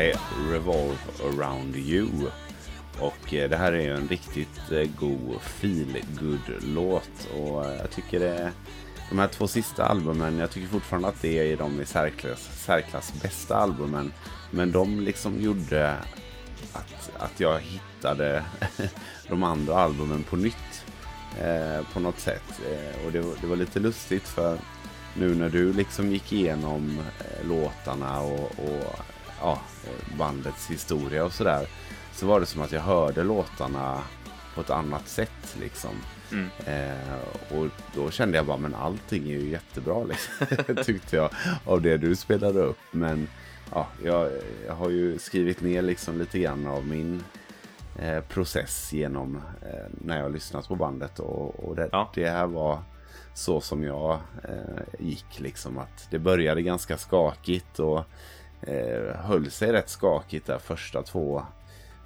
I 0.00 0.12
Revolve 0.50 0.96
Around 1.24 1.76
You. 1.76 2.08
Och 3.00 3.34
eh, 3.34 3.50
det 3.50 3.56
här 3.56 3.72
är 3.72 3.80
ju 3.80 3.94
en 3.94 4.08
riktigt 4.08 4.70
eh, 4.72 4.88
god 5.00 5.40
feel 5.40 6.04
good 6.20 6.62
låt 6.74 7.28
Och 7.40 7.64
eh, 7.66 7.76
jag 7.76 7.90
tycker 7.90 8.20
det 8.20 8.52
de 9.10 9.18
här 9.18 9.28
två 9.28 9.46
sista 9.48 9.86
albumen, 9.86 10.38
jag 10.38 10.50
tycker 10.50 10.68
fortfarande 10.68 11.08
att 11.08 11.22
det 11.22 11.52
är 11.52 11.56
de 11.56 11.80
i 11.80 11.84
särklass, 11.86 12.64
särklass 12.64 13.12
bästa 13.22 13.56
albumen. 13.56 14.12
Men 14.50 14.72
de 14.72 15.00
liksom 15.00 15.40
gjorde 15.40 15.94
att, 16.72 17.10
att 17.18 17.40
jag 17.40 17.60
hittade 17.60 18.44
de 19.28 19.42
andra 19.42 19.74
albumen 19.78 20.22
på 20.22 20.36
nytt. 20.36 20.84
Eh, 21.40 21.86
på 21.92 22.00
något 22.00 22.20
sätt. 22.20 22.60
Eh, 22.70 23.06
och 23.06 23.12
det, 23.12 23.20
var- 23.20 23.34
det 23.40 23.46
var 23.46 23.56
lite 23.56 23.80
lustigt 23.80 24.28
för 24.28 24.58
nu 25.14 25.34
när 25.34 25.48
du 25.48 25.72
liksom 25.72 26.12
gick 26.12 26.32
igenom 26.32 26.98
eh, 26.98 27.48
låtarna 27.48 28.20
och, 28.20 28.40
och 28.58 28.96
ja, 29.40 29.60
bandets 30.18 30.70
historia 30.70 31.24
och 31.24 31.32
sådär. 31.32 31.66
Så 32.12 32.26
var 32.26 32.40
det 32.40 32.46
som 32.46 32.62
att 32.62 32.72
jag 32.72 32.80
hörde 32.80 33.24
låtarna 33.24 34.02
på 34.54 34.60
ett 34.60 34.70
annat 34.70 35.08
sätt 35.08 35.56
liksom. 35.60 35.90
Mm. 36.32 36.48
Eh, 36.66 37.56
och 37.58 37.66
då 37.94 38.10
kände 38.10 38.36
jag 38.36 38.46
bara, 38.46 38.56
men 38.56 38.74
allting 38.74 39.24
är 39.30 39.38
ju 39.38 39.48
jättebra 39.50 40.04
liksom. 40.04 40.46
Tyckte 40.84 41.16
jag 41.16 41.30
av 41.64 41.82
det 41.82 41.96
du 41.96 42.16
spelade 42.16 42.60
upp. 42.60 42.78
Men 42.90 43.28
ja, 43.72 43.86
jag, 44.04 44.30
jag 44.66 44.74
har 44.74 44.90
ju 44.90 45.18
skrivit 45.18 45.60
ner 45.60 45.82
liksom 45.82 46.18
lite 46.18 46.38
grann 46.38 46.66
av 46.66 46.86
min 46.86 47.24
eh, 47.98 48.20
process 48.20 48.92
genom 48.92 49.36
eh, 49.62 49.86
när 49.90 50.16
jag 50.16 50.22
har 50.22 50.30
lyssnat 50.30 50.68
på 50.68 50.76
bandet. 50.76 51.18
Och, 51.18 51.68
och 51.68 51.76
det, 51.76 51.88
Ja. 51.92 52.10
det 52.14 52.30
här 52.30 52.46
var 52.46 52.78
så 53.34 53.60
som 53.60 53.84
jag 53.84 54.18
eh, 54.44 54.82
gick 55.06 55.40
liksom. 55.40 55.78
Att 55.78 56.06
det 56.10 56.18
började 56.18 56.62
ganska 56.62 56.96
skakigt 56.98 57.78
och 57.78 58.04
eh, 58.66 59.16
höll 59.16 59.50
sig 59.50 59.72
rätt 59.72 59.88
skakigt 59.88 60.46
där 60.46 60.58
första 60.58 61.02
två 61.02 61.42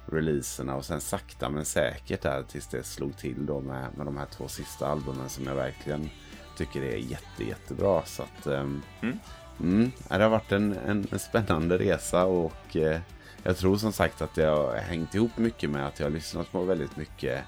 releaserna 0.05 0.75
och 0.75 0.85
sen 0.85 1.01
sakta 1.01 1.49
men 1.49 1.65
säkert 1.65 2.21
där 2.21 2.43
tills 2.43 2.67
det 2.67 2.83
slog 2.83 3.17
till 3.17 3.45
då 3.45 3.61
med, 3.61 3.87
med 3.97 4.05
de 4.05 4.17
här 4.17 4.25
två 4.25 4.47
sista 4.47 4.87
albumen 4.87 5.29
som 5.29 5.45
jag 5.45 5.55
verkligen 5.55 6.09
tycker 6.57 6.81
är 6.81 6.97
jätte, 6.97 7.43
jättebra. 7.43 8.05
Så 8.05 8.23
att, 8.23 8.47
ehm, 8.47 8.81
Mm. 9.01 9.19
mm, 9.59 9.91
det 10.07 10.23
har 10.23 10.29
varit 10.29 10.51
en, 10.51 10.77
en, 10.77 11.07
en 11.11 11.19
spännande 11.19 11.77
resa 11.77 12.25
och 12.25 12.75
eh, 12.75 12.99
jag 13.43 13.57
tror 13.57 13.77
som 13.77 13.91
sagt 13.91 14.21
att 14.21 14.35
det 14.35 14.45
har 14.45 14.75
hängt 14.75 15.15
ihop 15.15 15.37
mycket 15.37 15.69
med 15.69 15.87
att 15.87 15.99
jag 15.99 16.05
har 16.05 16.11
lyssnat 16.11 16.51
på 16.51 16.63
väldigt 16.63 16.97
mycket 16.97 17.43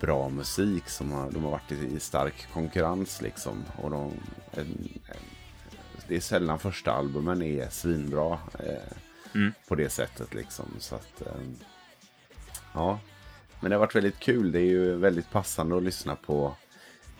bra 0.00 0.28
musik 0.28 0.88
som 0.88 1.12
har, 1.12 1.30
de 1.30 1.44
har 1.44 1.50
varit 1.50 1.72
i, 1.72 1.94
i 1.96 2.00
stark 2.00 2.46
konkurrens 2.52 3.22
liksom. 3.22 3.64
Och 3.82 3.90
de, 3.90 4.12
en, 4.52 4.88
det 6.08 6.16
är 6.16 6.20
sällan 6.20 6.58
första 6.58 6.92
albumen 6.92 7.42
är 7.42 7.68
svinbra 7.68 8.38
eh, 8.58 8.96
Mm. 9.34 9.52
på 9.68 9.74
det 9.74 9.88
sättet 9.90 10.34
liksom. 10.34 10.64
Så 10.78 10.94
att, 10.94 11.20
eh, 11.20 11.42
ja. 12.72 12.98
Men 13.60 13.70
det 13.70 13.76
har 13.76 13.80
varit 13.80 13.94
väldigt 13.96 14.18
kul. 14.18 14.52
Det 14.52 14.60
är 14.60 14.64
ju 14.66 14.96
väldigt 14.96 15.30
passande 15.30 15.76
att 15.76 15.82
lyssna 15.82 16.16
på 16.16 16.54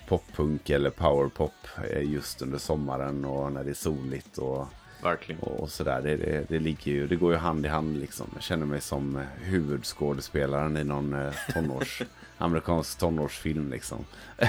poppunk 0.08 0.70
eller 0.70 0.90
powerpop 0.90 1.52
eh, 1.90 2.10
just 2.12 2.42
under 2.42 2.58
sommaren 2.58 3.24
och 3.24 3.52
när 3.52 3.64
det 3.64 3.70
är 3.70 3.74
soligt 3.74 4.38
och, 4.38 4.66
Verkligen. 5.02 5.40
och, 5.40 5.70
sådär. 5.70 6.02
Det, 6.02 6.16
det, 6.16 6.48
det, 6.48 6.58
ligger 6.58 6.92
ju, 6.92 7.06
det 7.06 7.16
går 7.16 7.32
ju 7.32 7.38
hand 7.38 7.66
i 7.66 7.68
hand 7.68 7.96
liksom. 7.98 8.26
Jag 8.34 8.42
känner 8.42 8.66
mig 8.66 8.80
som 8.80 9.22
huvudskådespelaren 9.40 10.76
i 10.76 10.84
någon 10.84 11.12
eh, 11.14 11.32
tonårs, 11.54 12.02
amerikansk 12.38 12.98
tonårsfilm 12.98 13.70
liksom. 13.70 14.04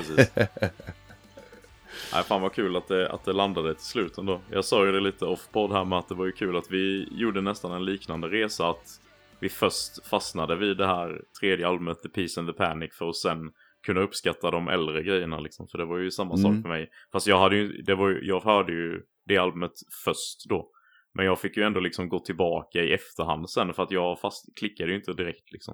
Nej, 2.13 2.23
fan 2.23 2.41
vad 2.41 2.53
kul 2.53 2.75
att 2.75 2.87
det, 2.87 3.09
att 3.09 3.23
det 3.23 3.33
landade 3.33 3.73
till 3.73 3.83
slut 3.85 4.17
ändå. 4.17 4.41
Jag 4.51 4.65
sa 4.65 4.85
ju 4.85 4.91
det 4.91 4.99
lite 4.99 5.25
off-podd 5.25 5.71
här 5.71 5.85
med 5.85 5.99
att 5.99 6.07
det 6.09 6.15
var 6.15 6.25
ju 6.25 6.31
kul 6.31 6.55
att 6.57 6.71
vi 6.71 7.07
gjorde 7.11 7.41
nästan 7.41 7.71
en 7.71 7.85
liknande 7.85 8.27
resa. 8.27 8.69
Att 8.69 9.01
vi 9.39 9.49
först 9.49 10.07
fastnade 10.07 10.55
vid 10.55 10.77
det 10.77 10.87
här 10.87 11.21
tredje 11.39 11.67
albumet, 11.67 12.01
The 12.01 12.09
Peace 12.09 12.39
and 12.39 12.49
the 12.49 12.53
Panic, 12.53 12.93
för 12.93 13.09
att 13.09 13.15
sen 13.15 13.51
kunna 13.85 14.01
uppskatta 14.01 14.51
de 14.51 14.67
äldre 14.67 15.03
grejerna 15.03 15.39
liksom. 15.39 15.67
För 15.67 15.77
det 15.77 15.85
var 15.85 15.97
ju 15.97 16.11
samma 16.11 16.33
Mm. 16.35 16.43
sak 16.43 16.61
för 16.61 16.69
mig. 16.69 16.89
Fast 17.11 17.27
jag 17.27 17.39
hade 17.39 17.55
ju, 17.55 17.81
det 17.81 17.95
var 17.95 18.09
ju, 18.09 18.19
jag 18.27 18.41
hörde 18.41 18.71
ju 18.71 19.01
det 19.25 19.37
albumet 19.37 19.71
först 20.05 20.49
då. 20.49 20.69
Men 21.13 21.25
jag 21.25 21.39
fick 21.39 21.57
ju 21.57 21.63
ändå 21.63 21.79
liksom 21.79 22.09
gå 22.09 22.19
tillbaka 22.19 22.83
i 22.83 22.93
efterhand 22.93 23.49
sen 23.49 23.73
för 23.73 23.83
att 23.83 23.91
jag 23.91 24.19
fast 24.19 24.57
klickade 24.59 24.89
ju 24.91 24.97
inte 24.97 25.13
direkt 25.13 25.51
liksom. 25.51 25.73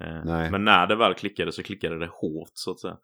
Eh, 0.00 0.24
Nej. 0.24 0.50
Men 0.50 0.64
när 0.64 0.86
det 0.86 0.96
väl 0.96 1.14
klickade 1.14 1.52
så 1.52 1.62
klickade 1.62 1.98
det 1.98 2.10
hårt 2.12 2.50
så 2.54 2.70
att 2.70 2.80
säga. 2.80 2.96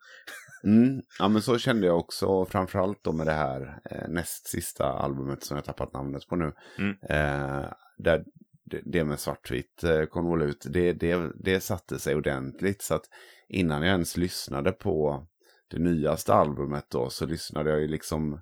Mm, 0.63 1.01
ja 1.19 1.27
men 1.27 1.41
så 1.41 1.57
kände 1.57 1.87
jag 1.87 1.97
också, 1.97 2.45
framförallt 2.45 3.03
då 3.03 3.11
med 3.11 3.27
det 3.27 3.33
här 3.33 3.79
eh, 3.91 4.07
näst 4.09 4.47
sista 4.47 4.85
albumet 4.85 5.43
som 5.43 5.57
jag 5.57 5.65
tappat 5.65 5.93
namnet 5.93 6.27
på 6.27 6.35
nu. 6.35 6.53
Mm. 6.77 6.97
Eh, 7.09 7.69
där 7.97 8.23
det, 8.69 8.81
det 8.85 9.03
med 9.03 9.19
svartvitt 9.19 9.83
eh, 9.83 10.03
konvolut, 10.03 10.65
det, 10.69 10.93
det, 10.93 11.31
det 11.35 11.59
satte 11.59 11.99
sig 11.99 12.15
ordentligt. 12.15 12.81
Så 12.81 12.95
att 12.95 13.05
innan 13.47 13.81
jag 13.81 13.91
ens 13.91 14.17
lyssnade 14.17 14.71
på 14.71 15.27
det 15.67 15.79
nyaste 15.79 16.33
albumet 16.33 16.85
då 16.89 17.09
så 17.09 17.25
lyssnade 17.25 17.69
jag 17.69 17.79
ju 17.79 17.87
liksom 17.87 18.41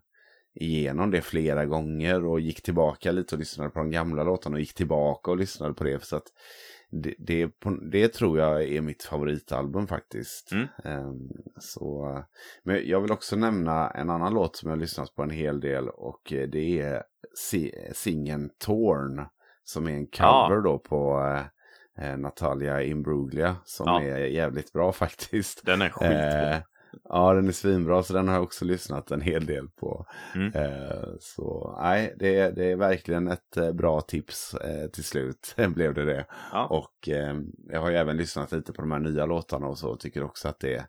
igenom 0.56 1.12
det 1.12 1.22
flera 1.22 1.66
gånger 1.66 2.26
och 2.26 2.40
gick 2.40 2.62
tillbaka 2.62 3.12
lite 3.12 3.36
och 3.36 3.40
lyssnade 3.40 3.70
på 3.70 3.80
de 3.80 3.92
gamla 3.92 4.24
låtarna 4.24 4.54
och 4.54 4.60
gick 4.60 4.74
tillbaka 4.74 5.32
och 5.32 5.38
lyssnade 5.38 5.74
på 5.74 5.84
det. 5.84 6.04
Så 6.04 6.16
att 6.16 6.28
det, 6.90 7.16
det, 7.18 7.52
det 7.92 8.08
tror 8.08 8.40
jag 8.40 8.64
är 8.64 8.82
mitt 8.82 9.04
favoritalbum 9.04 9.88
faktiskt. 9.88 10.52
Mm. 10.52 10.68
Ehm, 10.84 11.30
så, 11.60 12.24
men 12.64 12.88
jag 12.88 13.02
vill 13.02 13.12
också 13.12 13.36
nämna 13.36 13.90
en 13.90 14.10
annan 14.10 14.34
låt 14.34 14.56
som 14.56 14.70
jag 14.70 14.80
lyssnat 14.80 15.16
på 15.16 15.24
en 15.24 15.30
hel 15.30 15.60
del 15.60 15.90
och 15.90 16.34
eh, 16.34 16.48
det 16.50 16.82
är 16.82 17.04
si, 17.38 17.72
singeln 17.94 18.50
Torn. 18.60 19.26
Som 19.64 19.88
är 19.88 19.92
en 19.92 20.08
cover 20.08 20.56
Ja. 20.56 20.62
då 20.64 20.80
på 20.80 21.20
eh, 21.98 22.10
eh, 22.10 22.18
Natalia 22.18 22.84
Imbruglia 22.84 23.56
som 23.66 23.86
Ja. 23.88 24.02
är 24.02 24.18
jävligt 24.26 24.74
bra 24.74 24.92
faktiskt. 25.04 25.66
Den 25.66 25.82
är 25.82 25.90
skitbra. 25.90 26.64
Ja, 27.04 27.34
den 27.34 27.48
är 27.48 27.52
svinbra 27.52 28.04
så 28.04 28.14
den 28.14 28.28
har 28.28 28.36
jag 28.36 28.44
också 28.44 28.66
lyssnat 28.66 29.12
en 29.12 29.22
hel 29.22 29.46
del 29.46 29.70
på. 29.70 30.06
Mm. 30.36 30.54
Eh, 30.54 31.08
så 31.20 31.76
nej, 31.82 32.16
det, 32.20 32.40
är- 32.40 32.52
det 32.52 32.66
är 32.72 32.76
verkligen 32.76 33.28
ett 33.28 33.58
eh, 33.58 33.72
bra 33.72 34.02
tips 34.02 34.54
eh, 34.54 34.88
till 34.90 35.04
slut. 35.04 35.56
blev 35.76 35.94
det 35.94 36.06
det. 36.06 36.26
Ja. 36.52 36.68
Och 36.68 37.10
eh, 37.10 37.36
jag 37.70 37.82
har 37.82 37.90
ju 37.90 37.96
även 37.96 38.18
lyssnat 38.18 38.52
lite 38.52 38.74
på 38.74 38.82
de 38.82 38.92
här 38.92 39.00
nya 39.00 39.26
låtarna 39.26 39.68
och 39.68 39.78
så 39.78 39.90
och 39.90 40.00
tycker 40.00 40.24
också 40.24 40.48
att 40.48 40.60
det, 40.60 40.86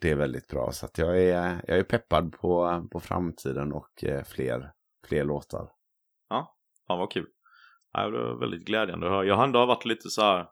det 0.00 0.10
är 0.10 0.16
väldigt 0.16 0.48
bra. 0.48 0.72
Så 0.72 0.88
jag, 0.96 1.22
är, 1.22 1.60
jag 1.66 1.78
är 1.78 1.82
peppad 1.82 2.32
på, 2.32 2.86
på 2.92 3.00
framtiden 3.00 3.72
och 3.72 4.04
fler, 4.26 4.70
fler 5.08 5.24
låtar. 5.24 5.68
Fan 6.86 6.98
vad 6.98 7.12
kul. 7.12 7.26
Ja, 7.92 8.10
det 8.10 8.18
var 8.22 8.40
väldigt 8.40 8.64
glädjande 8.66 9.06
att 9.06 9.12
höra. 9.12 9.24
Jag 9.24 9.34
har 9.34 9.44
ändå 9.44 9.66
varit 9.66 9.84
lite 9.84 10.08
så 10.08 10.22
här. 10.22 10.46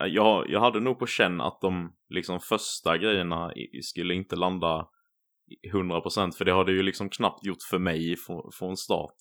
Eh, 0.00 0.06
Jag, 0.06 0.50
jag 0.50 0.60
hade 0.60 0.80
nog 0.80 0.98
på 0.98 1.06
känn 1.06 1.40
att 1.40 1.58
de 1.60 1.92
liksom 2.08 2.40
första 2.40 2.98
grejerna 2.98 3.52
skulle 3.82 4.14
inte 4.14 4.36
landa 4.36 4.86
i 5.62 5.70
100% 5.70 6.32
för 6.32 6.44
det 6.44 6.52
har 6.52 6.64
det 6.64 6.72
ju 6.72 6.82
liksom 6.82 7.08
knappt 7.08 7.46
gjort 7.46 7.62
för 7.70 7.78
mig 7.78 8.16
från, 8.58 8.76
start. 8.76 9.16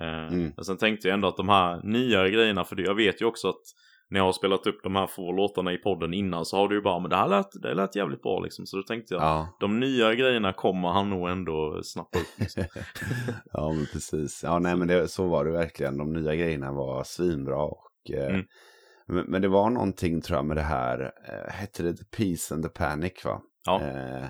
Eh, 0.00 0.26
Mm. 0.34 0.52
Men 0.56 0.64
sen 0.64 0.76
tänkte 0.78 1.08
jag 1.08 1.14
ändå 1.14 1.28
att 1.28 1.36
de 1.36 1.48
här 1.48 1.80
nyare 1.84 2.30
grejerna, 2.30 2.64
för 2.64 2.80
jag 2.80 2.94
vet 2.94 3.22
ju 3.22 3.26
också 3.26 3.48
att 3.48 3.62
när 4.10 4.20
jag 4.20 4.24
har 4.24 4.32
spelat 4.32 4.66
upp 4.66 4.82
de 4.82 4.96
här 4.96 5.06
få 5.06 5.32
låtarna 5.32 5.72
i 5.72 5.78
podden 5.78 6.14
innan 6.14 6.44
så 6.44 6.56
har 6.56 6.68
du 6.68 6.74
ju 6.76 6.82
bara, 6.82 6.98
men 7.00 7.10
det 7.10 7.16
här 7.16 7.28
lät, 7.28 7.46
det 7.62 7.74
lät 7.74 7.96
jävligt 7.96 8.22
bra 8.22 8.40
liksom. 8.40 8.66
Så 8.66 8.76
då 8.76 8.82
tänkte 8.82 9.14
jag, 9.14 9.22
Ja, 9.22 9.56
de 9.60 9.80
nya 9.80 10.14
grejerna 10.14 10.52
kommer 10.52 10.88
han 10.88 11.10
nog 11.10 11.28
ändå 11.28 11.80
snappa 11.82 12.18
upp. 12.18 12.26
Liksom. 12.40 12.64
ja 13.52 13.72
men 13.72 13.86
precis. 13.92 14.40
Ja, 14.42 14.58
nej 14.58 14.76
men 14.76 14.88
det, 14.88 15.08
så 15.08 15.28
var 15.28 15.44
det 15.44 15.50
verkligen. 15.52 15.98
De 15.98 16.12
nya 16.12 16.34
grejerna 16.34 16.72
var 16.72 17.04
svinbra. 17.04 17.62
Och, 17.62 18.10
eh, 18.14 18.34
Mm. 18.34 18.46
Men, 19.06 19.42
det 19.42 19.48
var 19.48 19.70
någonting 19.70 20.20
tror 20.20 20.36
jag 20.36 20.44
med 20.46 20.56
det 20.56 20.62
här. 20.62 21.12
Eh, 21.28 21.52
hette 21.52 21.82
det 21.82 21.94
The 21.96 22.04
Peace 22.04 22.54
and 22.54 22.62
the 22.64 22.68
Panic 22.68 23.24
va? 23.24 23.42
Ja. 23.64 23.82
Eh, 23.82 24.26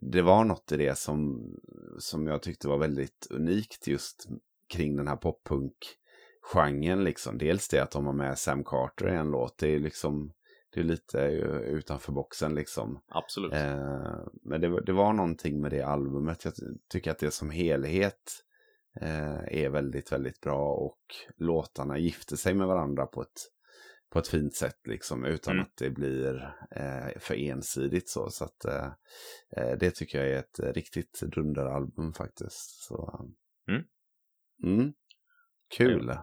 det 0.00 0.22
var 0.22 0.44
något 0.44 0.72
i 0.72 0.76
det 0.76 0.98
som, 0.98 1.44
som 1.98 2.26
jag 2.26 2.42
tyckte 2.42 2.68
var 2.68 2.78
väldigt 2.78 3.26
unikt 3.30 3.86
just 3.86 4.26
kring 4.72 4.96
den 4.96 5.08
här 5.08 5.16
poppunk-genren. 5.16 7.04
Liksom. 7.04 7.38
Dels 7.38 7.68
det 7.68 7.80
att 7.80 7.90
de 7.90 8.06
har 8.06 8.12
med 8.12 8.38
Sam 8.38 8.64
Carter 8.64 9.08
i 9.08 9.14
en 9.16 9.30
låt. 9.30 9.58
Det 9.58 9.68
är 9.68 9.78
liksom 9.78 10.32
det 10.74 10.80
är 10.80 10.84
lite 10.84 11.20
eh, 11.26 11.56
utanför 11.56 12.12
boxen 12.12 12.54
liksom. 12.54 13.00
Absolut. 13.08 13.52
Eh, 13.52 14.18
men 14.42 14.60
det, 14.60 14.68
var- 14.68 14.80
det 14.80 14.92
var 14.92 15.12
någonting 15.12 15.60
med 15.60 15.70
det 15.70 15.82
albumet. 15.82 16.44
Jag 16.44 16.54
ty- 16.56 16.66
tycker 16.92 17.10
att 17.10 17.18
det 17.18 17.30
som 17.30 17.50
helhet 17.50 18.42
eh, 19.00 19.62
är 19.62 19.68
väldigt, 19.68 20.12
väldigt 20.12 20.40
bra. 20.40 20.72
Och 20.74 20.98
låtarna 21.36 21.98
gifter 21.98 22.36
sig 22.36 22.54
med 22.54 22.66
varandra 22.66 23.06
på 23.06 23.22
ett, 23.22 23.48
på 24.16 24.20
ett 24.20 24.28
fint 24.28 24.54
sätt. 24.54 24.80
Liksom, 24.88 25.24
utan 25.24 25.52
Mm. 25.54 25.62
att 25.62 25.76
det 25.78 25.90
blir 25.90 26.54
eh, 26.76 27.18
för 27.20 27.34
ensidigt. 27.34 28.08
Så, 28.08 28.30
så 28.30 28.44
att, 28.44 28.64
eh, 28.64 28.86
eh, 29.56 29.78
det 29.80 29.90
tycker 29.90 30.18
jag 30.18 30.28
är 30.30 30.38
ett 30.38 30.74
riktigt 30.76 31.20
dunderalbum 31.34 32.12
faktiskt. 32.12 32.84
Så, 32.86 33.26
Mm. 33.68 33.82
Mm. 34.64 34.92
Kul. 35.76 36.14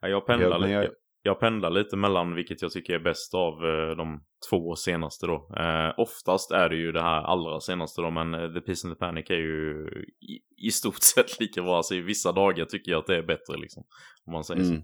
Ja, 0.00 0.08
jag 0.08 0.26
pendlar, 0.26 0.50
Ja, 0.50 0.58
men 0.58 0.68
lite, 0.68 0.72
jag- 0.82 0.94
jag... 1.22 1.40
pendlar 1.40 1.70
lite 1.70 1.96
mellan 1.96 2.34
vilket 2.34 2.62
jag 2.62 2.70
tycker 2.72 2.94
är 2.94 2.98
bäst 2.98 3.34
av 3.34 3.52
eh, 3.64 3.96
de 3.96 4.24
två 4.50 4.76
senaste 4.76 5.26
då. 5.26 5.54
Eh, 5.56 5.94
oftast 5.96 6.50
är 6.50 6.68
det 6.68 6.76
ju 6.76 6.92
det 6.92 7.02
här 7.02 7.22
allra 7.22 7.60
senaste 7.60 8.00
då, 8.02 8.10
men 8.10 8.34
eh, 8.34 8.52
The 8.54 8.60
Peace 8.60 8.88
and 8.88 8.96
the 8.96 8.98
Panic 8.98 9.30
är 9.30 9.34
ju 9.34 9.86
i, 10.20 10.66
i 10.66 10.70
stort 10.70 11.02
sett 11.14 11.40
lika 11.40 11.62
bra. 11.62 11.76
Alltså 11.76 11.94
i 11.94 12.00
vissa 12.00 12.32
dagar 12.32 12.64
tycker 12.64 12.90
jag 12.92 12.98
att 12.98 13.06
det 13.06 13.16
är 13.16 13.22
bättre 13.22 13.56
liksom. 13.58 13.84
Om 14.26 14.32
man 14.32 14.44
säger 14.44 14.64
så. 14.64 14.82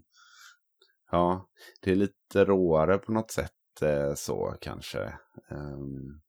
Ja, 1.14 1.48
det 1.82 1.90
är 1.90 1.96
lite 1.96 2.44
råare 2.44 2.98
på 2.98 3.12
något 3.12 3.30
sätt 3.30 3.82
eh, 3.82 4.14
så 4.14 4.54
kanske. 4.60 4.98
Ehm, 5.50 6.20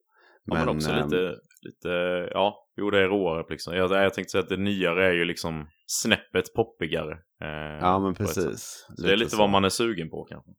Ja, 0.48 0.53
men, 0.56 0.70
också 0.70 0.91
ehm, 0.91 1.03
lite, 1.06 1.36
lite, 1.62 1.90
ja, 2.34 2.68
jo 2.78 2.90
det 2.90 2.99
är 2.99 3.07
råare 3.07 3.45
liksom. 3.49 3.76
Jag, 3.76 3.91
jag 3.91 4.14
tänkte 4.14 4.32
säga 4.32 4.44
att 4.44 4.49
det 4.49 4.57
nyare 4.57 5.07
är 5.07 5.12
ju 5.14 5.26
liksom 5.26 5.68
snäppet 5.88 6.53
poppigare. 6.56 7.12
Eh, 7.41 7.78
Ja, 7.82 7.99
men 7.99 8.12
ett 8.12 8.18
sätt. 8.18 8.45
precis. 8.45 8.88
Det 8.98 9.14
är 9.14 9.18
lite 9.18 9.32
så. 9.32 9.38
vad 9.38 9.49
man 9.49 9.66
är 9.66 9.70
sugen 9.70 10.10
på 10.10 10.24
kanske. 10.26 10.52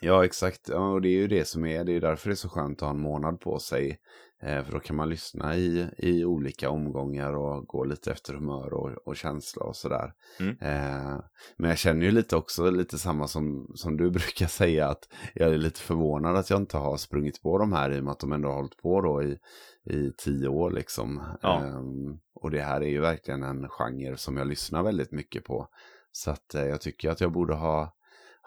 Ja, 0.00 0.24
exakt. 0.24 0.68
Ja, 0.68 0.92
och 0.92 1.02
det 1.02 1.08
är 1.08 1.16
ju 1.16 1.28
det 1.28 1.44
som 1.44 1.66
är. 1.66 1.84
Det 1.84 1.92
är 1.92 2.00
därför 2.00 2.28
det 2.28 2.34
är 2.34 2.36
så 2.36 2.48
skönt 2.48 2.82
att 2.82 2.86
ha 2.86 2.90
en 2.90 3.00
månad 3.00 3.40
på 3.40 3.58
sig. 3.58 4.00
Eh, 4.42 4.64
för 4.64 4.72
då 4.72 4.80
kan 4.80 4.96
man 4.96 5.10
lyssna 5.10 5.56
i, 5.56 5.88
i 5.98 6.24
olika 6.24 6.70
omgångar 6.70 7.32
och 7.32 7.66
gå 7.66 7.84
lite 7.84 8.12
efter 8.12 8.34
humör 8.34 8.74
och, 8.74 9.08
och 9.08 9.16
känsla 9.16 9.64
och 9.64 9.76
sådär. 9.76 10.12
Mm. 10.40 10.56
Eh, 10.60 11.20
men 11.56 11.70
jag 11.70 11.78
känner 11.78 12.06
ju 12.06 12.12
lite 12.12 12.36
också, 12.36 12.70
lite 12.70 12.98
samma 12.98 13.28
som, 13.28 13.72
som 13.74 13.96
du 13.96 14.10
brukar 14.20 14.46
säga, 14.46 14.88
att 14.88 15.08
jag 15.34 15.54
är 15.54 15.58
lite 15.58 15.80
förvånad 15.80 16.36
att 16.36 16.50
jag 16.50 16.60
inte 16.60 16.76
har 16.76 16.96
sprungit 16.96 17.42
på 17.42 17.58
de 17.58 17.72
här 17.72 17.90
i 17.90 18.00
och 18.00 18.04
med 18.04 18.12
att 18.12 18.20
de 18.20 18.32
ändå 18.32 18.48
har 18.48 18.56
hållit 18.56 18.76
på 18.76 19.00
då 19.00 19.22
i, 19.22 19.38
i 19.84 20.12
tio 20.18 20.48
år 20.48 20.70
liksom. 20.70 21.22
Ja. 21.42 21.62
Ehm, 21.64 22.18
och 22.34 22.50
det 22.50 22.62
här 22.62 22.80
är 22.80 22.88
ju 22.88 23.00
verkligen 23.00 23.42
en 23.42 23.68
genre 23.68 24.16
som 24.16 24.36
jag 24.36 24.46
lyssnar 24.46 24.82
väldigt 24.82 25.12
mycket 25.12 25.44
på. 25.44 25.68
Så 26.12 26.30
att 26.30 26.54
eh, 26.54 26.64
jag 26.64 26.80
tycker 26.80 27.10
att 27.10 27.20
jag 27.20 27.32
borde 27.32 27.54
ha 27.54 27.95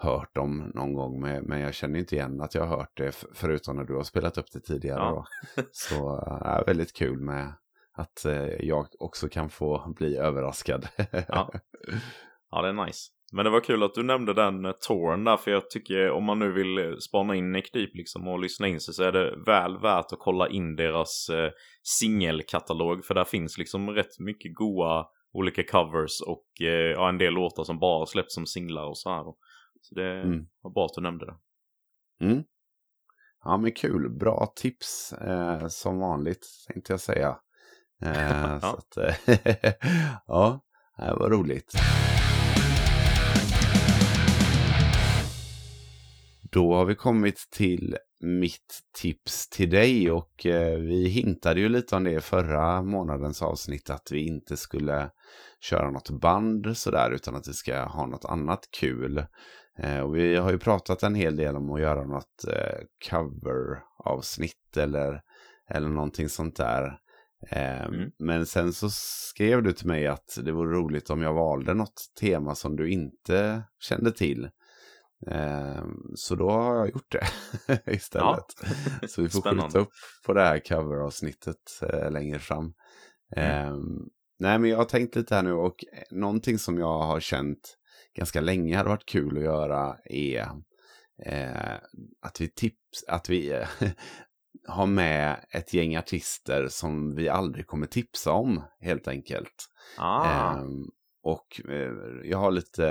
hört 0.01 0.35
dem 0.35 0.71
någon 0.75 0.93
gång, 0.93 1.21
men, 1.21 1.43
men 1.43 1.59
jag 1.59 1.73
känner 1.73 1.99
inte 1.99 2.15
igen 2.15 2.41
att 2.41 2.55
jag 2.55 2.65
har 2.65 2.77
hört 2.77 2.97
det, 2.97 3.25
förutom 3.33 3.75
när 3.75 3.83
du 3.83 3.95
har 3.95 4.03
spelat 4.03 4.37
upp 4.37 4.51
det 4.53 4.59
tidigare. 4.59 4.99
Ja. 4.99 5.25
Så 5.71 6.17
äh, 6.45 6.65
väldigt 6.65 6.93
kul 6.93 7.19
med 7.21 7.53
att 7.93 8.25
eh, 8.25 8.65
jag 8.65 8.87
också 8.99 9.29
kan 9.29 9.49
få 9.49 9.93
bli 9.95 10.17
överraskad. 10.17 10.87
Ja. 11.27 11.51
Ja, 12.51 12.61
det 12.61 12.67
är 12.67 12.85
nice. 12.85 13.11
Men 13.31 13.45
det 13.45 13.51
var 13.51 13.61
kul 13.61 13.83
att 13.83 13.93
du 13.93 14.03
nämnde 14.03 14.33
den 14.33 14.65
eh, 14.65 14.71
touren 14.87 15.23
där, 15.23 15.37
för 15.37 15.51
jag 15.51 15.69
tycker 15.69 16.11
om 16.11 16.23
man 16.23 16.39
nu 16.39 16.51
vill 16.51 16.97
spana 17.01 17.35
in 17.35 17.51
Nick 17.51 17.73
Deep 17.73 17.95
liksom 17.95 18.27
och 18.27 18.39
lyssna 18.39 18.67
in 18.67 18.79
sig 18.79 18.93
så 18.93 19.03
är 19.03 19.11
det 19.11 19.35
väl 19.45 19.77
värt 19.77 20.11
att 20.11 20.19
kolla 20.19 20.49
in 20.49 20.75
deras 20.75 21.29
eh, 21.29 21.51
singelkatalog, 21.83 23.05
för 23.05 23.13
där 23.13 23.23
finns 23.23 23.57
liksom 23.57 23.89
rätt 23.89 24.19
mycket 24.19 24.55
goa 24.55 25.05
olika 25.33 25.63
covers 25.63 26.21
och 26.21 26.45
eh, 26.61 26.91
ja, 26.91 27.09
en 27.09 27.17
del 27.17 27.33
låtar 27.33 27.63
som 27.63 27.79
bara 27.79 28.05
släppts 28.05 28.35
som 28.35 28.45
singlar 28.45 28.85
och 28.85 28.97
så 28.97 29.09
här. 29.09 29.23
då. 29.23 29.37
Så 29.81 29.95
det 29.95 30.21
Mm. 30.21 30.45
var 30.61 30.71
bra 30.71 30.85
att 30.85 30.93
du 30.95 31.01
nämnde 31.01 31.25
det. 31.25 31.35
Mm. 32.25 32.43
Ja, 33.43 33.57
men 33.57 33.71
kul. 33.71 34.09
Bra 34.09 34.53
tips 34.55 35.13
eh, 35.13 35.67
som 35.67 35.99
vanligt, 35.99 36.45
tänkte 36.67 36.93
jag 36.93 36.99
säga. 36.99 37.37
Eh, 38.01 38.11
Ja. 38.51 38.59
Så 38.61 38.67
att, 38.67 38.97
ja, 40.27 40.59
det 40.97 41.13
var 41.13 41.29
roligt. 41.29 41.73
Då 46.51 46.73
har 46.75 46.85
vi 46.85 46.95
kommit 46.95 47.47
till 47.51 47.97
mitt 48.19 48.79
tips 49.01 49.49
till 49.49 49.69
dig 49.69 50.11
och 50.11 50.45
eh, 50.45 50.79
vi 50.79 51.07
hintade 51.07 51.59
ju 51.59 51.69
lite 51.69 51.95
om 51.95 52.03
det 52.03 52.11
i 52.11 52.19
förra 52.21 52.81
månadens 52.81 53.41
avsnitt 53.41 53.89
att 53.89 54.11
vi 54.11 54.27
inte 54.27 54.57
skulle 54.57 55.11
köra 55.59 55.91
något 55.91 56.09
band 56.09 56.77
sådär 56.77 57.11
utan 57.11 57.35
att 57.35 57.47
vi 57.47 57.53
ska 57.53 57.83
ha 57.85 58.05
något 58.05 58.25
annat 58.25 58.59
kul. 58.79 59.25
Eh, 59.83 59.99
och 59.99 60.15
vi 60.15 60.35
har 60.35 60.51
ju 60.51 60.59
pratat 60.59 61.03
en 61.03 61.15
hel 61.15 61.35
del 61.35 61.55
om 61.55 61.71
att 61.71 61.81
göra 61.81 62.03
något 62.03 62.45
eh, 62.47 62.79
cover-avsnitt 63.09 64.77
eller, 64.77 65.21
eller 65.69 65.89
någonting 65.89 66.29
sånt 66.29 66.55
där. 66.55 66.99
Eh, 67.51 67.85
Mm. 67.85 68.11
Men 68.19 68.45
sen 68.45 68.73
så 68.73 68.89
skrev 68.89 69.63
du 69.63 69.73
till 69.73 69.87
mig 69.87 70.07
att 70.07 70.39
det 70.43 70.51
vore 70.51 70.77
roligt 70.77 71.09
om 71.09 71.21
jag 71.21 71.33
valde 71.33 71.73
något 71.73 72.01
tema 72.19 72.55
som 72.55 72.75
du 72.75 72.89
inte 72.89 73.63
kände 73.79 74.11
till. 74.11 74.49
Eh, 75.27 75.83
så 76.15 76.35
då 76.35 76.49
har 76.49 76.75
jag 76.75 76.89
gjort 76.89 77.11
det 77.11 77.27
istället. 77.93 78.45
Så 79.07 79.21
vi 79.21 79.29
får 79.29 79.41
skjuta 79.41 79.79
upp 79.79 79.89
på 80.25 80.33
det 80.33 80.41
här 80.41 80.59
cover-avsnittet 80.59 81.81
eh, 81.81 82.11
längre 82.11 82.39
fram. 82.39 82.73
Eh, 83.35 83.75
nej, 84.39 84.59
men 84.59 84.69
jag 84.69 84.77
har 84.77 84.85
tänkt 84.85 85.15
lite 85.15 85.35
här 85.35 85.43
nu 85.43 85.53
och 85.53 85.75
någonting 86.11 86.59
som 86.59 86.77
jag 86.77 86.99
har 86.99 87.19
känt 87.19 87.78
ganska 88.19 88.41
länge 88.41 88.77
hade 88.77 88.89
varit 88.89 89.05
kul 89.05 89.37
att 89.37 89.43
göra 89.43 89.97
är 90.05 90.47
eh, 91.25 91.75
att 92.21 92.41
vi 92.41 92.47
tips, 92.47 93.03
att 93.07 93.29
vi 93.29 93.51
eh, 93.51 93.67
har 94.67 94.85
med 94.85 95.45
ett 95.49 95.73
gäng 95.73 95.97
artister 95.97 96.67
som 96.67 97.15
vi 97.15 97.29
aldrig 97.29 97.67
kommer 97.67 97.87
tipsa 97.87 98.31
om 98.31 98.63
helt 98.81 99.07
enkelt. 99.07 99.67
Ah, 99.97 100.25
Ehm, 100.25 100.85
och 101.23 101.61
eh, 101.69 101.91
jag 102.23 102.37
har 102.37 102.51
lite 102.51 102.83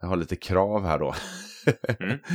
jag 0.00 0.08
har 0.08 0.16
lite 0.16 0.36
krav 0.36 0.84
här 0.84 0.98
då. 0.98 1.14
Mm. 1.98 2.18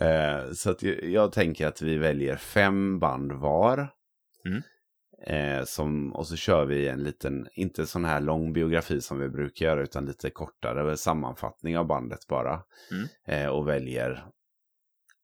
Eh, 0.00 0.52
så 0.52 0.70
att 0.70 0.82
jag, 0.82 1.04
jag 1.04 1.32
tänker 1.32 1.66
att 1.66 1.82
vi 1.82 1.98
väljer 1.98 2.36
fem 2.36 2.98
band 2.98 3.32
var. 3.32 3.88
Mm. 4.46 4.62
Eh, 5.26 5.64
som, 5.64 6.14
och 6.14 6.26
så 6.26 6.36
kör 6.36 6.64
vi 6.64 6.88
en 6.88 7.02
liten, 7.02 7.48
inte 7.52 7.86
sån 7.86 8.04
här 8.04 8.20
lång 8.20 8.52
biografi 8.52 9.00
som 9.00 9.18
vi 9.18 9.28
brukar 9.28 9.66
göra, 9.66 9.82
utan 9.82 10.06
lite 10.06 10.30
kortare 10.30 10.96
sammanfattning 10.96 11.78
av 11.78 11.86
bandet 11.86 12.26
bara. 12.28 12.62
Mm. 12.90 13.06
Eh, 13.26 13.48
och 13.48 13.68
väljer 13.68 14.26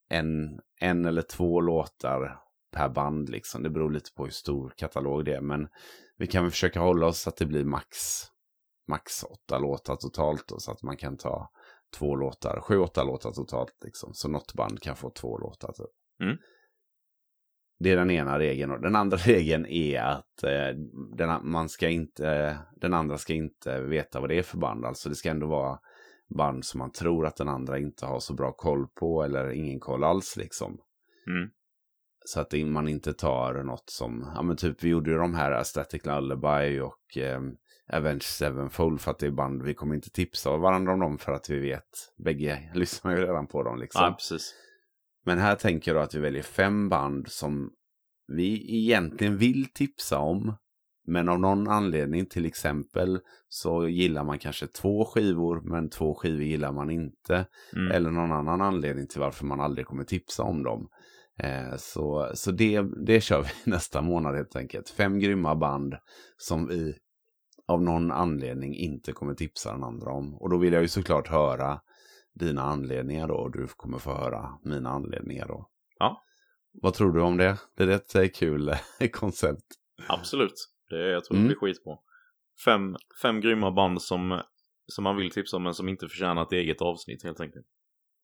en, 0.09 0.61
en 0.81 1.05
eller 1.05 1.23
två 1.23 1.61
låtar 1.61 2.41
per 2.73 2.89
band 2.89 3.29
liksom. 3.29 3.63
Det 3.63 3.71
beror 3.71 3.91
lite 3.91 4.13
på 4.13 4.25
hur 4.25 4.31
stor 4.31 4.73
katalog 4.77 5.25
det 5.25 5.35
är. 5.35 5.41
Men 5.41 5.69
vi 6.17 6.27
kan 6.27 6.45
väl 6.45 6.51
försöka 6.51 6.81
hålla 6.81 7.07
oss 7.07 7.21
så 7.21 7.29
att 7.29 7.37
det 7.37 7.47
blir 7.47 7.65
max, 7.65 7.97
max 8.89 9.25
åtta 9.25 9.59
låtar 9.59 9.97
totalt. 9.97 10.49
Då, 10.49 10.59
så 10.59 10.73
att 10.73 10.83
man 10.83 10.97
kan 10.97 11.17
ta 11.17 11.51
två 11.99 12.17
låtar, 12.17 12.61
sju, 12.61 12.79
åtta 12.79 13.05
låtar 13.05 13.33
totalt 13.33 13.77
liksom. 13.85 14.15
Så 14.15 14.29
något 14.29 14.55
band 14.55 14.81
kan 14.81 14.97
få 14.97 15.11
två 15.11 15.39
låtar 15.39 15.73
typ. 15.73 16.23
Mm. 16.23 16.37
Det 17.81 17.91
är 17.91 17.97
den 17.97 18.11
ena 18.11 18.39
regeln. 18.39 18.73
Och 18.73 18.81
den 18.81 18.97
andra 18.97 19.17
regeln 19.25 19.67
är 19.67 20.01
att 20.01 20.43
eh, 20.43 20.77
den, 21.17 21.51
man 21.51 21.69
ska 21.69 21.89
inte, 21.89 22.59
den 22.77 22.95
andra 22.95 23.19
ska 23.19 23.35
inte 23.35 23.81
veta 23.81 24.21
vad 24.21 24.29
det 24.29 24.39
är 24.39 24.43
för 24.43 24.59
band. 24.59 24.85
Alltså 24.85 25.09
det 25.09 25.15
ska 25.15 25.31
ändå 25.31 25.47
vara 25.47 25.79
band 26.37 26.65
som 26.65 26.79
man 26.79 26.93
tror 26.93 27.27
att 27.27 27.37
den 27.37 27.49
andra 27.49 27.79
inte 27.79 28.07
har 28.07 28.21
så 28.21 28.35
bra 28.35 28.53
koll 28.53 28.87
på 28.87 29.23
eller 29.23 29.51
ingen 29.51 29.81
koll 29.81 30.05
alls 30.05 30.37
liksom. 30.37 30.79
Mm. 31.27 31.51
Så 32.25 32.41
att 32.41 32.53
man 32.53 32.89
inte 32.89 33.13
tar 33.13 33.63
något 33.63 33.91
som, 33.91 34.33
ja 34.35 34.43
men 34.43 34.57
typ 34.57 34.85
vi 34.85 34.89
gjorde 34.89 35.11
ju 35.11 35.17
de 35.17 35.35
här 35.35 35.63
Static 35.63 36.07
Lullaby 36.07 36.81
och 36.81 37.17
eh, 37.17 37.41
Avenged 37.93 38.23
Sevenfold 38.23 39.01
för 39.01 39.11
att 39.11 39.19
det 39.19 39.27
är 39.27 39.31
band 39.31 39.63
vi 39.63 39.75
kommer 39.75 39.95
inte 39.95 40.11
tipsa 40.11 40.57
varandra 40.57 40.93
om 40.93 41.01
dem 41.01 41.19
för 41.19 41.33
att 41.33 41.51
vi 41.51 41.59
vet, 41.59 42.13
bägge 42.25 42.71
lyssnar 42.75 43.17
ju 43.17 43.23
redan 43.23 43.47
på 43.47 43.63
dem 43.63 43.79
liksom. 43.79 44.05
Ja, 44.05 44.13
precis. 44.13 44.55
Men 45.25 45.39
här 45.39 45.57
tänker 45.57 45.95
jag 45.95 46.03
att 46.03 46.15
vi 46.15 46.19
väljer 46.19 46.43
fem 46.43 46.89
band 46.89 47.29
som 47.29 47.71
vi 48.27 48.77
egentligen 48.79 49.37
vill 49.37 49.67
tipsa 49.75 50.19
om. 50.19 50.57
Men 51.07 51.29
av 51.29 51.41
någon 51.41 51.69
anledning, 51.69 52.27
till 52.27 52.47
exempel, 52.47 53.21
så 53.49 53.89
gillar 53.89 54.25
man 54.25 54.39
kanske 54.39 54.67
två 54.67 55.05
skivor, 55.05 55.61
men 55.65 55.91
två 55.91 56.15
skivor 56.15 56.43
gillar 56.43 56.73
man 56.73 56.91
inte. 56.91 57.47
Mm. 57.77 57.91
Eller 57.93 58.11
någon 58.11 58.33
annan 58.33 58.61
anledning 58.61 59.07
till 59.07 59.21
varför 59.21 59.47
man 59.47 59.61
aldrig 59.61 59.87
kommer 59.87 60.05
tipsa 60.05 60.43
om 60.43 60.63
dem. 60.63 60.89
Eh, 61.39 61.77
så 61.77 62.31
så 62.35 62.51
det, 62.51 62.83
det 63.07 63.21
kör 63.21 63.43
vi 63.43 63.49
nästa 63.71 64.03
månad 64.03 64.37
helt 64.37 64.57
enkelt. 64.57 64.91
Fem 64.91 65.19
grymma 65.19 65.55
band 65.55 65.95
som 66.37 66.67
vi 66.67 66.95
av 67.69 67.83
någon 67.83 68.11
anledning 68.11 68.75
inte 68.75 69.13
kommer 69.13 69.35
tipsa 69.35 69.73
den 69.73 69.85
andra 69.85 70.11
om. 70.13 70.35
Och 70.35 70.51
då 70.51 70.57
vill 70.57 70.73
jag 70.73 70.83
ju 70.83 70.89
såklart 70.89 71.29
höra 71.29 71.81
dina 72.35 72.63
anledningar 72.63 73.29
då 73.29 73.35
och 73.35 73.53
du 73.53 73.67
kommer 73.67 73.99
få 73.99 74.13
höra 74.15 74.59
mina 74.65 74.91
anledningar 74.91 75.49
då. 75.49 75.69
Ja. 75.99 76.25
Vad 76.73 76.95
tror 76.95 77.13
du 77.13 77.21
om 77.21 77.37
det? 77.37 77.59
Det 77.77 77.85
är 77.85 78.21
ett 78.25 78.35
kul 78.35 78.75
koncept. 79.13 79.65
Absolut. 80.09 80.55
Det, 80.91 81.11
jag 81.11 81.25
tror 81.25 81.37
Mm. 81.37 81.49
det 81.49 81.55
blir 81.55 81.59
skitbra. 81.69 81.97
Fem, 82.65 82.97
fem 83.23 83.41
grymma 83.41 83.71
band 83.71 84.03
som, 84.03 84.41
som 84.87 85.05
man 85.05 85.17
vill 85.17 85.31
tipsa 85.31 85.57
om 85.57 85.63
men 85.63 85.75
som 85.75 85.89
inte 85.89 86.09
förtjänar 86.09 86.43
ett 86.43 86.53
eget 86.53 86.83
avsnitt 86.83 87.23
helt 87.25 87.41
enkelt. 87.41 87.67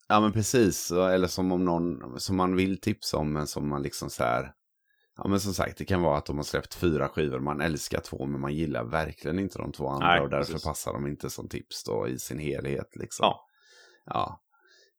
Ja 0.09 0.21
men 0.21 0.33
precis, 0.33 0.91
eller 0.91 1.27
som 1.27 1.53
om 1.53 1.65
någon 1.65 2.21
som 2.21 2.37
man 2.37 2.57
vill 2.57 2.81
tipsa 2.81 3.17
om 3.17 3.33
men 3.33 3.47
som 3.47 3.69
man 3.69 3.83
liksom 3.83 4.11
så 4.11 4.23
här. 4.25 4.53
Ja 5.17 5.29
men 5.29 5.41
som 5.41 5.55
sagt 5.55 5.79
det 5.79 5.85
kan 5.85 6.03
vara 6.03 6.19
att 6.19 6.27
de 6.27 6.37
har 6.37 6.45
släppt 6.45 6.75
fyra 6.75 7.09
skivor, 7.09 7.41
man 7.41 7.61
älskar 7.61 8.01
två 8.01 8.27
men 8.27 8.41
man 8.41 8.55
gillar 8.55 8.85
verkligen 8.85 9.39
inte 9.39 9.59
de 9.59 9.73
två 9.73 9.89
andra 9.89 10.07
Nej, 10.07 10.21
och 10.21 10.31
därför 10.31 10.53
precis. 10.53 10.65
passar 10.69 10.93
de 10.93 11.07
inte 11.07 11.31
som 11.31 11.49
tips 11.49 11.85
då 11.85 12.09
i 12.09 12.19
sin 12.19 12.39
helhet 12.39 12.97
liksom. 12.97 13.25
Ja. 13.25 13.46
Ja. 14.07 14.43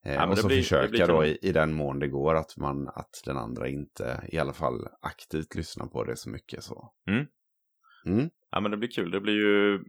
Eh, 0.05 0.13
Ja, 0.13 0.19
men 0.19 0.29
och 0.29 0.37
så 0.37 0.47
blir- 0.47 0.57
försöka 0.61 1.07
då 1.07 1.25
i, 1.25 1.37
i 1.41 1.51
den 1.51 1.73
mån 1.73 1.99
det 1.99 2.07
går 2.07 2.35
att 2.35 2.57
man 2.57 2.87
att 2.87 3.21
den 3.25 3.37
andra 3.37 3.67
inte 3.67 4.23
i 4.31 4.37
alla 4.37 4.53
fall 4.53 4.87
aktivt 5.01 5.55
lyssnar 5.55 5.87
på 5.87 6.03
det 6.03 6.17
så 6.17 6.29
mycket 6.29 6.63
så. 6.63 6.93
Mm. 7.09 7.25
Mm. 8.05 8.29
Ja 8.51 8.59
men 8.59 8.71
det 8.71 8.77
blir 8.77 8.89
kul. 8.91 9.11
Det 9.11 9.21
blir 9.21 9.33
ju 9.33 9.79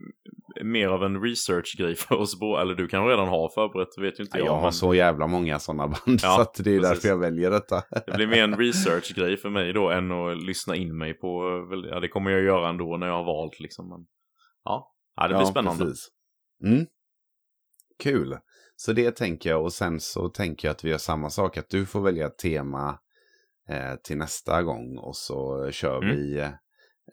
mer 0.63 0.87
av 0.87 1.03
en 1.03 1.21
research-grej 1.21 1.95
för 1.95 2.15
oss 2.15 2.39
båda. 2.39 2.61
Eller 2.61 2.75
du 2.75 2.87
kan 2.87 3.07
redan 3.07 3.27
ha 3.27 3.49
förberett, 3.55 3.87
vet 3.97 4.19
ju 4.19 4.23
inte 4.23 4.37
Ja, 4.37 4.45
jag. 4.45 4.47
jag 4.47 4.55
har 4.55 4.61
men 4.61 4.73
så 4.73 4.93
jävla 4.93 5.27
många 5.27 5.59
sådana 5.59 5.87
band 5.87 6.19
Ja, 6.23 6.35
så 6.35 6.41
att 6.41 6.53
det 6.53 6.71
är 6.75 6.79
precis. 6.79 6.89
därför 6.89 7.07
jag 7.07 7.17
väljer 7.19 7.51
detta. 7.51 7.83
Det 8.05 8.13
blir 8.15 8.27
mer 8.27 8.43
en 8.43 8.57
research-grej 8.57 9.37
för 9.37 9.49
mig 9.49 9.73
då 9.73 9.89
än 9.89 10.11
att 10.11 10.43
lyssna 10.43 10.75
in 10.75 10.97
mig 10.97 11.13
på. 11.13 11.43
Ja 11.91 11.99
det 11.99 12.07
kommer 12.07 12.31
jag 12.31 12.41
göra 12.41 12.69
ändå 12.69 12.97
när 12.97 13.07
jag 13.07 13.13
har 13.13 13.25
valt 13.25 13.59
liksom. 13.59 13.89
Men, 13.89 14.05
ja. 14.63 14.93
ja, 15.15 15.27
det 15.27 15.35
blir 15.35 15.45
spännande. 15.45 15.85
Precis. 15.85 16.07
Mm. 16.65 16.85
Kul. 18.03 18.37
Så 18.81 18.93
det 18.93 19.11
tänker 19.11 19.49
jag 19.49 19.63
och 19.63 19.73
sen 19.73 19.99
så 19.99 20.29
tänker 20.29 20.67
jag 20.67 20.75
att 20.75 20.83
vi 20.83 20.89
gör 20.89 20.97
samma 20.97 21.29
sak. 21.29 21.57
Att 21.57 21.69
du 21.69 21.85
får 21.85 22.01
välja 22.01 22.29
tema 22.29 22.99
eh, 23.69 23.95
till 23.95 24.17
nästa 24.17 24.63
gång 24.63 24.97
och 24.97 25.15
så 25.15 25.71
kör 25.71 26.03
Mm. 26.03 26.15
vi 26.15 26.39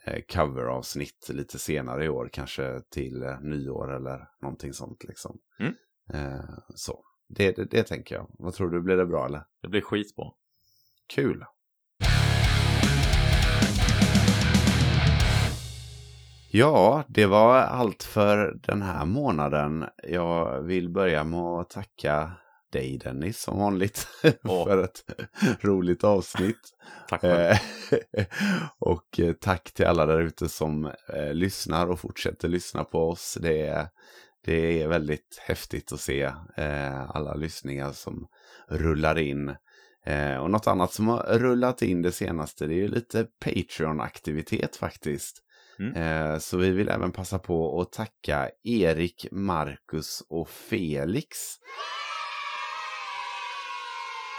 eh, 0.04 0.22
coveravsnitt 0.34 1.28
lite 1.32 1.58
senare 1.58 2.04
i 2.04 2.08
år. 2.08 2.28
Kanske 2.32 2.80
till 2.90 3.22
eh, 3.22 3.40
nyår 3.40 3.96
eller 3.96 4.28
någonting 4.42 4.72
sånt 4.72 5.04
liksom. 5.04 5.38
Mm. 5.58 5.74
Eh, 6.12 6.44
så. 6.74 7.04
Det, 7.28 7.56
det, 7.56 7.64
det 7.64 7.82
tänker 7.82 8.14
jag. 8.14 8.30
Vad 8.38 8.54
tror 8.54 8.70
du, 8.70 8.80
blir 8.80 8.96
det 8.96 9.06
bra 9.06 9.26
eller? 9.26 9.42
Det 9.62 9.68
blir 9.68 9.80
skitbra. 9.80 10.26
Kul. 11.14 11.44
Ja, 16.50 17.04
det 17.08 17.26
var 17.26 17.56
allt 17.56 18.02
för 18.02 18.58
den 18.62 18.82
här 18.82 19.04
månaden. 19.04 19.84
Jag 20.02 20.62
vill 20.62 20.88
börja 20.88 21.24
med 21.24 21.40
att 21.40 21.70
tacka 21.70 22.32
dig 22.72 22.98
Dennis 22.98 23.40
som 23.40 23.58
vanligt 23.58 24.08
Åh. 24.44 24.64
för 24.64 24.84
ett 24.84 25.04
roligt 25.60 26.04
avsnitt. 26.04 26.60
Tack. 27.08 27.24
Eh, 27.24 27.58
och 28.78 29.20
eh, 29.20 29.32
tack 29.32 29.72
till 29.72 29.86
alla 29.86 30.06
där 30.06 30.20
ute 30.20 30.48
som 30.48 30.84
eh, 31.14 31.34
lyssnar 31.34 31.86
och 31.86 32.00
fortsätter 32.00 32.48
lyssna 32.48 32.84
på 32.84 33.08
oss. 33.08 33.38
Det 33.40 33.60
är, 33.60 33.88
det 34.44 34.82
är 34.82 34.88
väldigt 34.88 35.38
häftigt 35.46 35.92
att 35.92 36.00
se 36.00 36.22
eh, 36.56 37.10
alla 37.10 37.34
lyssningar 37.34 37.92
som 37.92 38.26
rullar 38.68 39.18
in. 39.18 39.56
Eh, 40.06 40.36
och 40.36 40.50
något 40.50 40.66
annat 40.66 40.92
som 40.92 41.08
har 41.08 41.38
rullat 41.38 41.82
in 41.82 42.02
det 42.02 42.12
senaste 42.12 42.66
det 42.66 42.74
är 42.74 42.78
ju 42.78 42.88
lite 42.88 43.26
Patreon-aktivitet 43.44 44.76
faktiskt. 44.76 45.42
Mm. 45.78 45.94
Eh, 45.94 46.38
så 46.38 46.56
vi 46.56 46.70
vill 46.70 46.88
även 46.88 47.12
passa 47.12 47.38
på 47.38 47.80
att 47.80 47.92
tacka 47.92 48.50
Erik, 48.62 49.26
Marcus 49.30 50.22
och 50.28 50.48
Felix 50.48 51.38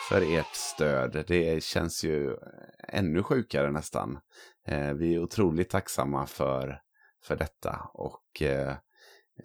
för 0.10 0.38
ert 0.40 0.56
stöd. 0.56 1.24
Det 1.28 1.64
känns 1.64 2.04
ju 2.04 2.38
ännu 2.88 3.24
sjukare 3.24 3.72
nästan. 3.72 4.20
Eh, 4.68 4.94
vi 4.94 5.16
är 5.16 5.20
otroligt 5.20 5.70
tacksamma 5.70 6.26
för, 6.26 6.82
för 7.24 7.36
detta. 7.36 7.90
Och 7.94 8.42
eh, 8.42 8.76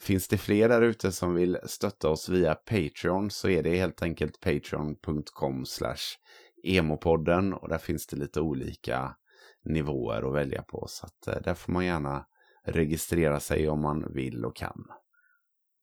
finns 0.00 0.28
det 0.28 0.38
fler 0.38 0.68
där 0.68 0.82
ute 0.82 1.12
som 1.12 1.34
vill 1.34 1.58
stötta 1.64 2.08
oss 2.08 2.28
via 2.28 2.54
Patreon 2.54 3.30
så 3.30 3.48
är 3.48 3.62
det 3.62 3.76
helt 3.76 4.02
enkelt 4.02 4.40
patreon.com 4.40 5.66
slash 5.66 6.16
emopodden. 6.64 7.52
Och 7.52 7.68
där 7.68 7.78
finns 7.78 8.06
det 8.06 8.16
lite 8.16 8.40
olika 8.40 9.16
nivåer 9.64 10.28
att 10.28 10.34
välja 10.34 10.62
på. 10.62 10.84
Så 10.88 11.06
att, 11.06 11.36
eh, 11.36 11.42
där 11.42 11.54
får 11.54 11.72
man 11.72 11.84
gärna 11.84 12.26
registrera 12.66 13.40
sig 13.40 13.68
om 13.68 13.82
man 13.82 14.12
vill 14.14 14.44
och 14.44 14.56
kan. 14.56 14.86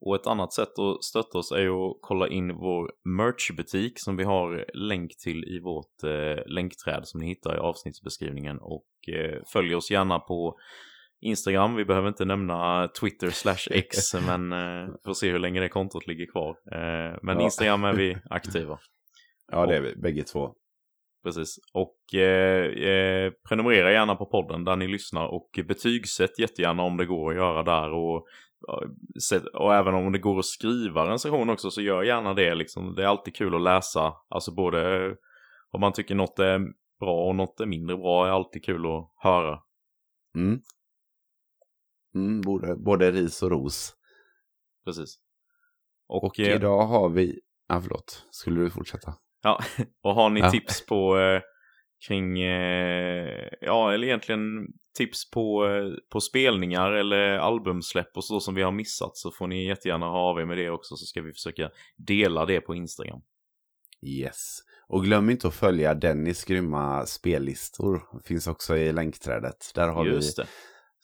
Och 0.02 0.16
ett 0.16 0.28
annat 0.28 0.54
sätt 0.54 0.80
att 0.80 1.04
stötta 1.04 1.38
oss 1.38 1.52
är 1.52 1.90
att 1.90 1.98
kolla 2.02 2.28
in 2.28 2.56
vår 2.56 2.92
merchbutik 3.04 3.94
som 3.96 4.18
vi 4.18 4.24
har 4.24 4.66
länk 4.74 5.18
till 5.18 5.44
i 5.44 5.60
vårt 5.60 6.04
eh, 6.04 6.46
länkträd 6.46 7.08
som 7.08 7.20
ni 7.20 7.28
hittar 7.28 7.56
i 7.56 7.60
avsnittsbeskrivningen. 7.60 8.58
Och 8.60 8.88
eh, 9.14 9.42
följ 9.54 9.76
oss 9.76 9.92
gärna 9.92 10.20
på 10.20 10.60
Instagram. 11.22 11.76
Vi 11.76 11.86
behöver 11.86 12.08
inte 12.08 12.26
nämna 12.26 12.88
Twitter 12.88 13.30
slash 13.30 13.68
X 13.72 14.14
men 14.14 14.52
eh, 14.52 14.90
får 15.06 15.14
se 15.14 15.32
hur 15.32 15.40
länge 15.40 15.60
det 15.60 15.70
kontot 15.70 16.08
ligger 16.08 16.26
kvar. 16.32 16.50
Eh, 16.50 17.18
men 17.22 17.38
Ja. 17.38 17.44
Instagram 17.44 17.84
är 17.84 17.94
vi 17.94 18.18
aktiva. 18.30 18.80
Ja, 19.52 19.66
det 19.66 19.76
är 19.76 19.82
vi 19.82 19.96
bägge 19.96 20.24
två. 20.24 20.54
Precis. 21.24 21.60
Och 21.74 22.20
eh, 22.20 22.66
eh, 22.66 23.32
prenumerera 23.50 23.92
gärna 23.92 24.16
på 24.16 24.26
podden 24.26 24.64
där 24.64 24.76
ni 24.76 24.88
lyssnar 24.88 25.28
och 25.28 25.50
betygsätt 25.68 26.40
jättegärna 26.40 26.84
om 26.84 26.98
det 26.98 27.06
går 27.06 27.32
att 27.32 27.38
göra 27.38 27.64
där. 27.64 27.94
Och, 27.94 28.28
och 29.54 29.76
även 29.76 29.94
om 29.94 30.12
det 30.12 30.20
går 30.20 30.40
att 30.40 30.46
skriva 30.46 31.14
recension 31.14 31.50
också 31.50 31.72
så 31.72 31.82
gör 31.82 32.04
gärna 32.04 32.34
det. 32.34 32.56
Liksom. 32.56 32.96
Det 32.96 33.04
är 33.04 33.08
alltid 33.08 33.36
kul 33.36 33.56
att 33.56 33.62
läsa. 33.62 34.14
Alltså 34.30 34.54
både 34.54 35.06
eh, 35.06 35.14
om 35.72 35.82
man 35.82 35.94
tycker 35.94 36.16
något 36.16 36.40
är 36.40 36.60
bra 37.00 37.28
och 37.28 37.36
något 37.36 37.60
är 37.60 37.66
mindre 37.66 37.98
bra 37.98 38.28
är 38.28 38.32
alltid 38.32 38.64
kul 38.64 38.86
att 38.86 39.12
höra. 39.16 39.60
Mm. 40.36 40.60
Mm, 42.16 42.42
både, 42.42 42.76
både 42.76 43.12
ris 43.12 43.44
och 43.44 43.52
ros. 43.52 43.94
Precis. 44.86 45.20
Och, 46.08 46.24
Och 46.24 46.40
eh, 46.40 46.56
idag 46.56 46.88
har 46.88 47.10
vi... 47.10 47.40
Ja, 47.68 47.82
förlåt. 47.82 48.28
Skulle 48.32 48.62
du 48.62 48.70
fortsätta? 48.70 49.14
Ja, 49.44 49.60
och 50.04 50.16
har 50.16 50.30
ni 50.30 50.40
Ja. 50.40 50.52
tips 50.52 50.86
på 50.86 51.20
eh, 51.20 51.42
kring, 52.08 52.42
eh, 52.42 53.48
ja 53.62 53.94
eller 53.94 54.08
egentligen 54.08 54.68
tips 54.98 55.32
på, 55.32 55.68
eh, 55.68 55.92
på 56.12 56.22
spelningar 56.22 56.92
eller 56.92 57.38
albumsläpp 57.38 58.18
och 58.18 58.24
så 58.24 58.40
som 58.40 58.56
vi 58.56 58.62
har 58.62 58.72
missat 58.72 59.18
så 59.18 59.32
får 59.32 59.48
ni 59.48 59.68
jättegärna 59.68 60.06
ha 60.06 60.20
av 60.20 60.40
er 60.40 60.46
med 60.46 60.58
det 60.58 60.70
också 60.70 60.96
så 60.96 61.06
ska 61.06 61.22
vi 61.22 61.34
försöka 61.34 61.70
dela 61.98 62.46
det 62.46 62.62
på 62.62 62.76
Instagram. 62.76 63.22
Yes. 64.08 64.60
Och 64.88 65.04
glöm 65.04 65.30
inte 65.30 65.48
att 65.48 65.54
följa 65.56 65.94
Dennis 65.94 66.44
grymma 66.44 67.06
spellistor. 67.06 68.02
Finns 68.24 68.48
också 68.48 68.78
i 68.78 68.92
länkträdet. 68.92 69.72
Där 69.76 69.88
har 69.88 70.06
Just 70.06 70.40
vi 70.40 70.44
det. 70.44 70.50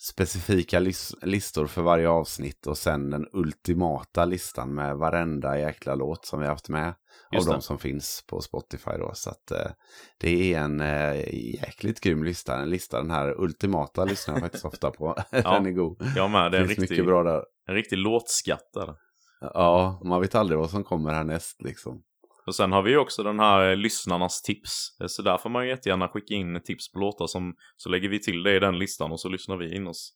Specifika 0.10 0.80
lis- 0.80 1.15
listor 1.22 1.68
för 1.68 1.82
varje 1.82 2.10
avsnitt 2.10 2.68
och 2.68 2.77
sen 2.77 3.10
den 3.10 3.27
ultimata 3.34 4.26
listan 4.26 4.76
med 4.76 4.98
varenda 4.98 5.60
jäkla 5.60 5.95
låt 5.95 6.26
som 6.26 6.40
vi 6.40 6.48
haft 6.48 6.69
med. 6.69 6.94
Just 7.32 7.48
av 7.48 7.52
det. 7.53 7.57
de 7.57 7.61
som 7.61 7.80
finns 7.80 8.23
på 8.30 8.41
Spotify 8.41 8.91
då. 8.99 9.11
Så 9.14 9.30
att 9.30 9.52
eh, 9.52 9.72
det 10.19 10.53
är 10.53 10.60
en 10.60 10.82
eh, 10.82 11.34
jäkligt 11.61 11.99
grym 11.99 12.23
lista. 12.23 12.57
En 12.57 12.69
lista, 12.69 13.02
den 13.02 13.11
här 13.11 13.41
ultimata 13.41 14.06
lyssnar 14.06 14.36
jag 14.36 14.41
faktiskt 14.41 14.65
ofta 14.65 14.91
på. 14.91 15.15
den 15.32 15.65
är 15.65 15.72
god. 15.72 15.98
Jag 16.15 16.32
med, 16.32 16.52
det 16.52 16.57
är 16.57 16.61
en 16.61 16.68
riktig, 16.68 17.06
bra 17.06 17.23
där. 17.23 17.44
en 17.68 17.76
riktig 17.76 17.98
låtskatt 17.98 18.69
där. 18.73 18.95
Ja, 19.41 20.02
man 20.03 20.22
vet 20.22 20.36
aldrig 20.36 20.60
vad 20.60 20.69
som 20.69 20.84
kommer 20.84 21.14
härnäst 21.14 21.61
liksom. 21.61 22.02
Och 22.46 22.56
sen 22.56 22.72
har 22.72 22.82
vi 22.82 22.92
ju 22.92 22.98
också 22.98 23.24
den 23.24 23.40
här 23.40 23.70
eh, 23.70 23.76
lyssnarnas 23.76 24.42
tips. 24.42 24.98
Eh, 25.02 25.08
så 25.08 25.22
där 25.22 25.38
får 25.38 25.50
man 25.50 25.64
ju 25.64 25.70
jättegärna 25.70 26.08
skicka 26.08 26.34
in 26.34 26.62
tips 26.64 26.92
på 26.92 27.00
låtar 27.00 27.28
som 27.28 27.56
så 27.78 27.90
lägger 27.90 28.10
vi 28.10 28.20
till 28.20 28.44
det 28.44 28.56
i 28.56 28.60
den 28.60 28.80
listan 28.80 29.12
och 29.12 29.20
så 29.20 29.30
lyssnar 29.30 29.58
vi 29.58 29.76
in 29.76 29.88
oss 29.88 30.14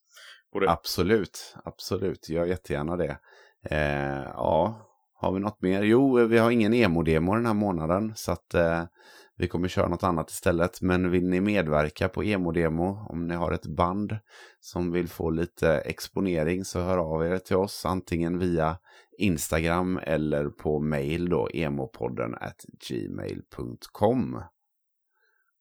på 0.53 0.59
det. 0.59 0.71
Absolut, 0.71 1.55
absolut. 1.65 2.29
Gör 2.29 2.45
jättegärna 2.45 2.97
det. 2.97 3.19
Eh, 3.69 4.23
ja, 4.33 4.89
har 5.21 5.33
vi 5.33 5.39
något 5.39 5.61
mer? 5.61 5.83
Jo, 5.83 6.19
eh, 6.19 6.25
vi 6.25 6.37
har 6.37 6.51
ingen 6.51 6.73
emo-demo 6.73 7.35
den 7.35 7.45
här 7.45 7.53
månaden. 7.53 8.13
Så 8.15 8.31
att 8.31 8.53
eh, 8.53 8.83
vi 9.39 9.47
kommer 9.47 9.67
köra 9.67 9.87
något 9.87 10.03
annat 10.03 10.29
istället. 10.29 10.81
Men 10.81 11.11
vill 11.11 11.29
ni 11.29 11.41
medverka 11.41 12.09
på 12.09 12.23
emo-demo, 12.23 13.05
om 13.09 13.27
ni 13.27 13.35
har 13.35 13.51
ett 13.51 13.65
band 13.65 14.17
som 14.59 14.91
vill 14.91 15.07
få 15.07 15.29
lite 15.29 15.77
exponering 15.77 16.65
så 16.65 16.79
hör 16.79 16.97
av 16.97 17.25
er 17.25 17.37
till 17.37 17.55
oss. 17.55 17.85
Antingen 17.85 18.39
via 18.39 18.77
Instagram 19.17 19.99
eller 20.03 20.49
på 20.49 20.79
mail 20.79 21.29
då, 21.29 21.49
emopodden 21.53 22.35
at 22.35 22.65
gmail.com. 22.89 24.41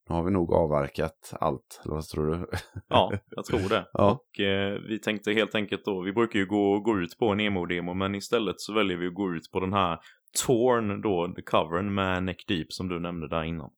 Nu 0.08 0.14
har 0.14 0.22
vi 0.22 0.30
nog 0.30 0.52
avverkat 0.52 1.34
allt, 1.40 1.80
eller 1.84 1.94
vad 1.94 2.04
tror 2.04 2.26
du? 2.26 2.46
Ja, 2.88 3.12
jag 3.30 3.44
tror 3.44 3.68
det. 3.68 3.88
Ja. 3.92 4.10
Och 4.10 4.40
eh, 4.40 4.80
vi 4.88 5.00
tänkte 5.00 5.32
helt 5.32 5.54
enkelt 5.54 5.84
då, 5.84 6.02
vi 6.02 6.12
brukar 6.12 6.38
ju 6.38 6.46
gå, 6.46 6.80
gå 6.80 6.98
ut 6.98 7.18
på 7.18 7.28
en 7.28 7.40
emo-demo 7.40 7.94
men 7.94 8.14
istället 8.14 8.60
så 8.60 8.74
väljer 8.74 8.96
vi 8.96 9.06
att 9.06 9.14
gå 9.14 9.34
ut 9.34 9.50
på 9.52 9.60
den 9.60 9.72
här 9.72 9.98
Torn 10.32 11.00
då, 11.00 11.32
the 11.36 11.42
covern 11.42 11.94
med 11.94 12.22
Neck 12.22 12.44
Deep 12.48 12.72
som 12.72 12.88
du 12.88 13.00
nämnde 13.00 13.28
där 13.28 13.44
innan. 13.44 13.70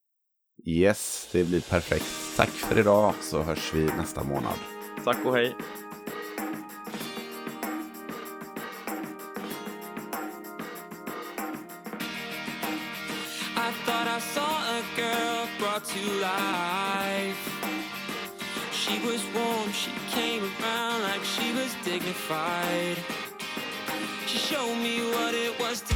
Yes, 0.66 1.28
det 1.32 1.44
blir 1.44 1.60
perfekt. 1.60 2.36
Tack 2.36 2.48
för 2.48 2.78
idag 2.78 3.14
så 3.20 3.42
hörs 3.42 3.74
vi 3.74 3.84
nästa 3.84 4.24
månad. 4.24 4.58
Tack 5.04 5.26
och 5.26 5.34
hej! 5.36 5.54
I 13.56 13.72
thought 13.86 14.06
I 14.06 14.20
saw 14.20 14.52
a 14.78 14.82
girl 14.96 15.46
brought 15.58 15.84
to 15.84 16.00
life. 16.20 17.50
She 18.72 18.98
was 19.06 19.24
warm, 19.34 19.72
she 19.72 19.90
came 20.10 20.42
around 20.42 21.02
like 21.02 21.24
she 21.24 21.52
was 21.52 21.76
dignified. 21.84 22.98
She 24.26 24.38
showed 24.38 24.76
me 24.76 25.00
what 25.14 25.34
it 25.34 25.58
was 25.60 25.80
to 25.82 25.94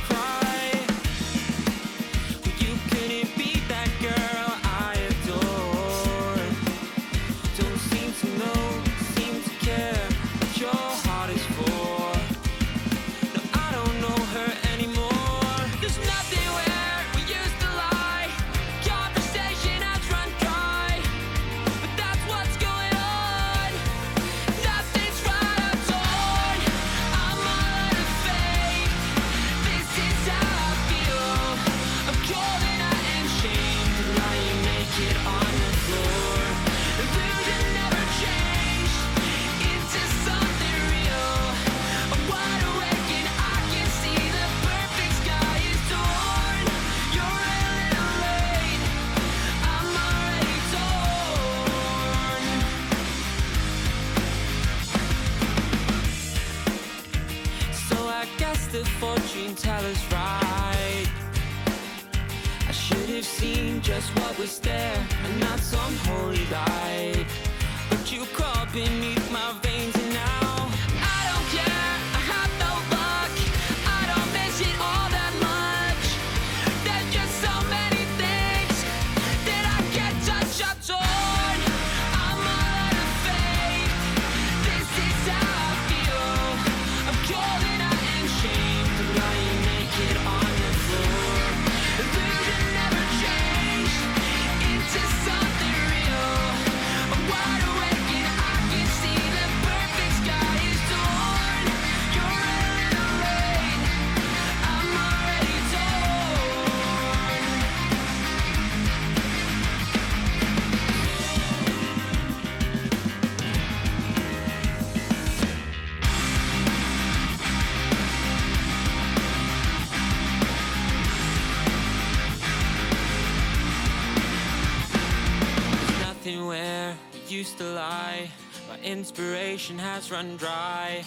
inspiration 128.95 129.77
has 129.77 130.13
run 130.13 130.37
dry. 130.37 131.05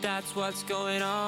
That's 0.00 0.36
what's 0.36 0.62
going 0.62 1.02
on. 1.02 1.21